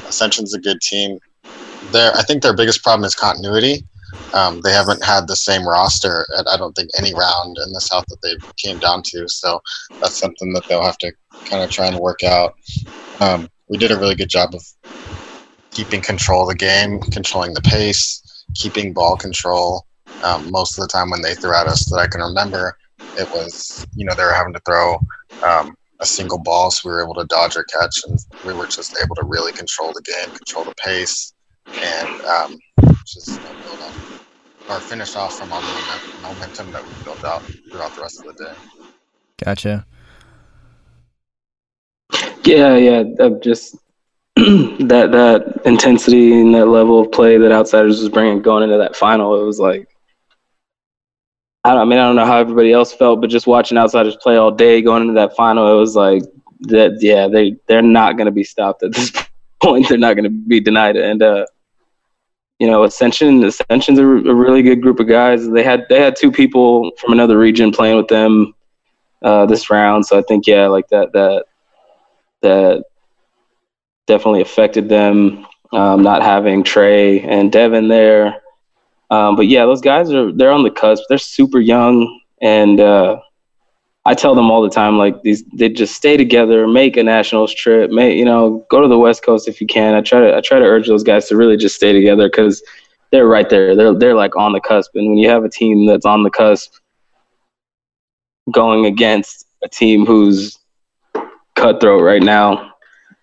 Ascension's 0.09 0.55
a 0.55 0.61
good 0.61 0.81
team. 0.81 1.18
There, 1.93 2.12
I 2.14 2.22
think 2.22 2.43
their 2.43 2.57
biggest 2.57 2.83
problem 2.83 3.05
is 3.05 3.14
continuity. 3.14 3.85
Um, 4.33 4.61
they 4.62 4.72
haven't 4.72 5.05
had 5.05 5.27
the 5.27 5.37
same 5.37 5.66
roster 5.66 6.27
at 6.39 6.47
I 6.49 6.57
don't 6.57 6.72
think 6.74 6.91
any 6.99 7.14
round 7.14 7.59
in 7.59 7.72
the 7.72 7.81
South 7.81 8.05
that 8.09 8.20
they 8.22 8.35
came 8.57 8.79
down 8.79 9.03
to. 9.07 9.29
So 9.29 9.61
that's 10.01 10.16
something 10.16 10.53
that 10.53 10.66
they'll 10.68 10.83
have 10.83 10.99
to 10.99 11.12
kind 11.45 11.62
of 11.62 11.70
try 11.70 11.87
and 11.87 11.99
work 11.99 12.22
out. 12.22 12.55
Um, 13.20 13.49
we 13.68 13.79
did 13.79 13.91
a 13.91 13.99
really 13.99 14.14
good 14.14 14.29
job 14.29 14.55
of 14.55 14.64
keeping 15.70 16.01
control 16.01 16.43
of 16.43 16.49
the 16.49 16.55
game, 16.55 17.01
controlling 17.01 17.55
the 17.55 17.62
pace, 17.62 18.45
keeping 18.55 18.93
ball 18.93 19.16
control. 19.16 19.87
Um, 20.22 20.51
most 20.51 20.79
of 20.79 20.83
the 20.83 20.89
time 20.89 21.11
when 21.11 21.22
they 21.22 21.35
threw 21.35 21.55
at 21.55 21.66
us 21.66 21.85
that 21.91 21.99
I 21.99 22.07
can 22.07 22.20
remember, 22.20 22.77
it 23.17 23.29
was, 23.33 23.87
you 23.95 24.05
know, 24.05 24.14
they 24.14 24.25
were 24.25 24.33
having 24.33 24.53
to 24.53 24.61
throw 24.61 24.99
um, 25.47 25.75
a 26.01 26.07
single 26.07 26.39
ball, 26.39 26.71
so 26.71 26.89
we 26.89 26.93
were 26.93 27.03
able 27.03 27.14
to 27.14 27.25
dodge 27.27 27.57
or 27.57 27.64
catch, 27.64 28.03
and 28.07 28.19
we 28.45 28.55
were 28.55 28.67
just 28.67 28.97
able 29.03 29.14
to 29.17 29.25
really 29.25 29.53
control 29.53 29.93
the 29.93 30.03
game, 30.03 30.35
control 30.35 30.64
the 30.64 30.75
pace, 30.85 31.33
and 31.83 32.09
um, 32.23 32.59
just 33.07 33.29
you 33.29 33.45
know, 33.45 33.55
build 33.64 33.81
up 33.81 33.93
or 34.69 34.81
finish 34.81 35.14
off 35.17 35.39
from 35.39 35.53
all 35.53 35.61
the 35.61 36.23
momentum 36.23 36.71
that 36.73 36.83
we 36.85 37.05
built 37.05 37.25
out 37.25 37.43
throughout 37.71 37.95
the 37.95 38.03
rest 38.03 38.21
of 38.21 38.37
the 38.37 38.45
day. 38.45 38.53
Gotcha. 39.45 39.87
Yeah, 42.45 42.77
yeah, 42.77 43.03
just 43.41 43.77
that 44.37 45.09
that 45.12 45.62
intensity 45.64 46.41
and 46.41 46.55
that 46.55 46.67
level 46.67 47.01
of 47.01 47.11
play 47.11 47.39
that 47.39 47.53
Outsiders 47.53 48.01
was 48.01 48.09
bringing 48.09 48.43
going 48.43 48.62
into 48.62 48.79
that 48.79 48.95
final. 48.95 49.41
It 49.41 49.45
was 49.45 49.59
like 49.59 49.89
I, 51.67 51.71
don't, 51.71 51.81
I 51.81 51.85
mean 51.85 51.99
I 51.99 52.07
don't 52.07 52.14
know 52.14 52.25
how 52.25 52.39
everybody 52.39 52.73
else 52.73 52.93
felt, 52.93 53.21
but 53.21 53.29
just 53.29 53.49
watching 53.49 53.77
Outsiders 53.77 54.17
play 54.17 54.37
all 54.37 54.53
day 54.53 54.81
going 54.81 55.03
into 55.03 55.14
that 55.14 55.35
final, 55.35 55.77
it 55.77 55.79
was 55.79 55.97
like 55.97 56.23
that. 56.61 56.99
Yeah, 57.01 57.27
they 57.27 57.57
they're 57.67 57.83
not 57.83 58.17
going 58.17 58.27
to 58.27 58.33
be 58.33 58.45
stopped 58.45 58.85
at 58.85 58.93
this 58.93 59.12
point. 59.62 59.89
They're 59.89 59.99
not 59.99 60.14
going 60.14 60.25
to 60.25 60.31
be 60.31 60.61
denied. 60.61 60.97
And 60.97 61.21
uh, 61.23 61.47
you 62.61 62.69
know, 62.69 62.85
Ascension 62.85 63.43
Ascension's 63.43 63.99
a, 63.99 64.07
really 64.07 64.62
good 64.62 64.81
group 64.81 65.01
of 65.01 65.09
guys. 65.09 65.49
They 65.49 65.64
had 65.64 65.87
they 65.89 66.01
had 66.01 66.14
two 66.14 66.31
people 66.31 66.93
from 66.99 67.12
another 67.12 67.37
region 67.37 67.73
playing 67.73 67.97
with 67.97 68.09
them 68.09 68.55
uh, 69.23 69.47
this 69.47 69.69
round, 69.69 70.07
so 70.07 70.17
I 70.17 70.23
think 70.23 70.47
yeah, 70.47 70.69
like 70.69 70.87
that 70.91 71.12
that 71.14 71.47
that 72.43 72.85
definitely 74.07 74.43
affected 74.43 74.89
them. 74.89 75.47
Um, 75.73 76.03
not 76.03 76.23
having 76.23 76.62
Trey 76.62 77.21
and 77.23 77.51
Devin 77.51 77.89
there, 77.89 78.41
um, 79.11 79.37
but 79.37 79.47
yeah, 79.47 79.65
those 79.65 79.81
guys 79.81 80.13
are 80.13 80.33
they're 80.33 80.53
on 80.53 80.63
the 80.63 80.71
cusp. 80.71 81.05
They're 81.09 81.19
super 81.19 81.61
young, 81.61 82.21
and 82.43 82.81
uh, 82.81 83.21
I 84.05 84.15
tell 84.15 84.35
them 84.35 84.51
all 84.51 84.63
the 84.63 84.71
time 84.71 84.99
like 84.99 85.23
these 85.23 85.45
they 85.55 85.69
just 85.69 85.95
stay 85.95 86.17
together, 86.17 86.67
make 86.67 86.97
a 86.97 87.03
nationals 87.03 87.55
trip, 87.55 87.91
make 87.91 88.17
you 88.17 88.25
know 88.25 88.67
go 88.71 88.81
to 88.81 88.89
the 88.89 88.99
West 88.99 89.25
Coast 89.25 89.49
if 89.49 89.61
you 89.61 89.67
can. 89.67 89.95
I 89.95 90.01
try 90.01 90.21
to 90.21 90.37
I 90.37 90.41
try 90.41 90.59
to 90.59 90.65
urge 90.65 90.89
those 90.89 91.05
guys 91.05 91.29
to 91.29 91.37
really 91.37 91.57
just 91.57 91.77
stay 91.77 91.93
together 91.93 92.29
because 92.29 92.63
they're 93.13 93.29
right 93.29 93.49
there. 93.49 93.77
They're 93.77 93.95
they're 93.95 94.15
like 94.15 94.37
on 94.37 94.53
the 94.53 94.61
cusp, 94.61 94.95
and 94.95 95.09
when 95.09 95.19
you 95.19 95.29
have 95.29 95.45
a 95.45 95.49
team 95.49 95.87
that's 95.87 96.07
on 96.07 96.23
the 96.23 96.31
cusp 96.31 96.75
going 98.53 98.87
against 98.87 99.47
a 99.65 99.69
team 99.69 100.07
who's 100.07 100.59
cutthroat 101.55 102.03
right 102.03 102.23
now. 102.23 102.73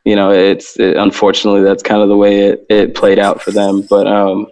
You 0.03 0.17
know, 0.17 0.31
it's 0.31 0.77
it, 0.77 0.97
unfortunately 0.97 1.61
that's 1.61 1.83
kind 1.83 2.01
of 2.01 2.09
the 2.09 2.17
way 2.17 2.41
it, 2.41 2.65
it 2.69 2.95
played 2.95 3.19
out 3.19 3.41
for 3.41 3.51
them. 3.51 3.81
But 3.89 4.05
um, 4.07 4.47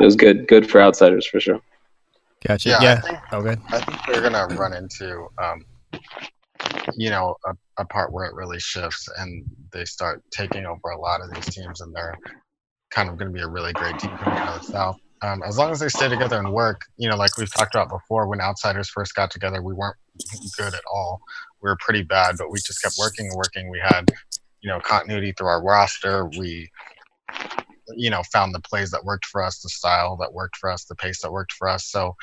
it 0.00 0.04
was 0.04 0.16
good, 0.16 0.48
good 0.48 0.68
for 0.70 0.80
outsiders 0.80 1.26
for 1.26 1.40
sure. 1.40 1.60
Gotcha. 2.46 2.70
Yeah. 2.70 2.82
yeah. 2.82 2.92
I 2.92 3.00
think, 3.00 3.18
oh, 3.32 3.42
good. 3.42 3.60
I 3.70 3.80
think 3.80 3.98
they're 4.06 4.22
gonna 4.22 4.54
run 4.54 4.74
into, 4.74 5.26
um, 5.42 5.64
you 6.96 7.10
know, 7.10 7.36
a, 7.46 7.54
a 7.78 7.84
part 7.86 8.12
where 8.12 8.26
it 8.26 8.34
really 8.34 8.60
shifts 8.60 9.08
and 9.18 9.44
they 9.72 9.84
start 9.84 10.22
taking 10.30 10.66
over 10.66 10.90
a 10.90 11.00
lot 11.00 11.20
of 11.20 11.32
these 11.32 11.54
teams, 11.54 11.80
and 11.80 11.94
they're 11.94 12.16
kind 12.90 13.08
of 13.08 13.16
going 13.16 13.30
to 13.30 13.34
be 13.34 13.42
a 13.42 13.48
really 13.48 13.72
great 13.72 13.98
team 13.98 14.16
coming 14.18 14.38
out 14.38 14.60
of 14.60 14.66
the 14.66 14.72
South. 14.72 14.96
Um, 15.22 15.42
as 15.42 15.58
long 15.58 15.72
as 15.72 15.80
they 15.80 15.88
stay 15.88 16.08
together 16.08 16.38
and 16.38 16.52
work, 16.52 16.82
you 16.96 17.08
know, 17.08 17.16
like 17.16 17.36
we've 17.38 17.52
talked 17.52 17.74
about 17.74 17.88
before, 17.88 18.28
when 18.28 18.40
outsiders 18.40 18.88
first 18.88 19.14
got 19.14 19.30
together, 19.30 19.62
we 19.62 19.72
weren't 19.72 19.96
good 20.56 20.74
at 20.74 20.82
all 20.92 21.20
we 21.64 21.70
were 21.70 21.78
pretty 21.80 22.02
bad, 22.02 22.36
but 22.38 22.50
we 22.50 22.58
just 22.58 22.82
kept 22.82 22.96
working 22.98 23.26
and 23.26 23.34
working. 23.36 23.70
We 23.70 23.80
had, 23.82 24.10
you 24.60 24.68
know, 24.68 24.78
continuity 24.80 25.32
through 25.32 25.46
our 25.46 25.62
roster. 25.62 26.26
We, 26.26 26.70
you 27.96 28.10
know, 28.10 28.22
found 28.32 28.54
the 28.54 28.60
plays 28.60 28.90
that 28.90 29.04
worked 29.04 29.26
for 29.26 29.42
us, 29.42 29.60
the 29.60 29.68
style 29.68 30.16
that 30.16 30.32
worked 30.32 30.56
for 30.56 30.70
us, 30.70 30.84
the 30.84 30.94
pace 30.94 31.20
that 31.22 31.32
worked 31.32 31.52
for 31.52 31.68
us. 31.68 31.86
So, 31.86 32.14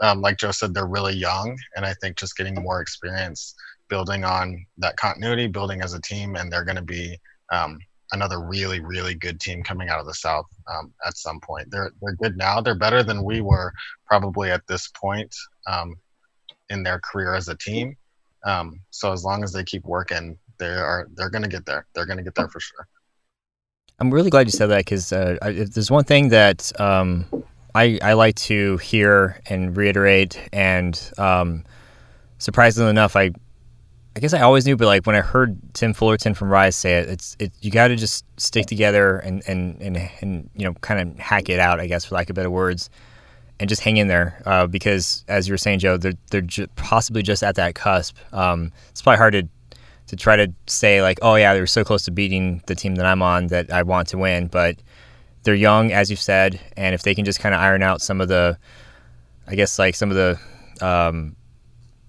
um, 0.00 0.20
like 0.20 0.38
Joe 0.38 0.50
said, 0.50 0.72
they're 0.72 0.86
really 0.86 1.14
young, 1.14 1.58
and 1.76 1.84
I 1.84 1.94
think 1.94 2.16
just 2.16 2.36
getting 2.36 2.54
more 2.54 2.80
experience, 2.80 3.54
building 3.88 4.24
on 4.24 4.64
that 4.78 4.96
continuity, 4.96 5.46
building 5.46 5.82
as 5.82 5.94
a 5.94 6.00
team, 6.00 6.36
and 6.36 6.50
they're 6.50 6.64
going 6.64 6.76
to 6.76 6.82
be 6.82 7.18
um, 7.52 7.78
another 8.12 8.40
really, 8.40 8.80
really 8.80 9.14
good 9.14 9.40
team 9.40 9.62
coming 9.62 9.88
out 9.88 10.00
of 10.00 10.06
the 10.06 10.14
South 10.14 10.46
um, 10.72 10.92
at 11.06 11.16
some 11.16 11.40
point. 11.40 11.70
They're 11.70 11.92
they're 12.00 12.14
good 12.14 12.36
now. 12.36 12.60
They're 12.60 12.74
better 12.74 13.02
than 13.02 13.24
we 13.24 13.40
were 13.40 13.72
probably 14.06 14.50
at 14.50 14.66
this 14.66 14.88
point 14.88 15.34
um, 15.66 15.96
in 16.70 16.82
their 16.82 17.00
career 17.00 17.34
as 17.34 17.48
a 17.48 17.56
team. 17.56 17.96
Um, 18.44 18.80
so 18.90 19.12
as 19.12 19.24
long 19.24 19.44
as 19.44 19.52
they 19.52 19.64
keep 19.64 19.84
working, 19.84 20.38
they 20.58 20.66
are 20.66 21.08
they're 21.14 21.30
going 21.30 21.42
to 21.42 21.48
get 21.48 21.66
there. 21.66 21.86
They're 21.94 22.06
going 22.06 22.18
to 22.18 22.24
get 22.24 22.34
there 22.34 22.48
for 22.48 22.60
sure. 22.60 22.86
I'm 24.00 24.10
really 24.10 24.30
glad 24.30 24.46
you 24.46 24.52
said 24.52 24.66
that 24.66 24.78
because 24.78 25.12
uh, 25.12 25.36
there's 25.42 25.90
one 25.90 26.04
thing 26.04 26.30
that 26.30 26.72
um, 26.80 27.26
I, 27.74 27.98
I 28.02 28.14
like 28.14 28.36
to 28.36 28.78
hear 28.78 29.40
and 29.46 29.76
reiterate, 29.76 30.40
and 30.52 30.98
um, 31.18 31.64
surprisingly 32.38 32.90
enough, 32.90 33.14
I 33.16 33.30
I 34.16 34.20
guess 34.20 34.32
I 34.32 34.40
always 34.40 34.66
knew, 34.66 34.76
but 34.76 34.86
like 34.86 35.06
when 35.06 35.14
I 35.14 35.20
heard 35.20 35.56
Tim 35.72 35.94
Fullerton 35.94 36.34
from 36.34 36.48
Rise 36.48 36.74
say 36.74 36.98
it, 36.98 37.08
it's 37.08 37.36
it 37.38 37.52
you 37.60 37.70
got 37.70 37.88
to 37.88 37.96
just 37.96 38.24
stick 38.38 38.66
together 38.66 39.18
and 39.18 39.42
and 39.46 39.80
and 39.80 39.96
and 40.20 40.50
you 40.56 40.64
know 40.64 40.74
kind 40.74 41.00
of 41.00 41.18
hack 41.18 41.48
it 41.48 41.60
out, 41.60 41.78
I 41.78 41.86
guess, 41.86 42.06
for 42.06 42.14
lack 42.14 42.30
of 42.30 42.36
better 42.36 42.50
words 42.50 42.90
and 43.60 43.68
just 43.68 43.82
hang 43.82 43.98
in 43.98 44.08
there 44.08 44.42
uh, 44.46 44.66
because, 44.66 45.24
as 45.28 45.46
you 45.46 45.52
were 45.52 45.58
saying, 45.58 45.78
Joe, 45.78 45.98
they're 45.98 46.14
they're 46.30 46.40
ju- 46.40 46.66
possibly 46.76 47.22
just 47.22 47.42
at 47.42 47.54
that 47.56 47.74
cusp. 47.74 48.16
Um, 48.32 48.72
it's 48.88 49.02
probably 49.02 49.18
hard 49.18 49.34
to 49.34 49.48
to 50.10 50.16
try 50.16 50.34
to 50.34 50.52
say 50.66 51.02
like, 51.02 51.20
oh 51.22 51.36
yeah, 51.36 51.54
they're 51.54 51.68
so 51.68 51.84
close 51.84 52.04
to 52.04 52.10
beating 52.10 52.64
the 52.66 52.74
team 52.74 52.96
that 52.96 53.06
I'm 53.06 53.22
on 53.22 53.46
that 53.46 53.72
I 53.72 53.84
want 53.84 54.08
to 54.08 54.18
win, 54.18 54.48
but 54.48 54.74
they're 55.44 55.54
young, 55.54 55.92
as 55.92 56.10
you've 56.10 56.20
said, 56.20 56.60
and 56.76 56.96
if 56.96 57.04
they 57.04 57.14
can 57.14 57.24
just 57.24 57.38
kind 57.38 57.54
of 57.54 57.60
iron 57.60 57.84
out 57.84 58.02
some 58.02 58.20
of 58.20 58.26
the, 58.26 58.58
I 59.46 59.54
guess 59.54 59.78
like 59.78 59.94
some 59.94 60.10
of 60.10 60.16
the, 60.16 60.36
um, 60.84 61.36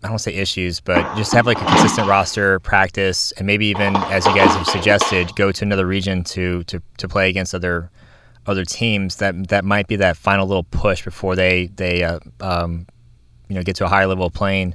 I 0.03 0.07
don't 0.07 0.17
say 0.17 0.33
issues, 0.33 0.79
but 0.79 1.15
just 1.15 1.31
have 1.33 1.45
like 1.45 1.61
a 1.61 1.65
consistent 1.65 2.07
roster, 2.07 2.59
practice, 2.61 3.33
and 3.33 3.45
maybe 3.45 3.67
even 3.67 3.95
as 3.95 4.25
you 4.25 4.33
guys 4.33 4.51
have 4.55 4.65
suggested, 4.65 5.35
go 5.35 5.51
to 5.51 5.63
another 5.63 5.85
region 5.85 6.23
to 6.23 6.63
to 6.63 6.81
to 6.97 7.07
play 7.07 7.29
against 7.29 7.53
other 7.53 7.91
other 8.47 8.65
teams 8.65 9.17
that 9.17 9.49
that 9.49 9.63
might 9.63 9.87
be 9.87 9.97
that 9.97 10.17
final 10.17 10.47
little 10.47 10.63
push 10.63 11.05
before 11.05 11.35
they 11.35 11.67
they 11.75 12.03
uh, 12.03 12.19
um, 12.39 12.87
you 13.47 13.53
know 13.53 13.61
get 13.61 13.75
to 13.75 13.85
a 13.85 13.87
higher 13.87 14.07
level 14.07 14.25
of 14.25 14.33
playing. 14.33 14.73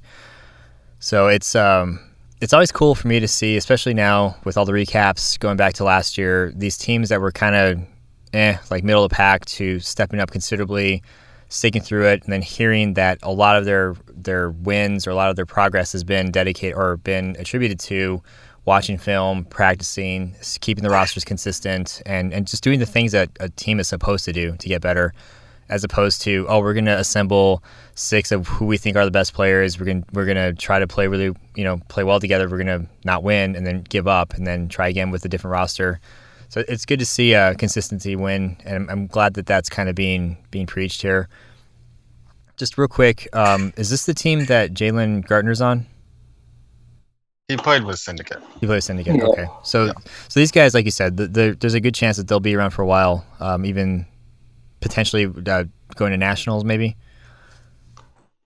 So 1.00 1.26
it's 1.26 1.56
um, 1.56 1.98
it's 2.40 2.52
always 2.52 2.70
cool 2.70 2.94
for 2.94 3.08
me 3.08 3.20
to 3.20 3.28
see, 3.28 3.56
especially 3.56 3.94
now 3.94 4.36
with 4.44 4.56
all 4.56 4.64
the 4.64 4.72
recaps 4.72 5.38
going 5.38 5.56
back 5.56 5.74
to 5.74 5.84
last 5.84 6.18
year, 6.18 6.52
these 6.54 6.76
teams 6.76 7.08
that 7.08 7.20
were 7.20 7.32
kind 7.32 7.56
of 7.56 7.80
eh, 8.34 8.56
like 8.70 8.84
middle 8.84 9.04
of 9.04 9.10
the 9.10 9.14
pack 9.14 9.44
to 9.46 9.80
stepping 9.80 10.20
up 10.20 10.30
considerably, 10.30 11.02
sticking 11.48 11.80
through 11.80 12.06
it, 12.06 12.22
and 12.24 12.32
then 12.32 12.42
hearing 12.42 12.94
that 12.94 13.18
a 13.22 13.32
lot 13.32 13.56
of 13.56 13.64
their 13.64 13.94
their 14.12 14.50
wins 14.50 15.06
or 15.06 15.10
a 15.10 15.14
lot 15.14 15.30
of 15.30 15.36
their 15.36 15.46
progress 15.46 15.92
has 15.92 16.04
been 16.04 16.30
dedicated 16.30 16.76
or 16.76 16.98
been 16.98 17.36
attributed 17.38 17.80
to 17.80 18.22
watching 18.66 18.98
film, 18.98 19.44
practicing, 19.44 20.34
keeping 20.60 20.82
the 20.82 20.90
rosters 20.90 21.24
consistent, 21.24 22.02
and 22.04 22.34
and 22.34 22.46
just 22.46 22.62
doing 22.62 22.80
the 22.80 22.86
things 22.86 23.12
that 23.12 23.30
a 23.40 23.48
team 23.48 23.80
is 23.80 23.88
supposed 23.88 24.24
to 24.26 24.32
do 24.32 24.56
to 24.56 24.68
get 24.68 24.82
better 24.82 25.14
as 25.68 25.84
opposed 25.84 26.22
to 26.22 26.46
oh 26.48 26.60
we're 26.60 26.72
going 26.72 26.84
to 26.84 26.98
assemble 26.98 27.62
six 27.94 28.32
of 28.32 28.46
who 28.46 28.66
we 28.66 28.76
think 28.76 28.96
are 28.96 29.04
the 29.04 29.10
best 29.10 29.34
players 29.34 29.78
we're 29.78 29.86
going 29.86 30.04
we're 30.12 30.24
going 30.24 30.36
to 30.36 30.52
try 30.54 30.78
to 30.78 30.86
play 30.86 31.06
really 31.06 31.34
you 31.54 31.64
know 31.64 31.78
play 31.88 32.04
well 32.04 32.20
together 32.20 32.48
we're 32.48 32.62
going 32.62 32.82
to 32.82 32.88
not 33.04 33.22
win 33.22 33.56
and 33.56 33.66
then 33.66 33.82
give 33.88 34.06
up 34.06 34.34
and 34.34 34.46
then 34.46 34.68
try 34.68 34.88
again 34.88 35.10
with 35.10 35.24
a 35.24 35.28
different 35.28 35.52
roster 35.52 36.00
so 36.48 36.62
it's 36.68 36.84
good 36.84 36.98
to 36.98 37.06
see 37.06 37.32
a 37.32 37.54
consistency 37.56 38.14
win 38.16 38.56
and 38.64 38.76
I'm, 38.76 38.90
I'm 38.90 39.06
glad 39.06 39.34
that 39.34 39.46
that's 39.46 39.68
kind 39.68 39.88
of 39.88 39.94
being 39.94 40.36
being 40.50 40.66
preached 40.66 41.02
here 41.02 41.28
just 42.56 42.78
real 42.78 42.88
quick 42.88 43.28
um, 43.34 43.72
is 43.76 43.90
this 43.90 44.06
the 44.06 44.14
team 44.14 44.46
that 44.46 44.72
Jalen 44.72 45.26
Gardner's 45.26 45.60
on 45.60 45.86
he 47.48 47.56
played 47.56 47.84
with 47.84 47.98
Syndicate. 47.98 48.42
He 48.60 48.66
played 48.66 48.76
with 48.76 48.84
Syndicate. 48.84 49.16
Yeah. 49.16 49.26
Okay, 49.26 49.46
so 49.62 49.86
Yeah. 49.86 49.92
so 50.28 50.40
these 50.40 50.50
guys, 50.50 50.74
like 50.74 50.84
you 50.84 50.90
said, 50.90 51.16
the, 51.16 51.28
the, 51.28 51.56
there's 51.58 51.74
a 51.74 51.80
good 51.80 51.94
chance 51.94 52.16
that 52.16 52.26
they'll 52.26 52.40
be 52.40 52.56
around 52.56 52.70
for 52.72 52.82
a 52.82 52.86
while, 52.86 53.24
um, 53.38 53.64
even 53.64 54.04
potentially 54.86 55.26
uh, 55.46 55.64
going 55.96 56.12
to 56.12 56.16
nationals, 56.16 56.64
maybe. 56.64 56.96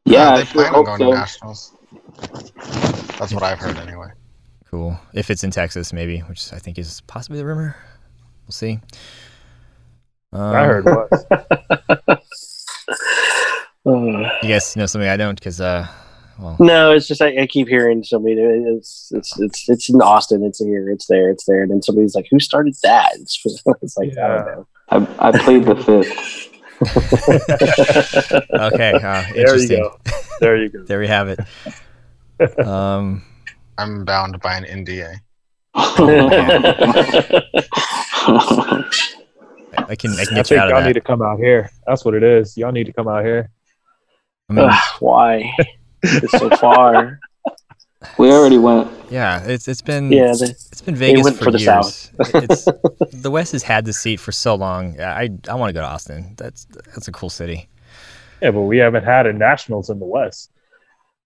Yeah, 0.07 0.37
they 0.37 0.43
I 0.43 0.45
plan 0.45 0.75
on 0.75 0.85
going 0.85 0.99
so. 0.99 1.11
to 1.11 1.17
nationals. 1.17 1.73
That's 3.19 3.35
what 3.35 3.43
I've 3.43 3.59
heard 3.59 3.77
anyway. 3.77 4.09
Cool. 4.71 4.99
If 5.13 5.31
it's 5.31 5.45
in 5.45 5.51
Texas, 5.51 5.93
maybe, 5.93 6.21
which 6.21 6.53
I 6.53 6.59
think 6.59 6.79
is 6.79 7.03
possibly 7.03 7.39
the 7.39 7.45
rumor. 7.45 7.77
We'll 8.47 8.53
see. 8.53 8.81
Um, 10.33 10.55
I 10.57 10.65
heard 10.65 10.85
was. 10.87 11.27
Uh, 13.87 14.29
You 14.43 14.51
guys 14.51 14.77
know 14.77 14.85
something 14.85 15.09
I 15.09 15.17
don't, 15.17 15.39
because 15.39 15.59
uh, 15.59 15.89
well, 16.39 16.55
no, 16.61 16.93
it's 16.93 17.09
just 17.09 17.23
I, 17.23 17.35
I 17.43 17.47
keep 17.47 17.67
hearing 17.67 18.05
somebody. 18.05 18.35
It's 18.39 19.11
it's 19.15 19.41
it's 19.41 19.69
it's 19.71 19.89
in 19.89 20.03
Austin. 20.03 20.45
It's 20.45 20.59
here. 20.59 20.91
It's 20.91 21.07
there. 21.07 21.31
It's 21.31 21.47
there. 21.47 21.63
And 21.63 21.71
then 21.71 21.81
somebody's 21.81 22.15
like, 22.15 22.27
"Who 22.31 22.39
started 22.41 22.75
that?" 22.83 23.13
It's, 23.15 23.43
it's 23.83 23.97
like 23.97 24.11
I 24.19 24.29
don't 24.29 24.47
know. 24.47 24.67
I, 24.91 25.07
I 25.19 25.39
plead 25.39 25.65
the 25.65 25.77
fifth. 25.77 26.39
okay, 28.53 28.93
uh, 28.93 29.23
there 29.35 29.59
you 29.59 29.69
go. 29.69 30.01
There 30.41 30.57
you 30.57 30.69
go. 30.71 30.85
There 30.87 30.99
we 30.99 31.07
have 31.07 31.29
it. 31.29 31.39
Um, 32.67 33.23
I'm 33.77 34.05
bound 34.05 34.41
by 34.41 34.57
an 34.57 34.65
NDA. 34.65 35.17
I 35.75 35.85
can 39.75 39.85
I 39.87 39.95
can 39.97 40.13
I 40.13 40.25
get 40.25 40.37
you 40.37 40.43
think 40.45 40.53
out 40.53 40.71
y'all 40.71 40.79
of 40.79 40.87
need 40.87 40.95
to 40.95 41.01
come 41.01 41.23
out 41.23 41.39
here. 41.39 41.71
That's 41.87 42.05
what 42.05 42.15
it 42.15 42.23
is. 42.23 42.57
Y'all 42.57 42.73
need 42.73 42.87
to 42.87 42.93
come 42.93 43.09
out 43.09 43.25
here. 43.25 43.51
I 44.49 44.53
mean, 44.53 44.69
Ugh, 44.69 44.83
why? 45.01 45.55
It's 46.03 46.33
so 46.33 46.51
far. 46.57 47.21
We 48.19 48.31
already 48.33 48.59
went. 48.59 48.91
yeah, 49.11 49.43
it's 49.45 49.69
it's 49.69 49.83
been 49.83 50.11
Yeah, 50.11 50.33
the, 50.33 50.55
It's 50.73 50.81
been 50.81 50.95
Vegas 50.97 51.25
went 51.25 51.37
for, 51.37 51.45
for 51.45 51.51
the 51.53 51.59
years. 51.61 52.11
it's 52.19 52.65
the 53.13 53.31
West 53.31 53.53
has 53.53 53.63
had 53.63 53.85
the 53.85 53.93
seat 53.93 54.17
for 54.21 54.33
so 54.33 54.55
long. 54.55 54.99
I 55.01 55.31
I 55.49 55.55
want 55.55 55.69
to 55.71 55.73
go 55.75 55.81
to 55.81 55.87
Austin. 55.87 56.35
That's 56.37 56.65
that's 56.95 57.09
a 57.09 57.13
cool 57.13 57.31
city. 57.31 57.69
Yeah, 58.41 58.53
but 58.53 58.63
we 58.63 58.79
haven't 58.79 59.05
had 59.05 59.27
a 59.27 59.33
nationals 59.33 59.91
in 59.91 59.99
the 59.99 60.07
West. 60.07 60.51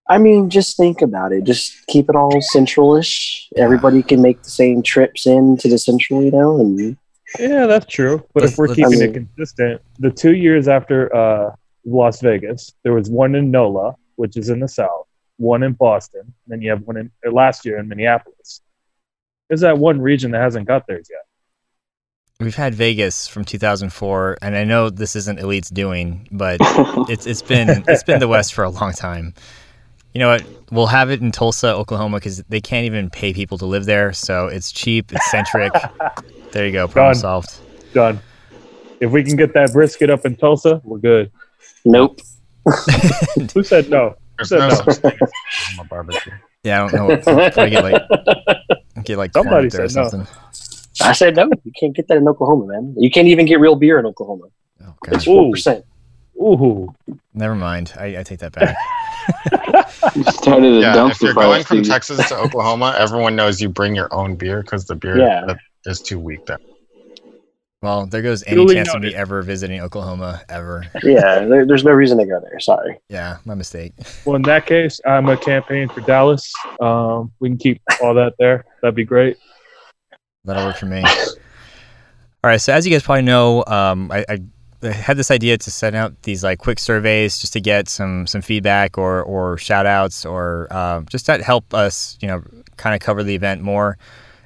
I 0.09 0.18
mean, 0.18 0.51
just 0.51 0.77
think 0.77 1.01
about 1.01 1.33
it. 1.33 1.45
Just 1.45 1.87
keep 1.87 2.09
it 2.11 2.16
all 2.16 2.33
centralish. 2.55 3.45
Everybody 3.57 4.03
can 4.03 4.20
make 4.20 4.43
the 4.43 4.51
same 4.51 4.83
trips 4.83 5.27
into 5.27 5.66
the 5.68 5.79
central, 5.79 6.22
you 6.22 6.31
know, 6.31 6.61
and 6.61 6.97
Yeah, 7.39 7.66
that's 7.66 7.87
true. 7.87 8.22
But 8.35 8.43
Let's- 8.43 8.53
if 8.53 8.59
we're 8.59 8.75
keeping 8.75 9.01
I 9.01 9.05
it 9.07 9.14
consistent, 9.14 9.81
the 10.01 10.11
two 10.11 10.35
years 10.35 10.68
after 10.68 11.14
uh, 11.14 11.55
Las 11.87 12.20
Vegas, 12.20 12.75
there 12.83 12.93
was 12.93 13.09
one 13.09 13.35
in 13.35 13.51
NOLA, 13.51 13.95
which 14.16 14.37
is 14.37 14.51
in 14.51 14.61
the 14.61 14.68
South, 14.68 15.04
one 15.37 15.62
in 15.62 15.72
Boston, 15.72 16.20
and 16.22 16.32
then 16.47 16.62
you 16.62 16.70
have 16.70 16.82
one 16.82 16.97
in 16.97 17.11
uh, 17.26 17.30
last 17.30 17.64
year 17.64 17.78
in 17.78 17.89
Minneapolis. 17.89 18.61
There's 19.49 19.61
that 19.61 19.78
one 19.78 20.01
region 20.01 20.30
that 20.32 20.41
hasn't 20.41 20.66
got 20.66 20.87
theirs 20.87 21.09
yet. 21.11 21.20
We've 22.41 22.55
had 22.55 22.74
Vegas 22.74 23.28
from 23.28 23.45
2004, 23.45 24.39
and 24.43 24.57
I 24.57 24.64
know 24.64 24.91
this 24.91 25.14
isn't 25.14 25.39
Elite's 25.39 25.70
doing, 25.70 26.28
but 26.32 26.59
it's 27.09 27.26
it's 27.26 27.43
been 27.43 27.85
it's 27.87 28.03
been 28.03 28.20
the 28.20 28.28
West 28.28 28.55
for 28.55 28.64
a 28.64 28.70
long 28.70 28.93
time. 28.93 29.35
You 30.12 30.20
know 30.20 30.28
what? 30.28 30.45
We'll 30.70 30.87
have 30.87 31.11
it 31.11 31.20
in 31.20 31.32
Tulsa, 31.32 31.74
Oklahoma, 31.74 32.18
because 32.18 32.39
they 32.49 32.61
can't 32.61 32.87
even 32.87 33.11
pay 33.11 33.32
people 33.32 33.59
to 33.59 33.66
live 33.66 33.85
there, 33.85 34.12
so 34.12 34.47
it's 34.47 34.72
cheap, 34.72 35.12
it's 35.12 35.30
centric. 35.30 35.72
there 36.53 36.66
you 36.66 36.72
go, 36.72 36.87
problem 36.89 37.12
Done. 37.14 37.20
solved. 37.20 37.55
Done. 37.93 38.20
If 39.01 39.11
we 39.11 39.22
can 39.22 39.37
get 39.37 39.55
that 39.55 39.72
brisket 39.72 40.11
up 40.11 40.24
in 40.24 40.37
Tulsa, 40.37 40.80
we're 40.85 40.99
good. 40.99 41.30
nope. 41.85 42.20
Who 43.55 43.62
said 43.62 43.91
no? 43.91 44.16
There's 44.37 44.49
Said 44.49 44.59
no 44.59 44.68
no. 44.68 44.74
such 44.74 44.97
thing 44.97 45.18
as 45.22 45.30
a 45.80 45.85
barbecue. 45.85 46.32
Yeah, 46.62 46.85
I 46.85 46.89
don't 46.91 46.95
know. 46.95 47.07
What, 47.35 47.53
probably 47.53 47.70
get 47.70 47.85
like 47.85 48.03
get 49.05 49.18
like 49.18 49.32
Somebody 49.32 49.66
up 49.66 49.72
there 49.72 49.85
or 49.85 49.89
said 49.89 50.12
no. 50.12 50.26
I 51.03 51.12
said 51.12 51.37
no. 51.37 51.49
You 51.64 51.72
can't 51.78 51.95
get 51.95 52.09
that 52.09 52.16
in 52.16 52.26
Oklahoma, 52.28 52.66
man. 52.66 52.95
You 52.99 53.11
can't 53.11 53.28
even 53.28 53.47
get 53.47 53.61
real 53.61 53.76
beer 53.76 53.99
in 53.99 54.07
Oklahoma. 54.07 54.45
Oh 54.82 54.95
god, 55.05 55.14
It's 55.14 55.24
four 55.24 55.51
percent. 55.51 55.85
Ooh. 56.37 56.93
never 57.32 57.55
mind. 57.55 57.93
I, 57.99 58.18
I 58.18 58.22
take 58.22 58.41
that 58.41 58.53
back. 58.53 58.76
You 60.14 60.22
started 60.24 60.74
a 60.74 60.80
Yeah, 60.80 61.09
if 61.11 61.20
you're 61.22 61.32
going 61.32 61.64
from 61.64 61.82
Texas 61.82 62.28
to 62.28 62.37
Oklahoma, 62.37 62.95
everyone 62.99 63.35
knows 63.35 63.61
you 63.61 63.68
bring 63.70 63.95
your 63.95 64.12
own 64.12 64.37
beer 64.37 64.61
because 64.62 64.85
the 64.85 64.95
beer 64.95 65.18
Yeah. 65.18 65.45
that 65.47 65.57
is 65.87 66.01
too 66.03 66.18
weak 66.18 66.45
there. 66.47 66.59
Well, 67.85 68.07
there 68.07 68.22
goes 68.22 68.43
any 68.47 68.57
Duly 68.57 68.76
chance 68.76 68.95
of 68.95 69.03
me 69.03 69.14
ever 69.14 69.43
visiting 69.43 69.82
Oklahoma 69.82 70.41
ever. 70.49 70.87
Yeah, 71.03 71.45
there, 71.45 71.66
there's 71.66 71.85
no 71.85 71.91
reason 71.91 72.16
to 72.16 72.24
go 72.24 72.41
there. 72.41 72.59
Sorry. 72.59 72.99
Yeah, 73.11 73.37
my 73.45 73.55
mistake. 73.55 73.93
Well, 74.24 74.37
in 74.37 74.43
that 74.43 74.64
case, 74.64 75.03
I'm 75.05 75.28
a 75.28 75.37
campaign 75.37 75.91
for 75.91 76.01
Dallas. 76.01 76.51
Um, 76.80 77.30
we 77.41 77.51
can 77.51 77.59
keep 77.59 77.82
all 78.03 78.14
that 78.14 78.32
there. 78.39 78.64
That'd 78.80 78.95
be 78.95 79.05
great. 79.05 79.37
That'll 80.47 80.64
work 80.64 80.78
for 80.78 80.87
me. 80.87 81.03
All 81.05 81.35
right. 82.43 82.57
So 82.59 82.72
as 82.72 82.87
you 82.87 82.93
guys 82.93 83.03
probably 83.03 83.20
know, 83.20 83.62
um, 83.66 84.11
I, 84.11 84.24
I 84.26 84.39
I 84.82 84.93
had 84.93 85.18
this 85.18 85.30
idea 85.30 85.59
to 85.59 85.70
send 85.70 85.95
out 85.95 86.22
these 86.22 86.43
like 86.43 86.59
quick 86.59 86.78
surveys 86.78 87.39
just 87.39 87.53
to 87.53 87.61
get 87.61 87.91
some 87.91 88.26
some 88.26 88.41
feedback 88.41 88.97
or 88.97 89.22
or 89.22 89.59
shout 89.59 89.85
outs 89.85 90.24
or 90.24 90.72
um, 90.72 91.05
just 91.11 91.26
to 91.26 91.43
help 91.43 91.74
us, 91.74 92.16
you 92.22 92.28
know, 92.28 92.43
kind 92.78 92.95
of 92.95 93.01
cover 93.01 93.22
the 93.22 93.35
event 93.35 93.61
more. 93.61 93.99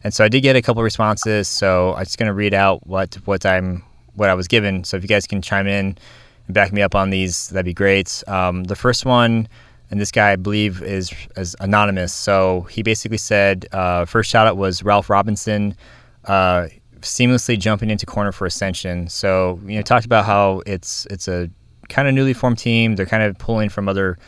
And 0.04 0.14
so 0.14 0.24
I 0.24 0.28
did 0.28 0.42
get 0.42 0.56
a 0.56 0.62
couple 0.62 0.82
responses. 0.82 1.48
So 1.48 1.94
I'm 1.94 2.04
just 2.04 2.18
gonna 2.18 2.34
read 2.34 2.54
out 2.54 2.86
what 2.86 3.14
what 3.24 3.44
I'm 3.44 3.84
what 4.14 4.28
I 4.28 4.34
was 4.34 4.48
given. 4.48 4.84
So 4.84 4.96
if 4.96 5.02
you 5.02 5.08
guys 5.08 5.26
can 5.26 5.42
chime 5.42 5.66
in 5.66 5.98
and 6.46 6.54
back 6.54 6.72
me 6.72 6.82
up 6.82 6.94
on 6.94 7.10
these, 7.10 7.48
that'd 7.48 7.64
be 7.64 7.74
great. 7.74 8.22
Um, 8.26 8.64
the 8.64 8.76
first 8.76 9.04
one, 9.04 9.48
and 9.90 10.00
this 10.00 10.10
guy 10.10 10.32
I 10.32 10.36
believe 10.36 10.82
is 10.82 11.12
is 11.36 11.56
anonymous. 11.60 12.12
So 12.12 12.62
he 12.70 12.82
basically 12.82 13.18
said 13.18 13.66
uh, 13.72 14.04
first 14.04 14.30
shout 14.30 14.46
out 14.46 14.56
was 14.56 14.82
Ralph 14.82 15.10
Robinson. 15.10 15.76
Uh, 16.24 16.68
seamlessly 17.00 17.58
jumping 17.58 17.90
into 17.90 18.06
corner 18.06 18.32
for 18.32 18.46
Ascension. 18.46 19.08
So 19.08 19.60
you 19.64 19.76
know, 19.76 19.82
talked 19.82 20.04
about 20.04 20.24
how 20.24 20.62
it's 20.66 21.06
it's 21.06 21.28
a 21.28 21.50
kind 21.88 22.08
of 22.08 22.14
newly 22.14 22.34
formed 22.34 22.58
team. 22.58 22.96
They're 22.96 23.06
kind 23.06 23.22
of 23.22 23.38
pulling 23.38 23.68
from 23.68 23.88
other 23.88 24.18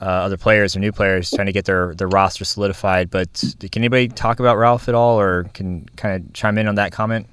uh, 0.00 0.04
other 0.04 0.36
players 0.36 0.76
or 0.76 0.80
new 0.80 0.92
players, 0.92 1.30
trying 1.30 1.46
to 1.46 1.52
get 1.52 1.64
their 1.64 1.94
their 1.94 2.08
roster 2.08 2.44
solidified. 2.44 3.10
But 3.10 3.42
can 3.60 3.82
anybody 3.82 4.08
talk 4.08 4.40
about 4.40 4.56
Ralph 4.56 4.88
at 4.88 4.94
all, 4.94 5.20
or 5.20 5.44
can 5.54 5.86
kind 5.96 6.24
of 6.24 6.32
chime 6.32 6.58
in 6.58 6.66
on 6.66 6.76
that 6.76 6.92
comment? 6.92 7.26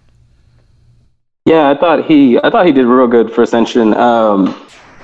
Yeah, 1.45 1.69
I 1.69 1.77
thought 1.77 2.05
he 2.05 2.37
I 2.43 2.49
thought 2.49 2.65
he 2.65 2.73
did 2.73 2.85
real 2.85 3.07
good 3.07 3.31
for 3.31 3.43
Ascension. 3.43 3.93
Um, 3.93 4.53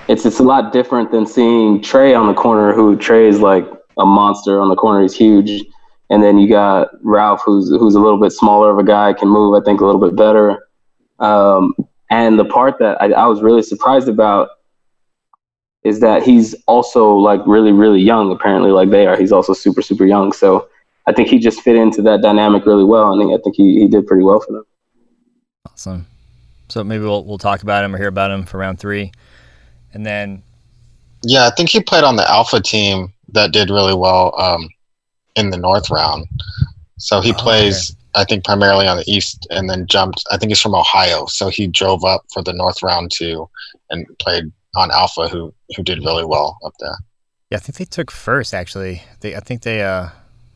it's 0.09 0.25
it's 0.25 0.39
a 0.39 0.43
lot 0.43 0.73
different 0.73 1.11
than 1.11 1.25
seeing 1.25 1.81
Trey 1.81 2.13
on 2.13 2.27
the 2.27 2.33
corner, 2.33 2.73
who 2.73 2.97
Trey 2.97 3.27
is 3.27 3.39
like 3.39 3.65
a 3.97 4.05
monster 4.05 4.59
on 4.59 4.67
the 4.67 4.75
corner. 4.75 5.01
He's 5.01 5.15
huge, 5.15 5.63
and 6.09 6.21
then 6.21 6.37
you 6.37 6.49
got 6.49 6.89
Ralph, 7.01 7.41
who's 7.45 7.69
who's 7.69 7.95
a 7.95 7.99
little 7.99 8.19
bit 8.19 8.33
smaller 8.33 8.71
of 8.71 8.77
a 8.77 8.83
guy, 8.83 9.13
can 9.13 9.29
move 9.29 9.55
I 9.55 9.63
think 9.63 9.79
a 9.79 9.85
little 9.85 10.01
bit 10.01 10.17
better. 10.17 10.67
Um, 11.19 11.73
and 12.09 12.37
the 12.37 12.45
part 12.45 12.77
that 12.79 13.01
I, 13.01 13.11
I 13.11 13.25
was 13.25 13.41
really 13.41 13.63
surprised 13.63 14.09
about 14.09 14.49
is 15.83 15.99
that 15.99 16.23
he's 16.23 16.55
also 16.67 17.13
like 17.15 17.41
really 17.45 17.71
really 17.71 18.01
young. 18.01 18.31
Apparently, 18.31 18.71
like 18.71 18.89
they 18.89 19.05
are. 19.07 19.17
He's 19.17 19.31
also 19.31 19.53
super 19.53 19.81
super 19.81 20.05
young. 20.05 20.31
So 20.33 20.69
I 21.07 21.13
think 21.13 21.29
he 21.29 21.39
just 21.39 21.61
fit 21.61 21.75
into 21.75 22.01
that 22.03 22.21
dynamic 22.21 22.65
really 22.65 22.85
well, 22.85 23.11
and 23.13 23.33
I 23.33 23.37
think 23.43 23.55
he, 23.55 23.79
he 23.81 23.87
did 23.87 24.07
pretty 24.07 24.23
well 24.23 24.39
for 24.39 24.53
them. 24.53 24.65
Awesome. 25.69 26.07
So 26.69 26.83
maybe 26.83 27.03
we'll 27.03 27.25
we'll 27.25 27.37
talk 27.37 27.63
about 27.63 27.83
him 27.83 27.93
or 27.93 27.97
hear 27.97 28.07
about 28.07 28.31
him 28.31 28.45
for 28.45 28.57
round 28.57 28.79
three, 28.79 29.11
and 29.93 30.05
then 30.05 30.43
Yeah, 31.23 31.47
I 31.47 31.51
think 31.55 31.69
he 31.69 31.81
played 31.81 32.03
on 32.03 32.15
the 32.15 32.29
Alpha 32.29 32.61
team 32.61 33.13
that 33.29 33.51
did 33.51 33.69
really 33.69 33.95
well 33.95 34.39
um, 34.39 34.69
in 35.35 35.49
the 35.49 35.57
North 35.57 35.89
round. 35.89 36.27
So 36.97 37.21
he 37.21 37.33
Oh, 37.33 37.37
plays, 37.37 37.95
I 38.15 38.25
think, 38.25 38.43
primarily 38.45 38.87
on 38.87 38.97
the 38.97 39.09
East, 39.09 39.47
and 39.51 39.69
then 39.69 39.87
jumped. 39.87 40.23
I 40.31 40.37
think 40.37 40.49
he's 40.51 40.61
from 40.61 40.75
Ohio, 40.75 41.25
so 41.27 41.49
he 41.49 41.67
drove 41.67 42.03
up 42.03 42.23
for 42.33 42.43
the 42.43 42.53
North 42.53 42.83
round 42.83 43.11
too, 43.11 43.49
and 43.89 44.05
played 44.19 44.51
on 44.75 44.91
Alpha, 44.91 45.27
who 45.29 45.53
who 45.75 45.83
did 45.83 45.99
really 45.99 46.25
well 46.25 46.57
up 46.65 46.73
there. 46.79 46.95
yeah, 47.49 47.57
I 47.57 47.61
think 47.61 47.77
they 47.77 47.85
took 47.85 48.11
first 48.11 48.53
actually. 48.53 49.03
They 49.21 49.35
I 49.35 49.39
think 49.39 49.61
they 49.63 49.81
uh 49.83 50.09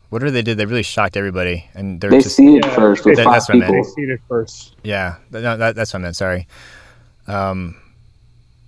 whatever 0.10 0.32
they 0.32 0.42
did, 0.42 0.58
they 0.58 0.66
really 0.66 0.84
shocked 0.84 1.18
everybody, 1.18 1.70
and 1.74 2.00
they're 2.00 2.10
They 2.10 2.20
just 2.22 2.36
seeded 2.38 2.64
Yeah, 2.66 2.76
first 2.76 3.06
with 3.06 3.18
that- 3.18 3.26
five 3.26 3.34
that's 3.34 3.50
what 3.50 3.56
I 3.56 3.60
meant. 3.60 3.72
They 3.72 3.78
people. 3.80 3.92
seeded 3.94 4.20
first. 4.30 4.76
yeah. 4.84 5.16
No, 5.32 5.58
that, 5.58 5.76
that's 5.76 5.94
what 5.94 6.00
I 6.00 6.04
meant. 6.04 6.16
Sorry. 6.16 6.48
Um, 7.28 7.76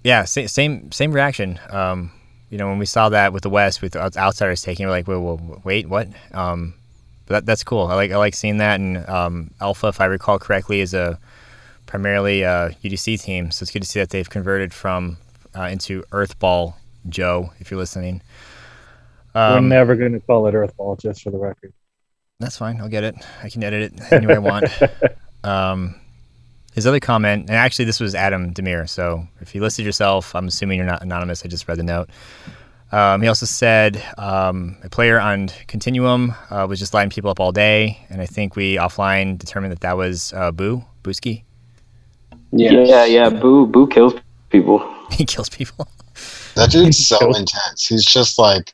yeah, 0.03 0.23
same 0.25 0.47
same 0.47 0.91
same 0.91 1.11
reaction. 1.11 1.59
Um, 1.69 2.11
you 2.49 2.57
know, 2.57 2.67
when 2.67 2.79
we 2.79 2.85
saw 2.85 3.09
that 3.09 3.31
with 3.33 3.43
the 3.43 3.49
West 3.49 3.81
with 3.81 3.95
outsiders 3.95 4.61
taking, 4.61 4.85
we're 4.87 4.91
like, 4.91 5.07
wait, 5.07 5.17
wait, 5.17 5.65
wait 5.65 5.89
what? 5.89 6.07
Um, 6.33 6.73
but 7.27 7.33
that, 7.35 7.45
that's 7.45 7.63
cool. 7.63 7.87
I 7.87 7.95
like 7.95 8.11
I 8.11 8.17
like 8.17 8.33
seeing 8.33 8.57
that. 8.57 8.79
And 8.79 9.07
um, 9.09 9.51
Alpha, 9.61 9.87
if 9.87 10.01
I 10.01 10.05
recall 10.05 10.39
correctly, 10.39 10.79
is 10.81 10.93
a 10.93 11.19
primarily 11.85 12.41
a 12.43 12.75
UDC 12.83 13.21
team, 13.21 13.51
so 13.51 13.63
it's 13.63 13.71
good 13.71 13.81
to 13.83 13.87
see 13.87 13.99
that 13.99 14.09
they've 14.09 14.29
converted 14.29 14.73
from 14.73 15.17
uh, 15.55 15.63
into 15.63 16.03
Earthball 16.11 16.73
Joe. 17.07 17.51
If 17.59 17.71
you're 17.71 17.79
listening. 17.79 18.21
We're 19.35 19.57
Um, 19.57 19.69
never 19.69 19.95
going 19.95 20.13
to 20.13 20.19
call 20.19 20.47
it 20.47 20.53
Earthball, 20.53 20.99
just 20.99 21.21
for 21.21 21.29
the 21.31 21.37
record. 21.37 21.71
That's 22.39 22.57
fine. 22.57 22.79
I'll 22.81 22.89
get 22.89 23.03
it. 23.03 23.15
I 23.43 23.49
can 23.49 23.63
edit 23.63 23.93
it 23.93 24.11
any 24.11 24.27
way 24.27 24.35
I 24.35 24.39
want. 24.39 24.65
Um, 25.41 25.95
his 26.73 26.85
other 26.85 26.99
comment, 26.99 27.43
and 27.47 27.55
actually 27.55 27.85
this 27.85 28.01
was 28.01 28.13
Adam 28.13 28.53
Demir. 28.53 28.89
So 28.89 29.25
if 29.39 29.55
you 29.55 29.61
listed 29.61 29.85
yourself, 29.85 30.35
I'm 30.35 30.47
assuming 30.49 30.77
you're 30.77 30.85
not 30.85 31.01
anonymous. 31.01 31.45
I 31.45 31.47
just 31.47 31.65
read 31.69 31.77
the 31.77 31.83
note. 31.83 32.09
Um, 32.91 33.21
he 33.21 33.27
also 33.29 33.45
said 33.45 34.03
um, 34.17 34.75
a 34.83 34.89
player 34.89 35.17
on 35.17 35.49
Continuum 35.67 36.33
uh, 36.49 36.65
was 36.67 36.77
just 36.77 36.93
lighting 36.93 37.09
people 37.09 37.29
up 37.31 37.39
all 37.39 37.53
day, 37.53 38.05
and 38.09 38.21
I 38.21 38.25
think 38.25 38.57
we 38.57 38.75
offline 38.75 39.37
determined 39.37 39.71
that 39.71 39.79
that 39.79 39.95
was 39.95 40.33
uh, 40.33 40.51
Boo 40.51 40.83
Booski. 41.03 41.43
Yeah. 42.51 42.71
Yeah, 42.71 43.05
yeah. 43.05 43.29
Boo, 43.29 43.65
Boo 43.67 43.87
kills 43.87 44.13
people. 44.49 44.79
he 45.17 45.25
kills 45.25 45.49
people. 45.49 45.87
That 46.55 46.71
dude's 46.71 47.05
so 47.07 47.19
intense. 47.33 47.85
He's 47.87 48.05
just 48.05 48.37
like 48.39 48.73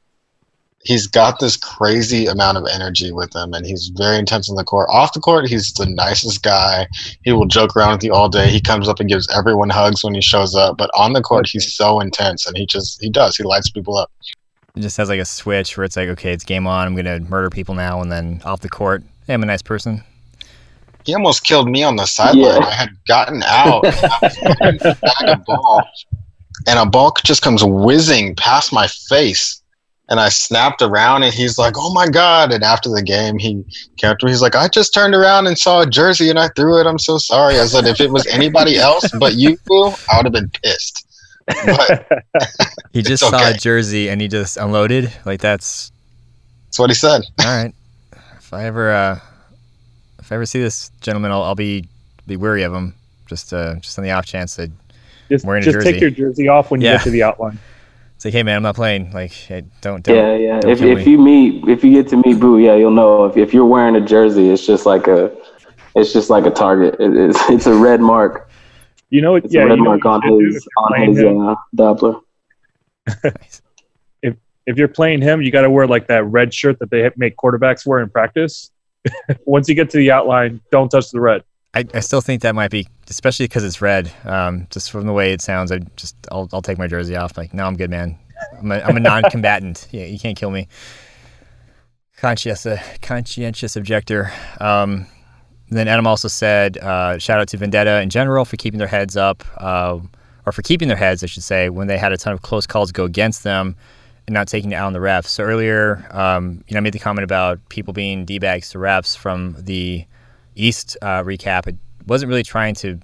he's 0.85 1.07
got 1.07 1.39
this 1.39 1.57
crazy 1.57 2.27
amount 2.27 2.57
of 2.57 2.65
energy 2.71 3.11
with 3.11 3.35
him 3.35 3.53
and 3.53 3.65
he's 3.65 3.91
very 3.95 4.17
intense 4.17 4.49
on 4.49 4.55
the 4.55 4.63
court. 4.63 4.87
Off 4.91 5.13
the 5.13 5.19
court, 5.19 5.47
he's 5.47 5.73
the 5.73 5.87
nicest 5.87 6.43
guy. 6.43 6.87
He 7.23 7.31
will 7.31 7.47
joke 7.47 7.75
around 7.75 7.93
with 7.93 8.03
you 8.03 8.13
all 8.13 8.29
day. 8.29 8.49
He 8.49 8.61
comes 8.61 8.87
up 8.87 8.99
and 8.99 9.09
gives 9.09 9.27
everyone 9.35 9.69
hugs 9.69 10.03
when 10.03 10.13
he 10.13 10.21
shows 10.21 10.55
up. 10.55 10.77
But 10.77 10.91
on 10.95 11.13
the 11.13 11.21
court 11.21 11.49
he's 11.49 11.73
so 11.73 11.99
intense 11.99 12.45
and 12.45 12.55
he 12.55 12.65
just 12.65 13.01
he 13.01 13.09
does. 13.09 13.35
He 13.35 13.43
lights 13.43 13.69
people 13.69 13.97
up. 13.97 14.11
It 14.75 14.81
just 14.81 14.97
has 14.97 15.07
like 15.09 15.21
a 15.21 15.25
switch 15.25 15.77
where 15.77 15.85
it's 15.85 15.95
like, 15.95 16.09
okay, 16.09 16.33
it's 16.33 16.43
game 16.43 16.67
on. 16.67 16.85
I'm 16.85 16.95
gonna 16.95 17.21
murder 17.21 17.49
people 17.49 17.75
now, 17.75 18.01
and 18.01 18.11
then 18.11 18.41
off 18.43 18.59
the 18.59 18.67
court, 18.67 19.03
hey, 19.25 19.33
I'm 19.33 19.41
a 19.41 19.45
nice 19.45 19.61
person. 19.61 20.03
He 21.05 21.13
almost 21.13 21.43
killed 21.43 21.69
me 21.69 21.83
on 21.83 21.95
the 21.95 22.05
sideline. 22.05 22.61
Yeah. 22.61 22.67
I 22.67 22.71
had 22.71 22.89
gotten 23.07 23.43
out 23.43 23.85
and 23.85 23.95
I 24.03 24.19
was 24.21 24.37
looking 24.41 24.77
bag 24.79 24.99
a 25.27 25.37
ball, 25.45 25.87
and 26.67 26.79
a 26.79 26.85
ball 26.85 27.13
just 27.23 27.41
comes 27.41 27.63
whizzing 27.63 28.35
past 28.35 28.73
my 28.73 28.87
face. 28.87 29.61
And 30.07 30.19
I 30.19 30.29
snapped 30.29 30.83
around, 30.83 31.23
and 31.23 31.33
he's 31.33 31.57
like, 31.57 31.73
"Oh 31.77 31.91
my 31.91 32.07
god!" 32.07 32.51
And 32.53 32.63
after 32.63 32.89
the 32.89 33.01
game, 33.01 33.39
he 33.39 33.63
came 33.97 34.11
up 34.11 34.19
to 34.19 34.27
me. 34.27 34.31
He's 34.31 34.41
like, 34.41 34.55
"I 34.55 34.67
just 34.67 34.93
turned 34.93 35.15
around 35.15 35.47
and 35.47 35.57
saw 35.57 35.81
a 35.81 35.85
jersey, 35.89 36.29
and 36.29 36.37
I 36.37 36.47
threw 36.49 36.79
it. 36.79 36.85
I'm 36.85 36.99
so 36.99 37.17
sorry." 37.17 37.59
I 37.59 37.65
said, 37.65 37.87
"If 37.87 37.99
it 37.99 38.11
was 38.11 38.27
anybody 38.27 38.77
else 38.77 39.09
but 39.19 39.33
you, 39.33 39.57
I 39.71 40.17
would 40.17 40.25
have 40.25 40.31
been 40.31 40.51
pissed." 40.61 41.07
But 41.47 42.07
He 42.93 43.01
just 43.01 43.23
It's 43.23 43.29
saw 43.31 43.49
a 43.49 43.53
jersey 43.53 44.09
and 44.09 44.21
he 44.21 44.27
just 44.27 44.57
unloaded. 44.57 45.11
Like 45.25 45.41
that's 45.41 45.91
that's 46.67 46.79
what 46.79 46.89
he 46.89 46.95
said. 46.95 47.23
all 47.39 47.45
right. 47.63 47.73
If 48.37 48.53
I 48.53 48.65
ever, 48.65 48.91
uh, 48.91 49.19
if 50.19 50.31
I 50.31 50.35
ever 50.35 50.45
see 50.45 50.59
this 50.61 50.91
gentleman, 51.01 51.31
I'll, 51.31 51.43
I'll 51.43 51.55
be 51.55 51.85
be 52.27 52.37
wary 52.37 52.63
of 52.63 52.73
him. 52.73 52.93
Just, 53.27 53.53
uh, 53.53 53.75
just 53.75 53.97
on 53.97 54.03
the 54.03 54.11
off 54.11 54.25
chance 54.25 54.55
that 54.55 54.69
just 55.31 55.45
Wearing 55.45 55.63
a 55.63 55.65
just 55.65 55.75
jersey. 55.75 55.91
take 55.93 56.01
your 56.01 56.09
jersey 56.11 56.47
off 56.47 56.71
when 56.71 56.81
you 56.81 56.87
Yeah. 56.87 56.93
get 56.97 57.03
to 57.03 57.09
the 57.11 57.23
outline. 57.23 57.59
it's 58.15 58.25
like, 58.25 58.33
hey 58.33 58.43
man, 58.43 58.57
I'm 58.57 58.63
not 58.63 58.75
playing. 58.75 59.11
Like, 59.11 59.31
hey, 59.31 59.63
don't, 59.81 60.03
don't. 60.03 60.15
Yeah, 60.15 60.35
yeah. 60.35 60.59
don't 60.59 60.71
If 60.71 60.81
if 60.81 61.05
me. 61.05 61.11
you 61.11 61.17
meet, 61.17 61.67
if 61.67 61.83
you 61.83 61.91
get 61.91 62.07
to 62.09 62.17
meet 62.17 62.39
Boo, 62.39 62.59
yeah, 62.59 62.75
you'll 62.75 62.91
know. 62.91 63.25
If 63.25 63.37
if 63.37 63.53
you're 63.53 63.65
wearing 63.65 63.95
a 63.95 64.01
jersey, 64.01 64.49
it's 64.49 64.65
just 64.65 64.85
like 64.85 65.07
a, 65.07 65.35
it's 65.95 66.13
just 66.13 66.29
like 66.29 66.45
a 66.45 66.51
target. 66.51 66.95
It, 66.99 67.15
it's 67.15 67.39
it's 67.49 67.65
a 67.67 67.73
red 67.75 68.01
mark. 68.01 68.49
You 69.09 69.21
know? 69.21 69.35
It's 69.35 69.53
Yeah, 69.53 69.61
a 69.63 69.67
red 69.67 69.79
mark 69.79 70.05
on 70.05 70.21
you 70.23 70.29
should 70.29 70.39
do 70.39 70.47
if 70.47 70.53
his 70.55 70.67
on 70.77 71.09
his 71.09 71.19
him? 71.19 71.47
uh, 71.47 71.55
Doppler. 71.75 72.21
if 74.67 74.77
you're 74.77 74.87
playing 74.87 75.21
him, 75.21 75.41
you 75.41 75.51
got 75.51 75.61
to 75.61 75.69
wear 75.69 75.85
like 75.87 76.07
that 76.07 76.23
red 76.25 76.53
shirt 76.53 76.79
that 76.79 76.89
they 76.89 77.09
make 77.17 77.35
quarterbacks 77.37 77.85
wear 77.85 77.99
in 77.99 78.09
practice. 78.09 78.71
Once 79.45 79.69
you 79.69 79.75
get 79.75 79.91
to 79.91 79.97
the 79.97 80.09
outline, 80.11 80.59
don't 80.71 80.89
touch 80.89 81.11
the 81.11 81.19
red. 81.21 81.43
I, 81.75 81.83
I 81.93 81.99
still 81.99 82.21
think 82.21 82.41
that 82.41 82.55
might 82.55 82.71
be, 82.71 82.87
especially 83.09 83.45
because 83.45 83.65
it's 83.65 83.81
red. 83.81 84.11
Um, 84.23 84.67
just 84.69 84.91
from 84.91 85.05
the 85.05 85.13
way 85.13 85.33
it 85.33 85.41
sounds, 85.41 85.71
I 85.71 85.79
just, 85.97 86.15
I'll, 86.31 86.49
I'll 86.53 86.61
take 86.61 86.77
my 86.77 86.87
jersey 86.87 87.15
off. 87.17 87.37
Like, 87.37 87.53
no, 87.53 87.65
I'm 87.65 87.75
good, 87.75 87.89
man. 87.89 88.17
I'm 88.57 88.71
a, 88.71 88.79
I'm 88.79 88.97
a 88.97 88.99
non-combatant. 88.99 89.87
Yeah, 89.91 90.05
you 90.05 90.17
can't 90.17 90.37
kill 90.37 90.51
me. 90.51 90.67
Conscientious, 92.17 92.65
uh, 92.65 92.81
conscientious 93.01 93.75
objector. 93.75 94.31
Um, 94.61 95.05
then 95.69 95.87
Adam 95.89 96.07
also 96.07 96.29
said, 96.29 96.77
uh, 96.77 97.17
shout 97.17 97.41
out 97.41 97.49
to 97.49 97.57
Vendetta 97.57 98.01
in 98.01 98.09
general 98.09 98.45
for 98.45 98.55
keeping 98.55 98.77
their 98.77 98.87
heads 98.87 99.17
up, 99.17 99.43
uh, 99.57 99.99
or 100.45 100.51
for 100.53 100.61
keeping 100.61 100.87
their 100.87 100.97
heads, 100.97 101.23
I 101.23 101.27
should 101.27 101.43
say, 101.43 101.69
when 101.69 101.87
they 101.87 101.97
had 101.97 102.13
a 102.13 102.17
ton 102.17 102.31
of 102.31 102.41
close 102.41 102.65
calls 102.65 102.91
go 102.93 103.03
against 103.03 103.43
them 103.43 103.75
and 104.27 104.33
not 104.33 104.47
taking 104.47 104.71
it 104.71 104.75
out 104.75 104.87
on 104.87 104.93
the 104.93 104.99
refs. 104.99 105.27
So 105.27 105.43
earlier, 105.43 106.07
um, 106.11 106.63
you 106.67 106.73
know, 106.73 106.77
I 106.77 106.81
made 106.81 106.93
the 106.93 106.99
comment 106.99 107.23
about 107.23 107.59
people 107.69 107.93
being 107.93 108.25
d-bags 108.25 108.69
to 108.69 108.77
refs 108.77 109.17
from 109.17 109.55
the 109.59 110.05
East 110.55 110.97
uh, 111.01 111.21
recap. 111.23 111.67
It 111.67 111.75
wasn't 112.07 112.29
really 112.29 112.43
trying 112.43 112.75
to 112.75 112.99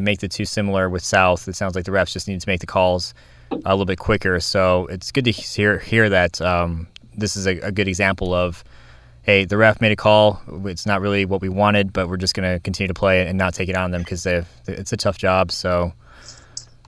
make 0.00 0.20
the 0.20 0.28
two 0.28 0.44
similar 0.44 0.88
with 0.88 1.04
South. 1.04 1.46
It 1.48 1.54
sounds 1.54 1.74
like 1.74 1.84
the 1.84 1.90
refs 1.90 2.12
just 2.12 2.26
needed 2.26 2.40
to 2.40 2.48
make 2.48 2.60
the 2.60 2.66
calls 2.66 3.14
a 3.50 3.70
little 3.70 3.84
bit 3.84 3.98
quicker. 3.98 4.40
So 4.40 4.86
it's 4.86 5.12
good 5.12 5.24
to 5.26 5.30
hear 5.30 5.78
hear 5.78 6.08
that 6.08 6.40
um, 6.40 6.88
this 7.16 7.36
is 7.36 7.46
a, 7.46 7.58
a 7.60 7.72
good 7.72 7.88
example 7.88 8.32
of, 8.34 8.64
hey, 9.22 9.44
the 9.44 9.56
ref 9.56 9.80
made 9.80 9.92
a 9.92 9.96
call. 9.96 10.40
It's 10.64 10.86
not 10.86 11.00
really 11.00 11.24
what 11.24 11.40
we 11.40 11.48
wanted, 11.48 11.92
but 11.92 12.08
we're 12.08 12.16
just 12.16 12.34
going 12.34 12.50
to 12.50 12.60
continue 12.60 12.88
to 12.88 12.94
play 12.94 13.22
it 13.22 13.28
and 13.28 13.36
not 13.36 13.54
take 13.54 13.68
it 13.68 13.76
on 13.76 13.90
them 13.90 14.02
because 14.02 14.26
it's 14.26 14.92
a 14.92 14.96
tough 14.96 15.18
job. 15.18 15.52
So 15.52 15.92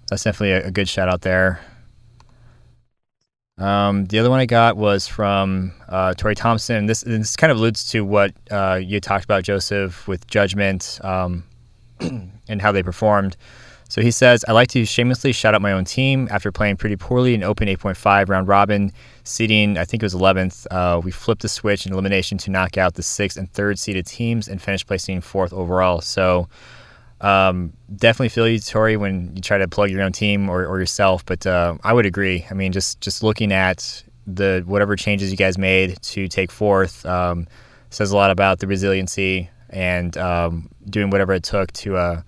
that's 0.09 0.25
definitely 0.25 0.53
a, 0.53 0.69
a 0.69 0.71
good 0.71 0.89
shout 0.89 1.09
out 1.09 1.21
there. 1.21 1.61
Um, 3.59 4.07
the 4.07 4.19
other 4.21 4.31
one 4.31 4.39
I 4.39 4.47
got 4.47 4.77
was 4.77 5.09
from 5.09 5.73
uh, 5.89 6.15
Tori 6.15 6.35
Thompson. 6.35 6.87
This 6.87 7.01
this 7.01 7.37
kind 7.37 7.51
of 7.51 7.59
alludes 7.59 7.91
to 7.91 8.05
what 8.05 8.33
uh, 8.51 8.81
you 8.83 9.01
talked 9.01 9.25
about, 9.25 9.43
Joseph, 9.43 10.07
with 10.07 10.27
judgment 10.29 11.01
um, 11.03 11.45
and 12.01 12.63
how 12.63 12.73
they 12.73 12.83
performed. 12.83 13.37
So 13.91 14.03
he 14.03 14.11
says, 14.11 14.45
I 14.47 14.53
like 14.53 14.69
to 14.69 14.85
shamelessly 14.85 15.33
shout 15.33 15.55
out 15.55 15.63
my 15.63 15.73
own 15.73 15.87
team 15.87 16.29
after 16.31 16.53
playing 16.53 16.77
pretty 16.77 16.97
poorly 16.97 17.33
in 17.33 17.43
Open 17.43 17.69
8.5 17.69 18.29
round 18.29 18.47
robin, 18.47 18.93
seeding, 19.25 19.79
I 19.79 19.87
think 19.87 20.03
it 20.03 20.07
was 20.07 20.15
11th. 20.15 20.67
Uh, 20.71 21.01
we 21.03 21.11
flipped 21.11 21.41
the 21.41 21.49
switch 21.49 21.87
in 21.87 21.95
elimination 21.95 22.37
to 22.39 22.51
knock 22.51 22.77
out 22.77 22.95
the 22.95 23.03
sixth 23.03 23.39
and 23.39 23.51
third 23.51 23.79
seeded 23.79 24.05
teams 24.05 24.47
and 24.47 24.61
finished 24.61 24.87
placing 24.87 25.23
fourth 25.23 25.55
overall. 25.55 26.03
So 26.03 26.51
um, 27.21 27.73
definitely 27.95 28.29
feel 28.29 28.49
you, 28.49 28.61
Tori, 28.61 28.97
when 28.97 29.35
you 29.35 29.43
try 29.43 29.59
to 29.59 29.69
plug 29.69 29.91
your 29.91 30.03
own 30.03 30.13
team 30.13 30.49
or, 30.49 30.65
or 30.67 30.79
yourself. 30.79 31.25
But 31.25 31.47
uh, 31.47 31.77
I 31.83 31.93
would 31.93 32.07
agree. 32.07 32.47
I 32.51 32.55
mean, 32.55 32.73
just 32.73 33.01
just 33.01 33.23
looking 33.23 33.53
at 33.53 34.03
the 34.27 34.63
whatever 34.67 34.95
changes 34.95 35.31
you 35.31 35.37
guys 35.37 35.57
made 35.57 36.01
to 36.03 36.29
take 36.29 36.51
fourth 36.51 37.05
um, 37.07 37.47
says 37.91 38.11
a 38.11 38.17
lot 38.17 38.31
about 38.31 38.59
the 38.59 38.67
resiliency 38.67 39.49
and 39.71 40.17
um, 40.19 40.69
doing 40.89 41.11
whatever 41.11 41.33
it 41.33 41.43
took 41.43 41.73
to 41.73 41.97
uh, 41.97 42.23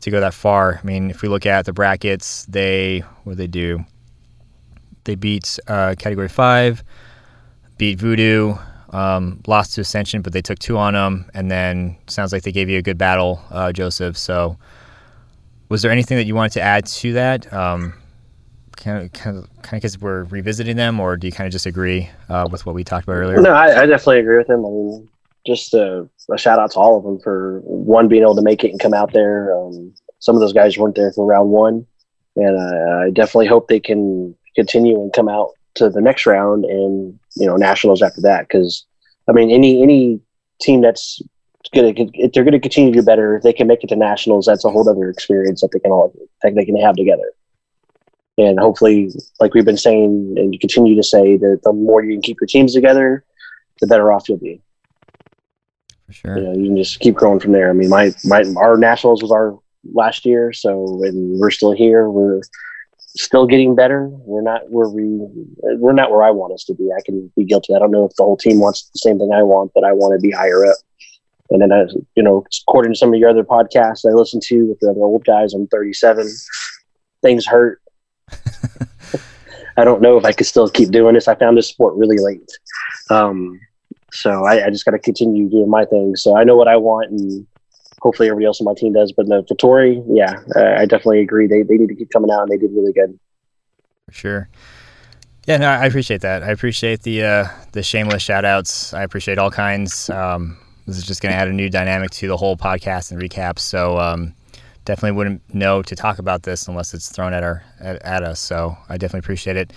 to 0.00 0.10
go 0.10 0.20
that 0.20 0.34
far. 0.34 0.80
I 0.82 0.86
mean, 0.86 1.10
if 1.10 1.22
we 1.22 1.28
look 1.28 1.46
at 1.46 1.64
the 1.64 1.72
brackets, 1.72 2.44
they 2.46 3.00
what 3.24 3.36
they 3.36 3.46
do? 3.46 3.84
They 5.04 5.14
beat 5.14 5.58
uh, 5.68 5.94
Category 5.98 6.28
Five, 6.28 6.82
beat 7.78 7.98
Voodoo, 7.98 8.56
um, 8.94 9.40
lost 9.48 9.74
to 9.74 9.80
Ascension, 9.80 10.22
but 10.22 10.32
they 10.32 10.40
took 10.40 10.58
two 10.60 10.78
on 10.78 10.94
them, 10.94 11.28
and 11.34 11.50
then 11.50 11.96
sounds 12.06 12.32
like 12.32 12.44
they 12.44 12.52
gave 12.52 12.70
you 12.70 12.78
a 12.78 12.82
good 12.82 12.96
battle, 12.96 13.42
uh, 13.50 13.72
Joseph. 13.72 14.16
So, 14.16 14.56
was 15.68 15.82
there 15.82 15.90
anything 15.90 16.16
that 16.16 16.26
you 16.26 16.34
wanted 16.34 16.52
to 16.52 16.60
add 16.60 16.86
to 16.86 17.12
that? 17.14 17.52
Um, 17.52 17.94
kind 18.76 19.02
of, 19.02 19.12
kind 19.12 19.38
of, 19.38 19.48
kind 19.62 19.74
of, 19.74 19.82
because 19.82 19.98
we're 19.98 20.22
revisiting 20.24 20.76
them, 20.76 21.00
or 21.00 21.16
do 21.16 21.26
you 21.26 21.32
kind 21.32 21.46
of 21.46 21.52
just 21.52 21.66
agree 21.66 22.08
uh, 22.28 22.48
with 22.50 22.66
what 22.66 22.76
we 22.76 22.84
talked 22.84 23.04
about 23.04 23.14
earlier? 23.14 23.40
No, 23.40 23.52
I, 23.52 23.82
I 23.82 23.86
definitely 23.86 24.20
agree 24.20 24.38
with 24.38 24.48
him. 24.48 24.64
I 24.64 24.68
mean, 24.68 25.08
just 25.44 25.74
a, 25.74 26.08
a, 26.30 26.38
shout 26.38 26.60
out 26.60 26.70
to 26.70 26.78
all 26.78 26.96
of 26.96 27.02
them 27.02 27.18
for 27.18 27.60
one 27.64 28.06
being 28.06 28.22
able 28.22 28.36
to 28.36 28.42
make 28.42 28.62
it 28.62 28.70
and 28.70 28.78
come 28.78 28.94
out 28.94 29.12
there. 29.12 29.56
Um, 29.56 29.92
some 30.20 30.36
of 30.36 30.40
those 30.40 30.52
guys 30.52 30.78
weren't 30.78 30.94
there 30.94 31.12
for 31.12 31.26
round 31.26 31.50
one, 31.50 31.84
and 32.36 32.56
uh, 32.56 33.06
I 33.06 33.10
definitely 33.10 33.48
hope 33.48 33.66
they 33.66 33.80
can 33.80 34.36
continue 34.54 35.00
and 35.00 35.12
come 35.12 35.28
out 35.28 35.50
to 35.74 35.90
the 35.90 36.00
next 36.00 36.26
round 36.26 36.64
and 36.64 37.18
you 37.36 37.46
know 37.46 37.56
nationals 37.56 38.02
after 38.02 38.20
that. 38.22 38.48
Because 38.48 38.84
I 39.28 39.32
mean, 39.32 39.50
any 39.50 39.82
any 39.82 40.20
team 40.60 40.80
that's 40.80 41.20
gonna 41.74 41.92
if 41.96 42.32
they're 42.32 42.44
gonna 42.44 42.60
continue 42.60 42.92
to 42.92 43.00
do 43.00 43.04
better, 43.04 43.36
if 43.36 43.42
they 43.42 43.52
can 43.52 43.66
make 43.66 43.82
it 43.82 43.88
to 43.88 43.96
nationals. 43.96 44.46
That's 44.46 44.64
a 44.64 44.70
whole 44.70 44.88
other 44.88 45.08
experience 45.08 45.60
that 45.60 45.70
they 45.72 45.80
can 45.80 45.90
all 45.90 46.14
that 46.42 46.54
they 46.54 46.64
can 46.64 46.76
have 46.80 46.96
together. 46.96 47.32
And 48.36 48.58
hopefully, 48.58 49.12
like 49.40 49.54
we've 49.54 49.64
been 49.64 49.76
saying, 49.76 50.34
and 50.36 50.58
continue 50.58 50.96
to 50.96 51.04
say, 51.04 51.36
that 51.36 51.60
the 51.62 51.72
more 51.72 52.02
you 52.02 52.14
can 52.14 52.22
keep 52.22 52.40
your 52.40 52.48
teams 52.48 52.74
together, 52.74 53.24
the 53.80 53.86
better 53.86 54.12
off 54.12 54.28
you'll 54.28 54.38
be. 54.38 54.60
For 56.06 56.12
sure. 56.12 56.38
You 56.38 56.44
know, 56.44 56.52
you 56.52 56.64
can 56.64 56.76
just 56.76 56.98
keep 56.98 57.14
growing 57.14 57.38
from 57.38 57.52
there. 57.52 57.70
I 57.70 57.72
mean, 57.72 57.88
my 57.88 58.12
my 58.24 58.44
our 58.56 58.76
nationals 58.76 59.22
was 59.22 59.30
our 59.30 59.56
last 59.92 60.26
year, 60.26 60.52
so 60.52 61.02
and 61.04 61.38
we're 61.38 61.50
still 61.50 61.72
here. 61.72 62.10
We're 62.10 62.40
still 63.16 63.46
getting 63.46 63.74
better. 63.74 64.08
We're 64.10 64.42
not 64.42 64.70
where 64.70 64.88
we 64.88 65.20
we're 65.76 65.92
not 65.92 66.10
where 66.10 66.22
I 66.22 66.30
want 66.30 66.52
us 66.52 66.64
to 66.64 66.74
be. 66.74 66.90
I 66.96 67.00
can 67.04 67.30
be 67.36 67.44
guilty. 67.44 67.74
I 67.74 67.78
don't 67.78 67.90
know 67.90 68.04
if 68.04 68.14
the 68.16 68.24
whole 68.24 68.36
team 68.36 68.58
wants 68.60 68.88
the 68.92 68.98
same 68.98 69.18
thing 69.18 69.32
I 69.32 69.42
want, 69.42 69.72
but 69.74 69.84
I 69.84 69.92
want 69.92 70.18
to 70.18 70.22
be 70.22 70.32
higher 70.32 70.64
up. 70.66 70.76
And 71.50 71.60
then, 71.60 71.72
I, 71.72 71.84
you 72.16 72.22
know, 72.22 72.44
according 72.66 72.92
to 72.92 72.98
some 72.98 73.12
of 73.12 73.20
your 73.20 73.28
other 73.28 73.44
podcasts 73.44 74.08
I 74.08 74.14
listen 74.14 74.40
to 74.44 74.66
with 74.66 74.80
the 74.80 74.90
other 74.90 75.02
old 75.02 75.24
guys, 75.24 75.52
I'm 75.52 75.66
37. 75.68 76.28
Things 77.22 77.46
hurt. 77.46 77.80
I 79.76 79.84
don't 79.84 80.00
know 80.00 80.16
if 80.16 80.24
I 80.24 80.32
could 80.32 80.46
still 80.46 80.68
keep 80.68 80.90
doing 80.90 81.14
this. 81.14 81.28
I 81.28 81.34
found 81.34 81.56
this 81.56 81.68
sport 81.68 81.94
really 81.96 82.18
late. 82.18 82.50
Um, 83.10 83.60
so 84.12 84.44
I, 84.44 84.66
I 84.66 84.70
just 84.70 84.84
got 84.84 84.92
to 84.92 84.98
continue 84.98 85.48
doing 85.48 85.68
my 85.68 85.84
thing. 85.84 86.16
So 86.16 86.36
I 86.36 86.44
know 86.44 86.56
what 86.56 86.68
I 86.68 86.76
want, 86.76 87.10
and 87.10 87.46
hopefully 88.04 88.28
everybody 88.28 88.46
else 88.46 88.60
on 88.60 88.66
my 88.66 88.74
team 88.74 88.92
does. 88.92 89.10
But 89.10 89.26
no, 89.26 89.42
Tori, 89.58 90.00
yeah, 90.06 90.36
uh, 90.54 90.74
I 90.78 90.84
definitely 90.84 91.20
agree. 91.20 91.48
They, 91.48 91.62
they 91.62 91.76
need 91.76 91.88
to 91.88 91.96
keep 91.96 92.10
coming 92.10 92.30
out, 92.30 92.42
and 92.42 92.50
they 92.50 92.58
did 92.58 92.70
really 92.72 92.92
good. 92.92 93.18
For 94.06 94.12
sure. 94.12 94.48
Yeah, 95.46 95.56
no, 95.56 95.68
I 95.68 95.86
appreciate 95.86 96.20
that. 96.20 96.42
I 96.42 96.50
appreciate 96.50 97.02
the 97.02 97.24
uh, 97.24 97.48
the 97.72 97.82
shameless 97.82 98.22
shout 98.22 98.44
outs. 98.44 98.94
I 98.94 99.02
appreciate 99.02 99.38
all 99.38 99.50
kinds. 99.50 100.08
Um, 100.08 100.56
this 100.86 100.96
is 100.96 101.04
just 101.04 101.20
going 101.20 101.32
to 101.32 101.38
add 101.38 101.48
a 101.48 101.52
new 101.52 101.68
dynamic 101.68 102.10
to 102.12 102.28
the 102.28 102.36
whole 102.36 102.56
podcast 102.56 103.10
and 103.10 103.20
recaps. 103.20 103.60
So 103.60 103.98
um, 103.98 104.34
definitely 104.84 105.16
wouldn't 105.16 105.54
know 105.54 105.82
to 105.82 105.96
talk 105.96 106.18
about 106.18 106.44
this 106.44 106.68
unless 106.68 106.94
it's 106.94 107.10
thrown 107.10 107.34
at 107.34 107.42
our 107.42 107.62
at, 107.80 108.02
at 108.02 108.22
us. 108.22 108.40
So 108.40 108.76
I 108.88 108.96
definitely 108.96 109.20
appreciate 109.20 109.56
it. 109.56 109.72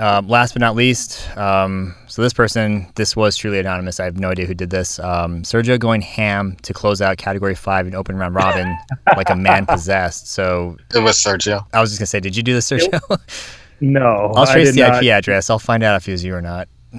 Um, 0.00 0.28
last 0.28 0.54
but 0.54 0.60
not 0.60 0.76
least, 0.76 1.28
um, 1.36 1.94
so 2.06 2.22
this 2.22 2.32
person, 2.32 2.90
this 2.94 3.14
was 3.14 3.36
truly 3.36 3.58
anonymous. 3.58 4.00
I 4.00 4.06
have 4.06 4.18
no 4.18 4.30
idea 4.30 4.46
who 4.46 4.54
did 4.54 4.70
this. 4.70 4.98
Um, 4.98 5.42
Sergio 5.42 5.78
going 5.78 6.00
ham 6.00 6.56
to 6.62 6.72
close 6.72 7.02
out 7.02 7.18
Category 7.18 7.54
Five 7.54 7.86
in 7.86 7.94
open 7.94 8.16
round 8.16 8.34
robin 8.34 8.74
like 9.16 9.28
a 9.28 9.36
man 9.36 9.66
possessed. 9.66 10.28
So 10.28 10.78
It 10.94 11.00
was 11.00 11.22
Sergio. 11.22 11.66
I 11.74 11.82
was 11.82 11.90
just 11.90 12.00
gonna 12.00 12.06
say, 12.06 12.20
did 12.20 12.34
you 12.34 12.42
do 12.42 12.54
this, 12.54 12.70
Sergio? 12.70 12.98
No, 13.82 14.32
I'll 14.36 14.46
I 14.46 14.52
trace 14.52 14.68
did 14.68 14.74
the 14.74 14.88
not. 14.90 15.02
IP 15.02 15.10
address. 15.10 15.48
I'll 15.48 15.58
find 15.58 15.82
out 15.82 15.96
if 15.96 16.06
it 16.06 16.12
was 16.12 16.22
you 16.22 16.34
or 16.34 16.42
not. 16.42 16.68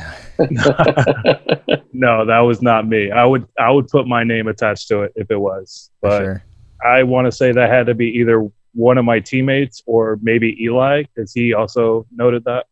no, 1.94 2.26
that 2.26 2.40
was 2.40 2.62
not 2.62 2.88
me. 2.88 3.12
I 3.12 3.24
would 3.24 3.48
I 3.60 3.70
would 3.70 3.88
put 3.88 4.08
my 4.08 4.24
name 4.24 4.48
attached 4.48 4.88
to 4.88 5.02
it 5.02 5.14
if 5.16 5.30
it 5.30 5.38
was, 5.40 5.92
but 6.02 6.20
sure. 6.20 6.44
I 6.84 7.04
want 7.04 7.26
to 7.26 7.32
say 7.32 7.52
that 7.52 7.70
had 7.70 7.86
to 7.86 7.94
be 7.94 8.08
either 8.18 8.50
one 8.74 8.98
of 8.98 9.06
my 9.06 9.20
teammates 9.20 9.84
or 9.86 10.18
maybe 10.22 10.58
Eli 10.64 11.04
because 11.04 11.34
he 11.34 11.54
also 11.54 12.08
noted 12.12 12.44
that. 12.46 12.66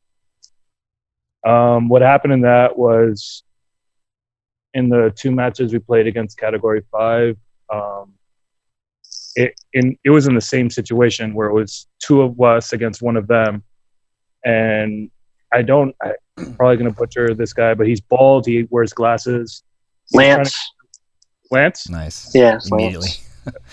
Um, 1.45 1.89
what 1.89 2.01
happened 2.01 2.33
in 2.33 2.41
that 2.41 2.77
was 2.77 3.43
in 4.73 4.89
the 4.89 5.11
two 5.15 5.31
matches 5.31 5.73
we 5.73 5.79
played 5.79 6.07
against 6.07 6.37
Category 6.37 6.81
Five. 6.91 7.37
Um, 7.71 8.13
it 9.35 9.53
in 9.73 9.97
it 10.03 10.09
was 10.09 10.27
in 10.27 10.35
the 10.35 10.41
same 10.41 10.69
situation 10.69 11.33
where 11.33 11.47
it 11.47 11.53
was 11.53 11.87
two 11.99 12.21
of 12.21 12.39
us 12.41 12.73
against 12.73 13.01
one 13.01 13.15
of 13.15 13.27
them, 13.27 13.63
and 14.43 15.09
I 15.53 15.61
don't. 15.61 15.95
I, 16.01 16.13
I'm 16.37 16.55
probably 16.55 16.77
gonna 16.77 16.91
butcher 16.91 17.33
this 17.33 17.53
guy, 17.53 17.73
but 17.73 17.87
he's 17.87 18.01
bald. 18.01 18.45
He 18.45 18.67
wears 18.69 18.93
glasses. 18.93 19.63
Lance, 20.13 20.51
to- 20.51 20.89
Lance. 21.51 21.89
Nice. 21.89 22.33
yeah. 22.35 22.59
Immediately. 22.71 23.09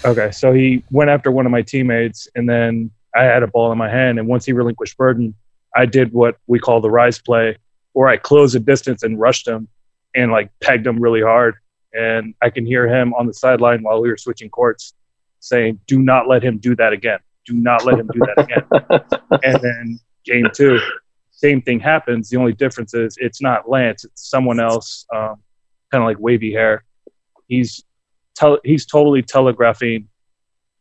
Okay, 0.07 0.31
so 0.31 0.55
he 0.55 0.83
went 0.91 1.11
after 1.11 1.31
one 1.31 1.45
of 1.45 1.53
my 1.53 1.61
teammates, 1.61 2.29
and 2.35 2.49
then 2.49 2.91
I 3.15 3.25
had 3.25 3.43
a 3.43 3.47
ball 3.47 3.73
in 3.73 3.77
my 3.77 3.91
hand. 3.91 4.19
And 4.19 4.27
once 4.27 4.47
he 4.47 4.53
relinquished 4.53 4.97
burden, 4.97 5.35
I 5.77 5.87
did 5.87 6.13
what 6.13 6.37
we 6.47 6.59
call 6.59 6.81
the 6.81 6.91
rise 6.91 7.19
play, 7.19 7.59
where 7.93 8.09
I 8.09 8.17
closed 8.17 8.55
the 8.55 8.61
distance 8.61 9.03
and 9.03 9.21
rushed 9.21 9.47
him, 9.47 9.69
and 10.15 10.33
like 10.33 10.51
pegged 10.61 10.87
him 10.87 10.99
really 10.99 11.23
hard. 11.23 11.57
And 11.93 12.35
I 12.43 12.51
can 12.51 12.67
hear 12.67 12.89
him 12.89 13.15
on 13.15 13.27
the 13.27 13.35
sideline 13.35 13.83
while 13.83 14.01
we 14.01 14.09
were 14.09 14.17
switching 14.17 14.49
courts, 14.49 14.95
saying, 15.41 15.81
"Do 15.87 16.01
not 16.01 16.29
let 16.29 16.43
him 16.43 16.59
do 16.59 16.75
that 16.77 16.93
again. 16.93 17.19
Do 17.45 17.55
not 17.55 17.85
let 17.85 17.99
him 17.99 18.09
do 18.13 18.21
that 18.21 18.39
again." 18.45 19.41
and 19.45 19.63
then 19.63 20.01
game 20.25 20.49
two, 20.53 20.81
same 21.31 21.61
thing 21.61 21.79
happens. 21.79 22.31
The 22.31 22.39
only 22.39 22.55
difference 22.55 22.95
is 22.95 23.17
it's 23.21 23.43
not 23.43 23.69
Lance; 23.69 24.05
it's 24.05 24.29
someone 24.29 24.59
else, 24.59 25.05
um, 25.15 25.37
kind 25.91 26.03
of 26.03 26.07
like 26.07 26.19
wavy 26.19 26.53
hair. 26.53 26.85
He's 27.49 27.85
tel- 28.35 28.61
he's 28.65 28.87
totally 28.87 29.23
telegraphing 29.23 30.09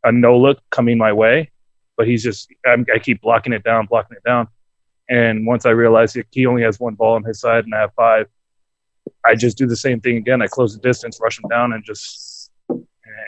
a 0.06 0.12
no 0.12 0.38
look 0.38 0.60
coming 0.70 0.98
my 0.98 1.12
way, 1.12 1.52
but 1.98 2.08
he's 2.08 2.24
just 2.24 2.48
I'm, 2.66 2.86
I 2.94 3.00
keep 3.00 3.22
blocking 3.22 3.52
it 3.52 3.64
down, 3.64 3.88
blocking 3.88 4.16
it 4.16 4.24
down. 4.24 4.48
And 5.10 5.46
once 5.46 5.66
I 5.66 5.72
realize 5.72 6.18
he- 6.32 6.46
only 6.46 6.64
has 6.64 6.80
one 6.80 6.96
ball 6.96 7.16
on 7.16 7.24
his 7.24 7.40
side 7.40 7.66
and 7.66 7.76
I 7.76 7.82
have 7.82 7.94
five, 7.94 8.28
I 9.24 9.36
just 9.36 9.58
do 9.58 9.68
the 9.68 9.76
same 9.76 10.02
thing 10.02 10.18
again. 10.18 10.42
I 10.42 10.48
close 10.48 10.76
the 10.76 10.82
distance, 10.82 11.20
rush 11.22 11.40
him 11.40 11.50
down, 11.50 11.74
and 11.74 11.84
just 11.84 12.52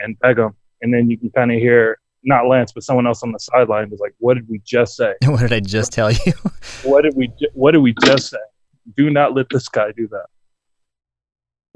and 0.01 0.19
peg 0.19 0.39
him. 0.39 0.55
And 0.81 0.93
then 0.93 1.09
you 1.09 1.17
can 1.17 1.29
kind 1.31 1.51
of 1.51 1.59
hear 1.59 1.99
not 2.23 2.47
Lance, 2.47 2.71
but 2.71 2.83
someone 2.83 3.07
else 3.07 3.23
on 3.23 3.31
the 3.31 3.39
sideline 3.39 3.89
was 3.89 3.99
like, 3.99 4.13
"What 4.17 4.35
did 4.35 4.47
we 4.49 4.59
just 4.65 4.95
say? 4.95 5.13
what 5.25 5.39
did 5.39 5.53
I 5.53 5.59
just 5.59 5.91
tell 5.91 6.11
you? 6.11 6.33
What 6.83 7.03
did 7.03 7.15
we? 7.15 7.31
What 7.53 7.71
did 7.71 7.79
we 7.79 7.93
just 8.03 8.29
say? 8.29 8.37
Do 8.95 9.09
not 9.09 9.33
let 9.35 9.49
this 9.49 9.67
guy 9.67 9.91
do 9.95 10.07
that." 10.09 10.25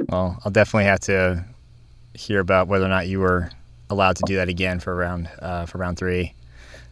well, 0.10 0.40
I'll 0.44 0.52
definitely 0.52 0.86
have 0.86 1.00
to 1.02 1.46
hear 2.14 2.40
about 2.40 2.68
whether 2.68 2.86
or 2.86 2.90
not 2.90 3.08
you 3.08 3.20
were 3.20 3.50
allowed 3.90 4.16
to 4.18 4.24
do 4.26 4.36
that 4.38 4.50
again 4.50 4.80
for 4.80 4.96
round 4.96 5.30
uh, 5.40 5.66
for 5.66 5.78
round 5.78 5.98
three. 5.98 6.34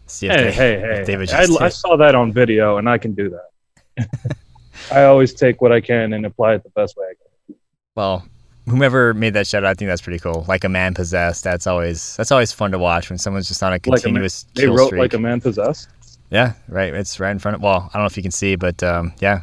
See 0.10 0.28
if 0.28 0.34
Hey, 0.36 0.44
they, 0.46 0.52
hey, 0.52 0.74
if 0.74 0.98
hey! 1.00 1.04
David 1.06 1.32
I, 1.32 1.44
I 1.66 1.70
saw 1.70 1.96
that 1.98 2.16
on 2.16 2.32
video, 2.34 2.78
and 2.78 2.90
I 2.90 2.98
can 2.98 3.14
do 3.14 3.30
that. 3.30 4.36
I 4.92 5.04
always 5.04 5.34
take 5.34 5.62
what 5.62 5.72
I 5.72 5.82
can 5.82 6.14
and 6.14 6.26
apply 6.26 6.56
it 6.56 6.64
the 6.64 6.70
best 6.70 6.96
way 6.98 7.06
I 7.06 7.14
can. 7.48 7.56
well, 7.96 8.26
whomever 8.68 9.14
made 9.14 9.34
that 9.34 9.46
shout 9.48 9.64
out, 9.64 9.70
I 9.72 9.74
think 9.74 9.90
that's 9.90 10.02
pretty 10.02 10.20
cool. 10.20 10.46
Like 10.48 10.64
a 10.64 10.70
man 10.70 10.94
possessed. 10.94 11.44
That's 11.44 11.68
always 11.68 12.16
that's 12.18 12.32
always 12.32 12.52
fun 12.52 12.72
to 12.72 12.80
watch 12.80 13.10
when 13.10 13.18
someone's 13.20 13.48
just 13.48 13.62
on 13.62 13.72
a 13.72 13.74
Like 13.76 13.86
a 13.88 13.90
man- 13.92 14.00
continuous 14.02 14.46
They 14.56 14.68
wrote 14.68 14.88
streak. 14.88 15.00
like 15.00 15.14
a 15.14 15.20
man 15.20 15.42
possessed. 15.42 15.90
yeah, 16.32 16.54
right. 16.68 16.94
It's 16.94 17.20
right 17.20 17.32
in 17.32 17.40
front 17.40 17.56
of. 17.56 17.62
Well, 17.62 17.90
I 17.94 17.98
don't 17.98 18.04
know 18.04 18.08
if 18.08 18.18
you 18.18 18.24
can 18.24 18.32
see, 18.32 18.56
but 18.56 18.82
um, 18.84 19.14
yeah, 19.20 19.42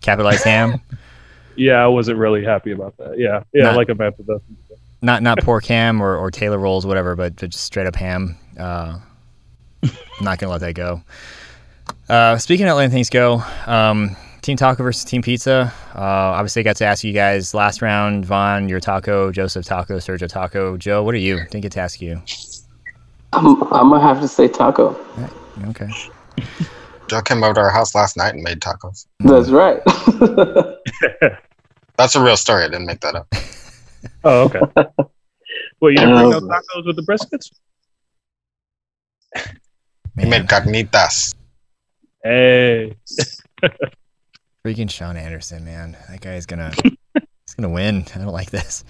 capitalized 0.00 0.44
ham. 0.44 0.80
Yeah, 1.58 1.82
I 1.82 1.86
wasn't 1.86 2.18
really 2.18 2.44
happy 2.44 2.72
about 2.72 2.98
that. 2.98 3.16
Yeah, 3.18 3.42
yeah, 3.54 3.62
Not- 3.62 3.76
like 3.76 3.88
a 3.88 3.94
man 3.94 4.12
possessed. 4.12 4.44
not 5.00 5.22
not 5.22 5.38
pork 5.40 5.64
ham 5.64 6.02
or, 6.02 6.14
or 6.14 6.30
Taylor 6.30 6.58
rolls, 6.58 6.84
whatever, 6.84 7.16
but, 7.16 7.34
but 7.36 7.48
just 7.48 7.64
straight 7.64 7.86
up 7.86 7.96
ham. 7.96 8.36
Uh, 8.60 8.98
I'm 10.18 10.24
not 10.24 10.38
gonna 10.38 10.52
let 10.52 10.60
that 10.60 10.74
go. 10.74 11.02
Uh, 12.08 12.36
speaking 12.38 12.66
of 12.68 12.76
letting 12.76 12.90
things 12.90 13.10
go, 13.10 13.42
um, 13.66 14.16
Team 14.42 14.56
Taco 14.56 14.82
versus 14.82 15.04
Team 15.04 15.22
Pizza. 15.22 15.72
Uh, 15.94 15.98
obviously, 16.00 16.60
I 16.60 16.62
got 16.62 16.76
to 16.76 16.84
ask 16.84 17.02
you 17.04 17.12
guys 17.12 17.54
last 17.54 17.82
round. 17.82 18.24
Von, 18.26 18.68
your 18.68 18.80
taco. 18.80 19.30
Joseph 19.32 19.64
taco. 19.64 19.96
Sergio 19.98 20.28
taco. 20.28 20.76
Joe, 20.76 21.02
what 21.02 21.14
are 21.14 21.18
you? 21.18 21.36
Didn't 21.50 21.62
get 21.62 21.72
to 21.72 21.80
ask 21.80 22.00
you. 22.00 22.20
I'm, 23.32 23.60
I'm 23.72 23.90
gonna 23.90 24.00
have 24.00 24.20
to 24.20 24.28
say 24.28 24.48
taco. 24.48 24.98
Okay. 25.68 25.88
Joe 27.08 27.22
came 27.22 27.42
over 27.44 27.54
to 27.54 27.60
our 27.60 27.70
house 27.70 27.94
last 27.94 28.16
night 28.16 28.34
and 28.34 28.42
made 28.42 28.60
tacos. 28.60 29.06
That's 29.20 29.50
right. 29.50 29.80
That's 31.96 32.14
a 32.14 32.22
real 32.22 32.36
story. 32.36 32.64
I 32.64 32.68
didn't 32.68 32.86
make 32.86 33.00
that 33.00 33.14
up. 33.16 33.26
Oh, 34.22 34.44
okay. 34.44 34.60
well, 35.80 35.90
you 35.90 35.96
didn't 35.96 36.14
bring 36.14 36.30
no 36.30 36.36
Oh. 36.36 36.40
tacos 36.40 36.86
with 36.86 36.94
the 36.96 37.02
briskets? 37.02 37.50
He 40.18 40.26
made 40.26 40.46
carnitas. 40.46 41.34
Hey, 42.22 42.96
freaking 44.64 44.90
Sean 44.90 45.16
Anderson, 45.16 45.64
man. 45.64 45.96
That 46.08 46.20
guy 46.20 46.34
is 46.34 46.46
gonna 46.46 46.72
he's 47.14 47.54
gonna 47.56 47.68
win. 47.68 48.04
I 48.14 48.18
don't 48.18 48.32
like 48.32 48.50
this. 48.50 48.84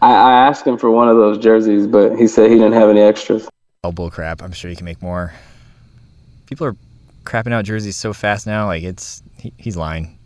I, 0.00 0.12
I 0.12 0.32
asked 0.48 0.66
him 0.66 0.78
for 0.78 0.90
one 0.90 1.08
of 1.08 1.16
those 1.16 1.38
jerseys, 1.38 1.86
but 1.86 2.16
he 2.16 2.26
said 2.26 2.50
he 2.50 2.56
didn't 2.56 2.72
have 2.72 2.88
any 2.88 3.00
extras. 3.00 3.48
Oh 3.84 3.92
bull 3.92 4.10
crap! 4.10 4.42
I'm 4.42 4.52
sure 4.52 4.70
you 4.70 4.76
can 4.76 4.86
make 4.86 5.02
more. 5.02 5.32
People 6.46 6.66
are 6.66 6.76
crapping 7.24 7.52
out 7.52 7.64
jerseys 7.64 7.96
so 7.96 8.12
fast 8.12 8.46
now. 8.46 8.66
Like 8.66 8.82
it's 8.82 9.22
he, 9.38 9.52
he's 9.58 9.76
lying. 9.76 10.18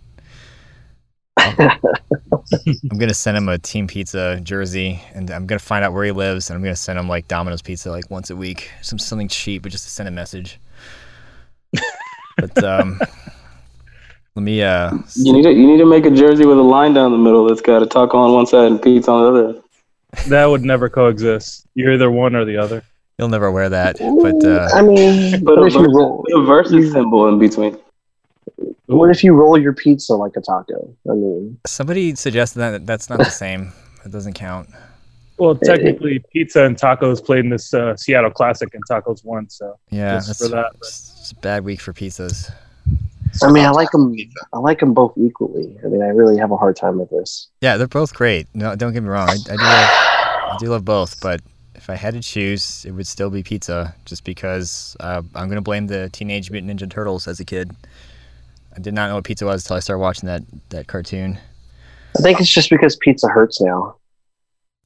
I'm 1.39 2.99
gonna 2.99 3.15
send 3.15 3.37
him 3.37 3.49
a 3.49 3.59
Team 3.59 3.87
Pizza 3.87 4.41
jersey, 4.43 5.01
and 5.15 5.31
I'm 5.31 5.47
gonna 5.47 5.59
find 5.59 5.85
out 5.85 5.93
where 5.93 6.05
he 6.05 6.13
lives, 6.13 6.51
and 6.51 6.57
I'm 6.57 6.63
gonna 6.63 6.77
send 6.77 6.99
him 6.99 7.09
like 7.09 7.29
Domino's 7.29 7.63
Pizza 7.63 7.91
like 7.91 8.11
once 8.11 8.31
a 8.31 8.37
week, 8.37 8.71
some 8.83 8.99
something 8.99 9.29
cheap, 9.29 9.63
but 9.63 9.73
just 9.73 9.85
to 9.85 9.91
send 9.91 10.09
a 10.09 10.13
message. 10.13 10.59
but 12.37 12.65
um, 12.65 12.99
let 14.35 14.43
me 14.43 14.63
uh, 14.63 14.93
You 15.17 15.33
need 15.33 15.43
to 15.43 15.53
you 15.53 15.67
need 15.67 15.79
to 15.79 15.87
make 15.87 16.07
a 16.07 16.11
jersey 16.11 16.47
with 16.47 16.59
a 16.59 16.63
line 16.63 16.95
down 16.95 17.13
the 17.13 17.19
middle 17.19 17.47
that's 17.47 17.61
got 17.61 17.83
a 17.83 17.87
taco 17.87 18.19
on 18.19 18.33
one 18.33 18.47
side 18.47 18.67
and 18.67 18.81
pizza 18.81 19.11
on 19.11 19.35
the 19.35 19.41
other. 19.51 19.61
that 20.29 20.47
would 20.47 20.65
never 20.65 20.89
coexist. 20.89 21.67
You're 21.75 21.93
either 21.93 22.11
one 22.11 22.35
or 22.35 22.45
the 22.45 22.57
other. 22.57 22.83
you'll 23.19 23.29
never 23.29 23.51
wear 23.51 23.69
that, 23.69 23.99
but 23.99 24.45
uh, 24.45 24.69
I 24.75 24.83
mean, 24.83 25.45
Put 25.45 25.59
what 25.59 25.59
a 25.59 25.71
versus, 25.71 25.93
put 25.93 26.41
a 26.41 26.45
versus 26.45 26.93
symbol 26.93 27.29
in 27.29 27.39
between. 27.39 27.77
What 28.87 29.11
if 29.11 29.23
you 29.23 29.35
roll 29.35 29.59
your 29.59 29.73
pizza 29.73 30.15
like 30.15 30.33
a 30.37 30.41
taco? 30.41 30.95
I 31.09 31.15
mean, 31.15 31.59
somebody 31.67 32.15
suggested 32.15 32.59
that 32.61 32.87
that's 32.87 33.09
not 33.11 33.19
the 33.19 33.27
same. 33.27 33.73
It 34.05 34.13
doesn't 34.13 34.35
count. 34.35 34.69
Well, 35.39 35.55
technically, 35.55 36.25
pizza 36.33 36.65
and 36.65 36.77
tacos 36.77 37.25
played 37.25 37.41
in 37.41 37.51
this 37.51 37.75
uh, 37.75 37.97
Seattle 37.97 38.31
Classic, 38.31 38.73
and 38.73 38.83
tacos 38.89 39.25
won. 39.25 39.49
So 39.51 39.79
Yeah, 39.91 40.17
Just 40.17 40.29
that's 40.29 40.43
for 40.43 40.49
that, 40.49 40.73
it's 40.77 41.17
it's 41.21 41.33
a 41.33 41.37
bad 41.37 41.65
week 41.65 41.81
for 41.81 41.93
pizzas. 41.93 42.51
I 43.43 43.51
mean, 43.51 43.65
I 43.65 43.71
like 43.71 43.91
them. 43.91 44.17
I 44.53 44.59
like 44.59 44.81
them 44.81 44.95
both 44.95 45.13
equally. 45.17 45.77
I 45.85 45.89
mean, 45.89 46.03
I 46.03 46.09
really 46.09 46.39
have 46.39 46.51
a 46.51 46.57
hard 46.57 46.77
time 46.77 46.99
with 46.99 47.11
this. 47.11 47.49
Yeah, 47.61 47.77
they're 47.77 47.87
both 47.87 48.15
great. 48.15 48.47
No, 48.55 48.75
don't 48.75 48.93
get 48.93 49.03
me 49.03 49.09
wrong. 49.09 49.29
I, 49.29 49.33
I 49.33 49.57
do 49.57 49.63
love 49.63 49.89
I 50.51 50.57
do 50.59 50.67
love 50.69 50.85
both, 50.85 51.21
but 51.21 51.41
if 51.75 51.89
if 51.89 51.93
I 51.93 51.97
had 51.97 52.13
to 52.13 52.21
choose, 52.21 52.85
it 52.85 52.91
would 52.91 53.07
still 53.07 53.31
be 53.31 53.43
pizza, 53.43 53.95
just 54.05 54.23
because 54.23 54.95
uh, 55.01 55.23
I'm 55.35 55.49
gonna 55.49 55.63
blame 55.63 55.87
the 55.87 56.11
Teenage 56.11 56.51
Mutant 56.51 56.79
Ninja 56.79 56.91
Turtles 56.91 57.27
as 57.27 57.41
a 57.41 57.47
kid. 57.47 57.75
I 58.79 58.81
did 58.81 58.95
not 58.95 59.09
know 59.09 59.17
what 59.17 59.25
pizza 59.25 59.45
was 59.45 59.65
until 59.65 59.77
I 59.77 59.81
started 59.81 59.99
watching 59.99 60.29
that 60.29 60.45
that 60.69 60.87
cartoon. 60.87 61.37
I 62.17 62.23
think 62.23 62.39
it's 62.39 62.49
just 62.49 62.71
because 62.71 62.95
pizza 62.95 63.27
hurts 63.27 63.61
now. 63.61 63.97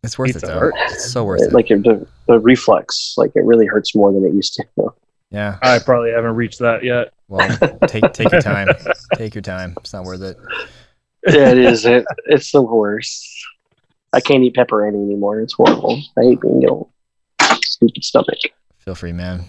It's 0.02 0.18
worth 0.18 0.32
Pizza 0.32 0.46
it 0.46 0.48
though. 0.48 0.58
hurts. 0.60 0.94
It's 0.94 1.12
so 1.12 1.24
worth 1.24 1.42
it. 1.42 1.52
Like 1.52 1.70
it, 1.70 1.82
the 1.84 2.06
the 2.26 2.40
reflex, 2.40 3.12
like 3.18 3.32
it 3.34 3.44
really 3.44 3.66
hurts 3.66 3.94
more 3.94 4.10
than 4.10 4.24
it 4.24 4.32
used 4.32 4.54
to. 4.54 4.94
yeah. 5.30 5.58
I 5.60 5.78
probably 5.78 6.10
haven't 6.10 6.36
reached 6.36 6.58
that 6.60 6.82
yet. 6.82 7.12
Well, 7.28 7.46
take 7.86 8.10
take 8.14 8.32
your 8.32 8.40
time. 8.40 8.68
Take 9.16 9.34
your 9.34 9.42
time. 9.42 9.74
It's 9.80 9.92
not 9.92 10.04
worth 10.04 10.22
it. 10.22 10.38
yeah, 11.26 11.50
it 11.50 11.58
is. 11.58 11.84
It, 11.84 12.06
it's 12.24 12.50
the 12.50 12.62
worst. 12.62 13.28
I 14.14 14.20
can't 14.20 14.42
eat 14.42 14.54
pepperoni 14.54 15.04
anymore. 15.04 15.40
It's 15.40 15.52
horrible. 15.52 16.00
I 16.18 16.22
hate 16.22 16.40
being 16.40 16.62
ill. 16.62 16.90
Stupid 17.42 18.02
stomach. 18.04 18.38
Feel 18.78 18.94
free, 18.94 19.12
man. 19.12 19.44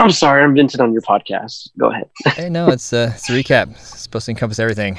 I'm 0.00 0.10
sorry, 0.10 0.42
I'm 0.42 0.54
venting 0.54 0.80
on 0.80 0.94
your 0.94 1.02
podcast. 1.02 1.68
Go 1.78 1.90
ahead. 1.90 2.08
Hey, 2.34 2.48
no, 2.48 2.68
it's 2.68 2.90
uh, 2.92 3.12
it's 3.14 3.28
a 3.28 3.32
recap. 3.32 3.70
It's 3.72 4.00
supposed 4.00 4.24
to 4.24 4.30
encompass 4.30 4.58
everything. 4.58 4.98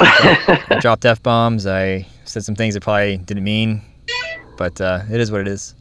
I 0.00 0.78
dropped 0.80 1.04
f 1.04 1.22
bombs. 1.22 1.66
I 1.66 2.06
said 2.24 2.42
some 2.42 2.54
things 2.54 2.74
I 2.74 2.78
probably 2.78 3.18
didn't 3.18 3.44
mean, 3.44 3.82
but 4.56 4.80
uh, 4.80 5.02
it 5.10 5.20
is 5.20 5.30
what 5.30 5.42
it 5.42 5.48
is. 5.48 5.74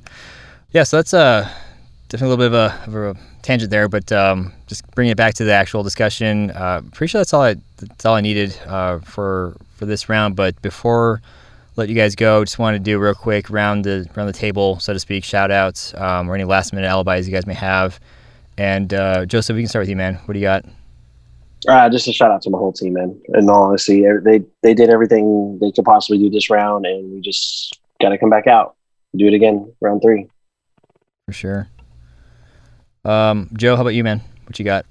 Yeah, 0.71 0.83
so 0.83 0.97
that's 0.97 1.13
uh, 1.13 1.49
definitely 2.09 2.33
a 2.33 2.37
little 2.37 2.49
bit 2.49 2.91
of 2.91 2.93
a, 2.93 2.99
of 2.99 3.15
a 3.15 3.19
tangent 3.41 3.71
there, 3.71 3.87
but 3.87 4.11
um, 4.11 4.51
just 4.67 4.85
bringing 4.91 5.13
it 5.13 5.17
back 5.17 5.33
to 5.35 5.45
the 5.45 5.53
actual 5.53 5.81
discussion. 5.81 6.51
Uh, 6.51 6.81
pretty 6.91 7.09
sure 7.09 7.19
that's 7.19 7.33
all 7.33 7.43
I 7.43 7.55
that's 7.77 8.05
all 8.05 8.15
I 8.15 8.21
needed 8.21 8.57
uh, 8.67 8.99
for 8.99 9.55
for 9.77 9.85
this 9.85 10.09
round. 10.09 10.35
But 10.35 10.61
before 10.61 11.21
let 11.77 11.87
you 11.87 11.95
guys 11.95 12.15
go, 12.15 12.43
just 12.43 12.59
wanted 12.59 12.79
to 12.79 12.83
do 12.83 12.99
real 12.99 13.13
quick 13.13 13.49
round 13.49 13.85
the 13.85 14.09
round 14.13 14.27
the 14.27 14.33
table, 14.33 14.77
so 14.79 14.91
to 14.91 14.99
speak, 14.99 15.23
shout 15.23 15.51
outs 15.51 15.93
um, 15.95 16.29
or 16.29 16.35
any 16.35 16.43
last 16.43 16.73
minute 16.73 16.87
alibis 16.87 17.27
you 17.27 17.33
guys 17.33 17.47
may 17.47 17.53
have. 17.53 17.97
And 18.57 18.93
uh, 18.93 19.25
Joseph, 19.25 19.55
we 19.55 19.61
can 19.61 19.69
start 19.69 19.83
with 19.83 19.89
you, 19.89 19.95
man. 19.95 20.15
What 20.25 20.33
do 20.33 20.39
you 20.39 20.45
got? 20.45 20.65
Uh, 21.67 21.89
just 21.89 22.07
a 22.07 22.13
shout 22.13 22.31
out 22.31 22.41
to 22.41 22.49
my 22.49 22.57
whole 22.57 22.73
team, 22.73 22.93
man. 22.93 23.19
In 23.35 23.49
all 23.49 23.63
honesty, 23.63 24.05
eh, 24.05 24.13
they 24.23 24.43
they 24.63 24.73
did 24.73 24.89
everything 24.89 25.59
they 25.59 25.71
could 25.71 25.85
possibly 25.85 26.17
do 26.17 26.29
this 26.29 26.49
round, 26.49 26.85
and 26.85 27.11
we 27.11 27.21
just 27.21 27.79
got 28.01 28.09
to 28.09 28.17
come 28.17 28.29
back 28.29 28.47
out, 28.47 28.75
do 29.15 29.27
it 29.27 29.33
again, 29.33 29.71
round 29.79 30.01
three. 30.01 30.27
For 31.27 31.33
sure. 31.33 31.67
Um, 33.05 33.49
Joe, 33.53 33.75
how 33.75 33.81
about 33.81 33.93
you, 33.93 34.03
man? 34.03 34.21
What 34.45 34.57
you 34.57 34.65
got? 34.65 34.85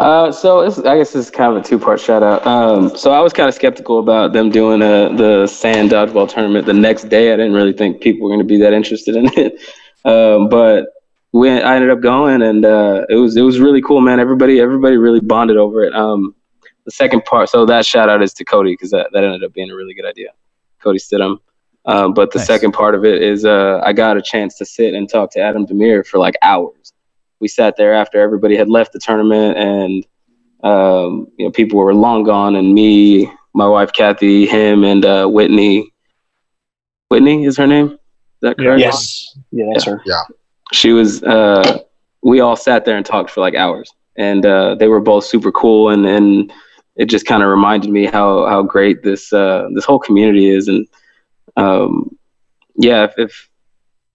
Uh, 0.00 0.32
so 0.32 0.60
it's, 0.60 0.78
I 0.78 0.96
guess 0.96 1.14
it's 1.14 1.28
kind 1.28 1.54
of 1.54 1.62
a 1.62 1.66
two-part 1.66 2.00
shout 2.00 2.22
out. 2.22 2.46
Um, 2.46 2.96
so 2.96 3.12
I 3.12 3.20
was 3.20 3.34
kind 3.34 3.48
of 3.48 3.54
skeptical 3.54 3.98
about 3.98 4.32
them 4.32 4.48
doing 4.48 4.80
uh 4.80 5.10
the 5.10 5.46
sand 5.46 5.90
dodgeball 5.90 6.28
tournament 6.28 6.66
the 6.66 6.72
next 6.72 7.10
day. 7.10 7.32
I 7.32 7.36
didn't 7.36 7.52
really 7.52 7.74
think 7.74 8.00
people 8.00 8.24
were 8.24 8.30
going 8.34 8.40
to 8.40 8.46
be 8.46 8.56
that 8.58 8.72
interested 8.72 9.14
in 9.16 9.26
it. 9.38 9.60
Um, 10.02 10.48
but 10.48 10.86
we, 11.32 11.50
I 11.50 11.76
ended 11.76 11.90
up 11.90 12.00
going, 12.00 12.42
and 12.42 12.64
uh, 12.64 13.06
it 13.08 13.14
was 13.16 13.36
it 13.36 13.42
was 13.42 13.60
really 13.60 13.80
cool, 13.82 14.00
man. 14.00 14.18
Everybody 14.20 14.60
everybody 14.60 14.96
really 14.96 15.20
bonded 15.20 15.56
over 15.56 15.84
it. 15.84 15.94
Um, 15.94 16.34
the 16.84 16.90
second 16.90 17.24
part, 17.24 17.48
so 17.48 17.64
that 17.66 17.84
shout 17.86 18.08
out 18.08 18.22
is 18.22 18.32
to 18.34 18.44
Cody 18.44 18.72
because 18.72 18.90
that, 18.90 19.10
that 19.12 19.22
ended 19.22 19.44
up 19.44 19.52
being 19.52 19.70
a 19.70 19.74
really 19.76 19.94
good 19.94 20.06
idea. 20.06 20.30
Cody 20.82 20.98
Stidham. 20.98 21.38
Um, 21.86 22.12
but 22.14 22.30
the 22.30 22.38
Nice. 22.38 22.46
second 22.46 22.72
part 22.72 22.94
of 22.94 23.04
it 23.04 23.22
is 23.22 23.44
uh, 23.44 23.80
I 23.84 23.92
got 23.92 24.16
a 24.16 24.22
chance 24.22 24.56
to 24.58 24.66
sit 24.66 24.94
and 24.94 25.08
talk 25.08 25.30
to 25.32 25.40
Adam 25.40 25.66
Demir 25.66 26.06
for 26.06 26.18
like 26.18 26.34
hours. 26.42 26.92
We 27.38 27.48
sat 27.48 27.76
there 27.76 27.94
after 27.94 28.20
everybody 28.20 28.56
had 28.56 28.68
left 28.68 28.92
the 28.92 28.98
tournament, 28.98 29.56
and 29.56 30.06
um, 30.64 31.28
you 31.38 31.44
know 31.46 31.50
people 31.52 31.78
were 31.78 31.94
long 31.94 32.22
gone, 32.24 32.56
and 32.56 32.74
me, 32.74 33.30
my 33.54 33.66
wife 33.68 33.92
Kathy, 33.92 34.46
him, 34.46 34.84
and 34.84 35.04
uh, 35.04 35.26
Whitney. 35.26 35.90
Whitney 37.08 37.44
is 37.44 37.56
her 37.56 37.66
name. 37.66 37.86
Is 37.92 37.98
that 38.42 38.56
Yeah. 38.58 38.64
correct? 38.64 38.80
Yes, 38.80 39.38
yeah, 39.52 39.64
that's 39.72 39.84
her. 39.84 40.02
She 40.72 40.92
was 40.92 41.22
uh 41.22 41.78
we 42.22 42.40
all 42.40 42.56
sat 42.56 42.84
there 42.84 42.96
and 42.96 43.06
talked 43.06 43.30
for 43.30 43.40
like 43.40 43.54
hours. 43.54 43.92
And 44.16 44.44
uh 44.44 44.74
they 44.74 44.88
were 44.88 45.00
both 45.00 45.24
super 45.24 45.52
cool 45.52 45.90
and 45.90 46.06
and 46.06 46.52
it 46.96 47.06
just 47.06 47.26
kind 47.26 47.42
of 47.42 47.48
reminded 47.48 47.90
me 47.90 48.06
how 48.06 48.46
how 48.46 48.62
great 48.62 49.02
this 49.02 49.32
uh 49.32 49.68
this 49.74 49.84
whole 49.84 49.98
community 49.98 50.48
is. 50.48 50.68
And 50.68 50.86
um 51.56 52.16
yeah 52.76 53.04
if, 53.04 53.18
if 53.18 53.50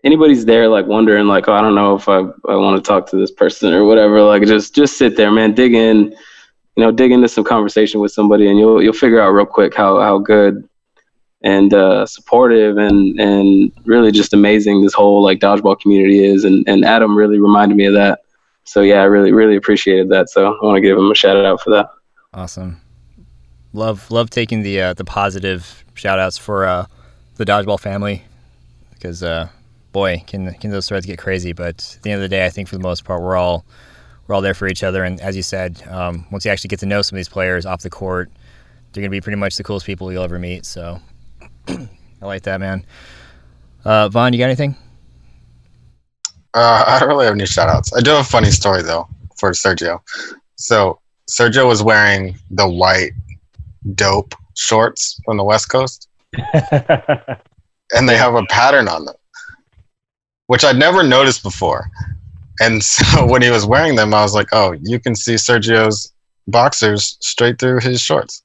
anybody's 0.03 0.45
there 0.45 0.67
like 0.69 0.85
wondering 0.85 1.27
like 1.27 1.47
oh 1.47 1.53
i 1.53 1.61
don't 1.61 1.75
know 1.75 1.95
if 1.95 2.07
i 2.07 2.19
i 2.19 2.55
want 2.55 2.77
to 2.77 2.87
talk 2.87 3.09
to 3.09 3.17
this 3.17 3.31
person 3.31 3.73
or 3.73 3.83
whatever 3.83 4.21
like 4.21 4.43
just 4.43 4.73
just 4.73 4.97
sit 4.97 5.17
there 5.17 5.31
man. 5.31 5.53
Dig 5.53 5.73
in 5.73 6.15
you 6.75 6.83
know 6.83 6.91
dig 6.91 7.11
into 7.11 7.27
some 7.27 7.43
conversation 7.43 7.99
with 7.99 8.11
somebody 8.11 8.49
and 8.49 8.59
you'll 8.59 8.81
you'll 8.81 8.93
figure 8.93 9.21
out 9.21 9.29
real 9.29 9.45
quick 9.45 9.73
how 9.73 9.99
how 9.99 10.17
good 10.17 10.67
and 11.41 11.73
uh, 11.73 12.05
supportive 12.05 12.77
and 12.77 13.19
and 13.19 13.71
really 13.85 14.11
just 14.11 14.33
amazing 14.33 14.81
this 14.81 14.93
whole 14.93 15.21
like 15.21 15.39
dodgeball 15.39 15.79
community 15.79 16.23
is 16.23 16.43
and 16.43 16.67
and 16.67 16.85
Adam 16.85 17.15
really 17.15 17.39
reminded 17.39 17.75
me 17.75 17.85
of 17.85 17.93
that 17.93 18.21
so 18.63 18.81
yeah 18.81 19.01
I 19.01 19.05
really 19.05 19.31
really 19.31 19.55
appreciated 19.55 20.09
that 20.09 20.29
so 20.29 20.53
I 20.53 20.65
want 20.65 20.77
to 20.77 20.81
give 20.81 20.97
him 20.97 21.11
a 21.11 21.15
shout 21.15 21.37
out 21.37 21.61
for 21.61 21.69
that 21.71 21.89
Awesome. 22.35 22.81
Love 23.71 24.11
love 24.11 24.29
taking 24.29 24.61
the 24.61 24.81
uh, 24.81 24.93
the 24.93 25.05
positive 25.05 25.85
shout 25.93 26.19
outs 26.19 26.37
for 26.37 26.65
uh, 26.65 26.85
the 27.35 27.45
dodgeball 27.45 27.79
family 27.79 28.23
because 28.93 29.23
uh, 29.23 29.47
boy 29.93 30.21
can 30.27 30.53
can 30.55 30.69
those 30.69 30.87
threads 30.87 31.05
get 31.05 31.17
crazy. 31.17 31.53
But 31.53 31.95
at 31.95 32.03
the 32.03 32.11
end 32.11 32.21
of 32.21 32.29
the 32.29 32.35
day, 32.35 32.45
I 32.45 32.49
think 32.49 32.67
for 32.67 32.75
the 32.75 32.83
most 32.83 33.05
part 33.05 33.21
we're 33.21 33.37
all 33.37 33.65
we're 34.27 34.35
all 34.35 34.41
there 34.41 34.53
for 34.53 34.67
each 34.67 34.83
other. 34.83 35.05
And 35.05 35.21
as 35.21 35.37
you 35.37 35.43
said, 35.43 35.81
um, 35.87 36.27
once 36.29 36.43
you 36.43 36.51
actually 36.51 36.67
get 36.67 36.79
to 36.81 36.85
know 36.85 37.01
some 37.01 37.15
of 37.15 37.19
these 37.19 37.29
players 37.29 37.65
off 37.65 37.81
the 37.81 37.89
court, 37.89 38.29
they're 38.91 39.01
gonna 39.01 39.09
be 39.11 39.21
pretty 39.21 39.37
much 39.37 39.55
the 39.55 39.63
coolest 39.63 39.85
people 39.85 40.11
you'll 40.11 40.23
ever 40.23 40.39
meet. 40.39 40.65
So 40.65 40.99
I 42.21 42.25
like 42.25 42.43
that, 42.43 42.59
man. 42.59 42.85
Uh, 43.83 44.09
Von, 44.09 44.33
you 44.33 44.39
got 44.39 44.45
anything? 44.45 44.75
Uh, 46.53 46.83
I 46.87 46.99
don't 46.99 47.09
really 47.09 47.25
have 47.25 47.35
any 47.35 47.45
shout 47.45 47.69
outs. 47.69 47.93
I 47.95 48.01
do 48.01 48.11
have 48.11 48.21
a 48.21 48.29
funny 48.29 48.49
story 48.49 48.81
though 48.81 49.07
for 49.35 49.51
Sergio. 49.51 49.99
So 50.55 50.99
Sergio 51.29 51.67
was 51.67 51.83
wearing 51.83 52.37
the 52.49 52.67
white 52.67 53.11
dope 53.93 54.33
shorts 54.55 55.19
from 55.25 55.37
the 55.37 55.43
West 55.43 55.69
Coast, 55.69 56.07
and 56.53 58.07
they 58.07 58.15
have 58.15 58.35
a 58.35 58.45
pattern 58.45 58.87
on 58.87 59.05
them, 59.05 59.15
which 60.47 60.63
I'd 60.63 60.77
never 60.77 61.03
noticed 61.03 61.43
before. 61.43 61.89
And 62.61 62.81
so 62.83 63.25
when 63.25 63.41
he 63.41 63.49
was 63.49 63.65
wearing 63.65 63.95
them, 63.95 64.13
I 64.13 64.21
was 64.21 64.33
like, 64.33 64.47
"Oh, 64.53 64.71
you 64.81 64.99
can 64.99 65.15
see 65.15 65.33
Sergio's 65.33 66.13
boxers 66.47 67.17
straight 67.19 67.59
through 67.59 67.81
his 67.81 68.01
shorts." 68.01 68.43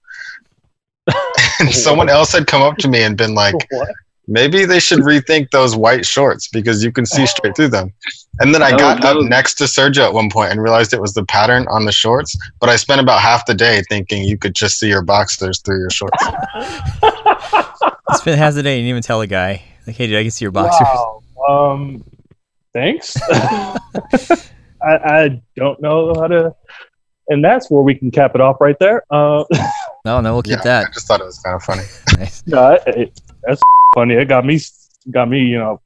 and 1.60 1.74
someone 1.74 2.08
else 2.08 2.32
had 2.32 2.46
come 2.46 2.62
up 2.62 2.76
to 2.78 2.88
me 2.88 3.02
and 3.02 3.16
been 3.16 3.34
like, 3.34 3.54
What? 3.70 3.88
maybe 4.28 4.64
they 4.64 4.78
should 4.78 5.00
rethink 5.00 5.50
those 5.50 5.74
white 5.76 6.06
shorts 6.06 6.48
because 6.48 6.84
you 6.84 6.92
can 6.92 7.04
see 7.06 7.26
straight 7.26 7.56
through 7.56 7.68
them. 7.68 7.92
And 8.40 8.54
then 8.54 8.62
I 8.62 8.70
That 8.70 8.78
got 8.78 8.96
was- 8.96 9.02
that 9.04 9.16
up 9.16 9.24
next 9.24 9.54
to 9.54 9.64
Sergio 9.64 10.04
at 10.06 10.12
one 10.14 10.30
point 10.30 10.52
and 10.52 10.62
realized 10.62 10.92
it 10.94 11.00
was 11.00 11.14
the 11.14 11.24
pattern 11.24 11.66
on 11.68 11.84
the 11.84 11.92
shorts. 11.92 12.36
But 12.60 12.68
I 12.70 12.76
spent 12.76 13.00
about 13.00 13.20
half 13.20 13.44
the 13.46 13.54
day 13.54 13.82
thinking 13.88 14.22
you 14.24 14.38
could 14.38 14.54
just 14.54 14.78
see 14.78 14.88
your 14.88 15.02
boxers 15.02 15.60
through 15.60 15.80
your 15.80 15.90
shorts. 15.90 16.16
It's 18.10 18.22
been 18.22 18.38
half 18.38 18.54
the 18.54 18.62
day. 18.62 18.76
You 18.76 18.82
didn't 18.82 18.88
even 18.90 19.02
tell 19.02 19.20
the 19.20 19.26
guy. 19.26 19.62
Like, 19.86 19.96
hey, 19.96 20.06
dude, 20.06 20.16
I 20.16 20.22
can 20.22 20.30
see 20.30 20.44
your 20.44 20.52
boxers. 20.52 20.86
Wow. 20.88 21.22
Um, 21.48 22.04
thanks. 22.72 23.16
I, 23.30 24.46
I 24.82 25.42
don't 25.56 25.80
know 25.82 26.14
how 26.14 26.26
to, 26.26 26.54
and 27.28 27.44
that's 27.44 27.70
where 27.70 27.82
we 27.82 27.94
can 27.94 28.10
cap 28.10 28.34
it 28.34 28.40
off 28.40 28.60
right 28.60 28.76
there. 28.78 29.02
Uh, 29.10 29.44
No, 30.04 30.20
no, 30.20 30.32
we'll 30.34 30.42
keep 30.42 30.58
yeah, 30.64 30.84
I 30.88 30.92
just 30.92 31.06
thought 31.06 31.20
it 31.20 31.26
was 31.26 31.38
kind 31.40 31.54
of 31.56 31.62
funny. 31.62 31.82
Nice. 32.18 32.42
yeah, 32.46 32.72
it, 32.86 32.96
it- 32.96 33.20
that's 33.42 33.60
funny. 33.94 34.14
It 34.14 34.26
got 34.26 34.44
me, 34.44 34.60
got 35.10 35.28
me, 35.28 35.40
you 35.40 35.58
know, 35.58 35.80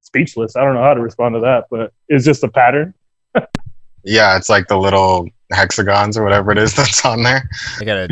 speechless. 0.00 0.56
I 0.56 0.64
don't 0.64 0.74
know 0.74 0.82
how 0.82 0.94
to 0.94 1.00
respond 1.00 1.34
to 1.34 1.40
that, 1.40 1.64
but 1.70 1.92
it's 2.08 2.24
just 2.24 2.42
a 2.42 2.48
pattern. 2.48 2.94
Yeah, 4.08 4.36
it's 4.36 4.48
like 4.48 4.68
the 4.68 4.78
little 4.78 5.28
hexagons 5.52 6.16
or 6.16 6.22
whatever 6.22 6.52
it 6.52 6.58
is 6.58 6.76
that's 6.76 7.04
on 7.04 7.24
there. 7.24 7.50
I 7.80 7.84
gotta, 7.84 8.06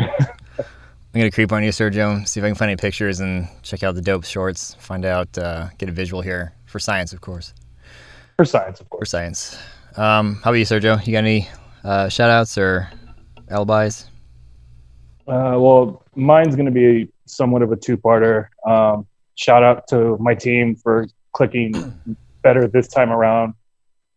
I'm 0.59 0.65
gonna 1.13 1.31
creep 1.31 1.53
on 1.53 1.63
you, 1.63 1.69
Sergio. 1.69 2.27
See 2.27 2.41
if 2.41 2.43
I 2.43 2.49
can 2.49 2.55
find 2.55 2.69
any 2.69 2.75
pictures 2.75 3.21
and 3.21 3.47
check 3.63 3.81
out 3.81 3.95
the 3.95 4.01
dope 4.01 4.25
shorts. 4.25 4.73
Find 4.73 5.05
out, 5.05 5.37
uh, 5.37 5.69
get 5.77 5.87
a 5.87 5.93
visual 5.93 6.21
here 6.21 6.51
for 6.65 6.79
science, 6.79 7.13
of 7.13 7.21
course. 7.21 7.53
For 8.35 8.43
science, 8.43 8.81
of 8.81 8.89
course. 8.89 8.97
For 8.97 8.97
course. 8.97 9.09
science. 9.09 9.57
Um, 9.95 10.35
how 10.43 10.49
about 10.49 10.57
you, 10.59 10.65
Sergio? 10.65 10.99
You 11.07 11.13
got 11.13 11.19
any 11.19 11.47
uh, 11.85 12.09
shout 12.09 12.29
outs 12.29 12.57
or 12.57 12.89
alibis? 13.49 14.09
Uh, 15.27 15.57
well, 15.57 16.03
mine's 16.15 16.55
going 16.55 16.67
to 16.67 16.71
be 16.71 17.11
somewhat 17.25 17.61
of 17.63 17.71
a 17.71 17.75
two-parter. 17.75 18.47
Um, 18.65 19.07
shout 19.35 19.63
out 19.63 19.87
to 19.87 20.17
my 20.19 20.35
team 20.35 20.75
for 20.75 21.07
clicking 21.33 21.73
better 22.43 22.67
this 22.67 22.87
time 22.87 23.11
around. 23.11 23.53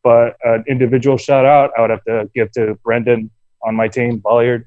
But 0.02 0.36
an 0.44 0.64
individual 0.68 1.16
shout 1.16 1.44
out 1.44 1.70
I 1.76 1.80
would 1.80 1.90
have 1.90 2.04
to 2.04 2.30
give 2.34 2.52
to 2.52 2.74
Brendan 2.84 3.30
on 3.62 3.74
my 3.74 3.88
team, 3.88 4.20
Bolliard. 4.20 4.64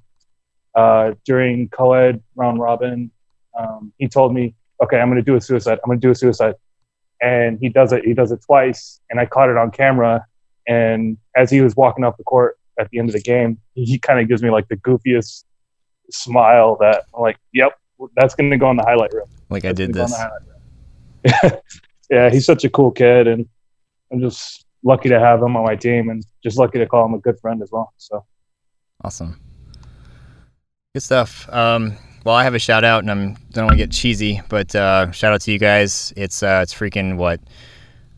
Uh, 0.74 1.14
during 1.26 1.68
co-ed 1.70 2.22
round 2.36 2.60
robin, 2.60 3.12
um, 3.58 3.92
he 3.98 4.08
told 4.08 4.34
me, 4.34 4.56
"Okay, 4.82 5.00
I'm 5.00 5.10
going 5.10 5.18
to 5.18 5.32
do 5.32 5.36
a 5.36 5.42
suicide. 5.42 5.80
I'm 5.84 5.88
going 5.88 6.00
to 6.00 6.08
do 6.08 6.12
a 6.12 6.16
suicide," 6.16 6.56
and 7.22 7.60
he 7.60 7.70
does 7.70 7.92
it. 7.92 8.06
He 8.06 8.14
does 8.14 8.32
it 8.32 8.42
twice, 8.46 9.00
and 9.10 9.20
I 9.20 9.26
caught 9.26 9.50
it 9.50 9.58
on 9.58 9.72
camera. 9.72 10.26
And 10.68 11.18
as 11.36 11.50
he 11.50 11.62
was 11.62 11.76
walking 11.76 12.04
off 12.04 12.18
the 12.18 12.24
court 12.24 12.58
at 12.80 12.90
the 12.90 13.00
end 13.00 13.10
of 13.10 13.14
the 13.14 13.22
game, 13.22 13.60
he 13.74 14.00
kind 14.00 14.20
of 14.20 14.28
gives 14.28 14.42
me 14.42 14.50
like 14.50 14.68
the 14.70 14.78
goofiest 14.78 15.44
smile 16.12 16.78
that 16.80 17.04
I'm 17.16 17.22
like, 17.22 17.38
"Yep, 17.54 17.74
that's 18.16 18.36
going 18.36 18.52
to 18.52 18.58
go 18.58 18.68
on 18.68 18.78
the 18.78 18.84
highlight 18.84 19.14
reel." 19.14 19.30
Like 19.50 19.66
I 19.66 19.74
did 19.74 19.94
gonna 19.94 20.08
go 20.08 20.16
on 20.16 20.42
this. 21.24 21.24
the 21.24 21.32
highlight 21.34 21.52
reel. 21.52 21.62
yeah, 22.10 22.30
he's 22.30 22.46
such 22.46 22.64
a 22.64 22.70
cool 22.70 22.92
kid, 22.92 23.28
and 23.28 23.48
I'm 24.12 24.20
just 24.20 24.66
lucky 24.84 25.10
to 25.10 25.20
have 25.20 25.42
him 25.42 25.56
on 25.56 25.64
my 25.64 25.76
team, 25.76 26.10
and 26.10 26.24
just 26.44 26.58
lucky 26.58 26.80
to 26.80 26.86
call 26.86 27.06
him 27.06 27.14
a 27.14 27.20
good 27.20 27.40
friend 27.40 27.62
as 27.62 27.72
well. 27.72 27.94
So 27.98 28.26
awesome, 29.04 29.40
good 30.94 31.04
stuff. 31.04 31.48
Um, 31.50 31.98
well, 32.24 32.36
I 32.36 32.44
have 32.44 32.54
a 32.54 32.60
shout 32.60 32.84
out, 32.84 33.04
and 33.04 33.12
I'm 33.12 33.36
don't 33.52 33.66
want 33.66 33.78
to 33.78 33.84
get 33.84 33.92
cheesy, 33.92 34.42
but 34.50 34.76
uh, 34.76 35.12
shout 35.12 35.34
out 35.34 35.42
to 35.42 35.52
you 35.52 35.60
guys. 35.60 36.14
It's 36.16 36.44
uh, 36.44 36.60
it's 36.64 36.74
freaking 36.74 37.18
what? 37.18 37.40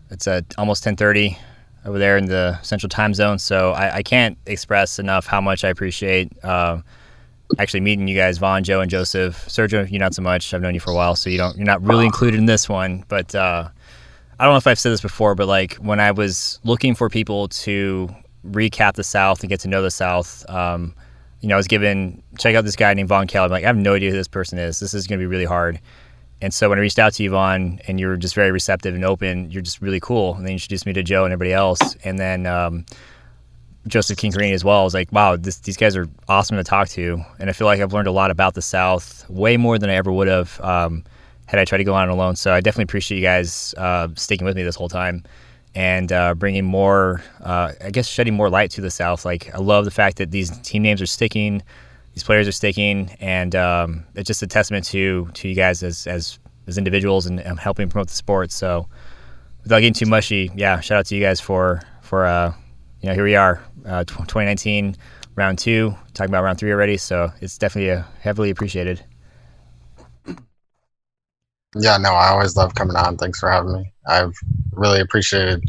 It's 0.09 0.27
uh, 0.27 0.41
almost 0.57 0.83
10:30 0.83 1.37
over 1.85 1.97
there 1.99 2.17
in 2.17 2.25
the 2.25 2.59
Central 2.61 2.89
Time 2.89 3.13
Zone. 3.13 3.39
So 3.39 3.71
I, 3.71 3.97
I 3.97 4.03
can't 4.03 4.37
express 4.45 4.99
enough 4.99 5.25
how 5.25 5.41
much 5.41 5.63
I 5.63 5.69
appreciate 5.69 6.31
uh, 6.43 6.79
actually 7.59 7.81
meeting 7.81 8.07
you 8.07 8.17
guys, 8.17 8.37
Von, 8.37 8.63
Joe, 8.63 8.81
and 8.81 8.89
Joseph. 8.89 9.45
Sergio, 9.47 9.89
you 9.89 9.99
not 9.99 10.13
so 10.13 10.21
much. 10.21 10.53
I've 10.53 10.61
known 10.61 10.73
you 10.73 10.79
for 10.79 10.91
a 10.91 10.95
while, 10.95 11.15
so 11.15 11.29
you 11.29 11.37
don't 11.37 11.57
you're 11.57 11.65
not 11.65 11.81
really 11.81 12.05
included 12.05 12.37
in 12.37 12.45
this 12.45 12.67
one. 12.67 13.05
But 13.07 13.33
uh, 13.35 13.69
I 14.39 14.43
don't 14.43 14.53
know 14.53 14.57
if 14.57 14.67
I've 14.67 14.79
said 14.79 14.91
this 14.91 15.01
before, 15.01 15.35
but 15.35 15.47
like 15.47 15.75
when 15.75 15.99
I 15.99 16.11
was 16.11 16.59
looking 16.63 16.95
for 16.95 17.09
people 17.09 17.47
to 17.49 18.09
recap 18.45 18.93
the 18.93 19.03
South 19.03 19.41
and 19.41 19.49
get 19.49 19.59
to 19.61 19.67
know 19.67 19.81
the 19.81 19.91
South. 19.91 20.47
Um, 20.49 20.93
you 21.41 21.49
know, 21.49 21.55
I 21.55 21.57
was 21.57 21.67
given 21.67 22.23
check 22.39 22.55
out 22.55 22.63
this 22.63 22.75
guy 22.75 22.93
named 22.93 23.09
Von 23.09 23.27
Kelly. 23.27 23.45
I'm 23.45 23.51
like, 23.51 23.63
I 23.63 23.67
have 23.67 23.77
no 23.77 23.95
idea 23.95 24.11
who 24.11 24.17
this 24.17 24.27
person 24.27 24.57
is. 24.57 24.79
This 24.79 24.93
is 24.93 25.07
going 25.07 25.19
to 25.19 25.23
be 25.23 25.27
really 25.27 25.45
hard. 25.45 25.79
And 26.41 26.53
so 26.53 26.69
when 26.69 26.77
I 26.77 26.81
reached 26.81 26.99
out 26.99 27.13
to 27.13 27.23
you, 27.23 27.29
Von, 27.31 27.79
and 27.87 27.99
you 27.99 28.07
were 28.07 28.17
just 28.17 28.35
very 28.35 28.51
receptive 28.51 28.95
and 28.95 29.05
open, 29.05 29.49
you're 29.49 29.61
just 29.61 29.81
really 29.81 29.99
cool. 29.99 30.35
And 30.35 30.45
then 30.45 30.51
you 30.51 30.55
introduced 30.55 30.85
me 30.85 30.93
to 30.93 31.03
Joe 31.03 31.23
and 31.23 31.31
everybody 31.31 31.53
else. 31.53 31.95
And 32.03 32.19
then 32.19 32.45
um, 32.45 32.85
Joseph 33.87 34.17
Chincarini 34.17 34.53
as 34.53 34.63
well. 34.63 34.81
I 34.81 34.83
was 34.83 34.93
like, 34.93 35.11
wow, 35.11 35.35
this, 35.35 35.57
these 35.59 35.77
guys 35.77 35.95
are 35.95 36.07
awesome 36.29 36.57
to 36.57 36.63
talk 36.63 36.89
to. 36.89 37.21
And 37.39 37.49
I 37.49 37.53
feel 37.53 37.67
like 37.67 37.81
I've 37.81 37.93
learned 37.93 38.07
a 38.07 38.11
lot 38.11 38.31
about 38.31 38.53
the 38.53 38.61
South, 38.61 39.29
way 39.29 39.57
more 39.57 39.77
than 39.77 39.89
I 39.89 39.95
ever 39.95 40.11
would 40.11 40.27
have 40.27 40.59
um, 40.61 41.03
had 41.45 41.59
I 41.59 41.65
tried 41.65 41.79
to 41.79 41.83
go 41.83 41.93
on 41.93 42.09
alone. 42.09 42.35
So 42.35 42.53
I 42.53 42.61
definitely 42.61 42.83
appreciate 42.83 43.17
you 43.17 43.23
guys 43.23 43.73
uh, 43.77 44.07
sticking 44.15 44.45
with 44.45 44.55
me 44.55 44.63
this 44.63 44.75
whole 44.75 44.89
time 44.89 45.23
and 45.75 46.11
uh, 46.11 46.33
bringing 46.35 46.65
more, 46.65 47.21
uh, 47.41 47.73
I 47.83 47.89
guess, 47.89 48.07
shedding 48.07 48.35
more 48.35 48.49
light 48.49 48.71
to 48.71 48.81
the 48.81 48.91
South. 48.91 49.25
Like, 49.25 49.53
I 49.53 49.57
love 49.57 49.85
the 49.85 49.91
fact 49.91 50.17
that 50.17 50.31
these 50.31 50.55
team 50.59 50.83
names 50.83 51.01
are 51.01 51.07
sticking, 51.07 51.63
these 52.13 52.23
players 52.23 52.47
are 52.47 52.51
sticking, 52.51 53.09
and 53.19 53.55
um, 53.55 54.05
it's 54.15 54.27
just 54.27 54.43
a 54.43 54.47
testament 54.47 54.85
to 54.85 55.29
to 55.33 55.47
you 55.47 55.55
guys 55.55 55.81
as 55.81 56.05
as, 56.05 56.37
as 56.67 56.77
individuals 56.77 57.25
and, 57.25 57.39
and 57.39 57.59
helping 57.59 57.89
promote 57.89 58.07
the 58.07 58.13
sport. 58.13 58.51
So, 58.51 58.87
without 59.63 59.79
getting 59.79 59.93
too 59.93 60.05
mushy, 60.05 60.51
yeah, 60.55 60.79
shout 60.79 60.99
out 60.99 61.05
to 61.07 61.15
you 61.15 61.21
guys 61.21 61.41
for 61.41 61.81
for 62.01 62.25
uh, 62.25 62.53
you 63.01 63.09
know 63.09 63.15
here 63.15 63.23
we 63.23 63.35
are, 63.35 63.63
uh, 63.85 64.03
2019 64.03 64.95
round 65.35 65.59
two, 65.59 65.95
talking 66.13 66.31
about 66.31 66.43
round 66.43 66.59
three 66.59 66.71
already. 66.71 66.97
So 66.97 67.31
it's 67.41 67.57
definitely 67.57 67.89
a 67.89 68.05
heavily 68.21 68.49
appreciated. 68.49 69.03
Yeah, 71.75 71.97
no, 71.97 72.13
I 72.13 72.29
always 72.29 72.55
love 72.55 72.75
coming 72.75 72.95
on. 72.95 73.17
Thanks 73.17 73.39
for 73.39 73.49
having 73.49 73.73
me. 73.73 73.93
I've 74.05 74.35
really 74.73 74.99
appreciated, 74.99 75.63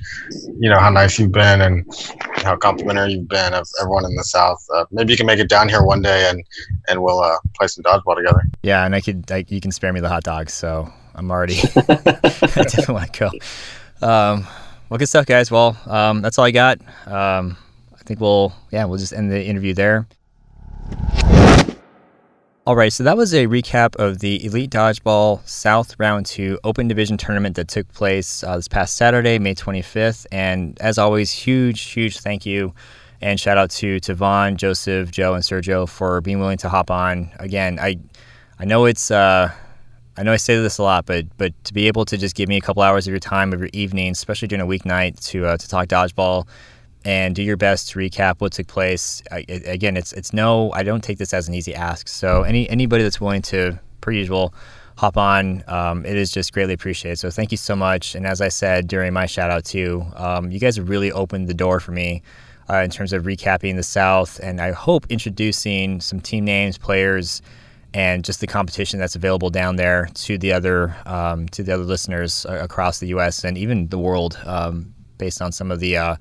you 0.59 0.69
know, 0.69 0.79
how 0.79 0.91
nice 0.91 1.19
you've 1.19 1.33
been 1.33 1.63
and 1.63 1.87
how 2.37 2.57
complimentary 2.57 3.13
you've 3.13 3.29
been 3.29 3.55
of 3.55 3.67
everyone 3.81 4.05
in 4.05 4.15
the 4.15 4.25
South. 4.25 4.63
Uh, 4.75 4.85
maybe 4.91 5.13
you 5.13 5.17
can 5.17 5.27
make 5.27 5.39
it 5.39 5.49
down 5.49 5.69
here 5.69 5.83
one 5.83 6.03
day 6.03 6.29
and 6.29 6.45
and 6.89 7.03
we'll 7.03 7.21
uh, 7.21 7.39
play 7.55 7.69
some 7.69 7.83
dodgeball 7.85 8.17
together. 8.17 8.43
Yeah, 8.63 8.85
and 8.85 8.95
I 8.95 9.01
could, 9.01 9.31
I, 9.31 9.45
you 9.49 9.61
can 9.61 9.71
spare 9.71 9.93
me 9.93 10.01
the 10.01 10.09
hot 10.09 10.25
dogs, 10.25 10.53
so 10.53 10.93
I'm 11.15 11.31
already. 11.31 11.59
I 11.77 11.83
definitely 11.85 12.95
want 12.95 13.13
to 13.13 13.31
go. 14.01 14.07
Um, 14.07 14.47
well, 14.91 14.99
good 14.99 15.09
stuff, 15.09 15.25
guys. 15.25 15.51
Well, 15.51 15.79
um, 15.87 16.21
that's 16.21 16.39
all 16.39 16.45
I 16.45 16.51
got. 16.51 16.81
Um, 17.07 17.57
I 18.05 18.07
think 18.07 18.21
we'll, 18.21 18.53
yeah, 18.71 18.85
we'll 18.85 18.99
just 18.99 19.15
end 19.15 19.33
the 19.33 19.43
interview 19.43 19.73
there. 19.73 20.07
All 22.67 22.77
right, 22.77 22.93
so 22.93 23.03
that 23.03 23.17
was 23.17 23.33
a 23.33 23.47
recap 23.47 23.97
of 23.97 24.19
the 24.19 24.45
Elite 24.45 24.71
Dodgeball 24.71 25.47
South 25.49 25.99
Round 25.99 26.27
2 26.27 26.61
Open 26.65 26.87
Division 26.87 27.17
tournament 27.17 27.57
that 27.57 27.69
took 27.69 27.91
place 27.95 28.45
uh, 28.45 28.57
this 28.57 28.69
past 28.69 28.97
Saturday, 28.97 29.39
May 29.39 29.55
25th. 29.55 30.27
And 30.31 30.79
as 30.83 30.99
always, 30.99 31.33
huge, 31.33 31.81
huge 31.81 32.19
thank 32.19 32.45
you 32.45 32.75
and 33.23 33.41
shout 33.41 33.57
out 33.57 33.71
to, 33.71 33.99
to 34.01 34.15
Von, 34.15 34.59
Joseph, 34.59 35.11
Joe, 35.11 35.33
and 35.33 35.43
Sergio 35.43 35.89
for 35.89 36.21
being 36.21 36.41
willing 36.41 36.59
to 36.59 36.69
hop 36.69 36.91
on. 36.91 37.31
Again, 37.39 37.79
I 37.81 37.99
I 38.59 38.67
know 38.67 38.85
it's 38.85 39.11
uh, 39.11 39.51
I 40.19 40.23
know 40.23 40.33
I 40.33 40.37
say 40.37 40.57
this 40.57 40.77
a 40.77 40.83
lot, 40.83 41.07
but 41.07 41.25
but 41.39 41.53
to 41.65 41.73
be 41.73 41.87
able 41.87 42.05
to 42.05 42.19
just 42.19 42.37
give 42.37 42.51
me 42.51 42.59
a 42.59 42.61
couple 42.61 42.83
hours 42.83 43.07
of 43.07 43.13
your 43.13 43.21
time 43.21 43.55
of 43.55 43.61
your 43.61 43.71
evening, 43.73 44.13
especially 44.13 44.49
during 44.49 44.61
a 44.61 44.67
weeknight, 44.67 45.25
to 45.31 45.47
uh, 45.47 45.57
to 45.57 45.69
talk 45.69 45.89
dodgeball 45.89 46.47
and 47.05 47.35
do 47.35 47.43
your 47.43 47.57
best 47.57 47.91
to 47.91 47.99
recap 47.99 48.41
what 48.41 48.53
took 48.53 48.67
place. 48.67 49.23
I, 49.31 49.45
again, 49.49 49.97
it's 49.97 50.13
it's 50.13 50.33
no, 50.33 50.73
I 50.73 50.83
don't 50.83 51.03
take 51.03 51.19
this 51.19 51.35
as 51.35 51.49
an 51.49 51.55
easy 51.55 51.75
ask. 51.75 52.09
So 52.09 52.43
any 52.43 52.69
anybody 52.71 53.03
that's 53.03 53.21
willing 53.21 53.43
to, 53.43 53.79
per 54.01 54.11
usual, 54.11 54.55
hop 54.97 55.17
on, 55.17 55.65
um, 55.69 56.07
it 56.07 56.17
is 56.17 56.31
just 56.31 56.53
greatly 56.53 56.75
appreciated. 56.75 57.19
So 57.19 57.31
thank 57.31 57.51
you 57.51 57.59
so 57.59 57.77
much. 57.77 58.15
And 58.15 58.27
as 58.27 58.41
I 58.41 58.49
said 58.49 58.89
during 58.89 59.13
my 59.13 59.27
shout 59.27 59.51
out 59.51 59.65
too, 59.65 60.05
um, 60.17 60.51
you 60.51 60.59
guys 60.59 60.77
have 60.77 60.89
really 60.89 61.13
opened 61.13 61.49
the 61.49 61.55
door 61.55 61.81
for 61.81 61.93
me. 61.93 62.23
Uh, 62.67 62.77
in 62.77 62.89
terms 62.89 63.13
of 63.13 63.25
recapping 63.25 63.77
the 63.77 63.83
South, 63.83 64.41
and 64.43 64.59
I 64.59 64.73
hope 64.73 65.05
introducing 65.11 66.01
some 66.01 66.19
team 66.19 66.47
names, 66.47 66.79
players, 66.79 67.43
and 67.93 68.25
just 68.25 68.41
the 68.41 68.47
competition 68.47 68.99
that's 68.99 69.15
available 69.15 69.51
down 69.51 69.77
there 69.77 70.09
to 70.15 70.39
the 70.39 70.55
other 70.55 70.97
um, 71.05 71.47
to 71.51 71.63
the 71.63 71.75
other 71.75 71.85
listeners 71.85 72.47
across 72.49 73.01
the 73.01 73.09
U.S. 73.09 73.45
and 73.45 73.59
even 73.59 73.89
the 73.89 73.99
world, 73.99 74.39
um, 74.47 74.95
based 75.19 75.43
on 75.43 75.53
some 75.53 75.71
of 75.71 75.79
the 75.79 75.99
uh, 75.99 76.17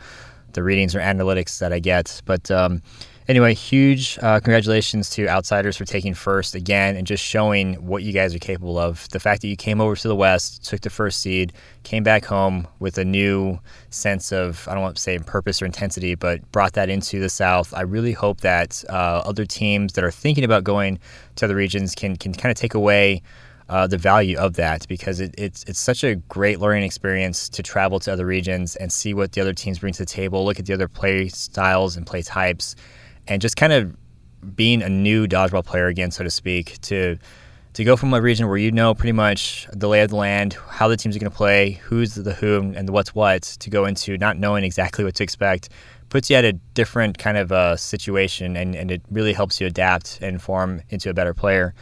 the 0.53 0.63
readings 0.63 0.95
or 0.95 0.99
analytics 0.99 1.59
that 1.59 1.73
I 1.73 1.79
get. 1.79 2.21
But 2.25 2.49
um, 2.51 2.81
anyway, 3.27 3.53
huge 3.53 4.17
uh, 4.21 4.39
congratulations 4.39 5.09
to 5.11 5.27
Outsiders 5.27 5.77
for 5.77 5.85
taking 5.85 6.13
first 6.13 6.55
again 6.55 6.95
and 6.95 7.07
just 7.07 7.23
showing 7.23 7.75
what 7.75 8.03
you 8.03 8.13
guys 8.13 8.33
are 8.35 8.39
capable 8.39 8.77
of. 8.77 9.07
The 9.09 9.19
fact 9.19 9.41
that 9.41 9.47
you 9.47 9.55
came 9.55 9.81
over 9.81 9.95
to 9.95 10.07
the 10.07 10.15
West, 10.15 10.65
took 10.65 10.81
the 10.81 10.89
first 10.89 11.19
seed, 11.19 11.53
came 11.83 12.03
back 12.03 12.25
home 12.25 12.67
with 12.79 12.97
a 12.97 13.05
new 13.05 13.59
sense 13.89 14.31
of, 14.31 14.67
I 14.67 14.73
don't 14.73 14.83
want 14.83 14.95
to 14.95 15.01
say 15.01 15.17
purpose 15.19 15.61
or 15.61 15.65
intensity, 15.65 16.15
but 16.15 16.49
brought 16.51 16.73
that 16.73 16.89
into 16.89 17.19
the 17.19 17.29
South. 17.29 17.73
I 17.73 17.81
really 17.81 18.13
hope 18.13 18.41
that 18.41 18.83
uh, 18.89 19.21
other 19.25 19.45
teams 19.45 19.93
that 19.93 20.03
are 20.03 20.11
thinking 20.11 20.43
about 20.43 20.63
going 20.63 20.99
to 21.35 21.45
other 21.45 21.55
regions 21.55 21.95
can, 21.95 22.15
can 22.15 22.33
kind 22.33 22.51
of 22.51 22.57
take 22.57 22.73
away 22.73 23.21
uh, 23.69 23.87
the 23.87 23.97
value 23.97 24.37
of 24.37 24.53
that 24.53 24.87
because 24.87 25.19
it, 25.19 25.33
it's 25.37 25.63
it's 25.63 25.79
such 25.79 26.03
a 26.03 26.15
great 26.15 26.59
learning 26.59 26.83
experience 26.83 27.49
to 27.49 27.63
travel 27.63 27.99
to 27.99 28.11
other 28.11 28.25
regions 28.25 28.75
and 28.75 28.91
see 28.91 29.13
what 29.13 29.31
the 29.31 29.41
other 29.41 29.53
teams 29.53 29.79
bring 29.79 29.93
to 29.93 29.99
the 29.99 30.05
table, 30.05 30.45
look 30.45 30.59
at 30.59 30.65
the 30.65 30.73
other 30.73 30.87
play 30.87 31.27
styles 31.29 31.95
and 31.95 32.05
play 32.05 32.21
types, 32.21 32.75
and 33.27 33.41
just 33.41 33.55
kind 33.55 33.73
of 33.73 33.95
being 34.55 34.81
a 34.81 34.89
new 34.89 35.27
dodgeball 35.27 35.65
player 35.65 35.87
again, 35.87 36.11
so 36.11 36.23
to 36.23 36.29
speak, 36.29 36.79
to 36.81 37.17
to 37.73 37.83
go 37.83 37.95
from 37.95 38.13
a 38.13 38.21
region 38.21 38.47
where 38.47 38.57
you 38.57 38.71
know 38.71 38.93
pretty 38.93 39.13
much 39.13 39.67
the 39.73 39.87
lay 39.87 40.01
of 40.01 40.11
the 40.11 40.15
land, 40.15 40.53
how 40.69 40.87
the 40.87 40.95
teams 40.97 41.15
are 41.15 41.19
going 41.19 41.31
to 41.31 41.35
play, 41.35 41.71
who's 41.71 42.13
the 42.13 42.33
who, 42.33 42.73
and 42.75 42.87
the 42.87 42.91
what's 42.91 43.15
what, 43.15 43.41
to 43.41 43.69
go 43.69 43.85
into 43.85 44.17
not 44.17 44.37
knowing 44.37 44.63
exactly 44.63 45.03
what 45.03 45.15
to 45.15 45.23
expect, 45.23 45.69
puts 46.09 46.29
you 46.29 46.35
at 46.35 46.45
a 46.45 46.53
different 46.75 47.17
kind 47.17 47.37
of 47.37 47.51
uh, 47.51 47.75
situation, 47.75 48.55
and, 48.55 48.75
and 48.75 48.91
it 48.91 49.01
really 49.09 49.33
helps 49.33 49.59
you 49.59 49.65
adapt 49.65 50.19
and 50.21 50.39
form 50.41 50.81
into 50.89 51.09
a 51.09 51.13
better 51.13 51.33
player. 51.33 51.73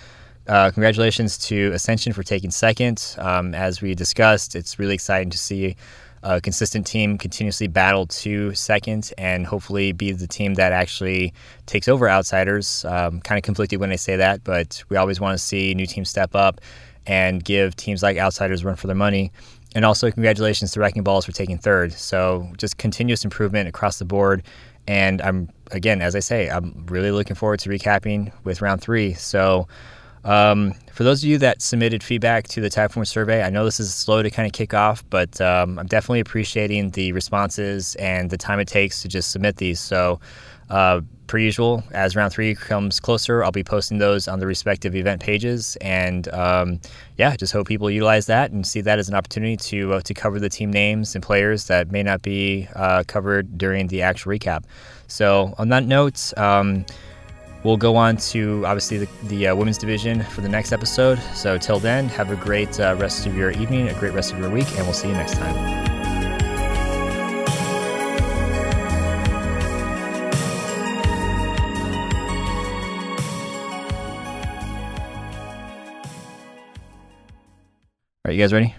Uh, 0.47 0.71
congratulations 0.71 1.37
to 1.37 1.71
Ascension 1.73 2.13
for 2.13 2.23
taking 2.23 2.51
second. 2.51 3.15
Um, 3.17 3.53
as 3.53 3.81
we 3.81 3.93
discussed, 3.95 4.55
it's 4.55 4.79
really 4.79 4.95
exciting 4.95 5.29
to 5.29 5.37
see 5.37 5.75
a 6.23 6.39
consistent 6.41 6.85
team 6.85 7.17
continuously 7.17 7.67
battle 7.67 8.05
to 8.05 8.53
second 8.53 9.11
and 9.17 9.45
hopefully 9.45 9.91
be 9.91 10.11
the 10.11 10.27
team 10.27 10.55
that 10.55 10.71
actually 10.71 11.33
takes 11.65 11.87
over 11.87 12.09
outsiders. 12.09 12.85
Um, 12.85 13.21
kind 13.21 13.37
of 13.37 13.43
conflicted 13.43 13.79
when 13.79 13.91
I 13.91 13.95
say 13.95 14.15
that, 14.17 14.43
but 14.43 14.83
we 14.89 14.97
always 14.97 15.19
want 15.19 15.37
to 15.37 15.43
see 15.43 15.73
new 15.73 15.85
teams 15.85 16.09
step 16.09 16.35
up 16.35 16.61
and 17.07 17.43
give 17.43 17.75
teams 17.75 18.03
like 18.03 18.17
outsiders 18.17 18.63
run 18.63 18.75
for 18.75 18.87
their 18.87 18.95
money. 18.95 19.31
And 19.73 19.85
also, 19.85 20.11
congratulations 20.11 20.71
to 20.73 20.79
Wrecking 20.79 21.03
Ballz 21.03 21.25
for 21.25 21.31
taking 21.31 21.57
third. 21.57 21.93
So, 21.93 22.51
just 22.57 22.77
continuous 22.77 23.23
improvement 23.23 23.69
across 23.69 23.99
the 23.99 24.05
board. 24.05 24.43
And 24.87 25.21
I'm, 25.21 25.49
again, 25.71 26.01
as 26.01 26.15
I 26.15 26.19
say, 26.19 26.49
I'm 26.49 26.85
really 26.87 27.11
looking 27.11 27.35
forward 27.35 27.61
to 27.61 27.69
recapping 27.69 28.33
with 28.43 28.61
round 28.61 28.81
three. 28.81 29.13
So, 29.13 29.67
um, 30.23 30.73
for 30.93 31.03
those 31.03 31.23
of 31.23 31.29
you 31.29 31.37
that 31.39 31.61
submitted 31.61 32.03
feedback 32.03 32.47
to 32.49 32.61
the 32.61 32.69
Typeform 32.69 33.07
survey, 33.07 33.43
I 33.43 33.49
know 33.49 33.65
this 33.65 33.79
is 33.79 33.93
slow 33.93 34.21
to 34.21 34.29
kind 34.29 34.45
of 34.45 34.53
kick 34.53 34.73
off, 34.73 35.03
but 35.09 35.39
um, 35.41 35.79
I'm 35.79 35.87
definitely 35.87 36.19
appreciating 36.19 36.91
the 36.91 37.11
responses 37.11 37.95
and 37.95 38.29
the 38.29 38.37
time 38.37 38.59
it 38.59 38.67
takes 38.67 39.01
to 39.01 39.07
just 39.07 39.31
submit 39.31 39.57
these. 39.57 39.79
So, 39.79 40.19
uh, 40.69 41.01
per 41.27 41.37
usual, 41.37 41.83
as 41.91 42.15
round 42.15 42.33
three 42.33 42.53
comes 42.53 42.99
closer, 42.99 43.43
I'll 43.43 43.51
be 43.51 43.63
posting 43.63 43.97
those 43.97 44.27
on 44.27 44.39
the 44.39 44.47
respective 44.47 44.95
event 44.95 45.21
pages. 45.21 45.77
And 45.79 46.27
um, 46.33 46.79
yeah, 47.17 47.35
just 47.35 47.53
hope 47.53 47.67
people 47.67 47.89
utilize 47.89 48.25
that 48.27 48.51
and 48.51 48.67
see 48.67 48.81
that 48.81 48.99
as 48.99 49.09
an 49.09 49.15
opportunity 49.15 49.57
to 49.57 49.93
uh, 49.93 50.01
to 50.01 50.13
cover 50.13 50.39
the 50.39 50.49
team 50.49 50.71
names 50.71 51.15
and 51.15 51.23
players 51.23 51.65
that 51.65 51.89
may 51.89 52.03
not 52.03 52.21
be 52.21 52.67
uh, 52.75 53.03
covered 53.07 53.57
during 53.57 53.87
the 53.87 54.01
actual 54.01 54.33
recap. 54.33 54.65
So, 55.07 55.53
on 55.57 55.69
that 55.69 55.85
note, 55.85 56.37
um, 56.37 56.85
We'll 57.63 57.77
go 57.77 57.95
on 57.95 58.17
to 58.17 58.65
obviously 58.65 58.97
the, 58.97 59.09
the 59.25 59.47
uh, 59.47 59.55
women's 59.55 59.77
division 59.77 60.23
for 60.23 60.41
the 60.41 60.49
next 60.49 60.71
episode. 60.71 61.19
So 61.35 61.59
till 61.59 61.79
then, 61.79 62.09
have 62.09 62.31
a 62.31 62.35
great 62.35 62.79
uh, 62.79 62.95
rest 62.97 63.27
of 63.27 63.37
your 63.37 63.51
evening, 63.51 63.87
a 63.87 63.93
great 63.99 64.13
rest 64.13 64.33
of 64.33 64.39
your 64.39 64.49
week, 64.49 64.67
and 64.77 64.79
we'll 64.79 64.93
see 64.93 65.09
you 65.09 65.13
next 65.13 65.35
time. 65.35 65.55
All 78.23 78.29
right, 78.29 78.35
you 78.35 78.41
guys 78.41 78.53
ready? 78.53 78.73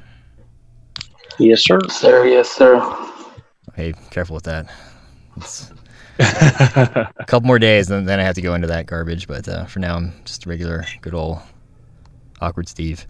Yes, 1.39 1.65
sir. 1.65 1.79
Sir, 1.89 2.27
yes, 2.27 2.51
sir. 2.51 2.81
Hey, 3.75 3.95
careful 4.11 4.35
with 4.35 4.45
that. 4.45 4.67
It's 5.37 5.73
a 6.23 7.13
couple 7.27 7.47
more 7.47 7.59
days, 7.59 7.91
and 7.91 8.09
then 8.09 8.21
I 8.21 8.23
have 8.23 8.35
to 8.37 8.43
go 8.43 8.55
into 8.55 8.69
that 8.69 8.87
garbage. 8.87 9.27
But 9.29 9.49
uh, 9.49 9.65
for 9.67 9.79
now, 9.79 9.97
I'm 9.97 10.13
just 10.25 10.47
a 10.47 10.49
regular, 10.49 10.87
good 11.01 11.15
old 11.15 11.39
awkward 12.41 12.69
Steve. 12.69 13.07